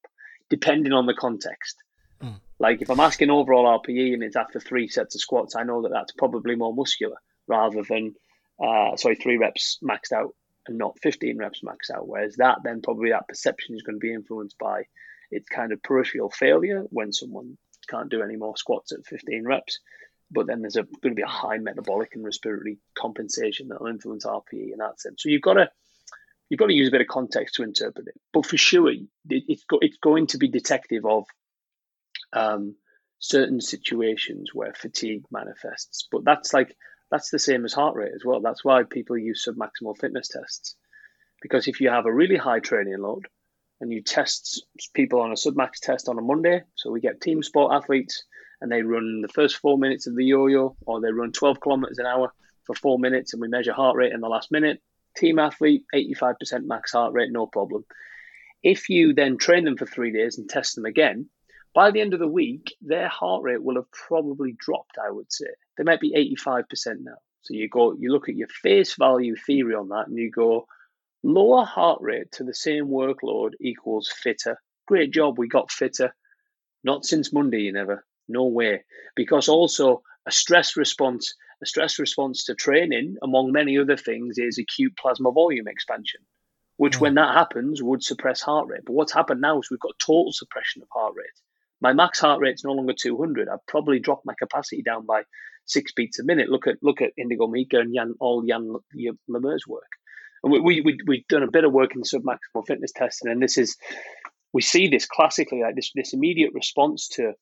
depending 0.50 0.94
on 0.94 1.06
the 1.06 1.14
context. 1.14 1.78
Mm. 2.22 2.40
Like 2.60 2.82
if 2.82 2.90
I'm 2.90 3.00
asking 3.00 3.30
overall 3.30 3.80
RPE 3.80 4.14
and 4.14 4.24
it's 4.24 4.36
after 4.36 4.60
three 4.60 4.88
sets 4.88 5.16
of 5.16 5.22
squats, 5.22 5.56
I 5.56 5.64
know 5.64 5.84
that 5.84 5.92
that's 5.92 6.14
probably 6.14 6.56
more 6.56 6.74
muscular 6.74 7.18
rather 7.48 7.84
than 7.84 8.16
uh, 8.64 8.96
sorry 8.96 9.16
three 9.16 9.38
reps 9.38 9.80
maxed 9.84 10.12
out 10.14 10.34
and 10.68 10.78
not 10.78 11.00
15 11.02 11.38
reps 11.38 11.64
max 11.64 11.90
out. 11.90 12.08
Whereas 12.08 12.36
that 12.38 12.60
then 12.64 12.82
probably 12.82 13.12
that 13.12 13.28
perception 13.28 13.76
is 13.76 13.82
going 13.82 13.96
to 13.96 14.06
be 14.06 14.14
influenced 14.14 14.58
by 14.58 14.84
its 15.32 15.48
kind 15.50 15.72
of 15.72 15.84
peripheral 15.84 16.30
failure 16.30 16.84
when 16.90 17.12
someone 17.12 17.58
can't 17.90 18.10
do 18.10 18.22
any 18.22 18.36
more 18.36 18.56
squats 18.56 18.92
at 18.92 19.06
15 19.06 19.44
reps. 19.46 19.80
But 20.32 20.48
then 20.48 20.62
there's 20.62 20.78
a, 20.78 20.84
going 20.84 21.12
to 21.12 21.16
be 21.16 21.22
a 21.22 21.28
high 21.28 21.58
metabolic 21.58 22.16
and 22.16 22.24
respiratory 22.24 22.80
compensation 22.98 23.68
that 23.68 23.82
will 23.82 23.88
influence 23.88 24.26
RPE 24.26 24.72
in 24.72 24.78
that 24.80 25.00
sense. 25.00 25.22
So 25.22 25.30
you've 25.30 25.42
got 25.42 25.54
to 25.56 25.70
you've 26.50 26.60
got 26.60 26.68
to 26.68 26.74
use 26.74 26.88
a 26.88 26.92
bit 26.92 27.02
of 27.02 27.08
context 27.08 27.56
to 27.56 27.64
interpret 27.64 28.08
it. 28.08 28.16
But 28.32 28.46
for 28.46 28.58
sure, 28.58 28.92
it's 29.30 29.64
go, 29.66 29.80
it's 29.82 29.98
going 29.98 30.28
to 30.28 30.38
be 30.38 30.48
detective 30.48 31.06
of 31.06 31.26
um, 32.32 32.76
certain 33.20 33.62
situations 33.62 34.52
where 34.54 34.74
fatigue 34.74 35.24
manifests. 35.32 36.08
But 36.12 36.26
that's 36.26 36.54
like 36.54 36.76
that's 37.14 37.30
the 37.30 37.38
same 37.38 37.64
as 37.64 37.74
heart 37.74 37.96
rate 37.96 38.12
as 38.16 38.26
well. 38.26 38.42
That's 38.42 38.66
why 38.66 38.82
people 38.90 39.16
use 39.20 39.48
submaximal 39.48 39.96
fitness 40.00 40.30
tests. 40.30 40.76
Because 41.44 41.68
if 41.68 41.80
you 41.80 41.90
have 41.92 42.08
a 42.08 42.14
really 42.14 42.38
high 42.38 42.60
training 42.60 42.98
load 42.98 43.28
and 43.80 43.94
you 43.94 44.02
test 44.02 44.66
people 44.96 45.22
on 45.22 45.30
a 45.30 45.36
submax 45.36 45.74
test 45.80 46.10
on 46.10 46.18
a 46.18 46.24
Monday, 46.24 46.64
so 46.74 46.90
we 46.90 47.02
get 47.02 47.22
team 47.22 47.44
sport 47.44 47.72
athletes 47.72 48.24
and 48.62 48.72
they 48.72 48.82
run 48.82 49.22
the 49.22 49.28
first 49.28 49.58
four 49.58 49.78
minutes 49.78 50.08
of 50.08 50.16
the 50.16 50.26
yo 50.26 50.48
yo 50.48 50.76
or 50.88 51.02
they 51.02 51.12
run 51.12 51.32
12 51.32 51.60
kilometers 51.60 52.00
an 52.00 52.08
hour 52.08 52.34
for 52.66 52.74
four 52.74 52.98
minutes 52.98 53.34
and 53.34 53.42
we 53.44 53.48
measure 53.48 53.74
heart 53.74 53.96
rate 53.96 54.12
in 54.12 54.22
the 54.22 54.28
last 54.28 54.52
minute. 54.52 54.82
Team 55.16 55.38
athlete, 55.38 55.84
85% 55.94 56.66
max 56.66 56.94
heart 56.94 57.14
rate, 57.14 57.32
no 57.32 57.46
problem. 57.46 57.86
If 58.64 58.90
you 58.90 59.14
then 59.14 59.38
train 59.38 59.66
them 59.66 59.78
for 59.78 59.86
three 59.86 60.12
days 60.12 60.40
and 60.40 60.50
test 60.50 60.74
them 60.74 60.86
again, 60.86 61.30
by 61.74 61.92
the 61.92 62.02
end 62.02 62.14
of 62.14 62.20
the 62.20 62.28
week, 62.28 62.76
their 62.82 63.08
heart 63.08 63.44
rate 63.44 63.64
will 63.64 63.76
have 63.76 63.92
probably 63.92 64.56
dropped, 64.58 64.98
I 65.04 65.10
would 65.10 65.32
say. 65.32 65.48
They 65.78 65.84
might 65.84 66.00
be 66.00 66.14
85% 66.38 66.66
now. 67.02 67.18
So 67.42 67.56
you 67.56 67.68
go, 67.68 67.94
you 67.94 68.12
look 68.12 68.30
at 68.30 68.36
your 68.36 68.48
face 68.48 68.96
value 68.96 69.36
theory 69.36 69.76
on 69.76 69.90
that 69.90 70.08
and 70.08 70.18
you 70.18 70.32
go, 70.32 70.68
lower 71.24 71.66
heart 71.66 72.00
rate 72.02 72.32
to 72.34 72.44
the 72.44 72.54
same 72.54 72.88
workload 72.88 73.52
equals 73.60 74.10
fitter. 74.22 74.62
Great 74.88 75.12
job, 75.12 75.38
we 75.38 75.48
got 75.48 75.72
fitter. 75.72 76.16
Not 76.84 77.06
since 77.06 77.34
Monday, 77.34 77.62
you 77.62 77.74
never. 77.74 78.06
No 78.28 78.46
way. 78.46 78.84
Because 79.16 79.50
also 79.50 80.04
a 80.26 80.32
stress 80.32 80.78
response, 80.78 81.34
a 81.62 81.66
stress 81.66 82.00
response 82.00 82.46
to 82.46 82.56
training, 82.56 83.18
among 83.24 83.52
many 83.52 83.78
other 83.78 83.98
things, 83.98 84.38
is 84.38 84.58
acute 84.58 84.96
plasma 84.98 85.32
volume 85.32 85.68
expansion, 85.68 86.22
which, 86.78 86.98
mm. 86.98 87.02
when 87.02 87.16
that 87.16 87.34
happens, 87.36 87.82
would 87.82 88.04
suppress 88.04 88.42
heart 88.42 88.68
rate. 88.68 88.86
But 88.86 88.94
what's 88.94 89.14
happened 89.14 89.42
now 89.42 89.60
is 89.60 89.70
we've 89.70 89.80
got 89.80 89.98
total 90.00 90.32
suppression 90.32 90.82
of 90.82 90.88
heart 90.94 91.14
rate. 91.16 91.26
My 91.84 91.92
max 91.92 92.22
heart 92.22 92.40
rate's 92.40 92.64
no 92.64 92.72
longer 92.72 92.94
200. 92.98 93.50
I've 93.50 93.66
probably 93.68 94.00
dropped 94.00 94.26
my 94.26 94.34
capacity 94.40 94.82
down 94.82 95.06
by 95.06 95.24
six 95.66 95.92
beats 95.92 96.18
a 96.18 96.24
minute. 96.24 96.48
Look 96.48 96.66
at 96.66 96.78
look 96.82 97.02
at 97.02 97.12
Iñigo 97.20 97.50
Mujika 97.50 97.82
and 97.82 97.94
Jan, 97.94 98.14
all 98.22 98.42
Jan 98.48 98.74
Lemer's 99.28 99.68
work. 99.68 99.92
And 100.44 100.54
we, 100.54 100.62
we, 100.62 100.82
we, 100.82 100.98
we've 101.06 101.28
done 101.28 101.44
a 101.44 101.52
bit 101.52 101.66
of 101.66 101.74
work 101.74 101.92
in 101.94 102.04
submaximal 102.04 102.66
fitness 102.66 102.94
testing, 102.96 103.30
and 103.30 103.44
this 103.44 103.58
is, 103.58 103.76
we 104.54 104.62
see 104.62 104.88
this 104.88 105.06
classically, 105.06 105.62
like 105.62 105.76
this, 105.76 105.92
this 105.94 106.14
immediate 106.14 106.52
response 106.54 107.10
to 107.10 107.34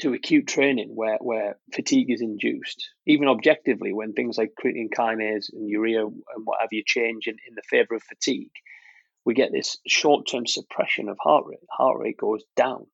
to 0.00 0.12
acute 0.12 0.46
training 0.46 0.90
where, 0.94 1.18
where 1.20 1.56
fatigue 1.72 2.10
is 2.10 2.20
induced, 2.20 2.88
even 3.06 3.28
objectively, 3.28 3.92
when 3.92 4.12
things 4.12 4.36
like 4.36 4.50
creatine 4.62 4.88
kinase 4.94 5.52
and 5.52 5.68
urea 5.68 6.04
and 6.04 6.14
what 6.44 6.60
have 6.60 6.72
you 6.72 6.82
change 6.84 7.26
in, 7.26 7.36
in 7.48 7.54
the 7.54 7.62
favor 7.68 7.94
of 7.94 8.02
fatigue, 8.02 8.50
we 9.24 9.34
get 9.34 9.52
this 9.52 9.78
short 9.86 10.26
term 10.30 10.46
suppression 10.46 11.08
of 11.08 11.16
heart 11.20 11.44
rate. 11.46 11.58
Heart 11.70 11.98
rate 11.98 12.16
goes 12.18 12.42
down 12.56 12.86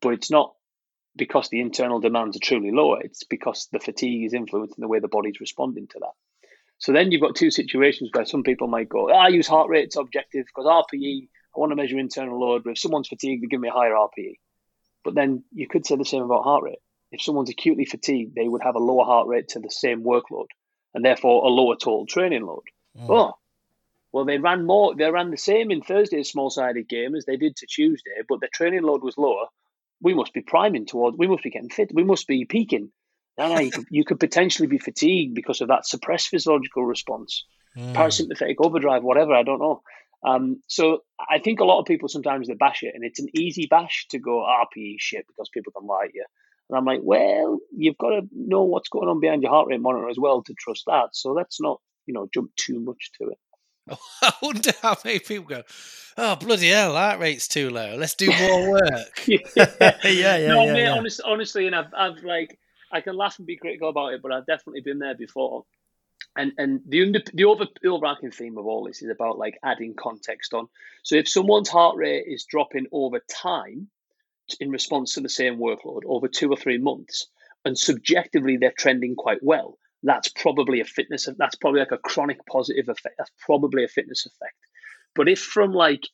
but 0.00 0.10
it's 0.10 0.30
not 0.30 0.54
because 1.16 1.48
the 1.48 1.60
internal 1.60 2.00
demands 2.00 2.36
are 2.36 2.40
truly 2.40 2.70
lower. 2.70 3.00
It's 3.00 3.24
because 3.24 3.68
the 3.72 3.80
fatigue 3.80 4.26
is 4.26 4.34
influencing 4.34 4.80
the 4.82 4.88
way 4.88 5.00
the 5.00 5.08
body's 5.08 5.40
responding 5.40 5.86
to 5.88 5.98
that. 6.00 6.12
So 6.78 6.92
then 6.92 7.10
you've 7.10 7.22
got 7.22 7.34
two 7.34 7.50
situations 7.50 8.10
where 8.12 8.26
some 8.26 8.42
people 8.42 8.68
might 8.68 8.88
go, 8.88 9.10
oh, 9.10 9.14
I 9.14 9.28
use 9.28 9.46
heart 9.46 9.70
rate, 9.70 9.84
it's 9.84 9.96
objective 9.96 10.44
because 10.44 10.66
RPE, 10.66 11.28
I 11.56 11.58
want 11.58 11.72
to 11.72 11.76
measure 11.76 11.98
internal 11.98 12.38
load. 12.38 12.64
But 12.64 12.72
if 12.72 12.78
someone's 12.78 13.08
fatigued, 13.08 13.42
they 13.42 13.46
give 13.46 13.60
me 13.60 13.68
a 13.68 13.72
higher 13.72 13.94
RPE. 13.94 14.38
But 15.02 15.14
then 15.14 15.44
you 15.52 15.68
could 15.68 15.86
say 15.86 15.96
the 15.96 16.04
same 16.04 16.22
about 16.22 16.44
heart 16.44 16.64
rate. 16.64 16.80
If 17.12 17.22
someone's 17.22 17.48
acutely 17.48 17.86
fatigued, 17.86 18.34
they 18.34 18.46
would 18.46 18.62
have 18.62 18.74
a 18.74 18.80
lower 18.80 19.04
heart 19.04 19.26
rate 19.26 19.48
to 19.48 19.60
the 19.60 19.70
same 19.70 20.02
workload 20.02 20.48
and 20.92 21.04
therefore 21.04 21.44
a 21.44 21.48
lower 21.48 21.76
total 21.76 22.04
training 22.04 22.44
load. 22.44 22.64
Mm. 22.98 23.06
Oh, 23.08 23.34
well, 24.12 24.24
they 24.24 24.38
ran 24.38 24.66
more, 24.66 24.94
they 24.94 25.10
ran 25.10 25.30
the 25.30 25.36
same 25.36 25.70
in 25.70 25.82
Thursday's 25.82 26.30
small 26.30 26.50
sided 26.50 26.88
game 26.88 27.14
as 27.14 27.24
they 27.24 27.36
did 27.36 27.56
to 27.56 27.66
Tuesday, 27.66 28.22
but 28.28 28.40
their 28.40 28.50
training 28.52 28.82
load 28.82 29.02
was 29.02 29.16
lower 29.16 29.46
we 30.06 30.14
must 30.14 30.32
be 30.32 30.40
priming 30.40 30.86
towards, 30.86 31.18
we 31.18 31.26
must 31.26 31.42
be 31.42 31.50
getting 31.50 31.68
fit, 31.68 31.90
we 31.92 32.04
must 32.04 32.28
be 32.28 32.44
peaking. 32.44 32.92
No, 33.36 33.52
no, 33.52 33.58
you, 33.58 33.72
could, 33.72 33.86
you 33.90 34.04
could 34.04 34.20
potentially 34.20 34.68
be 34.68 34.78
fatigued 34.78 35.34
because 35.34 35.60
of 35.60 35.66
that 35.66 35.84
suppressed 35.84 36.28
physiological 36.28 36.84
response, 36.84 37.44
mm. 37.76 37.92
parasympathetic 37.92 38.54
overdrive, 38.60 39.02
whatever, 39.02 39.34
I 39.34 39.42
don't 39.42 39.58
know. 39.58 39.82
Um, 40.24 40.62
so 40.68 41.00
I 41.18 41.40
think 41.40 41.58
a 41.58 41.64
lot 41.64 41.80
of 41.80 41.86
people 41.86 42.08
sometimes 42.08 42.46
they 42.46 42.54
bash 42.54 42.84
it, 42.84 42.92
and 42.94 43.04
it's 43.04 43.18
an 43.18 43.26
easy 43.34 43.66
bash 43.68 44.06
to 44.10 44.20
go 44.20 44.46
RPE 44.46 44.94
shit 44.98 45.26
because 45.26 45.48
people 45.52 45.72
can 45.76 45.88
lie 45.88 46.06
to 46.06 46.12
you. 46.14 46.24
And 46.70 46.78
I'm 46.78 46.84
like, 46.84 47.00
well, 47.02 47.58
you've 47.76 47.98
got 47.98 48.10
to 48.10 48.28
know 48.32 48.62
what's 48.62 48.88
going 48.88 49.08
on 49.08 49.18
behind 49.18 49.42
your 49.42 49.50
heart 49.50 49.66
rate 49.68 49.80
monitor 49.80 50.08
as 50.08 50.18
well 50.20 50.44
to 50.44 50.54
trust 50.56 50.84
that. 50.86 51.08
So 51.14 51.32
let's 51.32 51.60
not, 51.60 51.80
you 52.06 52.14
know, 52.14 52.28
jump 52.32 52.52
too 52.54 52.78
much 52.78 53.10
to 53.18 53.28
it. 53.30 53.38
I 54.22 54.32
wonder 54.42 54.72
how 54.82 54.96
many 55.04 55.18
people 55.18 55.46
go, 55.46 55.62
oh, 56.16 56.36
bloody 56.36 56.68
hell, 56.68 56.94
heart 56.94 57.20
rate's 57.20 57.48
too 57.48 57.70
low. 57.70 57.96
Let's 57.96 58.14
do 58.14 58.30
more 58.40 58.70
work. 58.70 59.26
yeah, 59.26 59.36
yeah, 60.04 60.36
yeah. 60.36 60.48
No, 60.48 60.64
yeah, 60.64 60.72
mate, 60.72 60.82
yeah. 60.82 60.92
Honest, 60.92 61.20
honestly, 61.24 61.66
and 61.66 61.74
I've, 61.74 61.92
I've 61.96 62.24
like, 62.24 62.58
I 62.90 63.00
can 63.00 63.16
laugh 63.16 63.38
and 63.38 63.46
be 63.46 63.56
critical 63.56 63.88
about 63.88 64.14
it, 64.14 64.22
but 64.22 64.32
I've 64.32 64.46
definitely 64.46 64.80
been 64.80 64.98
there 64.98 65.16
before. 65.16 65.64
And 66.36 66.52
and 66.58 66.80
the 66.86 67.02
under, 67.02 67.20
the 67.32 67.44
over 67.44 67.66
overarching 67.84 68.30
theme 68.30 68.58
of 68.58 68.66
all 68.66 68.84
this 68.84 69.02
is 69.02 69.10
about 69.10 69.38
like 69.38 69.58
adding 69.62 69.94
context 69.94 70.52
on. 70.52 70.68
So 71.02 71.16
if 71.16 71.28
someone's 71.28 71.68
heart 71.68 71.96
rate 71.96 72.24
is 72.26 72.44
dropping 72.44 72.86
over 72.92 73.20
time 73.20 73.88
in 74.60 74.70
response 74.70 75.14
to 75.14 75.20
the 75.20 75.28
same 75.28 75.58
workload 75.58 76.02
over 76.06 76.28
two 76.28 76.50
or 76.50 76.56
three 76.56 76.78
months, 76.78 77.26
and 77.64 77.76
subjectively 77.76 78.58
they're 78.58 78.72
trending 78.76 79.16
quite 79.16 79.42
well, 79.42 79.78
that's 80.06 80.28
probably 80.28 80.80
a 80.80 80.84
fitness 80.84 81.28
that's 81.36 81.56
probably 81.56 81.80
like 81.80 81.92
a 81.92 81.98
chronic 81.98 82.38
positive 82.46 82.88
effect 82.88 83.16
that's 83.18 83.30
probably 83.44 83.84
a 83.84 83.88
fitness 83.88 84.26
effect. 84.26 84.56
But 85.14 85.28
if 85.28 85.40
from 85.40 85.72
like 85.72 86.04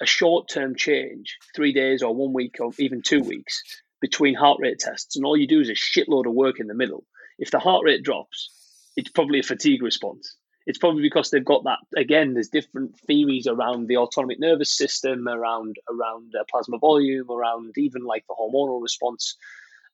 a 0.00 0.06
short 0.06 0.48
term 0.48 0.74
change 0.74 1.38
three 1.54 1.72
days 1.72 2.02
or 2.02 2.14
one 2.14 2.32
week 2.32 2.56
or 2.60 2.72
even 2.78 3.02
two 3.02 3.22
weeks 3.22 3.62
between 4.00 4.34
heart 4.34 4.58
rate 4.60 4.80
tests 4.80 5.16
and 5.16 5.24
all 5.24 5.36
you 5.36 5.46
do 5.46 5.60
is 5.60 5.68
a 5.68 5.74
shitload 5.74 6.26
of 6.26 6.34
work 6.34 6.58
in 6.58 6.66
the 6.66 6.74
middle 6.74 7.04
if 7.38 7.50
the 7.50 7.58
heart 7.58 7.82
rate 7.84 8.02
drops 8.02 8.50
it's 8.96 9.10
probably 9.10 9.38
a 9.38 9.42
fatigue 9.42 9.82
response. 9.82 10.36
It's 10.66 10.78
probably 10.78 11.02
because 11.02 11.30
they've 11.30 11.44
got 11.44 11.64
that 11.64 11.78
again 11.96 12.34
there's 12.34 12.48
different 12.48 12.98
theories 13.00 13.46
around 13.46 13.88
the 13.88 13.96
autonomic 13.96 14.38
nervous 14.38 14.76
system 14.76 15.28
around 15.28 15.76
around 15.88 16.32
uh, 16.38 16.44
plasma 16.50 16.78
volume 16.78 17.30
around 17.30 17.74
even 17.76 18.04
like 18.04 18.24
the 18.28 18.34
hormonal 18.38 18.80
response 18.80 19.36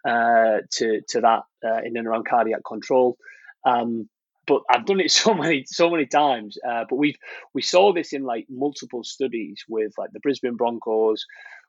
uh, 0.05 0.59
to 0.73 1.01
to 1.09 1.21
that 1.21 1.43
uh, 1.65 1.81
in 1.85 1.97
and 1.97 2.07
around 2.07 2.27
cardiac 2.29 2.61
control. 2.67 3.17
Um, 3.65 4.09
but 4.47 4.63
I've 4.71 4.87
done 4.87 5.01
it 5.01 5.11
so 5.23 5.35
many 5.35 5.65
so 5.67 5.91
many 5.91 6.07
times. 6.07 6.59
Uh, 6.67 6.85
but 6.89 6.97
we 6.97 7.17
we 7.55 7.63
saw 7.63 7.93
this 7.93 8.13
in 8.13 8.25
like 8.25 8.47
multiple 8.49 9.05
studies 9.05 9.65
with 9.69 9.93
like 9.99 10.11
the 10.13 10.21
Brisbane 10.21 10.57
Broncos, 10.57 11.25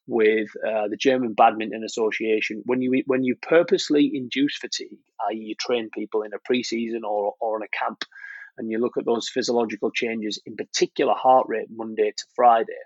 with 0.08 0.50
uh, 0.68 0.88
the 0.88 0.98
German 0.98 1.34
Badminton 1.34 1.84
Association. 1.84 2.64
When 2.66 2.82
you 2.82 3.04
when 3.06 3.24
you 3.24 3.36
purposely 3.36 4.12
induce 4.14 4.58
fatigue, 4.58 5.00
i.e., 5.30 5.38
you 5.38 5.56
train 5.56 5.90
people 5.94 6.24
in 6.24 6.32
a 6.34 6.52
preseason 6.52 7.04
or 7.04 7.34
or 7.40 7.58
in 7.58 7.64
a 7.64 7.78
camp, 7.86 8.04
and 8.58 8.72
you 8.72 8.80
look 8.80 8.98
at 8.98 9.06
those 9.06 9.30
physiological 9.30 9.92
changes, 9.92 10.42
in 10.46 10.56
particular 10.56 11.14
heart 11.14 11.46
rate 11.48 11.68
Monday 11.70 12.12
to 12.16 12.26
Friday, 12.36 12.82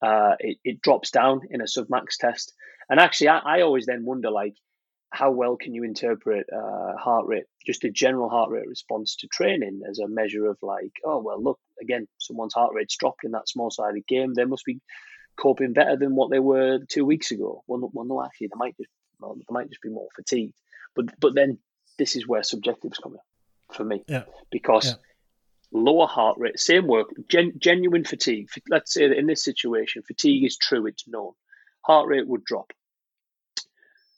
uh, 0.00 0.34
it, 0.38 0.58
it 0.64 0.82
drops 0.82 1.10
down 1.10 1.40
in 1.50 1.60
a 1.60 1.64
submax 1.64 2.16
test. 2.20 2.52
And 2.88 3.00
actually, 3.00 3.28
I, 3.28 3.38
I 3.38 3.60
always 3.62 3.86
then 3.86 4.04
wonder 4.04 4.30
like, 4.30 4.54
how 5.10 5.30
well 5.30 5.56
can 5.56 5.74
you 5.74 5.84
interpret 5.84 6.46
uh, 6.52 6.96
heart 6.96 7.26
rate, 7.26 7.44
just 7.64 7.84
a 7.84 7.90
general 7.90 8.28
heart 8.28 8.50
rate 8.50 8.66
response 8.66 9.16
to 9.16 9.28
training 9.28 9.82
as 9.88 10.00
a 10.00 10.08
measure 10.08 10.46
of 10.46 10.58
like, 10.60 10.92
oh 11.04 11.22
well, 11.22 11.40
look 11.42 11.60
again, 11.80 12.08
someone's 12.18 12.54
heart 12.54 12.72
rate's 12.74 12.96
dropped 12.96 13.24
in 13.24 13.30
that 13.30 13.48
small 13.48 13.70
sided 13.70 14.06
game. 14.08 14.34
They 14.34 14.44
must 14.44 14.64
be 14.64 14.80
coping 15.36 15.72
better 15.72 15.96
than 15.96 16.16
what 16.16 16.30
they 16.30 16.40
were 16.40 16.80
two 16.88 17.04
weeks 17.04 17.30
ago. 17.30 17.62
Well, 17.68 17.90
well 17.92 18.04
no, 18.04 18.24
actually, 18.24 18.48
they 18.48 18.58
might 18.58 18.76
just 18.76 18.90
well, 19.20 19.36
they 19.36 19.44
might 19.50 19.68
just 19.68 19.82
be 19.82 19.88
more 19.88 20.08
fatigued. 20.16 20.54
But 20.96 21.18
but 21.20 21.34
then 21.34 21.58
this 21.96 22.16
is 22.16 22.26
where 22.26 22.42
subjectives 22.42 22.98
come 22.98 23.12
in 23.12 23.76
for 23.76 23.84
me, 23.84 24.02
yeah. 24.08 24.24
because 24.50 24.96
lower 25.72 26.06
heart 26.06 26.38
rate, 26.38 26.58
same 26.58 26.86
work, 26.86 27.08
gen, 27.28 27.52
genuine 27.58 28.04
fatigue. 28.04 28.48
Let's 28.68 28.92
say 28.92 29.08
that 29.08 29.18
in 29.18 29.26
this 29.26 29.44
situation, 29.44 30.02
fatigue 30.02 30.44
is 30.44 30.56
true, 30.56 30.86
it's 30.86 31.06
known. 31.06 31.32
Heart 31.86 32.08
rate 32.08 32.26
would 32.26 32.44
drop, 32.44 32.72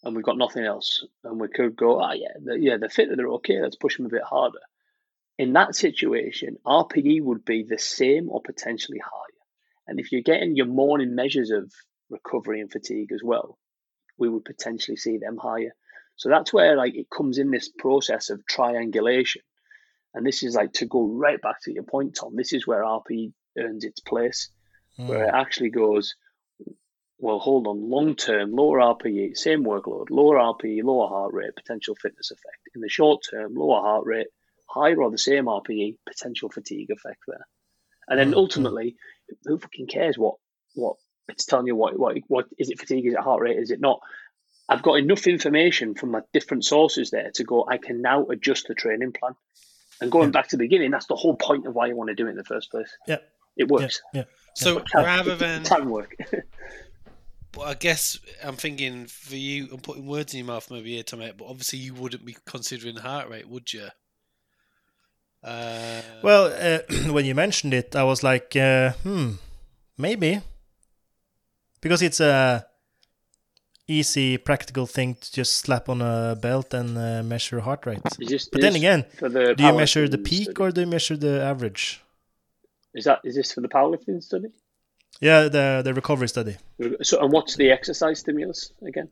and 0.02 0.14
we've 0.14 0.24
got 0.24 0.38
nothing 0.38 0.64
else, 0.64 1.04
and 1.24 1.40
we 1.40 1.48
could 1.48 1.76
go, 1.76 2.00
ah, 2.00 2.12
yeah, 2.12 2.32
the, 2.42 2.58
yeah, 2.58 2.76
they're 2.78 2.88
fit, 2.88 3.08
they're 3.14 3.28
okay. 3.28 3.60
Let's 3.60 3.76
push 3.76 3.96
them 3.96 4.06
a 4.06 4.10
bit 4.10 4.22
harder. 4.22 4.60
In 5.38 5.52
that 5.54 5.74
situation, 5.74 6.56
RPE 6.64 7.22
would 7.22 7.44
be 7.44 7.64
the 7.64 7.78
same 7.78 8.30
or 8.30 8.40
potentially 8.40 8.98
higher. 8.98 9.36
And 9.86 10.00
if 10.00 10.10
you're 10.10 10.22
getting 10.22 10.56
your 10.56 10.66
morning 10.66 11.14
measures 11.14 11.50
of 11.50 11.72
recovery 12.08 12.60
and 12.60 12.70
fatigue 12.70 13.12
as 13.12 13.22
well, 13.22 13.58
we 14.18 14.28
would 14.28 14.44
potentially 14.44 14.96
see 14.96 15.18
them 15.18 15.36
higher. 15.36 15.74
So 16.16 16.28
that's 16.28 16.52
where 16.52 16.76
like 16.76 16.94
it 16.94 17.10
comes 17.10 17.38
in 17.38 17.50
this 17.50 17.68
process 17.68 18.30
of 18.30 18.46
triangulation. 18.46 19.42
And 20.14 20.26
this 20.26 20.42
is 20.42 20.54
like 20.54 20.72
to 20.74 20.86
go 20.86 21.06
right 21.06 21.40
back 21.40 21.60
to 21.62 21.72
your 21.72 21.82
point, 21.82 22.16
Tom. 22.18 22.34
This 22.34 22.54
is 22.54 22.66
where 22.66 22.82
RP 22.82 23.32
earns 23.58 23.84
its 23.84 24.00
place, 24.00 24.48
mm. 24.98 25.08
where 25.08 25.24
it 25.24 25.34
actually 25.34 25.70
goes, 25.70 26.14
well, 27.18 27.38
hold 27.38 27.66
on, 27.66 27.88
long 27.88 28.14
term, 28.14 28.52
lower 28.52 28.78
RPE, 28.78 29.36
same 29.36 29.64
workload, 29.64 30.10
lower 30.10 30.36
RPE, 30.36 30.82
lower 30.84 31.08
heart 31.08 31.32
rate, 31.32 31.56
potential 31.56 31.94
fitness 31.94 32.30
effect. 32.30 32.68
In 32.74 32.80
the 32.80 32.88
short 32.88 33.22
term, 33.30 33.54
lower 33.54 33.80
heart 33.80 34.04
rate, 34.06 34.26
higher 34.68 35.00
or 35.00 35.10
the 35.10 35.18
same 35.18 35.46
RPE, 35.46 35.96
potential 36.06 36.50
fatigue 36.50 36.90
effect 36.90 37.20
there. 37.26 37.46
And 38.08 38.18
then 38.18 38.32
mm. 38.32 38.36
ultimately, 38.36 38.96
who 39.44 39.58
fucking 39.58 39.86
cares 39.86 40.18
what 40.18 40.36
what 40.74 40.96
it's 41.28 41.46
telling 41.46 41.66
you 41.66 41.74
what 41.74 41.98
what 41.98 42.16
what 42.28 42.46
is 42.58 42.70
it 42.70 42.78
fatigue, 42.78 43.06
is 43.06 43.14
it 43.14 43.20
heart 43.20 43.40
rate, 43.40 43.58
is 43.58 43.70
it 43.70 43.80
not? 43.80 44.00
I've 44.68 44.82
got 44.82 44.98
enough 44.98 45.26
information 45.26 45.94
from 45.94 46.10
my 46.10 46.20
different 46.32 46.64
sources 46.64 47.10
there 47.10 47.30
to 47.34 47.44
go, 47.44 47.66
I 47.68 47.78
can 47.78 48.02
now 48.02 48.26
adjust 48.26 48.66
the 48.66 48.74
training 48.74 49.12
plan. 49.12 49.34
And 50.00 50.10
going 50.10 50.28
yeah. 50.28 50.32
back 50.32 50.48
to 50.48 50.56
the 50.56 50.64
beginning, 50.64 50.90
that's 50.90 51.06
the 51.06 51.14
whole 51.14 51.36
point 51.36 51.66
of 51.66 51.74
why 51.74 51.86
you 51.86 51.96
want 51.96 52.08
to 52.08 52.14
do 52.14 52.26
it 52.26 52.30
in 52.30 52.36
the 52.36 52.44
first 52.44 52.70
place. 52.70 52.90
Yeah. 53.06 53.18
It 53.56 53.68
works. 53.68 54.02
Yeah. 54.12 54.20
yeah. 54.20 54.24
So 54.54 54.82
rather 54.94 55.36
than 55.36 55.62
time 55.62 55.88
work. 55.88 56.16
But 57.56 57.68
I 57.68 57.74
guess 57.74 58.18
I'm 58.44 58.56
thinking 58.56 59.06
for 59.06 59.34
you, 59.34 59.68
I'm 59.72 59.80
putting 59.80 60.06
words 60.06 60.34
in 60.34 60.40
your 60.40 60.46
mouth 60.46 60.70
maybe 60.70 60.92
here, 60.92 61.02
Tom, 61.02 61.20
but 61.38 61.46
obviously 61.46 61.78
you 61.78 61.94
wouldn't 61.94 62.26
be 62.26 62.36
considering 62.44 62.96
heart 62.96 63.30
rate, 63.30 63.48
would 63.48 63.72
you? 63.72 63.88
Uh, 65.42 66.02
well, 66.22 66.52
uh, 66.52 66.80
when 67.12 67.24
you 67.24 67.34
mentioned 67.34 67.72
it, 67.72 67.96
I 67.96 68.04
was 68.04 68.22
like, 68.22 68.54
uh, 68.56 68.90
hmm, 69.02 69.30
maybe. 69.96 70.42
Because 71.80 72.02
it's 72.02 72.20
a 72.20 72.66
easy, 73.88 74.36
practical 74.36 74.84
thing 74.84 75.14
to 75.14 75.32
just 75.32 75.56
slap 75.56 75.88
on 75.88 76.02
a 76.02 76.36
belt 76.38 76.74
and 76.74 76.98
uh, 76.98 77.22
measure 77.22 77.60
heart 77.60 77.86
rate. 77.86 78.00
Just, 78.20 78.50
but 78.50 78.60
then 78.60 78.76
again, 78.76 79.06
the 79.18 79.54
do 79.56 79.64
you 79.64 79.72
measure 79.72 80.06
the 80.06 80.18
peak 80.18 80.50
study? 80.50 80.60
or 80.60 80.70
do 80.72 80.82
you 80.82 80.86
measure 80.86 81.16
the 81.16 81.40
average? 81.40 82.02
Is 82.92 83.06
that 83.06 83.20
is 83.24 83.34
this 83.34 83.52
for 83.52 83.62
the 83.62 83.68
powerlifting 83.68 84.22
study? 84.22 84.48
Yeah, 85.20 85.48
the 85.48 85.82
the 85.84 85.94
recovery 85.94 86.28
study. 86.28 86.56
So, 87.02 87.20
and 87.20 87.32
what's 87.32 87.56
the 87.56 87.70
exercise 87.70 88.20
stimulus 88.20 88.72
again? 88.86 89.08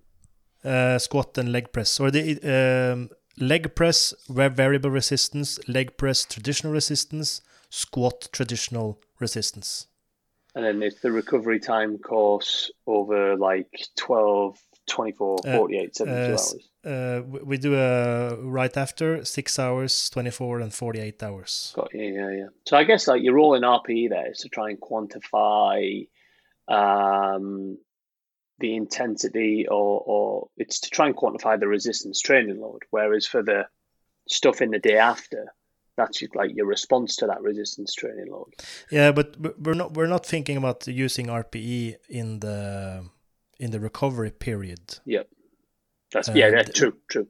Uh, 0.64 0.98
squat 0.98 1.36
and 1.38 1.52
leg 1.52 1.72
press, 1.72 2.00
or 2.00 2.11
the 2.11 2.92
um, 2.92 3.11
leg 3.38 3.74
press 3.74 4.14
variable 4.28 4.90
resistance, 4.90 5.59
leg 5.68 5.96
press 5.96 6.24
traditional 6.24 6.72
resistance, 6.72 7.42
squat 7.70 8.28
traditional 8.32 8.98
resistance 9.20 9.86
and 10.55 10.64
then 10.64 10.82
it's 10.82 11.00
the 11.00 11.11
recovery 11.11 11.59
time 11.59 11.98
course 11.98 12.70
over 12.86 13.36
like 13.36 13.86
12 13.96 14.59
24 14.86 15.38
uh, 15.46 15.52
48 15.52 15.96
72 15.96 16.32
uh, 16.32 16.32
hours 16.32 16.55
uh, 16.85 17.22
we 17.26 17.57
do 17.57 17.74
a 17.76 18.37
right 18.37 18.76
after 18.76 19.24
six 19.24 19.59
hours 19.59 20.11
24 20.11 20.61
and 20.61 20.74
48 20.74 21.22
hours 21.22 21.72
got 21.74 21.93
you 21.95 22.03
yeah 22.03 22.30
yeah 22.30 22.47
so 22.66 22.76
i 22.76 22.85
guess 22.85 23.09
like 23.09 23.22
your 23.22 23.35
role 23.35 23.55
in 23.55 23.62
rpe 23.62 24.09
there 24.09 24.30
is 24.30 24.39
to 24.39 24.49
try 24.49 24.70
and 24.70 24.80
quantify 24.80 26.07
um, 26.66 27.76
the 28.59 28.74
intensity 28.74 29.66
or, 29.68 30.03
or 30.07 30.49
it's 30.57 30.80
to 30.80 30.91
try 30.91 31.07
and 31.07 31.16
quantify 31.16 31.59
the 31.59 31.68
resistance 31.68 32.20
training 32.20 32.61
load 32.61 32.82
whereas 32.91 33.26
for 33.26 33.43
the 33.43 33.66
stuff 34.28 34.62
in 34.62 34.70
the 34.70 34.78
day 34.78 34.97
after 34.97 35.53
that's 35.97 36.22
like 36.35 36.51
your 36.55 36.66
response 36.66 37.16
to 37.16 37.26
that 37.26 37.41
resistance 37.43 37.95
training 37.95 38.26
load. 38.30 38.53
Yeah, 38.91 39.12
but 39.12 39.37
we're 39.61 39.74
not 39.74 39.95
we're 39.95 40.07
not 40.09 40.26
thinking 40.26 40.57
about 40.57 40.87
using 40.87 41.26
RPE 41.26 41.97
in 42.09 42.41
the 42.41 43.09
in 43.59 43.70
the 43.70 43.80
recovery 43.80 44.30
period. 44.30 44.99
Yeah, 45.05 45.22
that's 46.14 46.28
uh, 46.30 46.32
yeah, 46.34 46.50
that's 46.50 46.78
true, 46.78 46.94
true. 47.08 47.26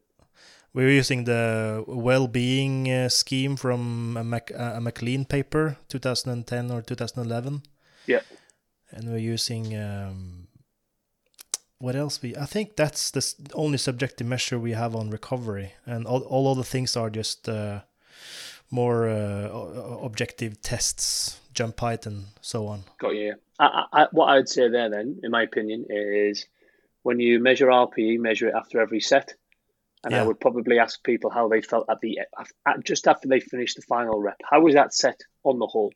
We're 0.72 0.90
using 0.90 1.24
the 1.24 1.84
well-being 1.86 2.90
uh, 2.90 3.08
scheme 3.08 3.56
from 3.56 4.16
a, 4.16 4.24
Mac, 4.24 4.50
a 4.50 4.80
McLean 4.80 5.24
paper, 5.24 5.76
2010 5.88 6.70
or 6.70 6.82
2011. 6.82 7.62
Yeah, 8.06 8.20
and 8.90 9.08
we're 9.08 9.18
using 9.18 9.76
um, 9.76 10.48
what 11.78 11.96
else 11.96 12.22
we? 12.22 12.36
I 12.36 12.44
think 12.44 12.76
that's 12.76 13.10
the 13.10 13.34
only 13.54 13.78
subjective 13.78 14.26
measure 14.26 14.58
we 14.58 14.72
have 14.72 14.94
on 14.94 15.10
recovery, 15.10 15.72
and 15.86 16.06
all 16.06 16.20
all 16.20 16.46
other 16.46 16.64
things 16.64 16.96
are 16.96 17.10
just. 17.10 17.48
Uh, 17.48 17.80
more 18.70 19.08
uh, 19.08 19.48
objective 20.02 20.60
tests, 20.60 21.38
jump 21.52 21.78
height, 21.78 22.06
and 22.06 22.24
so 22.40 22.66
on. 22.66 22.82
Got 22.98 23.14
you. 23.14 23.34
I, 23.58 23.84
I, 23.92 24.06
what 24.10 24.26
I 24.26 24.36
would 24.36 24.48
say 24.48 24.68
there, 24.68 24.90
then, 24.90 25.20
in 25.22 25.30
my 25.30 25.42
opinion, 25.42 25.86
is 25.88 26.46
when 27.04 27.20
you 27.20 27.38
measure 27.38 27.66
RPE, 27.66 28.18
measure 28.18 28.48
it 28.48 28.54
after 28.56 28.80
every 28.80 29.00
set. 29.00 29.34
And 30.02 30.12
yeah. 30.12 30.22
I 30.22 30.26
would 30.26 30.40
probably 30.40 30.78
ask 30.78 31.02
people 31.04 31.30
how 31.30 31.48
they 31.48 31.62
felt 31.62 31.86
at 31.88 32.00
the 32.00 32.20
at, 32.66 32.84
just 32.84 33.06
after 33.06 33.28
they 33.28 33.40
finished 33.40 33.76
the 33.76 33.82
final 33.82 34.20
rep. 34.20 34.40
How 34.50 34.60
was 34.60 34.74
that 34.74 34.92
set 34.92 35.20
on 35.44 35.58
the 35.58 35.66
whole? 35.66 35.92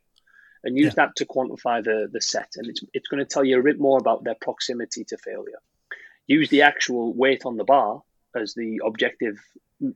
And 0.63 0.77
use 0.77 0.95
yeah. 0.97 1.07
that 1.07 1.17
to 1.17 1.27
quantify 1.27 1.83
the 1.83 2.09
the 2.11 2.21
set, 2.21 2.53
and 2.57 2.69
it's 2.69 2.83
it's 2.95 3.09
going 3.09 3.23
to 3.23 3.29
tell 3.29 3.45
you 3.45 3.59
a 3.59 3.63
bit 3.63 3.81
more 3.81 3.99
about 3.99 4.25
their 4.25 4.37
proximity 4.41 5.05
to 5.05 5.19
failure. 5.19 5.61
Use 6.27 6.49
the 6.51 6.63
actual 6.63 7.13
weight 7.15 7.45
on 7.45 7.57
the 7.57 7.65
bar 7.65 8.03
as 8.35 8.55
the 8.55 8.81
objective 8.85 9.39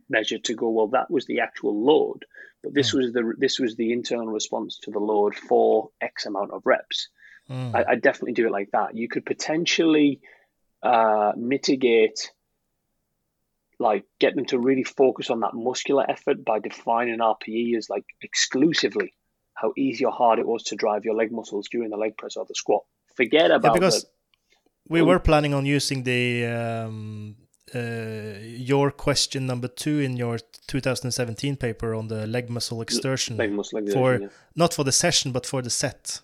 measure 0.08 0.38
to 0.38 0.54
go. 0.54 0.70
Well, 0.70 0.88
that 0.88 1.10
was 1.10 1.26
the 1.26 1.40
actual 1.40 1.82
load, 1.82 2.24
but 2.62 2.74
this 2.74 2.92
mm. 2.92 2.98
was 2.98 3.12
the 3.12 3.34
this 3.38 3.58
was 3.58 3.76
the 3.76 3.92
internal 3.92 4.28
response 4.28 4.78
to 4.80 4.90
the 4.90 5.00
load 5.00 5.34
for 5.34 5.90
X 6.00 6.26
amount 6.26 6.52
of 6.52 6.62
reps. 6.64 7.08
Mm. 7.50 7.74
I, 7.74 7.92
I, 7.92 7.94
definitely 7.96 8.34
do 8.34 8.46
it 8.46 8.52
like 8.52 8.70
that. 8.70 8.96
You 8.96 9.08
could 9.08 9.26
potentially 9.26 10.20
uh, 10.82 11.32
mitigate, 11.36 12.30
like 13.78 14.04
get 14.20 14.34
them 14.34 14.44
to 14.46 14.58
really 14.58 14.84
focus 14.84 15.30
on 15.30 15.40
that 15.40 15.54
muscular 15.54 16.08
effort 16.08 16.44
by 16.44 16.58
defining 16.58 17.18
RPE 17.18 17.76
as 17.76 17.88
like 17.90 18.04
exclusively 18.22 19.14
how 19.54 19.72
easy 19.76 20.04
or 20.04 20.12
hard 20.12 20.38
it 20.38 20.46
was 20.46 20.62
to 20.64 20.76
drive 20.76 21.04
your 21.04 21.14
leg 21.14 21.30
muscles 21.30 21.68
during 21.70 21.90
the 21.90 21.96
leg 21.96 22.16
press 22.16 22.36
or 22.36 22.44
the 22.46 22.54
squat. 22.54 22.82
Forget 23.16 23.50
about 23.50 23.68
yeah, 23.68 23.74
because 23.74 24.02
the, 24.02 24.08
we 24.88 25.02
were 25.02 25.18
planning 25.18 25.54
on 25.54 25.66
using 25.66 26.02
the 26.02 26.46
um, 26.46 27.36
uh, 27.74 28.38
your 28.40 28.90
question 28.90 29.46
number 29.46 29.68
two 29.68 30.00
in 30.00 30.16
your 30.16 30.38
2017 30.66 31.56
paper 31.56 31.94
on 31.94 32.08
the 32.08 32.26
leg 32.26 32.50
muscle 32.50 32.82
exertion 32.82 33.36
leg 33.36 33.52
muscle 33.52 33.78
exertion, 33.78 34.00
for 34.00 34.20
yeah. 34.20 34.28
not 34.56 34.74
for 34.74 34.84
the 34.84 34.92
session 34.92 35.32
but 35.32 35.46
for 35.46 35.62
the 35.62 35.70
set 35.70 36.20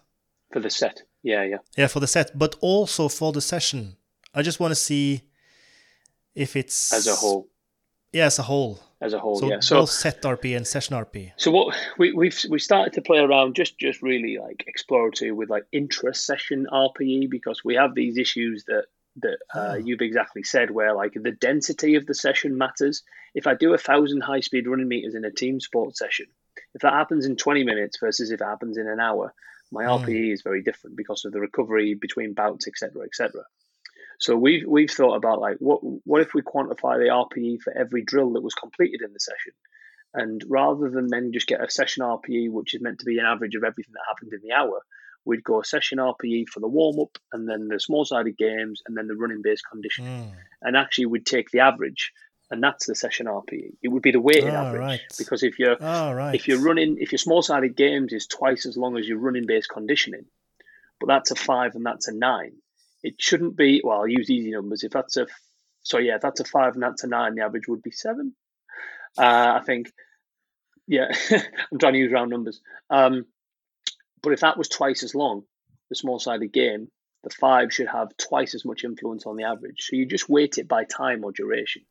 for 0.53 0.61
the 0.61 0.71
set 0.71 1.03
yeah 1.23 1.45
yeah 1.45 1.59
yeah 1.77 1.87
for 1.87 2.01
the 2.01 2.07
set 2.07 2.37
but 2.37 2.57
also 2.61 3.09
for 3.09 3.33
the 3.33 3.41
session 3.41 3.97
i 4.39 4.43
just 4.43 4.61
want 4.61 4.71
to 4.71 4.77
see 4.77 5.23
if 6.35 6.57
it's 6.57 6.93
as 6.93 7.07
a 7.07 7.15
whole 7.15 7.49
yeah 8.13 8.27
as 8.27 8.39
a 8.39 8.43
whole 8.43 8.81
as 9.01 9.13
a 9.13 9.19
whole 9.19 9.39
so 9.39 9.49
yeah 9.49 9.61
so 9.61 9.81
both 9.81 9.91
set 9.91 10.23
rp 10.23 10.57
and 10.57 10.67
session 10.67 10.97
rp 10.97 11.33
so 11.37 11.51
what 11.51 11.75
we, 11.99 12.13
we've 12.13 12.39
we 12.49 12.59
started 12.59 12.93
to 12.93 13.03
play 13.03 13.19
around 13.19 13.55
just 13.55 13.79
just 13.79 14.03
really 14.03 14.39
like 14.39 14.65
exploratory 14.67 15.33
with 15.33 15.51
like 15.51 15.65
intra 15.73 16.15
session 16.15 16.67
rpe 16.73 17.29
because 17.29 17.65
we 17.65 17.75
have 17.75 17.95
these 17.95 18.17
issues 18.17 18.65
that 18.65 18.85
that 19.21 19.39
uh, 19.55 19.73
oh. 19.73 19.75
you've 19.75 20.01
exactly 20.01 20.43
said, 20.43 20.71
where 20.71 20.95
like 20.95 21.15
the 21.15 21.33
density 21.33 21.95
of 21.95 22.07
the 22.07 22.15
session 22.15 22.57
matters. 22.57 23.03
If 23.35 23.47
I 23.47 23.55
do 23.55 23.75
a 23.75 23.79
thousand 23.79 24.23
high 24.23 24.41
speed 24.41 24.67
running 24.67 24.89
meters 24.89 25.15
in 25.15 25.25
a 25.25 25.31
team 25.31 25.61
sport 25.61 25.97
session, 25.97 26.27
if 26.75 26.83
that 26.83 26.93
happens 26.93 27.27
in 27.27 27.37
20 27.37 27.65
minutes 27.65 27.99
versus 27.99 28.31
if 28.31 28.41
it 28.41 28.45
happens 28.45 28.79
in 28.79 28.89
an 28.89 29.01
hour, 29.01 29.35
my 29.71 29.85
mm. 29.85 30.05
RPE 30.05 30.33
is 30.33 30.43
very 30.43 30.63
different 30.63 30.97
because 30.97 31.25
of 31.25 31.33
the 31.33 31.41
recovery 31.41 31.95
between 31.95 32.35
bouts, 32.35 32.67
etc., 32.67 33.03
etc. 33.05 33.43
So 34.19 34.37
we've 34.37 34.65
we've 34.67 34.91
thought 34.91 35.15
about 35.15 35.41
like 35.41 35.57
what 35.59 35.81
what 35.81 36.23
if 36.23 36.35
we 36.35 36.43
quantify 36.43 36.99
the 36.99 37.11
RPE 37.11 37.63
for 37.63 37.73
every 37.73 38.03
drill 38.03 38.33
that 38.33 38.43
was 38.43 38.55
completed 38.55 39.01
in 39.03 39.13
the 39.13 39.21
session, 39.21 39.53
and 40.13 40.43
rather 40.49 40.91
than 40.91 41.07
then 41.09 41.33
just 41.33 41.47
get 41.47 41.63
a 41.63 41.71
session 41.71 42.03
RPE 42.03 42.51
which 42.51 42.75
is 42.75 42.83
meant 42.83 42.99
to 43.01 43.05
be 43.05 43.19
an 43.19 43.27
average 43.27 43.55
of 43.55 43.63
everything 43.63 43.93
that 43.93 44.09
happened 44.09 44.33
in 44.33 44.41
the 44.43 44.55
hour, 44.55 44.83
we'd 45.25 45.45
go 45.45 45.61
a 45.61 45.65
session 45.65 45.99
RPE 45.99 46.49
for 46.49 46.59
the 46.59 46.67
warm 46.67 46.99
up, 46.99 47.17
and 47.33 47.49
then 47.49 47.69
the 47.69 47.79
small 47.79 48.05
sided 48.05 48.37
games, 48.37 48.83
and 48.87 48.97
then 48.97 49.07
the 49.07 49.15
running 49.15 49.43
based 49.43 49.63
conditioning. 49.71 50.25
Mm. 50.25 50.33
And 50.63 50.77
actually, 50.77 51.07
we'd 51.07 51.27
take 51.27 51.51
the 51.51 51.61
average, 51.61 52.13
and 52.51 52.61
that's 52.61 52.87
the 52.87 52.97
session 52.97 53.27
RPE. 53.27 53.77
It 53.83 53.89
would 53.89 54.03
be 54.03 54.11
the 54.11 54.21
weighted 54.21 54.51
oh, 54.51 54.57
average 54.57 54.81
right. 54.81 55.01
because 55.17 55.45
if 55.45 55.61
you're 55.61 55.77
oh, 55.81 56.13
right. 56.13 56.35
if 56.35 56.49
you're 56.49 56.61
running 56.61 56.97
if 56.99 57.13
your 57.13 57.19
small 57.19 57.43
sided 57.43 57.77
games 57.77 58.13
is 58.13 58.27
twice 58.27 58.67
as 58.67 58.77
long 58.77 58.99
as 58.99 59.07
your 59.07 59.19
running 59.19 59.47
based 59.47 59.69
conditioning, 59.69 60.25
but 60.99 61.07
that's 61.07 61.31
a 61.31 61.37
five 61.37 61.77
and 61.77 61.87
that's 61.87 62.09
a 62.09 62.13
nine. 62.13 62.55
It 63.03 63.15
shouldn't 63.19 63.57
be. 63.57 63.81
Well, 63.85 64.01
I'll 64.01 64.09
use 64.09 64.31
easy 64.31 64.51
numbers. 64.51 64.83
If 64.85 64.93
that's 64.93 65.17
a 65.17 65.27
so 65.83 65.99
yeah, 65.99 66.17
if 66.17 66.21
that's 66.21 66.41
a 66.41 66.45
five 66.45 66.75
and 66.75 66.83
that's 66.83 67.05
a 67.05 67.07
nine, 67.07 67.35
the 67.35 67.43
average 67.43 67.69
would 67.69 67.83
be 67.83 67.91
seven. 67.91 68.35
Uh, 69.17 69.59
I 69.61 69.63
think 69.65 69.91
Yeah, 70.87 71.09
I'm 71.73 71.79
trying 71.79 71.93
to 71.93 71.99
use 71.99 72.13
round 72.13 72.31
numbers. 72.31 72.61
Um, 72.91 73.27
but 74.23 74.33
if 74.33 74.41
that 74.41 74.59
was 74.59 74.69
twice 74.69 75.03
as 75.03 75.15
long, 75.15 75.45
the 75.91 75.97
small 75.97 76.19
sided 76.19 76.53
game, 76.53 76.91
the 77.23 77.31
five 77.31 77.73
should 77.73 77.89
have 77.89 78.17
twice 78.17 78.55
as 78.55 78.65
much 78.65 78.85
influence 78.85 79.27
on 79.27 79.37
the 79.37 79.45
average. 79.45 79.87
So 79.89 79.97
you 79.97 80.07
just 80.07 80.29
weight 80.29 80.59
it 80.59 80.67
by 80.67 80.85
time 80.85 81.25
or 81.25 81.33
duration. 81.33 81.83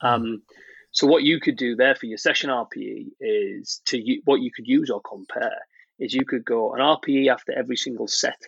Hmm. 0.00 0.06
Um, 0.06 0.42
so 0.92 1.08
what 1.08 1.24
you 1.24 1.40
could 1.40 1.56
do 1.56 1.74
there 1.74 1.96
for 1.96 2.06
your 2.06 2.18
session 2.18 2.50
RPE 2.50 3.08
is 3.18 3.80
to 3.86 4.20
what 4.24 4.40
you 4.40 4.52
could 4.52 4.68
use 4.68 4.90
or 4.90 5.00
compare 5.00 5.58
is 5.98 6.14
you 6.14 6.24
could 6.24 6.44
go 6.44 6.72
an 6.72 6.80
RPE 6.80 7.32
after 7.32 7.52
every 7.52 7.76
single 7.76 8.06
set. 8.06 8.40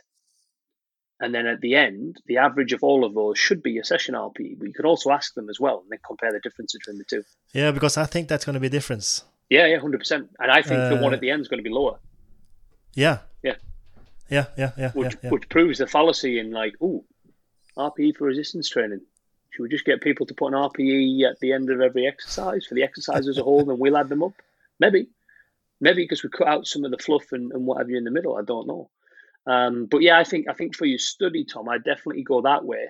And 1.19 1.35
then 1.35 1.47
at 1.47 1.61
the 1.61 1.75
end, 1.77 2.21
the 2.27 2.37
average 2.37 2.73
of 2.73 2.83
all 2.83 3.05
of 3.05 3.15
those 3.15 3.39
should 3.39 3.63
be 3.63 3.73
your 3.73 3.85
session 3.85 4.15
RPE, 4.15 4.59
but 4.59 4.69
you 4.69 4.75
could 4.75 4.85
also 4.85 5.11
ask 5.11 5.33
them 5.35 5.49
as 5.49 5.59
well 5.59 5.81
and 5.81 5.91
then 5.91 5.99
compare 6.07 6.33
the 6.33 6.41
difference 6.41 6.75
between 6.75 6.99
the 6.99 7.05
two. 7.05 7.23
Yeah, 7.55 7.71
because 7.71 7.97
I 7.97 8.05
think 8.05 8.29
that's 8.29 8.45
going 8.45 8.55
to 8.55 8.61
be 8.61 8.67
a 8.67 8.71
difference. 8.71 9.25
Yeah, 9.49 9.67
yeah, 9.67 9.79
100%. 9.79 10.29
And 10.39 10.51
I 10.51 10.61
think 10.61 10.79
uh, 10.79 10.89
the 10.91 10.97
one 10.97 11.15
at 11.15 11.19
uh, 11.19 11.21
the 11.21 11.31
end 11.31 11.41
is 11.41 11.49
going 11.49 11.59
to 11.59 11.69
be 11.69 11.75
lower. 11.75 11.99
Yeah. 12.95 13.19
Yeah. 13.43 13.55
Yeah, 14.29 14.47
yeah, 14.59 14.73
yeah. 14.77 14.91
Which, 14.93 15.15
yeah, 15.15 15.21
yeah. 15.23 15.31
which 15.31 15.49
proves 15.49 15.79
the 15.79 15.87
fallacy 15.87 16.39
in 16.39 16.51
like, 16.51 16.75
oh, 16.83 17.05
RPE 17.77 18.17
for 18.17 18.25
resistance 18.25 18.69
training. 18.69 19.01
Should 19.51 19.63
we 19.63 19.69
just 19.69 19.85
get 19.85 20.01
people 20.03 20.27
to 20.27 20.35
put 20.35 20.49
an 20.49 20.55
RPE 20.55 21.23
at 21.31 21.41
the 21.41 21.53
end 21.53 21.71
of 21.71 21.81
every 21.81 22.07
exercise 22.07 22.67
for 22.67 22.75
the 22.75 22.83
exercise 22.83 23.29
as 23.29 23.39
a 23.39 23.43
whole, 23.43 23.71
and 23.71 23.79
we'll 23.79 23.97
add 23.97 24.09
them 24.09 24.23
up? 24.23 24.33
Maybe, 24.79 25.09
maybe 25.81 26.03
because 26.03 26.23
we 26.23 26.29
cut 26.29 26.49
out 26.49 26.67
some 26.67 26.85
of 26.85 26.91
the 26.91 26.99
fluff 26.99 27.33
and, 27.33 27.53
and 27.53 27.65
what 27.65 27.79
have 27.79 27.89
you 27.89 27.97
in 27.97 28.05
the 28.05 28.11
middle. 28.11 28.37
I 28.37 28.43
don't 28.43 28.67
know. 28.67 28.91
Um, 29.47 29.87
but 29.91 30.03
yeah, 30.03 30.19
I 30.19 30.25
think 30.25 30.47
I 30.51 30.55
think 30.55 30.75
for 30.75 30.87
your 30.87 30.99
study, 30.99 31.45
Tom, 31.45 31.69
I 31.69 31.79
definitely 31.79 32.25
go 32.25 32.43
that 32.43 32.65
way 32.65 32.89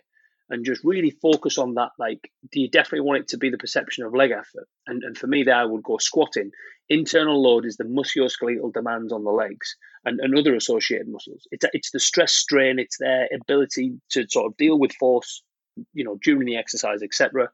and 0.49 0.65
just 0.65 0.85
really 0.85 1.11
focus 1.11 1.59
on 1.59 1.75
that. 1.75 1.91
Like, 1.99 2.31
do 2.53 2.61
you 2.61 2.71
definitely 2.71 3.01
want 3.01 3.21
it 3.21 3.29
to 3.29 3.39
be 3.39 3.51
the 3.51 3.59
perception 3.59 4.05
of 4.05 4.15
leg 4.15 4.31
effort? 4.31 4.69
And, 4.87 5.03
and 5.03 5.19
for 5.19 5.27
me, 5.27 5.43
there 5.43 5.57
I 5.57 5.65
would 5.65 5.83
go 5.83 5.99
squatting. 5.99 6.51
Internal 6.89 7.43
load 7.43 7.67
is 7.67 7.77
the 7.77 7.85
musculoskeletal 7.85 8.73
demands 8.73 9.13
on 9.13 9.25
the 9.25 9.31
legs 9.31 9.75
and, 10.05 10.21
and 10.21 10.39
other 10.39 10.55
associated 10.55 11.09
muscles. 11.09 11.43
It's, 11.51 11.65
it's 11.73 11.91
the 11.91 11.99
stress 11.99 12.33
strain, 12.33 12.79
it's 12.79 12.99
their 12.99 13.29
ability 13.35 13.95
to 14.11 14.27
sort 14.29 14.47
of 14.47 14.57
deal 14.57 14.79
with 14.79 14.93
force, 14.93 15.43
you 15.93 16.05
know, 16.05 16.17
during 16.23 16.47
the 16.47 16.57
exercise, 16.57 17.03
etc. 17.03 17.49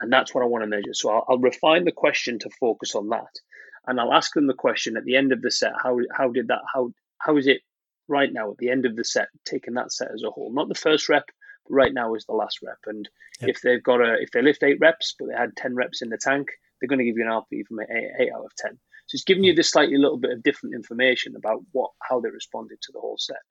And 0.00 0.12
that's 0.12 0.32
what 0.32 0.44
I 0.44 0.46
want 0.46 0.62
to 0.62 0.68
measure. 0.68 0.94
So 0.94 1.10
I'll, 1.10 1.24
I'll 1.28 1.38
refine 1.38 1.84
the 1.84 1.92
question 1.92 2.38
to 2.40 2.50
focus 2.60 2.94
on 2.94 3.08
that. 3.08 3.40
And 3.88 3.98
I'll 3.98 4.14
ask 4.14 4.32
them 4.32 4.46
the 4.46 4.54
question 4.54 4.96
at 4.96 5.04
the 5.04 5.16
end 5.16 5.32
of 5.32 5.42
the 5.42 5.50
set, 5.50 5.72
how, 5.82 5.98
how 6.16 6.30
did 6.30 6.48
that, 6.48 6.60
how, 6.72 6.92
how 7.18 7.36
is 7.36 7.48
it 7.48 7.62
right 8.08 8.32
now 8.32 8.50
at 8.50 8.58
the 8.58 8.70
end 8.70 8.86
of 8.86 8.96
the 8.96 9.04
set, 9.04 9.28
taking 9.44 9.74
that 9.74 9.92
set 9.92 10.10
as 10.12 10.22
a 10.22 10.30
whole, 10.30 10.52
not 10.52 10.68
the 10.68 10.74
first 10.74 11.08
rep, 11.08 11.26
but 11.64 11.74
right 11.74 11.92
now 11.92 12.14
is 12.14 12.24
the 12.26 12.34
last 12.34 12.58
rep. 12.62 12.78
And 12.86 13.08
yep. 13.40 13.50
if 13.50 13.60
they've 13.62 13.82
got 13.82 14.00
a 14.00 14.16
if 14.20 14.30
they 14.30 14.42
lift 14.42 14.62
eight 14.62 14.78
reps, 14.80 15.14
but 15.18 15.28
they 15.28 15.34
had 15.34 15.56
ten 15.56 15.74
reps 15.74 16.02
in 16.02 16.08
the 16.08 16.18
tank, 16.18 16.48
they're 16.80 16.88
going 16.88 16.98
to 16.98 17.04
give 17.04 17.16
you 17.16 17.24
an 17.24 17.30
RP 17.30 17.66
from 17.66 17.80
eight, 17.80 18.10
eight 18.18 18.32
out 18.34 18.44
of 18.44 18.54
ten. 18.56 18.78
So 19.06 19.16
it's 19.16 19.24
giving 19.24 19.44
you 19.44 19.54
this 19.54 19.70
slightly 19.70 19.96
little 19.96 20.18
bit 20.18 20.32
of 20.32 20.42
different 20.42 20.74
information 20.74 21.34
about 21.36 21.62
what 21.72 21.90
how 22.00 22.20
they 22.20 22.30
responded 22.30 22.80
to 22.82 22.92
the 22.92 23.00
whole 23.00 23.18
set. 23.18 23.42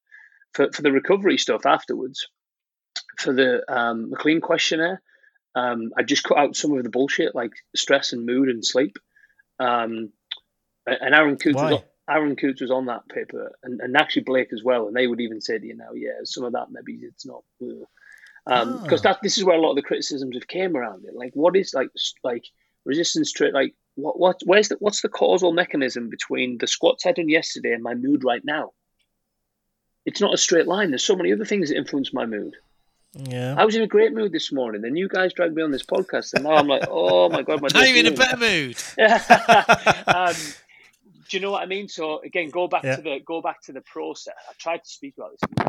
For 0.54 0.72
for 0.72 0.82
the 0.82 0.92
recovery 0.92 1.38
stuff 1.38 1.66
afterwards, 1.66 2.28
for 3.18 3.34
the 3.34 3.64
um, 3.72 4.10
McLean 4.10 4.42
questionnaire, 4.42 5.02
um, 5.56 5.92
I 5.98 6.04
just 6.04 6.24
cut 6.24 6.38
out 6.38 6.56
some 6.56 6.78
of 6.78 6.84
the 6.84 6.90
bullshit 6.90 7.36
like 7.36 7.52
stress 7.76 8.14
and 8.14 8.26
mood 8.26 8.50
and 8.50 8.66
sleep. 8.66 8.98
Um, 9.60 10.12
and 10.86 11.14
Aaron 11.14 11.38
Coutts 11.38 11.56
was 11.56 11.82
Aaron 12.12 12.36
Coutts 12.36 12.62
was 12.62 12.72
on 12.72 12.88
that 12.88 13.08
paper, 13.08 13.52
and, 13.64 13.80
and 13.80 13.96
actually 13.96 14.24
Blake 14.24 14.52
as 14.54 14.64
well, 14.64 14.88
and 14.88 14.96
they 14.96 15.08
would 15.08 15.22
even 15.22 15.42
say 15.42 15.58
to 15.58 15.66
you 15.66 15.76
now, 15.76 15.94
yeah, 15.94 16.12
some 16.24 16.44
of 16.44 16.54
that 16.54 16.68
maybe 16.72 17.00
it's 17.02 17.26
not. 17.26 17.44
Uh, 17.62 17.86
um, 18.48 18.82
because 18.82 19.02
oh. 19.02 19.10
that 19.10 19.20
this 19.22 19.38
is 19.38 19.44
where 19.44 19.56
a 19.56 19.62
lot 19.62 19.72
of 19.72 19.76
the 19.76 19.82
criticisms 19.82 20.36
have 20.36 20.48
came 20.48 20.76
around 20.76 21.06
it. 21.06 21.16
Like, 21.16 21.32
what 21.34 21.56
is 21.56 21.74
like 21.74 21.90
like 22.24 22.44
resistance 22.86 23.32
trait? 23.32 23.54
Like, 23.54 23.76
what 23.96 24.20
what 24.20 24.40
where's 24.46 24.70
the 24.70 24.78
what's 24.80 25.02
the 25.02 25.10
causal 25.10 25.54
mechanism 25.54 26.10
between 26.10 26.58
the 26.58 26.68
squats 26.68 27.06
I 27.06 27.12
did 27.12 27.30
yesterday 27.30 27.72
and 27.72 27.84
my 27.84 27.94
mood 27.94 28.24
right 28.24 28.44
now? 28.44 28.72
It's 30.06 30.22
not 30.22 30.34
a 30.34 30.38
straight 30.38 30.68
line. 30.68 30.90
There's 30.90 31.04
so 31.04 31.16
many 31.16 31.32
other 31.32 31.46
things 31.46 31.70
that 31.70 31.78
influence 31.78 32.14
my 32.14 32.26
mood. 32.26 32.56
Yeah, 33.14 33.56
I 33.58 33.66
was 33.66 33.76
in 33.76 33.84
a 33.84 33.88
great 33.88 34.14
mood 34.14 34.32
this 34.32 34.52
morning. 34.52 34.82
Then 34.82 34.96
you 34.96 35.08
guys 35.08 35.34
dragged 35.34 35.54
me 35.54 35.62
on 35.62 35.72
this 35.72 35.84
podcast, 35.84 36.34
and 36.34 36.44
now 36.44 36.54
I'm 36.54 36.68
like, 36.68 36.84
oh 36.90 37.30
my 37.30 37.44
god, 37.44 37.62
my. 37.62 37.68
Now 37.74 37.84
you're 37.84 37.98
in 37.98 38.08
a 38.08 38.12
better 38.12 38.38
mood. 38.38 38.78
um, 40.08 40.36
do 41.32 41.38
you 41.38 41.42
know 41.42 41.52
what 41.52 41.64
I 41.64 41.66
mean? 41.66 41.88
So 41.88 42.20
again, 42.22 42.50
go 42.50 42.68
back 42.68 42.84
yeah. 42.84 42.98
to 42.98 43.02
the 43.02 43.20
go 43.26 43.42
back 43.42 43.62
to 43.64 43.72
the 43.72 43.82
process. 43.82 44.36
I 44.50 44.54
tried 44.60 44.84
to 44.84 44.90
speak 44.90 45.16
about 45.18 45.32
this 45.32 45.62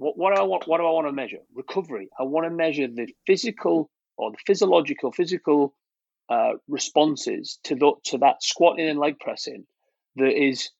what, 0.00 0.16
what 0.16 0.34
do 0.34 0.40
I 0.40 0.44
want? 0.44 0.66
What 0.66 0.78
do 0.78 0.86
I 0.86 0.90
want 0.90 1.06
to 1.08 1.12
measure? 1.12 1.40
Recovery. 1.54 2.08
I 2.18 2.22
want 2.22 2.46
to 2.46 2.50
measure 2.50 2.88
the 2.88 3.14
physical 3.26 3.90
or 4.16 4.30
the 4.30 4.38
physiological, 4.46 5.12
physical 5.12 5.74
uh, 6.30 6.52
responses 6.68 7.58
to 7.64 7.74
the, 7.74 7.92
to 8.04 8.18
that 8.18 8.42
squatting 8.42 8.88
and 8.88 8.98
leg 8.98 9.20
pressing 9.20 9.66
that 10.16 10.32
is 10.32 10.70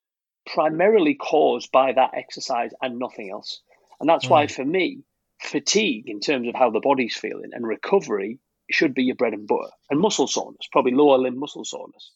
primarily 0.47 1.15
caused 1.15 1.71
by 1.71 1.93
that 1.93 2.13
exercise 2.15 2.71
and 2.81 2.99
nothing 2.99 3.31
else. 3.31 3.61
And 4.01 4.09
that's 4.09 4.27
mm. 4.27 4.31
why, 4.31 4.47
for 4.47 4.65
me, 4.65 5.05
fatigue 5.39 6.09
in 6.09 6.21
terms 6.21 6.49
of 6.49 6.55
how 6.55 6.71
the 6.71 6.81
body's 6.81 7.15
feeling 7.15 7.51
and 7.53 7.67
recovery 7.67 8.39
should 8.71 8.95
be 8.95 9.05
your 9.05 9.17
bread 9.17 9.35
and 9.35 9.47
butter. 9.47 9.71
And 9.91 10.01
muscle 10.01 10.29
soreness, 10.29 10.67
probably 10.73 10.93
lower 10.93 11.19
limb 11.19 11.39
muscle 11.39 11.65
soreness. 11.65 12.11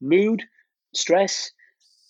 Mood, 0.00 0.42
stress, 0.94 1.50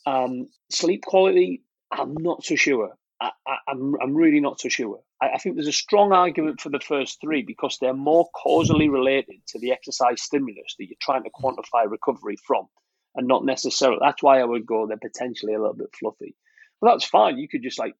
um, 0.07 0.49
sleep 0.71 1.05
quality, 1.05 1.63
I'm 1.91 2.15
not 2.15 2.45
so 2.45 2.57
sure. 2.57 2.93
I, 3.21 3.31
am 3.47 3.59
I'm, 3.69 3.95
I'm 4.03 4.15
really 4.15 4.41
not 4.41 4.61
so 4.61 4.69
sure. 4.69 5.01
I, 5.21 5.31
I, 5.31 5.39
think 5.39 5.57
there's 5.57 5.69
a 5.69 5.73
strong 5.73 6.13
argument 6.13 6.61
for 6.61 6.69
the 6.69 6.81
first 6.81 7.21
three 7.21 7.43
because 7.43 7.79
they're 7.81 7.95
more 7.95 8.29
causally 8.35 8.89
related 8.89 9.37
to 9.49 9.59
the 9.59 9.73
exercise 9.73 10.21
stimulus 10.21 10.75
that 10.79 10.87
you're 10.87 10.97
trying 11.01 11.23
to 11.25 11.31
quantify 11.31 11.91
recovery 11.91 12.37
from, 12.47 12.67
and 13.15 13.27
not 13.27 13.45
necessarily. 13.45 13.99
That's 14.01 14.23
why 14.23 14.41
I 14.41 14.45
would 14.45 14.67
go 14.67 14.87
they're 14.87 14.99
potentially 14.99 15.55
a 15.55 15.61
little 15.61 15.75
bit 15.75 15.95
fluffy. 15.99 16.35
But 16.81 16.91
that's 16.91 17.07
fine. 17.07 17.39
You 17.39 17.49
could 17.49 17.63
just 17.63 17.79
like 17.79 17.95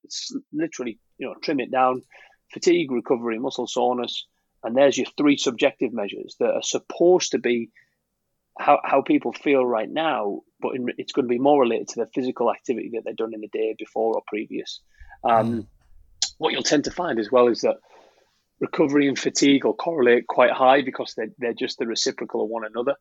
literally, 0.53 0.99
you 1.17 1.27
know, 1.27 1.35
trim 1.41 1.59
it 1.59 1.71
down, 1.71 2.03
fatigue, 2.53 2.91
recovery, 2.91 3.39
muscle 3.39 3.67
soreness, 3.67 4.27
and 4.63 4.75
there's 4.75 4.97
your 4.97 5.07
three 5.17 5.37
subjective 5.37 5.93
measures 5.93 6.35
that 6.39 6.51
are 6.51 6.61
supposed 6.61 7.31
to 7.31 7.39
be 7.39 7.71
how, 8.59 8.79
how 8.83 9.01
people 9.01 9.33
feel 9.33 9.65
right 9.65 9.89
now, 9.89 10.41
but 10.59 10.75
in, 10.75 10.87
it's 10.97 11.11
going 11.11 11.25
to 11.25 11.29
be 11.29 11.39
more 11.39 11.61
related 11.61 11.89
to 11.89 11.99
the 12.01 12.09
physical 12.13 12.51
activity 12.51 12.91
that 12.93 13.03
they've 13.05 13.15
done 13.15 13.33
in 13.33 13.41
the 13.41 13.47
day 13.47 13.75
before 13.77 14.15
or 14.15 14.21
previous. 14.27 14.81
Um, 15.23 15.53
mm. 15.53 15.67
What 16.37 16.53
you'll 16.53 16.63
tend 16.63 16.85
to 16.85 16.91
find 16.91 17.19
as 17.19 17.31
well 17.31 17.47
is 17.47 17.61
that 17.61 17.77
recovery 18.59 19.07
and 19.07 19.17
fatigue 19.17 19.65
will 19.65 19.73
correlate 19.73 20.27
quite 20.27 20.51
high 20.51 20.81
because 20.81 21.13
they're, 21.15 21.31
they're 21.37 21.53
just 21.53 21.77
the 21.77 21.87
reciprocal 21.87 22.43
of 22.43 22.49
one 22.49 22.65
another. 22.65 22.95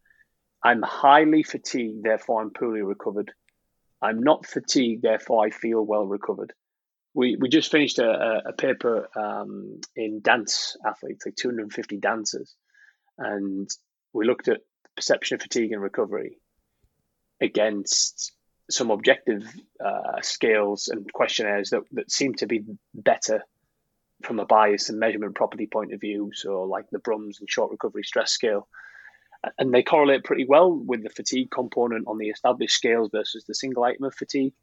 I'm 0.62 0.82
highly 0.82 1.42
fatigued, 1.42 2.02
therefore 2.02 2.42
I'm 2.42 2.50
poorly 2.50 2.82
recovered. 2.82 3.32
I'm 4.02 4.20
not 4.20 4.46
fatigued, 4.46 5.02
therefore 5.02 5.46
I 5.46 5.50
feel 5.50 5.84
well 5.84 6.06
recovered. 6.06 6.52
We, 7.14 7.36
we 7.40 7.48
just 7.48 7.70
finished 7.70 7.98
a, 7.98 8.42
a 8.46 8.52
paper 8.52 9.08
um, 9.16 9.80
in 9.94 10.20
dance 10.20 10.76
athletes, 10.84 11.24
like 11.24 11.36
250 11.36 11.96
dancers, 11.96 12.54
and 13.16 13.68
we 14.12 14.26
looked 14.26 14.48
at 14.48 14.60
perception 14.96 15.36
of 15.36 15.42
fatigue 15.42 15.72
and 15.72 15.82
recovery 15.82 16.38
against 17.40 18.32
some 18.70 18.90
objective 18.90 19.44
uh, 19.84 20.20
scales 20.22 20.88
and 20.88 21.12
questionnaires 21.12 21.70
that, 21.70 21.82
that 21.92 22.10
seem 22.10 22.34
to 22.34 22.46
be 22.46 22.64
better 22.94 23.42
from 24.22 24.40
a 24.40 24.46
bias 24.46 24.88
and 24.88 24.98
measurement 24.98 25.34
property 25.34 25.66
point 25.66 25.92
of 25.92 26.00
view. 26.00 26.30
So, 26.34 26.62
like 26.62 26.86
the 26.90 26.98
BRUMS 26.98 27.38
and 27.40 27.50
short 27.50 27.70
recovery 27.70 28.02
stress 28.02 28.32
scale. 28.32 28.66
And 29.58 29.72
they 29.72 29.82
correlate 29.82 30.24
pretty 30.24 30.46
well 30.46 30.72
with 30.72 31.02
the 31.02 31.10
fatigue 31.10 31.50
component 31.50 32.08
on 32.08 32.18
the 32.18 32.30
established 32.30 32.74
scales 32.74 33.10
versus 33.12 33.44
the 33.44 33.54
single 33.54 33.84
item 33.84 34.04
of 34.04 34.14
fatigue. 34.14 34.54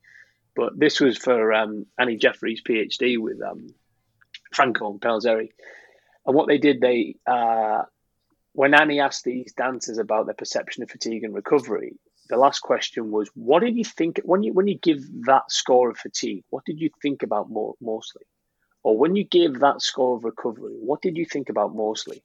But 0.56 0.78
this 0.78 1.00
was 1.00 1.18
for 1.18 1.54
um, 1.54 1.86
Annie 1.98 2.18
Jeffries' 2.18 2.62
PhD 2.62 3.18
with 3.18 3.42
um, 3.42 3.68
Franco 4.52 4.92
Impellizzeri. 4.92 5.50
And 6.26 6.36
what 6.36 6.48
they 6.48 6.58
did, 6.58 6.82
they 6.82 7.16
uh, 7.26 7.84
when 8.54 8.74
Annie 8.74 9.00
asked 9.00 9.24
these 9.24 9.54
dancers 9.54 9.98
about 9.98 10.26
their 10.26 10.36
perception 10.36 10.84
of 10.84 10.90
fatigue 10.90 11.24
and 11.24 11.34
recovery, 11.34 11.96
the 12.30 12.38
last 12.38 12.60
question 12.60 13.12
was, 13.12 13.30
"What 13.36 13.62
did 13.62 13.76
you 13.76 13.84
think 13.84 14.22
when 14.24 14.44
you 14.44 14.54
when 14.54 14.68
you 14.68 14.78
give 14.78 15.02
that 15.26 15.52
score 15.52 15.90
of 15.90 15.98
fatigue? 15.98 16.44
What 16.50 16.64
did 16.64 16.80
you 16.80 16.90
think 17.02 17.24
about 17.24 17.50
more, 17.50 17.76
mostly, 17.82 18.26
or 18.84 18.98
when 18.98 19.16
you 19.16 19.26
gave 19.26 19.60
that 19.60 19.82
score 19.82 20.16
of 20.16 20.24
recovery? 20.24 20.76
What 20.80 21.02
did 21.02 21.18
you 21.18 21.26
think 21.26 21.50
about 21.50 21.76
mostly?" 21.76 22.24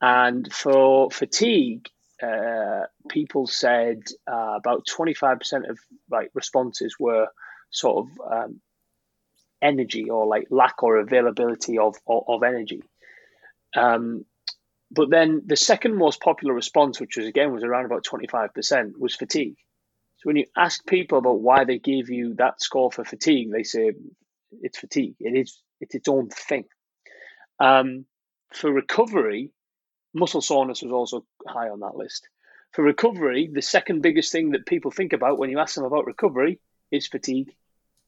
And 0.00 0.52
for 0.52 1.10
fatigue, 1.10 1.88
uh, 2.22 2.84
people 3.08 3.46
said 3.46 4.02
uh, 4.30 4.54
about 4.56 4.86
twenty 4.86 5.14
five 5.14 5.38
percent 5.38 5.66
of 5.66 5.78
like 6.10 6.30
responses 6.34 6.96
were 6.98 7.28
sort 7.70 8.06
of 8.06 8.20
um, 8.32 8.60
energy 9.62 10.10
or 10.10 10.26
like 10.26 10.48
lack 10.50 10.82
or 10.82 10.96
availability 10.96 11.78
of 11.78 11.96
of, 12.06 12.24
of 12.28 12.42
energy. 12.42 12.82
Um, 13.74 14.26
but 14.90 15.10
then 15.10 15.42
the 15.46 15.56
second 15.56 15.96
most 15.96 16.20
popular 16.20 16.54
response, 16.54 17.00
which 17.00 17.16
was 17.16 17.26
again 17.26 17.52
was 17.52 17.64
around 17.64 17.86
about 17.86 18.04
25%, 18.04 18.92
was 18.98 19.14
fatigue. 19.14 19.56
So 20.18 20.28
when 20.28 20.36
you 20.36 20.46
ask 20.56 20.86
people 20.86 21.18
about 21.18 21.40
why 21.40 21.64
they 21.64 21.78
gave 21.78 22.08
you 22.08 22.34
that 22.34 22.60
score 22.60 22.90
for 22.90 23.04
fatigue, 23.04 23.50
they 23.52 23.64
say 23.64 23.92
it's 24.62 24.78
fatigue. 24.78 25.16
It 25.20 25.36
is 25.36 25.60
it's 25.80 25.94
its 25.94 26.08
own 26.08 26.28
thing. 26.30 26.64
Um, 27.58 28.04
for 28.52 28.70
recovery, 28.70 29.50
muscle 30.14 30.40
soreness 30.40 30.82
was 30.82 30.92
also 30.92 31.26
high 31.46 31.68
on 31.68 31.80
that 31.80 31.96
list. 31.96 32.28
For 32.72 32.82
recovery, 32.82 33.48
the 33.52 33.62
second 33.62 34.02
biggest 34.02 34.32
thing 34.32 34.50
that 34.50 34.66
people 34.66 34.90
think 34.90 35.12
about 35.12 35.38
when 35.38 35.50
you 35.50 35.58
ask 35.58 35.74
them 35.74 35.84
about 35.84 36.06
recovery 36.06 36.60
is 36.90 37.06
fatigue. 37.06 37.54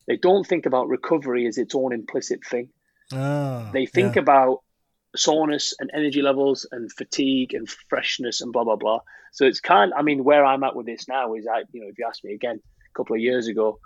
They 0.07 0.17
don't 0.17 0.47
think 0.47 0.67
about 0.67 0.89
recovery 0.89 1.47
as 1.47 1.59
its 1.59 1.75
own 1.75 1.93
implicit 1.93 2.45
thing. 2.45 2.71
Ah, 3.13 3.71
they 3.73 3.87
think 3.87 4.17
yeah. 4.17 4.23
about 4.23 4.63
soreness 5.19 5.75
and 5.79 5.91
energy 5.93 6.23
levels 6.23 6.67
and 6.71 6.91
fatigue 6.93 7.55
and 7.55 7.69
freshness 7.89 8.41
and 8.41 8.53
blah 8.53 8.65
blah 8.65 8.77
blah. 8.77 9.01
So 9.33 9.45
it's 9.45 9.61
kind. 9.61 9.93
I 9.97 10.03
mean, 10.03 10.25
where 10.25 10.45
I'm 10.45 10.65
at 10.65 10.77
with 10.77 10.87
this 10.87 11.09
now 11.09 11.35
is, 11.35 11.47
I 11.47 11.65
you 11.73 11.81
know, 11.81 11.89
if 11.89 11.99
you 11.99 12.07
ask 12.07 12.25
me 12.25 12.33
again 12.33 12.61
a 12.61 12.93
couple 12.97 13.17
of 13.17 13.23
years 13.23 13.47
ago, 13.47 13.79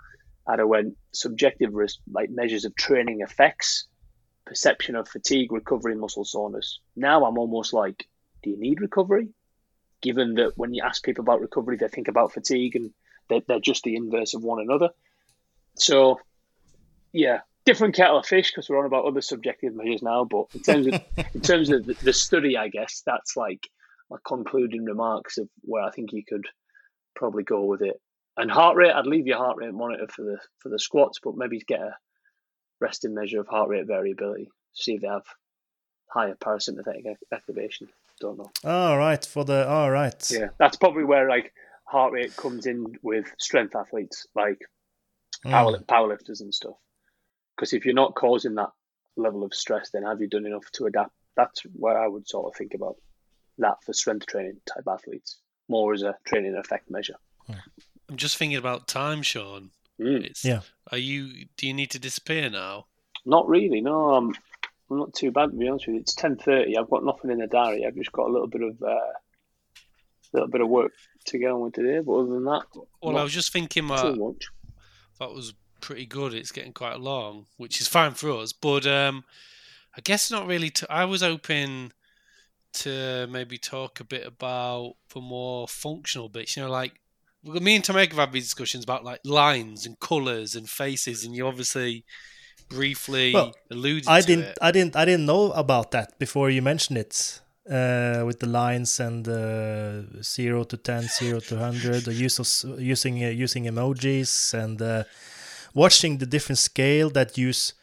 I'd 0.47 0.59
have 0.59 0.67
went 0.67 0.97
subjective 1.13 1.73
risk, 1.73 1.99
like 2.11 2.29
measures 2.29 2.65
of 2.65 2.75
training 2.75 3.21
effects, 3.21 3.87
perception 4.45 4.95
of 4.95 5.07
fatigue, 5.07 5.51
recovery, 5.51 5.95
muscle 5.95 6.25
soreness. 6.25 6.79
Now 6.95 7.25
I'm 7.25 7.37
almost 7.37 7.73
like, 7.73 8.07
do 8.41 8.49
you 8.49 8.57
need 8.59 8.81
recovery? 8.81 9.29
Given 10.01 10.35
that 10.35 10.57
when 10.57 10.73
you 10.73 10.83
ask 10.83 11.03
people 11.03 11.21
about 11.21 11.41
recovery, 11.41 11.77
they 11.77 11.87
think 11.87 12.09
about 12.09 12.33
fatigue 12.33 12.75
and 12.75 12.91
they're, 13.29 13.41
they're 13.47 13.59
just 13.59 13.83
the 13.83 13.95
inverse 13.95 14.33
of 14.33 14.43
one 14.43 14.59
another. 14.59 14.89
So, 15.75 16.19
yeah, 17.13 17.39
different 17.65 17.95
kettle 17.95 18.19
of 18.19 18.25
fish 18.25 18.51
because 18.51 18.69
we're 18.69 18.79
on 18.79 18.85
about 18.85 19.05
other 19.05 19.21
subjective 19.21 19.73
measures 19.75 20.01
now. 20.01 20.25
But 20.25 20.45
in 20.53 20.61
terms 20.61 20.87
of 20.87 21.01
in 21.33 21.41
terms 21.43 21.69
of 21.69 21.85
the, 21.85 21.95
the 22.01 22.13
study, 22.13 22.57
I 22.57 22.67
guess 22.69 23.01
that's 23.05 23.35
like 23.37 23.67
my 24.09 24.17
concluding 24.25 24.85
remarks 24.85 25.37
of 25.37 25.47
where 25.61 25.83
I 25.83 25.91
think 25.91 26.11
you 26.11 26.23
could 26.27 26.45
probably 27.15 27.43
go 27.43 27.63
with 27.65 27.81
it. 27.81 27.99
And 28.35 28.49
heart 28.49 28.75
rate, 28.75 28.91
I'd 28.91 29.05
leave 29.05 29.27
your 29.27 29.37
heart 29.37 29.57
rate 29.57 29.73
monitor 29.73 30.07
for 30.07 30.23
the 30.23 30.37
for 30.59 30.69
the 30.69 30.79
squats, 30.79 31.19
but 31.23 31.37
maybe 31.37 31.59
get 31.67 31.79
a 31.81 31.95
resting 32.81 33.13
measure 33.13 33.39
of 33.39 33.47
heart 33.47 33.69
rate 33.69 33.87
variability. 33.87 34.49
See 34.73 34.93
if 34.95 35.01
they 35.01 35.07
have 35.07 35.23
higher 36.11 36.35
parasympathetic 36.35 37.03
activation. 37.31 37.87
Don't 38.19 38.37
know. 38.37 38.51
All 38.63 38.97
right, 38.97 39.23
for 39.25 39.45
the 39.45 39.67
all 39.67 39.91
right. 39.91 40.31
Yeah, 40.31 40.47
that's 40.57 40.77
probably 40.77 41.03
where 41.03 41.29
like 41.29 41.53
heart 41.85 42.13
rate 42.13 42.35
comes 42.35 42.65
in 42.65 42.85
with 43.01 43.25
strength 43.39 43.75
athletes, 43.75 44.25
like 44.35 44.59
power 45.43 45.77
Mm. 45.77 45.85
powerlifters 45.85 46.41
and 46.41 46.53
stuff. 46.53 46.75
Because 47.55 47.73
if 47.73 47.85
you're 47.85 47.93
not 47.93 48.15
causing 48.15 48.55
that 48.55 48.69
level 49.15 49.43
of 49.43 49.53
stress, 49.53 49.89
then 49.91 50.03
have 50.03 50.21
you 50.21 50.27
done 50.27 50.45
enough 50.45 50.69
to 50.73 50.85
adapt? 50.85 51.11
That's 51.35 51.61
where 51.73 51.97
I 51.99 52.07
would 52.07 52.27
sort 52.27 52.47
of 52.47 52.55
think 52.57 52.73
about 52.73 52.95
that 53.59 53.83
for 53.83 53.93
strength 53.93 54.25
training 54.27 54.57
type 54.65 54.85
athletes, 54.87 55.37
more 55.67 55.93
as 55.93 56.01
a 56.01 56.15
training 56.25 56.55
effect 56.55 56.89
measure. 56.89 57.15
I'm 58.09 58.17
just 58.17 58.37
thinking 58.37 58.57
about 58.57 58.87
time, 58.87 59.21
Sean. 59.21 59.71
Mm. 59.99 60.25
It's, 60.25 60.43
Yeah. 60.43 60.61
Are 60.91 60.97
you? 60.97 61.45
Do 61.57 61.67
you 61.67 61.73
need 61.73 61.91
to 61.91 61.99
disappear 61.99 62.49
now? 62.49 62.85
Not 63.25 63.47
really. 63.47 63.81
No, 63.81 64.13
I'm. 64.15 64.33
I'm 64.91 64.97
not 64.97 65.13
too 65.13 65.31
bad 65.31 65.51
to 65.51 65.55
be 65.57 65.67
honest 65.67 65.87
with 65.87 65.95
you. 65.95 66.01
It's 66.01 66.13
ten 66.13 66.35
thirty. 66.35 66.77
I've 66.77 66.89
got 66.89 67.03
nothing 67.05 67.31
in 67.31 67.39
the 67.39 67.47
diary. 67.47 67.85
I've 67.85 67.95
just 67.95 68.11
got 68.11 68.27
a 68.27 68.31
little 68.31 68.47
bit 68.47 68.61
of 68.61 68.81
uh, 68.83 69.13
little 70.33 70.49
bit 70.49 70.61
of 70.61 70.69
work 70.69 70.91
to 71.25 71.37
get 71.37 71.51
on 71.51 71.61
with 71.61 71.73
today. 71.73 71.99
But 71.99 72.13
other 72.13 72.29
than 72.33 72.43
that, 72.45 72.63
Well, 73.01 73.13
not 73.13 73.19
I 73.19 73.23
was 73.23 73.33
just 73.33 73.51
thinking 73.53 73.87
too 73.87 73.95
that 73.95 74.17
much. 74.17 74.47
that 75.19 75.31
was 75.31 75.53
pretty 75.83 76.05
good. 76.05 76.33
It's 76.33 76.53
getting 76.53 76.71
quite 76.71 76.99
long, 77.01 77.45
which 77.57 77.81
is 77.81 77.87
fine 77.89 78.13
for 78.13 78.31
us. 78.39 78.53
But 78.53 78.87
um, 78.87 79.25
I 79.95 80.01
guess 80.01 80.31
not 80.31 80.47
really. 80.47 80.69
To, 80.69 80.87
I 80.89 81.03
was 81.05 81.21
hoping 81.21 81.91
to 82.75 83.27
maybe 83.29 83.57
talk 83.57 83.99
a 83.99 84.05
bit 84.05 84.25
about 84.25 84.93
the 85.13 85.19
more 85.19 85.67
functional 85.67 86.29
bits. 86.29 86.55
You 86.55 86.63
know, 86.63 86.71
like 86.71 86.93
me 87.43 87.75
and 87.75 87.83
Tomek 87.83 88.09
have 88.09 88.17
had 88.17 88.31
these 88.31 88.45
discussions 88.45 88.85
about 88.85 89.03
like 89.03 89.19
lines 89.25 89.85
and 89.85 89.99
colours 89.99 90.55
and 90.55 90.69
faces, 90.69 91.25
and 91.25 91.35
you 91.35 91.45
obviously 91.45 92.05
briefly 92.69 93.33
Well, 93.33 93.53
alluded 93.69 94.07
I 94.07 94.21
to 94.21 94.27
didn't 94.27 94.45
it. 94.45 94.57
I 94.61 94.71
didn't 94.71 94.95
I 94.95 95.05
didn't 95.05 95.25
know 95.25 95.51
about 95.51 95.91
that 95.91 96.17
before 96.17 96.49
you 96.49 96.61
mentioned 96.61 96.97
it. 96.97 97.41
Uh, 97.69 98.23
with 98.25 98.41
the 98.41 98.45
lines 98.45 98.99
and 98.99 99.25
uh, 99.25 100.01
zero 100.21 100.65
to 100.65 100.75
10, 100.75 101.03
0 101.03 101.39
to 101.39 101.57
hundred, 101.57 102.03
the 102.03 102.13
use 102.13 102.37
of 102.37 102.77
using 102.77 103.23
uh, 103.23 103.29
using 103.29 103.63
emojis 103.63 104.53
and 104.53 104.81
uh, 104.81 105.05
watching 105.73 106.17
the 106.17 106.25
different 106.25 106.59
scale 106.59 107.09
that 107.11 107.37
use 107.37 107.73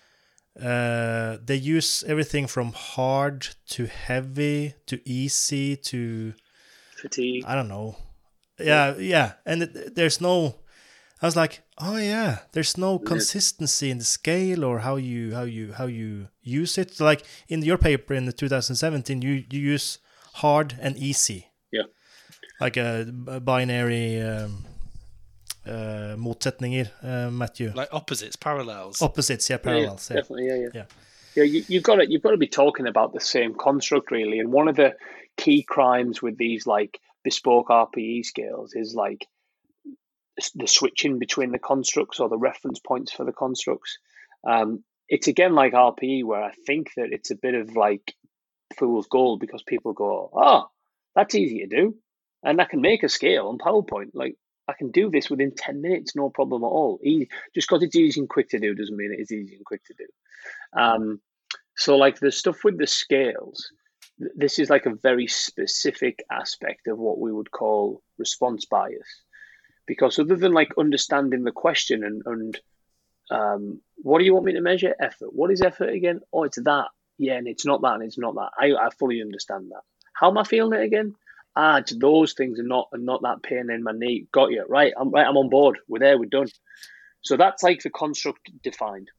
uh, 0.60 1.38
they 1.44 1.56
use 1.56 2.04
everything 2.06 2.46
from 2.46 2.72
hard 2.72 3.48
to 3.68 3.86
heavy 3.86 4.74
to 4.86 5.00
easy 5.08 5.76
to 5.76 6.34
Fatigue. 7.00 7.44
I 7.46 7.54
don't 7.54 7.68
know. 7.68 7.96
Yeah, 8.58 8.96
yeah, 8.98 9.32
and 9.46 9.62
it, 9.62 9.94
there's 9.94 10.20
no. 10.20 10.56
I 11.22 11.26
was 11.26 11.36
like, 11.36 11.62
oh 11.78 11.96
yeah, 11.96 12.40
there's 12.52 12.76
no 12.78 12.98
consistency 12.98 13.90
in 13.90 13.98
the 13.98 14.04
scale 14.04 14.64
or 14.64 14.80
how 14.80 14.96
you 14.96 15.34
how 15.34 15.42
you 15.42 15.72
how 15.72 15.86
you 15.86 16.28
use 16.42 16.78
it. 16.78 17.00
Like 17.00 17.22
in 17.48 17.62
your 17.62 17.78
paper 17.78 18.14
in 18.14 18.26
the 18.26 18.32
2017, 18.32 19.22
you 19.22 19.44
you 19.50 19.60
use 19.60 19.98
hard 20.34 20.76
and 20.80 20.96
easy. 20.96 21.48
Yeah. 21.72 21.84
Like 22.60 22.76
a 22.76 23.40
binary 23.42 24.20
um, 24.20 24.66
uh, 25.70 26.16
motsättningar, 26.16 26.88
uh, 27.02 27.30
Matthew. 27.30 27.72
Like 27.74 27.92
opposites, 27.92 28.36
parallels. 28.36 29.02
Opposites, 29.02 29.48
yeah, 29.50 29.56
Yeah, 29.56 29.70
yeah, 29.70 29.78
parallels. 29.78 30.10
Yeah, 30.10 30.16
definitely, 30.16 30.46
yeah, 30.46 30.56
yeah. 30.56 30.68
Yeah. 30.74 30.84
Yeah, 31.36 31.44
you, 31.44 31.64
you've 31.68 31.84
got 31.84 31.96
to 31.96 32.10
you've 32.10 32.22
got 32.22 32.32
to 32.32 32.36
be 32.36 32.48
talking 32.48 32.86
about 32.86 33.12
the 33.12 33.20
same 33.20 33.54
construct 33.54 34.10
really. 34.10 34.40
And 34.40 34.50
one 34.52 34.68
of 34.68 34.76
the 34.76 34.96
key 35.36 35.62
crimes 35.62 36.20
with 36.20 36.36
these 36.36 36.66
like 36.66 36.98
bespoke 37.22 37.68
RPE 37.68 38.24
scales 38.24 38.74
is 38.74 38.94
like 38.94 39.26
the 40.54 40.66
switching 40.66 41.18
between 41.18 41.52
the 41.52 41.58
constructs 41.58 42.20
or 42.20 42.28
the 42.28 42.38
reference 42.38 42.80
points 42.80 43.12
for 43.12 43.24
the 43.24 43.32
constructs. 43.32 43.98
Um, 44.44 44.82
it's 45.08 45.28
again 45.28 45.54
like 45.54 45.72
RPE 45.72 46.24
where 46.24 46.42
I 46.42 46.52
think 46.66 46.90
that 46.96 47.12
it's 47.12 47.30
a 47.30 47.36
bit 47.36 47.54
of 47.54 47.76
like 47.76 48.14
fool's 48.76 49.06
gold 49.06 49.40
because 49.40 49.62
people 49.62 49.92
go, 49.92 50.30
"Oh, 50.32 50.68
that's 51.14 51.34
easy 51.34 51.60
to 51.60 51.66
do," 51.66 51.96
and 52.42 52.60
I 52.60 52.64
can 52.64 52.80
make 52.80 53.02
a 53.02 53.08
scale 53.08 53.48
on 53.48 53.58
PowerPoint. 53.58 54.10
Like 54.14 54.36
I 54.70 54.74
can 54.78 54.90
do 54.90 55.10
this 55.10 55.28
within 55.30 55.52
ten 55.54 55.82
minutes, 55.82 56.14
no 56.14 56.30
problem 56.30 56.62
at 56.64 56.74
all. 56.78 57.00
Easy. 57.02 57.28
Just 57.54 57.68
because 57.68 57.82
it's 57.82 57.96
easy 57.96 58.20
and 58.20 58.28
quick 58.28 58.48
to 58.50 58.58
do 58.58 58.74
doesn't 58.74 58.96
mean 58.96 59.12
it 59.12 59.22
is 59.22 59.32
easy 59.32 59.56
and 59.56 59.64
quick 59.64 59.84
to 59.86 59.94
do. 60.02 60.06
Um, 60.80 61.20
so 61.76 61.96
like 61.96 62.18
the 62.18 62.32
stuff 62.32 62.64
with 62.64 62.78
the 62.78 62.86
scales, 62.86 63.72
this 64.42 64.58
is 64.58 64.70
like 64.70 64.86
a 64.86 64.94
very 64.94 65.26
specific 65.26 66.24
aspect 66.30 66.86
of 66.88 66.98
what 66.98 67.18
we 67.18 67.32
would 67.32 67.50
call 67.50 68.02
response 68.18 68.66
bias. 68.66 69.10
Because 69.86 70.18
other 70.18 70.36
than 70.36 70.52
like 70.52 70.72
understanding 70.78 71.42
the 71.42 71.52
question 71.52 72.04
and, 72.04 72.22
and 72.26 72.60
um, 73.30 73.80
what 73.96 74.18
do 74.18 74.24
you 74.24 74.34
want 74.34 74.46
me 74.46 74.52
to 74.52 74.60
measure? 74.60 74.94
Effort. 75.00 75.30
What 75.32 75.50
is 75.50 75.62
effort 75.62 75.90
again? 75.90 76.20
Oh, 76.32 76.44
it's 76.44 76.62
that. 76.62 76.88
Yeah, 77.18 77.36
and 77.38 77.48
it's 77.48 77.66
not 77.66 77.82
that, 77.82 77.94
and 77.94 78.04
it's 78.04 78.18
not 78.18 78.34
that. 78.34 78.50
I, 78.58 78.86
I 78.86 78.90
fully 78.98 79.20
understand 79.20 79.70
that. 79.72 79.82
How 80.14 80.30
am 80.30 80.38
I 80.38 80.44
feeling 80.44 80.78
it 80.78 80.84
again? 80.84 81.14
Ah, 81.56 81.78
it's 81.78 81.94
those 81.94 82.34
things 82.34 82.58
and 82.58 82.68
not 82.68 82.88
and 82.92 83.04
not 83.04 83.22
that 83.22 83.42
pain 83.42 83.70
in 83.70 83.82
my 83.82 83.92
knee. 83.92 84.26
Got 84.32 84.50
you. 84.50 84.64
Right. 84.68 84.92
I'm 84.96 85.10
right, 85.10 85.26
I'm 85.26 85.36
on 85.36 85.48
board. 85.48 85.78
We're 85.88 85.98
there, 85.98 86.18
we're 86.18 86.26
done. 86.26 86.48
So 87.22 87.36
that's 87.36 87.62
like 87.62 87.82
the 87.82 87.90
construct 87.90 88.50
defined. 88.62 89.10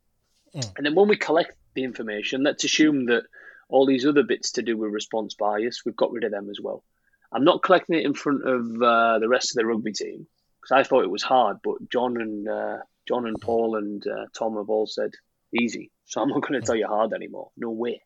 Mm. 0.56 0.72
And 0.78 0.86
then 0.86 0.96
when 0.96 1.08
we 1.08 1.18
collect 1.18 1.56
the 1.76 1.84
information, 1.84 2.44
let's 2.44 2.64
assume 2.64 3.06
that 3.06 3.24
all 3.70 3.86
these 3.86 4.06
other 4.06 4.24
bits 4.24 4.54
to 4.54 4.62
do 4.62 4.78
with 4.78 4.92
response 4.92 5.34
bias, 5.34 5.84
we've 5.86 5.96
got 5.96 6.12
rid 6.12 6.24
of 6.24 6.32
them 6.32 6.50
as 6.50 6.60
well. 6.62 6.84
I'm 7.32 7.46
not 7.46 7.64
collecting 7.64 7.96
it 7.96 8.06
in 8.06 8.14
front 8.14 8.46
of 8.46 8.82
uh, 8.82 9.20
the 9.20 9.30
rest 9.30 9.52
of 9.52 9.56
the 9.56 9.66
rugby 9.66 9.94
team 9.94 10.28
because 10.62 10.72
I 10.72 10.84
thought 10.84 11.04
it 11.04 11.10
was 11.10 11.24
hard, 11.24 11.58
but 11.64 11.90
John 11.90 12.20
and 12.20 12.48
uh, 12.48 12.78
John 13.08 13.26
and 13.26 13.40
Paul 13.40 13.78
and 13.78 14.06
uh, 14.06 14.26
Tom 14.38 14.58
have 14.58 14.70
all 14.70 14.88
said 14.88 15.12
easy. 15.58 15.92
So 16.06 16.22
I'm 16.22 16.30
not 16.30 16.42
going 16.42 16.60
to 16.60 16.66
tell 16.66 16.76
you 16.76 16.88
hard 16.88 17.14
anymore. 17.14 17.52
No 17.58 17.70
way. 17.70 18.02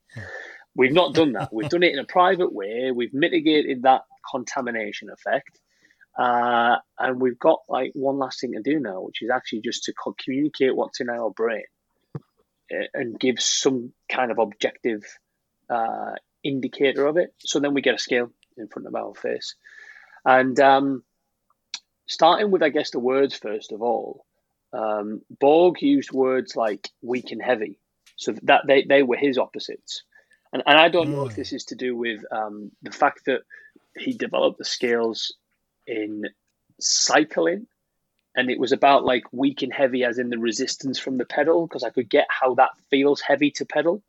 We've 0.76 0.93
not 0.93 1.14
done 1.14 1.34
that. 1.34 1.53
We've 1.53 1.69
done 1.69 1.84
it 1.84 1.93
in 1.93 1.99
a 1.99 2.06
private 2.06 2.53
way. 2.53 2.91
We've 2.91 3.14
mitigated 3.14 3.84
that 3.84 4.03
contamination 4.31 5.10
effect. 5.10 5.60
Uh, 6.18 6.77
and 6.97 7.22
we've 7.22 7.39
got 7.39 7.60
like 7.68 7.91
one 7.93 8.18
last 8.18 8.39
thing 8.39 8.53
to 8.53 8.61
do 8.61 8.80
now, 8.80 9.02
which 9.02 9.22
is 9.22 9.30
actually 9.30 9.61
just 9.61 9.84
to 9.84 9.93
co- 9.93 10.15
communicate 10.23 10.76
what's 10.76 11.02
in 11.02 11.10
our 11.10 11.30
brain 11.30 11.65
uh, 12.73 12.85
and 12.93 13.19
give 13.19 13.39
some 13.39 13.91
kind 14.10 14.31
of 14.31 14.39
objective 14.39 15.03
uh, 15.69 16.14
indicator 16.43 17.06
of 17.06 17.18
it. 17.18 17.34
So 17.39 17.60
then 17.60 17.73
we 17.73 17.81
get 17.81 17.95
a 17.95 17.99
scale 17.99 18.31
in 18.57 18.68
front 18.68 18.88
of 18.88 18.95
our 18.95 19.14
face. 19.14 19.56
And 20.23 20.57
um, 20.60 21.03
starting 22.07 22.49
with, 22.49 22.64
I 22.64 22.69
guess, 22.69 22.91
the 22.91 22.99
words 22.99 23.35
first 23.35 23.73
of 23.73 23.81
all, 23.81 24.26
um, 24.72 25.22
Borg 25.30 25.81
used 25.81 26.11
words 26.11 26.56
like 26.56 26.89
weak 27.02 27.31
and 27.31 27.41
heavy. 27.41 27.80
So 28.18 28.34
that 28.43 28.61
they, 28.65 28.85
they 28.88 29.03
were 29.03 29.18
his 29.18 29.38
opposites. 29.38 30.03
And, 30.53 30.64
and 30.65 30.80
I 30.80 30.88
don't 30.88 31.11
know 31.11 31.26
if 31.26 31.34
Mm. 31.34 31.35
this 31.35 31.52
is 31.52 31.65
to 31.65 31.76
do 31.76 31.97
with 31.97 32.22
um, 32.31 32.72
the 32.81 32.91
fact 32.91 33.26
that 33.26 33.41
he 33.98 34.14
developed 34.14 34.58
the 34.58 34.66
scales 34.66 35.34
in 35.88 36.24
cycling 36.80 37.68
and 38.36 38.50
it 38.50 38.60
was 38.60 38.72
about 38.72 39.06
like 39.06 39.24
weak 39.32 39.62
and 39.62 39.72
heavy 39.74 40.04
as 40.04 40.18
in 40.20 40.30
the 40.30 40.38
resistance 40.38 41.00
from 41.00 41.18
the 41.18 41.26
pedal 41.26 41.68
because 41.68 41.84
I 41.84 41.90
could 41.90 42.10
get 42.10 42.28
how 42.30 42.56
that 42.56 42.72
feels 42.90 43.22
heavy 43.22 43.52
to 43.52 43.66
pedal. 43.66 44.04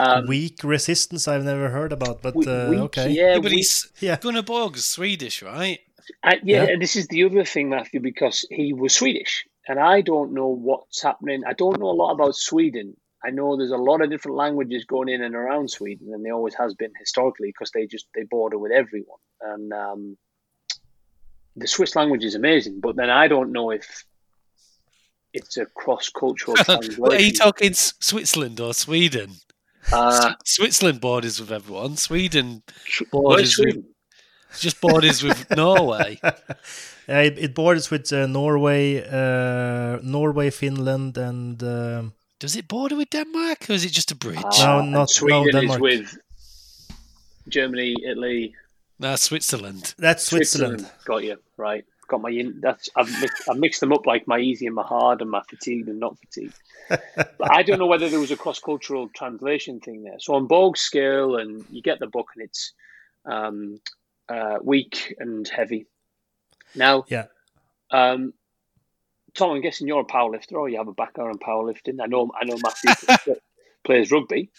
Um, 0.00 0.26
Weak 0.26 0.60
resistance, 0.62 1.26
I've 1.26 1.44
never 1.44 1.70
heard 1.70 1.92
about, 1.92 2.22
but 2.22 2.36
uh, 2.46 2.68
weak, 2.70 2.80
okay. 2.80 3.10
yeah, 3.10 3.32
Yeah, 3.32 3.34
but 3.36 3.44
weak- 3.46 3.54
he's 3.56 3.92
Yeah. 4.00 4.16
Gunnar 4.16 4.42
Borg's 4.42 4.84
Swedish, 4.84 5.42
right? 5.42 5.80
Uh, 6.22 6.36
yeah, 6.42 6.64
Yeah. 6.64 6.70
and 6.70 6.82
this 6.82 6.94
is 6.96 7.08
the 7.08 7.24
other 7.24 7.44
thing, 7.44 7.68
Matthew, 7.68 8.00
because 8.00 8.46
he 8.50 8.72
was 8.72 8.94
Swedish, 8.94 9.44
and 9.66 9.78
I 9.80 10.00
don't 10.00 10.32
know 10.32 10.48
what's 10.48 11.02
happening. 11.02 11.42
I 11.46 11.52
don't 11.52 11.78
know 11.80 11.90
a 11.90 11.98
lot 12.00 12.12
about 12.12 12.34
Sweden. 12.36 12.96
I 13.24 13.30
know 13.30 13.56
there's 13.56 13.72
a 13.72 13.76
lot 13.76 14.00
of 14.00 14.10
different 14.10 14.36
languages 14.36 14.84
going 14.84 15.08
in 15.08 15.22
and 15.22 15.34
around 15.34 15.70
Sweden, 15.70 16.12
and 16.12 16.24
there 16.24 16.34
always 16.34 16.54
has 16.54 16.74
been 16.74 16.92
historically 16.98 17.48
because 17.48 17.70
they 17.72 17.86
just 17.86 18.06
they 18.14 18.22
border 18.22 18.58
with 18.58 18.70
everyone. 18.70 19.18
And 19.40 19.72
um, 19.72 20.16
the 21.56 21.66
Swiss 21.66 21.96
language 21.96 22.24
is 22.24 22.36
amazing, 22.36 22.80
but 22.80 22.94
then 22.96 23.10
I 23.10 23.26
don't 23.26 23.50
know 23.50 23.70
if 23.70 24.04
it's 25.32 25.56
a 25.56 25.66
cross 25.66 26.08
cultural 26.10 26.56
translation. 26.64 27.04
Are 27.04 27.20
you 27.20 27.32
talking 27.32 27.72
Switzerland 27.74 28.60
or 28.60 28.72
Sweden? 28.72 29.32
Uh, 29.92 30.34
Switzerland 30.44 31.00
borders 31.00 31.40
with 31.40 31.50
everyone. 31.50 31.96
Sweden 31.96 32.62
borders 33.10 33.56
Sweden? 33.56 33.84
with 34.50 34.60
just 34.60 34.80
borders 34.80 35.22
with 35.24 35.50
Norway. 35.56 36.20
Yeah, 37.08 37.20
it, 37.22 37.38
it 37.38 37.54
borders 37.54 37.90
with 37.90 38.12
uh, 38.12 38.26
Norway, 38.26 39.02
uh, 39.02 39.98
Norway, 40.02 40.50
Finland, 40.50 41.18
and 41.18 41.62
um 41.62 42.12
Does 42.40 42.54
it 42.56 42.68
border 42.68 42.96
with 42.96 43.10
Denmark, 43.10 43.68
or 43.68 43.72
is 43.72 43.84
it 43.84 43.90
just 43.92 44.12
a 44.12 44.14
bridge? 44.16 44.40
No, 44.60 44.76
Uh, 44.76 44.78
and 44.80 44.92
not- 44.92 44.98
no, 45.00 45.06
Sweden 45.06 45.64
is 45.70 45.78
with 45.78 46.18
Germany, 47.48 47.96
Italy, 48.04 48.54
No, 48.98 49.16
Switzerland. 49.16 49.94
that's 49.98 50.24
Switzerland. 50.26 50.88
Got 51.04 51.24
you 51.24 51.36
right. 51.56 51.84
Got 52.08 52.22
my 52.22 52.30
in. 52.30 52.60
That's 52.60 52.88
I've 52.96 53.10
mixed, 53.20 53.48
I've 53.50 53.58
mixed 53.58 53.80
them 53.80 53.92
up 53.92 54.06
like 54.06 54.26
my 54.26 54.38
easy 54.38 54.66
and 54.66 54.74
my 54.74 54.82
hard 54.82 55.20
and 55.20 55.30
my 55.30 55.42
fatigued 55.42 55.88
and 55.88 56.00
not 56.00 56.16
fatigued. 56.18 56.54
but 56.88 57.50
I 57.58 57.62
don't 57.62 57.78
know 57.78 57.86
whether 57.86 58.08
there 58.08 58.20
was 58.20 58.30
a 58.30 58.36
cross 58.36 58.60
cultural 58.60 59.08
translation 59.10 59.80
thing 59.80 60.04
there. 60.04 60.18
So 60.18 60.34
on 60.34 60.46
Borg's 60.46 60.80
scale, 60.80 61.36
and 61.36 61.64
you 61.70 61.82
get 61.82 61.98
the 61.98 62.06
book, 62.06 62.28
and 62.34 62.44
it's 62.44 62.72
um, 63.26 63.80
uh, 64.28 64.56
weak 64.62 65.14
and 65.18 65.46
heavy. 65.48 65.86
Now, 66.74 67.04
Yeah. 67.08 67.26
um, 67.90 68.32
Tom, 69.38 69.50
I'm 69.52 69.60
guessing 69.62 69.86
you're 69.86 70.00
a 70.00 70.04
powerlifter, 70.04 70.52
or 70.54 70.68
you 70.68 70.76
have 70.78 70.88
a 70.88 70.92
background 70.92 71.32
in 71.32 71.38
powerlifting. 71.38 71.96
I 72.02 72.06
know, 72.06 72.30
I 72.40 72.44
know 72.44 72.56
Matthew 72.62 73.34
plays 73.84 74.10
rugby. 74.10 74.50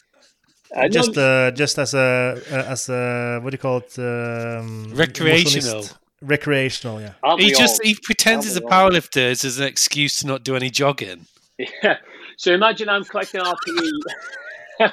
Uh, 0.76 0.81
no, 0.84 0.88
Just 0.88 1.18
uh, 1.18 1.51
just 1.51 1.77
as 1.80 1.93
a 1.95 2.41
uh, 2.51 2.64
as 2.73 2.89
a 2.89 3.39
what 3.41 3.49
do 3.51 3.56
you 3.56 3.57
call 3.60 3.77
it? 3.77 3.97
Um, 3.99 4.91
Recreational. 4.93 5.76
motionist. 5.77 5.97
Recreational, 6.22 7.01
yeah. 7.01 7.14
aren't 7.23 7.41
He 7.41 7.51
just 7.51 7.81
all? 7.81 7.88
he 7.88 7.95
pretends 8.03 8.45
he's 8.45 8.56
a 8.57 8.61
Aren't 8.64 8.69
we 8.69 8.76
all? 8.76 9.01
powerlifter 9.01 9.31
as 9.31 9.60
an 9.60 9.65
excuse 9.68 10.19
to 10.19 10.27
not 10.27 10.43
do 10.43 10.56
any 10.56 10.69
jogging. 10.69 11.26
Yeah. 11.57 11.97
So 12.38 12.53
imagine 12.53 12.88
I'm 12.88 13.03
collecting 13.03 13.41
RPE. 13.41 14.91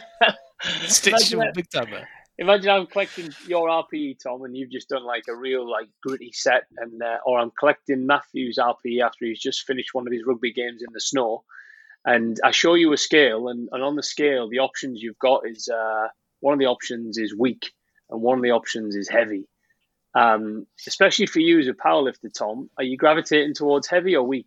Stitch 0.87 1.33
him 1.33 1.43
big 1.55 1.69
time. 1.71 1.89
Imagine 2.39 2.71
I'm 2.71 2.87
collecting 2.87 3.31
your 3.47 3.69
RPE, 3.69 4.19
Tom, 4.23 4.43
and 4.45 4.57
you've 4.57 4.71
just 4.71 4.89
done 4.89 5.05
like 5.05 5.25
a 5.29 5.37
real 5.37 5.69
like 5.69 5.89
gritty 6.03 6.33
set, 6.33 6.65
and 6.77 7.03
uh, 7.03 7.19
or 7.25 7.39
I'm 7.39 7.53
collecting 7.59 8.07
Matthew's 8.07 8.59
RPE 8.59 9.03
after 9.05 9.25
he's 9.25 9.41
just 9.41 9.67
finished 9.67 9.95
one 9.95 10.07
of 10.07 10.13
his 10.13 10.25
rugby 10.27 10.53
games 10.53 10.83
in 10.83 10.93
the 10.93 11.01
snow, 11.01 11.45
and 12.05 12.39
I 12.45 12.51
show 12.51 12.75
you 12.75 12.93
a 12.93 12.97
scale, 12.97 13.49
and, 13.49 13.69
and 13.73 13.83
on 13.83 13.97
the 13.97 14.03
scale, 14.03 14.49
the 14.49 14.61
options 14.61 15.03
you've 15.03 15.19
got 15.19 15.43
is 15.47 15.69
uh, 15.69 16.09
one 16.41 16.53
of 16.53 16.61
the 16.61 16.67
options 16.67 17.19
is 17.19 17.35
weak, 17.37 17.73
and 18.11 18.21
one 18.21 18.39
of 18.39 18.43
the 18.43 18.53
options 18.53 18.97
is 18.97 19.09
heavy. 19.09 19.49
Um, 20.15 20.67
especially 20.87 21.27
for 21.27 21.41
you 21.41 21.59
as 21.59 21.69
a 21.69 21.75
powerlifter, 21.75 22.33
Tom, 22.33 22.71
are 22.79 22.85
you 22.85 22.97
gravitating 22.97 23.55
towards 23.55 23.87
heavy 23.87 24.17
or 24.17 24.23
weak? 24.23 24.47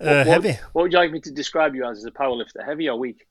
Uh, 0.00 0.24
what- 0.24 0.26
heavy, 0.26 0.52
What 0.72 0.82
would 0.82 0.92
you 0.92 0.98
like 0.98 1.12
me 1.12 1.20
to 1.20 1.30
describe 1.30 1.74
you 1.74 1.84
as 1.84 1.98
as 1.98 2.04
a 2.04 2.10
powerlifter, 2.10 2.64
heavy 2.64 2.88
or 2.88 2.98
weak? 2.98 3.25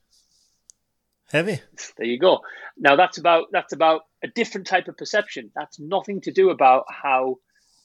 Heavy. 1.31 1.59
There 1.97 2.07
you 2.07 2.19
go. 2.19 2.39
Now 2.77 2.95
that's 2.95 3.17
about 3.17 3.47
that's 3.51 3.73
about 3.73 4.01
a 4.23 4.27
different 4.27 4.67
type 4.67 4.87
of 4.87 4.97
perception. 4.97 5.51
That's 5.55 5.79
nothing 5.79 6.21
to 6.21 6.31
do 6.31 6.49
about 6.49 6.85
how 6.89 7.37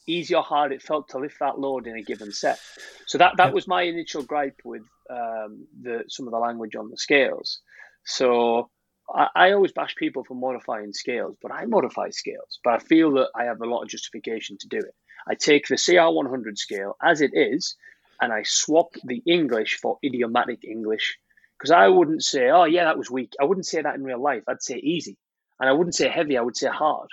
easy 0.07 0.33
or 0.35 0.43
hard 0.43 0.71
it 0.71 0.81
felt 0.81 1.09
to 1.09 1.19
lift 1.19 1.39
that 1.39 1.59
load 1.59 1.87
in 1.87 1.95
a 1.95 2.01
given 2.01 2.31
set. 2.31 2.59
So 3.07 3.17
that 3.17 3.33
that 3.37 3.47
Yep. 3.47 3.53
was 3.53 3.67
my 3.67 3.83
initial 3.83 4.23
gripe 4.23 4.59
with 4.63 4.83
um, 5.09 5.67
the 5.81 6.03
some 6.07 6.27
of 6.27 6.31
the 6.31 6.39
language 6.39 6.75
on 6.75 6.89
the 6.89 6.97
scales. 6.97 7.59
So 8.05 8.69
I, 9.13 9.27
I 9.35 9.51
always 9.51 9.71
bash 9.71 9.95
people 9.95 10.23
for 10.23 10.35
modifying 10.35 10.93
scales, 10.93 11.35
but 11.41 11.51
I 11.51 11.65
modify 11.65 12.09
scales. 12.09 12.59
But 12.63 12.73
I 12.73 12.79
feel 12.79 13.11
that 13.13 13.29
I 13.35 13.45
have 13.45 13.61
a 13.61 13.65
lot 13.65 13.83
of 13.83 13.89
justification 13.89 14.57
to 14.59 14.67
do 14.67 14.77
it. 14.77 14.95
I 15.27 15.35
take 15.35 15.67
the 15.67 15.75
CR100 15.75 16.57
scale 16.57 16.95
as 17.03 17.21
it 17.21 17.31
is, 17.33 17.75
and 18.19 18.33
I 18.33 18.41
swap 18.43 18.93
the 19.03 19.21
English 19.27 19.77
for 19.81 19.99
idiomatic 20.03 20.63
English 20.63 21.17
because 21.61 21.71
I 21.71 21.87
wouldn't 21.89 22.23
say, 22.23 22.49
oh, 22.49 22.63
yeah, 22.63 22.85
that 22.85 22.97
was 22.97 23.11
weak. 23.11 23.33
I 23.39 23.43
wouldn't 23.43 23.67
say 23.67 23.83
that 23.83 23.93
in 23.93 24.03
real 24.03 24.19
life. 24.19 24.41
I'd 24.47 24.63
say 24.63 24.77
easy. 24.77 25.15
And 25.59 25.69
I 25.69 25.73
wouldn't 25.73 25.93
say 25.93 26.09
heavy. 26.09 26.35
I 26.35 26.41
would 26.41 26.57
say 26.57 26.69
hard. 26.69 27.09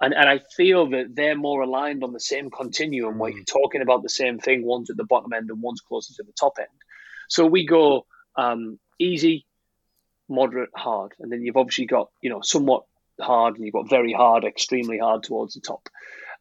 And, 0.00 0.14
and 0.14 0.26
I 0.26 0.40
feel 0.56 0.88
that 0.92 1.14
they're 1.14 1.36
more 1.36 1.60
aligned 1.60 2.02
on 2.02 2.14
the 2.14 2.18
same 2.18 2.50
continuum 2.50 3.18
where 3.18 3.30
you're 3.30 3.44
talking 3.44 3.82
about 3.82 4.02
the 4.02 4.08
same 4.08 4.38
thing. 4.38 4.64
One's 4.64 4.88
at 4.88 4.96
the 4.96 5.04
bottom 5.04 5.34
end 5.34 5.50
and 5.50 5.60
one's 5.60 5.82
closer 5.82 6.14
to 6.14 6.22
the 6.22 6.32
top 6.32 6.54
end. 6.58 6.68
So 7.28 7.44
we 7.44 7.66
go 7.66 8.06
um, 8.34 8.78
easy, 8.98 9.44
moderate, 10.26 10.70
hard. 10.74 11.12
And 11.20 11.30
then 11.30 11.42
you've 11.42 11.58
obviously 11.58 11.84
got, 11.84 12.08
you 12.22 12.30
know, 12.30 12.40
somewhat 12.40 12.84
hard 13.20 13.56
and 13.56 13.66
you've 13.66 13.74
got 13.74 13.90
very 13.90 14.14
hard, 14.14 14.44
extremely 14.44 14.98
hard 14.98 15.22
towards 15.22 15.52
the 15.52 15.60
top. 15.60 15.86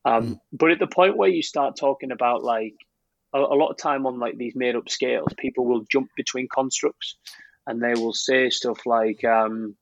Um, 0.06 0.40
But 0.54 0.72
at 0.72 0.80
the 0.80 0.88
point 0.88 1.18
where 1.18 1.30
you 1.30 1.44
start 1.44 1.76
talking 1.76 2.12
about 2.12 2.46
like 2.46 2.76
a, 3.34 3.40
a 3.40 3.56
lot 3.56 3.70
of 3.70 3.78
time 3.78 4.06
on 4.06 4.20
like 4.20 4.38
these 4.38 4.56
made 4.56 4.76
up 4.76 4.90
scales, 4.90 5.34
people 5.38 5.66
will 5.66 5.86
jump 5.90 6.10
between 6.16 6.48
constructs 6.48 7.16
and 7.68 7.82
they 7.82 7.94
will 7.94 8.14
say 8.14 8.50
stuff 8.50 8.86
like 8.86 9.24
um, 9.24 9.76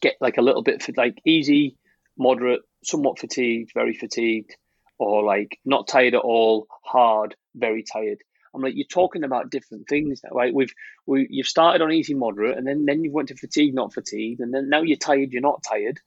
get 0.00 0.16
like 0.20 0.38
a 0.38 0.42
little 0.42 0.62
bit 0.62 0.82
for 0.82 0.92
like 0.96 1.18
easy, 1.24 1.76
moderate, 2.16 2.62
somewhat 2.82 3.18
fatigued, 3.18 3.72
very 3.74 3.94
fatigued, 3.94 4.56
or 4.98 5.22
like 5.22 5.58
not 5.64 5.88
tired 5.88 6.14
at 6.14 6.20
all, 6.20 6.66
hard, 6.84 7.34
very 7.54 7.82
tired. 7.82 8.18
I'm 8.58 8.64
like, 8.64 8.76
you're 8.76 8.86
talking 8.86 9.24
about 9.24 9.50
different 9.50 9.88
things 9.88 10.20
now, 10.24 10.30
right? 10.32 10.52
We've 10.52 10.74
we 11.06 11.26
you've 11.30 11.46
started 11.46 11.80
on 11.80 11.92
easy, 11.92 12.14
moderate, 12.14 12.58
and 12.58 12.66
then 12.66 12.84
then 12.84 13.04
you've 13.04 13.12
went 13.12 13.28
to 13.28 13.36
fatigue, 13.36 13.74
not 13.74 13.94
fatigued, 13.94 14.40
and 14.40 14.52
then 14.52 14.68
now 14.68 14.82
you're 14.82 14.96
tired, 14.96 15.32
you're 15.32 15.42
not 15.42 15.62
tired, 15.62 16.00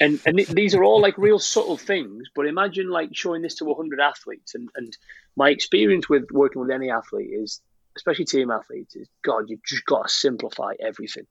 and 0.00 0.20
and 0.26 0.36
th- 0.36 0.48
these 0.48 0.74
are 0.74 0.82
all 0.82 1.00
like 1.00 1.16
real 1.16 1.38
subtle 1.38 1.76
things. 1.76 2.28
But 2.34 2.46
imagine 2.46 2.90
like 2.90 3.10
showing 3.12 3.42
this 3.42 3.54
to 3.56 3.64
100 3.64 4.00
athletes, 4.00 4.54
and 4.54 4.68
and 4.74 4.96
my 5.36 5.50
experience 5.50 6.08
with 6.08 6.30
working 6.32 6.60
with 6.60 6.70
any 6.70 6.90
athlete 6.90 7.30
is, 7.32 7.60
especially 7.96 8.24
team 8.24 8.50
athletes, 8.50 8.96
is 8.96 9.08
God, 9.22 9.44
you've 9.48 9.64
just 9.64 9.86
got 9.86 10.08
to 10.08 10.12
simplify 10.12 10.72
everything. 10.80 11.26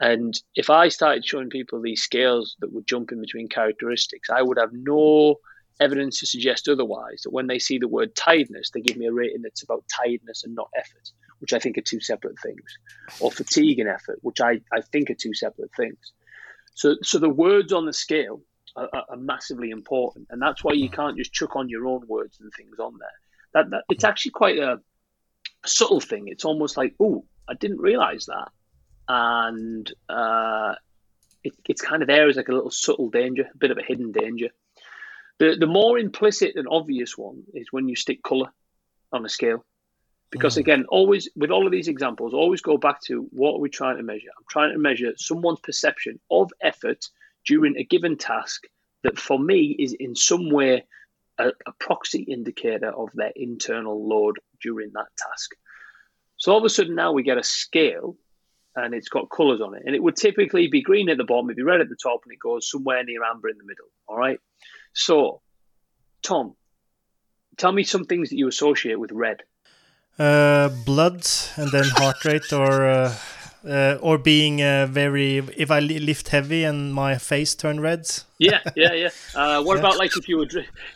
And 0.00 0.40
if 0.54 0.70
I 0.70 0.88
started 0.88 1.24
showing 1.24 1.50
people 1.50 1.80
these 1.80 2.02
scales 2.02 2.56
that 2.60 2.72
would 2.72 2.86
jump 2.86 3.12
in 3.12 3.20
between 3.20 3.48
characteristics, 3.48 4.30
I 4.30 4.42
would 4.42 4.58
have 4.58 4.72
no 4.72 5.36
evidence 5.80 6.20
to 6.20 6.26
suggest 6.26 6.68
otherwise. 6.68 7.22
That 7.22 7.32
when 7.32 7.46
they 7.46 7.58
see 7.58 7.78
the 7.78 7.88
word 7.88 8.14
tiredness, 8.14 8.70
they 8.70 8.80
give 8.80 8.96
me 8.96 9.06
a 9.06 9.12
rating 9.12 9.42
that's 9.42 9.62
about 9.62 9.84
tiredness 9.88 10.44
and 10.44 10.54
not 10.54 10.70
effort, 10.76 11.10
which 11.40 11.52
I 11.52 11.58
think 11.58 11.78
are 11.78 11.82
two 11.82 12.00
separate 12.00 12.38
things, 12.40 12.78
or 13.20 13.30
fatigue 13.30 13.78
and 13.78 13.88
effort, 13.88 14.18
which 14.22 14.40
I, 14.40 14.60
I 14.72 14.80
think 14.80 15.10
are 15.10 15.14
two 15.14 15.34
separate 15.34 15.70
things. 15.76 16.12
So, 16.74 16.96
so 17.02 17.18
the 17.18 17.28
words 17.28 17.72
on 17.72 17.86
the 17.86 17.92
scale 17.92 18.42
are, 18.76 18.88
are, 18.92 19.16
massively 19.16 19.70
important, 19.70 20.28
and 20.30 20.40
that's 20.40 20.64
why 20.64 20.72
you 20.72 20.88
can't 20.88 21.16
just 21.16 21.32
chuck 21.32 21.56
on 21.56 21.68
your 21.68 21.86
own 21.86 22.06
words 22.06 22.38
and 22.40 22.50
things 22.56 22.78
on 22.78 22.98
there. 22.98 23.08
That, 23.54 23.70
that 23.70 23.84
it's 23.90 24.04
actually 24.04 24.32
quite 24.32 24.58
a, 24.58 24.80
a 25.64 25.68
subtle 25.68 26.00
thing. 26.00 26.28
It's 26.28 26.44
almost 26.44 26.76
like, 26.76 26.94
oh, 26.98 27.24
I 27.48 27.54
didn't 27.54 27.80
realize 27.80 28.26
that, 28.26 28.48
and 29.08 29.92
uh, 30.08 30.74
it, 31.44 31.52
it's 31.68 31.82
kind 31.82 32.02
of 32.02 32.08
there 32.08 32.28
as 32.28 32.36
like 32.36 32.48
a 32.48 32.54
little 32.54 32.70
subtle 32.70 33.10
danger, 33.10 33.48
a 33.52 33.58
bit 33.58 33.70
of 33.70 33.78
a 33.78 33.82
hidden 33.82 34.12
danger. 34.12 34.48
The 35.38 35.56
the 35.58 35.66
more 35.66 35.98
implicit 35.98 36.56
and 36.56 36.66
obvious 36.70 37.16
one 37.16 37.42
is 37.54 37.68
when 37.70 37.88
you 37.88 37.96
stick 37.96 38.22
color 38.22 38.52
on 39.12 39.24
a 39.24 39.28
scale. 39.28 39.64
Because 40.30 40.54
hmm. 40.54 40.60
again, 40.60 40.84
always 40.88 41.28
with 41.36 41.50
all 41.50 41.66
of 41.66 41.72
these 41.72 41.88
examples, 41.88 42.32
always 42.32 42.62
go 42.62 42.78
back 42.78 43.00
to 43.02 43.26
what 43.30 43.54
are 43.54 43.60
we 43.60 43.68
trying 43.68 43.98
to 43.98 44.02
measure? 44.02 44.30
I'm 44.36 44.44
trying 44.48 44.72
to 44.72 44.78
measure 44.78 45.12
someone's 45.16 45.60
perception 45.60 46.18
of 46.30 46.50
effort 46.62 47.04
during 47.46 47.76
a 47.76 47.84
given 47.84 48.16
task 48.16 48.62
that 49.02 49.18
for 49.18 49.38
me 49.38 49.76
is 49.78 49.94
in 49.98 50.14
some 50.14 50.50
way 50.50 50.84
a, 51.38 51.48
a 51.66 51.72
proxy 51.78 52.22
indicator 52.22 52.90
of 52.90 53.08
their 53.14 53.32
internal 53.34 54.08
load 54.08 54.38
during 54.62 54.90
that 54.94 55.08
task. 55.18 55.50
So 56.36 56.52
all 56.52 56.58
of 56.58 56.64
a 56.64 56.70
sudden 56.70 56.94
now 56.94 57.12
we 57.12 57.22
get 57.22 57.38
a 57.38 57.42
scale 57.42 58.16
and 58.74 58.94
it's 58.94 59.08
got 59.08 59.30
colours 59.30 59.60
on 59.60 59.74
it. 59.74 59.82
And 59.84 59.94
it 59.94 60.02
would 60.02 60.16
typically 60.16 60.68
be 60.68 60.82
green 60.82 61.08
at 61.08 61.18
the 61.18 61.24
bottom, 61.24 61.48
it'd 61.48 61.56
be 61.56 61.62
red 61.62 61.80
at 61.80 61.88
the 61.88 61.96
top, 62.02 62.20
and 62.24 62.32
it 62.32 62.38
goes 62.38 62.70
somewhere 62.70 63.04
near 63.04 63.22
amber 63.24 63.48
in 63.48 63.58
the 63.58 63.64
middle. 63.64 63.86
All 64.08 64.16
right. 64.16 64.38
So, 64.94 65.40
Tom, 66.22 66.54
tell 67.56 67.72
me 67.72 67.84
some 67.84 68.04
things 68.04 68.30
that 68.30 68.36
you 68.36 68.48
associate 68.48 68.98
with 68.98 69.12
red. 69.12 69.42
Uh, 70.18 70.68
blood 70.84 71.26
and 71.56 71.70
then 71.72 71.88
heart 71.88 72.24
rate, 72.24 72.52
or 72.52 72.86
uh, 72.86 73.14
uh, 73.66 73.98
or 74.00 74.18
being 74.18 74.62
uh, 74.62 74.86
very. 74.86 75.38
If 75.56 75.70
I 75.70 75.80
lift 75.80 76.28
heavy 76.28 76.64
and 76.64 76.92
my 76.92 77.16
face 77.16 77.54
turn 77.54 77.80
red. 77.80 78.06
Yeah, 78.38 78.60
yeah, 78.76 78.92
yeah. 78.92 79.08
Uh, 79.34 79.62
what 79.62 79.76
Yeah. 79.76 79.80
about 79.80 79.96
like 79.96 80.14
if 80.16 80.28
you 80.28 80.36
were 80.36 80.46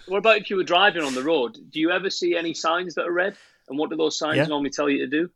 what 0.06 0.18
about 0.18 0.36
if 0.36 0.50
you 0.50 0.56
were 0.56 0.64
driving 0.64 1.02
on 1.02 1.14
the 1.14 1.22
road? 1.22 1.56
Do 1.70 1.80
you 1.80 1.90
ever 1.90 2.10
see 2.10 2.36
any 2.36 2.52
signs 2.52 2.94
that 2.96 3.06
are 3.06 3.12
red? 3.12 3.36
And 3.68 3.78
what 3.78 3.88
do 3.90 3.96
those 3.96 4.18
signs 4.18 4.36
Yeah. 4.36 4.46
normally 4.46 4.70
tell 4.70 4.90
you 4.90 4.98
to 4.98 5.06
do? 5.08 5.30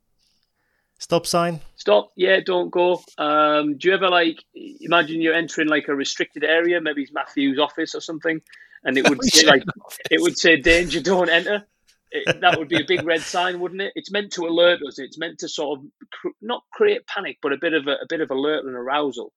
Stop 1.01 1.27
sign. 1.27 1.61
Stop. 1.77 2.13
Yeah, 2.15 2.41
don't 2.45 2.71
go. 2.71 3.03
Um, 3.17 3.79
do 3.79 3.89
you 3.89 3.95
ever 3.95 4.11
like 4.11 4.45
imagine 4.55 5.23
you're 5.23 5.35
entering 5.35 5.67
like 5.67 5.89
a 5.89 5.95
restricted 5.95 6.45
area, 6.45 6.79
maybe 6.79 7.03
it's 7.03 7.13
Matthew's 7.13 7.59
office 7.59 7.95
or 7.95 8.03
something, 8.03 8.43
and 8.85 8.99
it 8.99 9.09
would 9.09 9.25
say 9.25 9.47
like 9.47 9.65
it 10.11 10.21
would 10.21 10.39
say 10.39 10.57
danger, 10.57 11.01
don't 11.01 11.31
enter. 11.31 11.65
It, 12.13 12.41
that 12.43 12.59
would 12.59 12.69
be 12.69 12.83
a 12.83 12.85
big 12.87 13.05
red 13.07 13.23
sign, 13.23 13.61
wouldn't 13.61 13.81
it? 13.81 13.93
It's 13.95 14.11
meant 14.11 14.33
to 14.33 14.47
alert 14.47 14.81
us. 14.87 14.99
It's 14.99 15.17
meant 15.17 15.39
to 15.39 15.49
sort 15.49 15.79
of 15.79 15.87
cr- 16.13 16.29
not 16.43 16.65
create 16.71 17.07
panic, 17.07 17.39
but 17.41 17.55
a 17.55 17.59
bit 17.59 17.73
of 17.73 17.87
a, 17.87 17.93
a 17.93 18.07
bit 18.07 18.21
of 18.21 18.31
alert 18.31 18.67
and 18.67 18.75
arousal. 18.75 19.33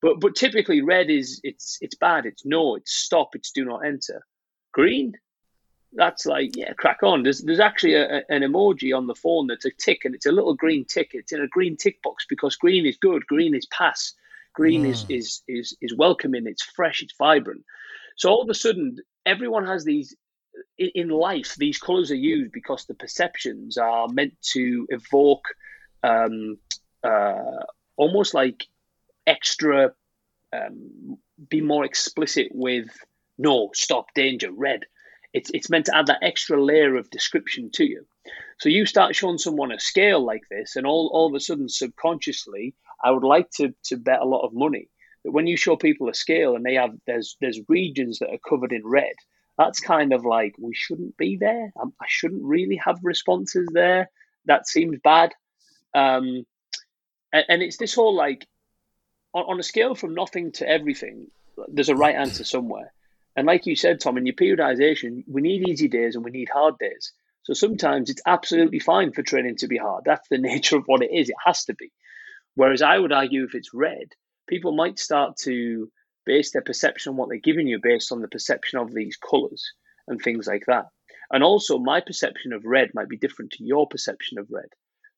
But 0.00 0.20
but 0.20 0.34
typically 0.34 0.80
red 0.80 1.10
is 1.10 1.38
it's 1.42 1.76
it's 1.82 1.96
bad. 1.96 2.24
It's 2.24 2.46
no. 2.46 2.76
It's 2.76 2.94
stop. 2.94 3.34
It's 3.34 3.52
do 3.52 3.66
not 3.66 3.84
enter. 3.84 4.24
Green, 4.72 5.12
that's 5.94 6.26
like 6.26 6.56
yeah, 6.56 6.72
crack 6.74 7.02
on. 7.02 7.22
There's 7.22 7.40
there's 7.40 7.60
actually 7.60 7.94
a, 7.94 8.22
an 8.28 8.42
emoji 8.42 8.96
on 8.96 9.06
the 9.06 9.14
phone 9.14 9.46
that's 9.46 9.64
a 9.64 9.70
tick, 9.70 10.04
and 10.04 10.14
it's 10.14 10.26
a 10.26 10.32
little 10.32 10.54
green 10.54 10.84
tick. 10.84 11.10
It's 11.12 11.32
in 11.32 11.40
a 11.40 11.48
green 11.48 11.76
tick 11.76 12.02
box 12.02 12.26
because 12.28 12.56
green 12.56 12.86
is 12.86 12.96
good, 12.96 13.26
green 13.26 13.54
is 13.54 13.66
pass, 13.66 14.14
green 14.52 14.84
mm. 14.84 14.90
is 14.90 15.06
is 15.08 15.42
is 15.48 15.76
is 15.80 15.96
welcoming, 15.96 16.46
it's 16.46 16.62
fresh, 16.62 17.02
it's 17.02 17.14
vibrant. 17.16 17.64
So 18.16 18.30
all 18.30 18.42
of 18.42 18.48
a 18.48 18.54
sudden, 18.54 18.98
everyone 19.26 19.66
has 19.66 19.84
these 19.84 20.14
in 20.78 21.08
life. 21.08 21.54
These 21.56 21.78
colors 21.78 22.10
are 22.10 22.16
used 22.16 22.52
because 22.52 22.84
the 22.84 22.94
perceptions 22.94 23.76
are 23.78 24.08
meant 24.08 24.34
to 24.52 24.86
evoke 24.90 25.46
um, 26.02 26.58
uh, 27.02 27.64
almost 27.96 28.34
like 28.34 28.66
extra, 29.26 29.92
um, 30.52 31.18
be 31.48 31.60
more 31.60 31.84
explicit 31.84 32.48
with 32.52 32.88
no, 33.38 33.70
stop, 33.74 34.06
danger, 34.14 34.50
red 34.52 34.84
it's 35.34 35.50
it's 35.52 35.68
meant 35.68 35.86
to 35.86 35.96
add 35.96 36.06
that 36.06 36.22
extra 36.22 36.62
layer 36.62 36.96
of 36.96 37.10
description 37.10 37.70
to 37.72 37.84
you. 37.84 38.06
So 38.60 38.68
you 38.68 38.86
start 38.86 39.16
showing 39.16 39.38
someone 39.38 39.72
a 39.72 39.80
scale 39.80 40.24
like 40.24 40.44
this, 40.48 40.76
and 40.76 40.86
all, 40.86 41.10
all 41.12 41.26
of 41.26 41.34
a 41.34 41.40
sudden, 41.40 41.68
subconsciously, 41.68 42.74
I 43.02 43.10
would 43.10 43.24
like 43.24 43.50
to 43.56 43.74
to 43.86 43.96
bet 43.96 44.20
a 44.20 44.26
lot 44.26 44.46
of 44.46 44.54
money 44.54 44.88
that 45.24 45.32
when 45.32 45.48
you 45.48 45.56
show 45.56 45.76
people 45.76 46.08
a 46.08 46.14
scale 46.14 46.54
and 46.54 46.64
they 46.64 46.74
have 46.74 46.92
there's 47.06 47.36
there's 47.40 47.60
regions 47.68 48.20
that 48.20 48.30
are 48.30 48.48
covered 48.48 48.72
in 48.72 48.86
red, 48.86 49.14
that's 49.58 49.80
kind 49.80 50.12
of 50.12 50.24
like 50.24 50.54
we 50.58 50.72
shouldn't 50.72 51.16
be 51.16 51.36
there. 51.36 51.72
I, 51.76 51.84
I 52.00 52.06
shouldn't 52.06 52.44
really 52.44 52.76
have 52.76 53.00
responses 53.02 53.68
there. 53.72 54.10
That 54.46 54.68
seems 54.68 54.98
bad. 55.02 55.34
Um, 55.94 56.44
and, 57.32 57.44
and 57.48 57.62
it's 57.62 57.76
this 57.76 57.94
whole 57.94 58.14
like 58.14 58.46
on, 59.32 59.44
on 59.48 59.60
a 59.60 59.64
scale 59.64 59.96
from 59.96 60.14
nothing 60.14 60.52
to 60.52 60.68
everything. 60.68 61.26
There's 61.68 61.88
a 61.88 61.96
right 61.96 62.14
answer 62.14 62.44
somewhere. 62.44 62.92
And 63.36 63.46
like 63.46 63.66
you 63.66 63.76
said, 63.76 64.00
Tom, 64.00 64.16
in 64.16 64.26
your 64.26 64.34
periodization, 64.34 65.24
we 65.26 65.42
need 65.42 65.68
easy 65.68 65.88
days 65.88 66.14
and 66.14 66.24
we 66.24 66.30
need 66.30 66.48
hard 66.52 66.78
days. 66.78 67.12
So 67.42 67.52
sometimes 67.52 68.08
it's 68.10 68.22
absolutely 68.26 68.78
fine 68.78 69.12
for 69.12 69.22
training 69.22 69.56
to 69.56 69.68
be 69.68 69.76
hard. 69.76 70.02
That's 70.06 70.28
the 70.28 70.38
nature 70.38 70.76
of 70.76 70.84
what 70.86 71.02
it 71.02 71.10
is. 71.12 71.28
It 71.28 71.36
has 71.44 71.64
to 71.64 71.74
be. 71.74 71.90
Whereas 72.54 72.82
I 72.82 72.98
would 72.98 73.12
argue 73.12 73.44
if 73.44 73.54
it's 73.54 73.74
red, 73.74 74.08
people 74.48 74.72
might 74.72 74.98
start 74.98 75.36
to 75.42 75.90
base 76.24 76.52
their 76.52 76.62
perception 76.62 77.10
on 77.10 77.16
what 77.16 77.28
they're 77.28 77.38
giving 77.38 77.66
you 77.66 77.80
based 77.82 78.12
on 78.12 78.20
the 78.20 78.28
perception 78.28 78.78
of 78.78 78.94
these 78.94 79.16
colors 79.16 79.72
and 80.06 80.20
things 80.20 80.46
like 80.46 80.64
that. 80.66 80.86
And 81.30 81.42
also, 81.42 81.78
my 81.78 82.00
perception 82.00 82.52
of 82.52 82.64
red 82.64 82.90
might 82.94 83.08
be 83.08 83.16
different 83.16 83.52
to 83.52 83.64
your 83.64 83.88
perception 83.88 84.38
of 84.38 84.46
red. 84.50 84.68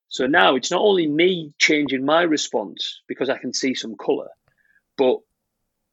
So 0.08 0.26
now 0.26 0.54
it's 0.54 0.70
not 0.70 0.80
only 0.80 1.06
me 1.06 1.52
changing 1.58 2.04
my 2.04 2.22
response 2.22 3.02
because 3.08 3.28
I 3.28 3.38
can 3.38 3.52
see 3.52 3.74
some 3.74 3.96
color, 3.96 4.28
but 4.96 5.18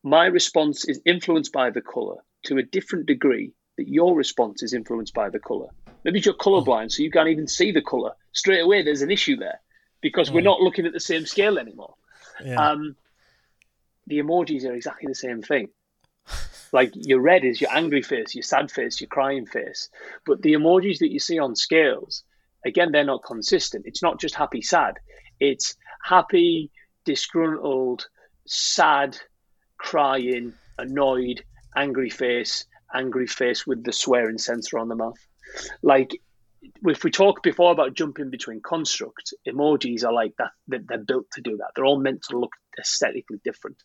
my 0.04 0.26
response 0.26 0.86
is 0.86 1.00
influenced 1.06 1.54
by 1.54 1.70
the 1.70 1.82
color 1.82 2.18
to 2.46 2.58
a 2.58 2.64
different 2.64 3.06
degree 3.06 3.54
that 3.78 3.88
your 3.88 4.16
response 4.16 4.62
is 4.62 4.74
influenced 4.74 5.14
by 5.14 5.30
the 5.30 5.40
color. 5.40 5.68
Maybe 6.04 6.20
you're 6.20 6.34
colorblind, 6.34 6.92
so 6.92 7.02
you 7.02 7.10
can't 7.10 7.30
even 7.30 7.48
see 7.48 7.72
the 7.72 7.82
color. 7.82 8.12
Straight 8.34 8.60
away, 8.60 8.84
there's 8.84 9.02
an 9.02 9.12
issue 9.12 9.38
there 9.38 9.62
because 10.02 10.32
we're 10.32 10.42
mm. 10.42 10.46
not 10.46 10.62
looking 10.62 10.86
at 10.86 10.94
the 10.94 11.00
same 11.00 11.26
scale 11.26 11.58
anymore. 11.58 11.96
Yeah. 12.44 12.72
Um, 12.72 12.96
the 14.08 14.20
emojis 14.20 14.66
are 14.66 14.74
exactly 14.74 15.08
the 15.08 15.16
same 15.16 15.42
thing. 15.42 15.70
Like 16.74 16.92
your 16.96 17.22
red 17.22 17.46
is 17.46 17.62
your 17.62 17.72
angry 17.72 18.02
face, 18.02 18.36
your 18.36 18.44
sad 18.44 18.72
face, 18.72 19.00
your 19.00 19.08
crying 19.08 19.46
face. 19.46 19.90
But 20.26 20.42
the 20.42 20.54
emojis 20.54 21.00
that 21.00 21.12
you 21.12 21.20
see 21.20 21.40
on 21.40 21.56
scales, 21.56 22.24
again, 22.66 22.92
they're 22.92 23.06
not 23.06 23.24
consistent. 23.24 23.86
It's 23.86 24.02
not 24.02 24.20
just 24.20 24.36
happy, 24.36 24.62
sad. 24.62 24.96
It's 25.40 25.76
happy, 26.04 26.72
disgruntled, 27.06 28.08
sad, 28.46 29.18
crying, 29.84 30.54
annoyed, 30.80 31.44
angry 31.76 32.10
face, 32.10 32.66
angry 32.92 33.28
face 33.28 33.68
with 33.68 33.84
the 33.84 33.92
swearing 33.92 34.38
sensor 34.38 34.80
on 34.80 34.88
the 34.88 34.96
mouth. 34.96 35.20
Like 35.82 36.20
if 36.86 37.04
we 37.04 37.12
talked 37.12 37.44
before 37.44 37.74
about 37.74 37.94
jumping 37.94 38.30
between 38.30 38.62
constructs, 38.62 39.34
emojis 39.46 40.06
are 40.06 40.14
like 40.14 40.36
that. 40.38 40.52
They're 40.68 40.98
built 40.98 41.26
to 41.34 41.42
do 41.42 41.58
that. 41.58 41.72
They're 41.76 41.86
all 41.86 42.00
meant 42.00 42.24
to 42.30 42.40
look 42.40 42.54
aesthetically 42.80 43.42
different. 43.44 43.78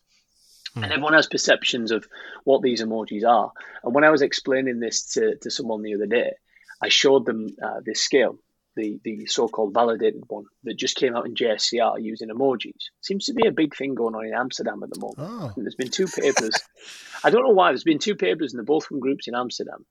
Mm. 0.76 0.84
And 0.84 0.92
everyone 0.92 1.14
has 1.14 1.26
perceptions 1.26 1.90
of 1.90 2.06
what 2.44 2.62
these 2.62 2.80
emojis 2.80 3.26
are. 3.26 3.50
And 3.82 3.92
when 3.92 4.04
I 4.04 4.10
was 4.10 4.22
explaining 4.22 4.78
this 4.78 5.14
to, 5.14 5.36
to 5.42 5.50
someone 5.50 5.82
the 5.82 5.94
other 5.94 6.06
day, 6.06 6.32
I 6.80 6.90
showed 6.90 7.26
them 7.26 7.48
uh, 7.60 7.80
this 7.84 8.00
scale 8.00 8.38
the, 8.78 9.00
the 9.02 9.26
so-called 9.26 9.74
validated 9.74 10.22
one 10.28 10.44
that 10.62 10.76
just 10.76 10.96
came 10.96 11.16
out 11.16 11.26
in 11.26 11.34
JSCR 11.34 12.00
using 12.00 12.28
emojis. 12.28 12.90
Seems 13.00 13.26
to 13.26 13.34
be 13.34 13.46
a 13.46 13.50
big 13.50 13.76
thing 13.76 13.96
going 13.96 14.14
on 14.14 14.24
in 14.24 14.32
Amsterdam 14.32 14.82
at 14.84 14.90
the 14.90 15.00
moment. 15.00 15.18
Oh. 15.18 15.52
There's 15.56 15.74
been 15.74 15.90
two 15.90 16.06
papers. 16.06 16.54
I 17.24 17.30
don't 17.30 17.42
know 17.42 17.52
why. 17.52 17.72
There's 17.72 17.82
been 17.82 17.98
two 17.98 18.14
papers, 18.14 18.52
and 18.52 18.58
they're 18.58 18.64
both 18.64 18.86
from 18.86 19.00
groups 19.00 19.26
in 19.26 19.34
Amsterdam. 19.34 19.84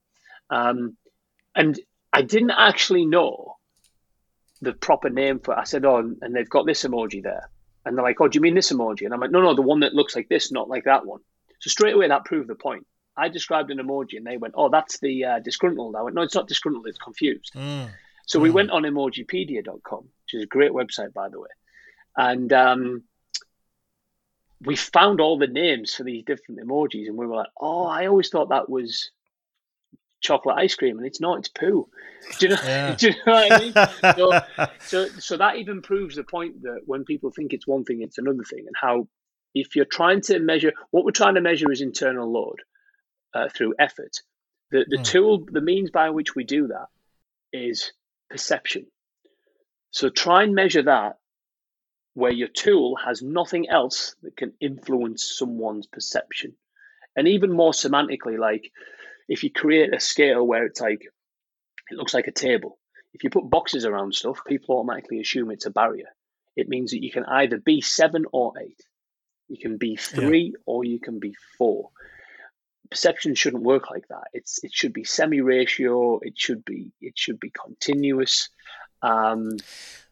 Um, 0.50 0.96
and 1.54 1.78
I 2.14 2.22
didn't 2.22 2.52
actually 2.52 3.06
know 3.06 3.58
the 4.62 4.72
proper 4.72 5.10
name 5.10 5.40
for. 5.40 5.54
It. 5.54 5.60
I 5.60 5.64
said, 5.66 5.84
"Oh," 5.84 5.98
and 5.98 6.34
they've 6.34 6.50
got 6.50 6.66
this 6.66 6.84
emoji 6.84 7.22
there, 7.22 7.50
and 7.86 7.98
they're 7.98 8.06
like, 8.06 8.22
"Oh, 8.22 8.30
do 8.30 8.38
you 8.38 8.42
mean 8.42 8.56
this 8.56 8.72
emoji?" 8.72 9.04
And 9.04 9.14
I'm 9.14 9.20
like, 9.20 9.32
"No, 9.32 9.42
no, 9.42 9.54
the 9.54 9.62
one 9.62 9.82
that 9.82 9.94
looks 9.94 10.16
like 10.16 10.30
this, 10.30 10.50
not 10.50 10.70
like 10.70 10.86
that 10.86 11.06
one." 11.06 11.20
So 11.60 11.70
straight 11.70 11.96
away, 11.96 12.08
that 12.08 12.24
proved 12.24 12.48
the 12.48 12.56
point. 12.56 12.88
I 13.18 13.28
described 13.28 13.70
an 13.70 13.80
emoji, 13.80 14.16
and 14.16 14.26
they 14.26 14.38
went, 14.38 14.54
"Oh, 14.56 14.70
that's 14.70 15.00
the 15.00 15.26
uh, 15.26 15.40
disgruntled." 15.40 15.98
I 15.98 16.04
went, 16.04 16.16
"No, 16.16 16.22
it's 16.22 16.36
not 16.36 16.48
disgruntled. 16.48 16.88
It's 16.88 16.98
confused." 16.98 17.52
Mm. 17.54 17.90
So 18.28 18.40
mm. 18.40 18.44
we 18.44 18.50
went 18.52 18.70
on 18.70 18.84
emojipedia.com, 18.84 20.04
which 20.04 20.34
is 20.34 20.44
a 20.44 20.48
great 20.48 20.72
website, 20.72 21.14
by 21.14 21.30
the 21.30 21.40
way. 21.40 21.50
And 22.16 22.54
um, 22.54 23.04
we 24.62 24.76
found 24.76 25.20
all 25.20 25.38
the 25.40 25.48
names 25.48 25.96
for 25.96 26.04
these 26.04 26.24
different 26.24 26.62
emojis. 26.62 27.08
And 27.08 27.18
we 27.18 27.26
were 27.26 27.38
like, 27.38 27.50
oh, 27.60 27.86
I 27.86 28.08
always 28.08 28.30
thought 28.30 28.50
that 28.50 28.70
was 28.70 29.12
chocolate 30.22 30.58
ice 30.58 30.76
cream. 30.76 30.98
And 30.98 31.08
it's 31.08 31.22
not, 31.22 31.40
it's 31.40 31.48
poo. 31.48 31.90
Do 32.40 32.48
you 32.48 32.56
know, 32.56 32.62
yeah. 32.64 32.96
do 33.00 33.08
you 33.08 33.14
know 33.26 33.34
what 33.34 33.52
I 33.52 33.60
mean? 33.60 33.74
so, 34.18 34.68
so, 34.80 35.20
so 35.20 35.38
that 35.38 35.58
even 35.58 35.82
proves 35.82 36.16
the 36.16 36.24
point 36.24 36.64
that 36.64 36.82
when 36.86 37.06
people 37.06 37.32
think 37.32 37.54
it's 37.54 37.68
one 37.68 37.86
thing, 37.86 38.02
it's 38.02 38.18
another 38.18 38.44
thing. 38.44 38.66
And 38.66 38.76
how, 38.80 39.08
if 39.54 39.76
you're 39.76 39.86
trying 39.86 40.22
to 40.22 40.40
measure, 40.40 40.74
what 40.92 41.06
we're 41.06 41.12
trying 41.12 41.36
to 41.36 41.42
measure 41.42 41.72
is 41.72 41.82
internal 41.82 42.32
load 42.32 42.62
uh, 43.34 43.48
through 43.56 43.76
effort. 43.80 44.18
The, 44.72 44.86
the 44.90 44.98
mm. 44.98 45.04
tool, 45.06 45.46
the 45.50 45.62
means 45.62 45.92
by 45.92 46.10
which 46.10 46.36
we 46.36 46.44
do 46.44 46.68
that 46.68 46.88
is 47.54 47.94
perception. 48.30 48.88
So 49.92 50.10
try 50.10 50.44
and 50.44 50.54
measure 50.54 50.84
that 50.84 51.18
where 52.14 52.32
your 52.32 52.48
tool 52.48 52.98
has 53.06 53.22
nothing 53.22 53.70
else 53.70 54.16
that 54.24 54.36
can 54.36 54.54
influence 54.60 55.24
someone's 55.38 55.88
perception. 55.88 56.54
And 57.16 57.28
even 57.28 57.52
more 57.52 57.72
semantically, 57.72 58.38
like 58.40 58.72
if 59.28 59.44
you 59.44 59.52
create 59.52 59.94
a 59.94 60.00
scale 60.00 60.46
where 60.46 60.66
it's 60.66 60.82
like, 60.82 61.02
it 61.90 61.98
looks 61.98 62.14
like 62.14 62.28
a 62.28 62.32
table. 62.32 62.80
If 63.14 63.24
you 63.24 63.30
put 63.30 63.50
boxes 63.50 63.86
around 63.86 64.14
stuff, 64.14 64.40
people 64.46 64.76
automatically 64.76 65.20
assume 65.20 65.52
it's 65.52 65.66
a 65.66 65.72
barrier. 65.72 66.08
It 66.56 66.68
means 66.68 66.92
that 66.92 67.04
you 67.04 67.12
can 67.12 67.24
either 67.26 67.58
be 67.58 67.82
seven 67.82 68.26
or 68.32 68.54
eight. 68.60 68.82
You 69.48 69.58
can 69.58 69.78
be 69.78 69.96
three 69.96 70.54
yeah. 70.56 70.62
or 70.66 70.84
you 70.84 71.00
can 71.00 71.20
be 71.20 71.36
four 71.58 71.92
perception 72.90 73.36
shouldn't 73.36 73.64
work 73.64 73.90
like 73.90 74.08
that. 74.10 74.28
It's 74.34 74.64
it 74.64 74.74
should 74.74 74.94
be 74.94 75.04
semi-ratio. 75.04 76.20
It 76.20 76.38
should 76.38 76.64
be 76.66 76.92
it 77.02 77.18
should 77.18 77.40
be 77.40 77.52
continuous. 77.52 78.50
Um, 79.02 79.58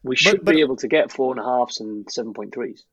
we 0.02 0.16
should 0.16 0.38
but, 0.38 0.44
but 0.44 0.54
be 0.54 0.60
able 0.60 0.76
to 0.76 0.88
get 0.88 1.10
four 1.10 1.32
and 1.32 1.40
a 1.40 1.44
halfs 1.44 1.80
and 1.80 2.10
seven 2.10 2.32
point 2.32 2.54
threes. 2.54 2.84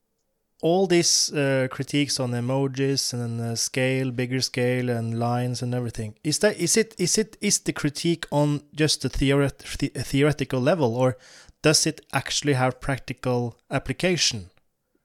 All 0.62 0.86
these 0.86 1.32
uh, 1.32 1.68
critiques 1.70 2.18
on 2.18 2.30
emojis 2.30 3.12
and 3.12 3.40
uh, 3.40 3.54
scale, 3.54 4.10
bigger 4.10 4.40
scale, 4.40 4.88
and 4.88 5.18
lines 5.18 5.62
and 5.62 5.74
everything 5.74 6.14
is 6.24 6.38
that 6.38 6.56
is 6.58 6.76
it 6.76 6.94
is 6.98 7.18
it 7.18 7.36
is 7.40 7.58
the 7.60 7.72
critique 7.72 8.26
on 8.30 8.62
just 8.74 9.02
the 9.02 9.10
theoret- 9.10 9.62
theoretical 10.04 10.60
level, 10.60 10.96
or 10.96 11.16
does 11.62 11.86
it 11.86 12.00
actually 12.12 12.54
have 12.54 12.80
practical 12.80 13.56
application? 13.70 14.50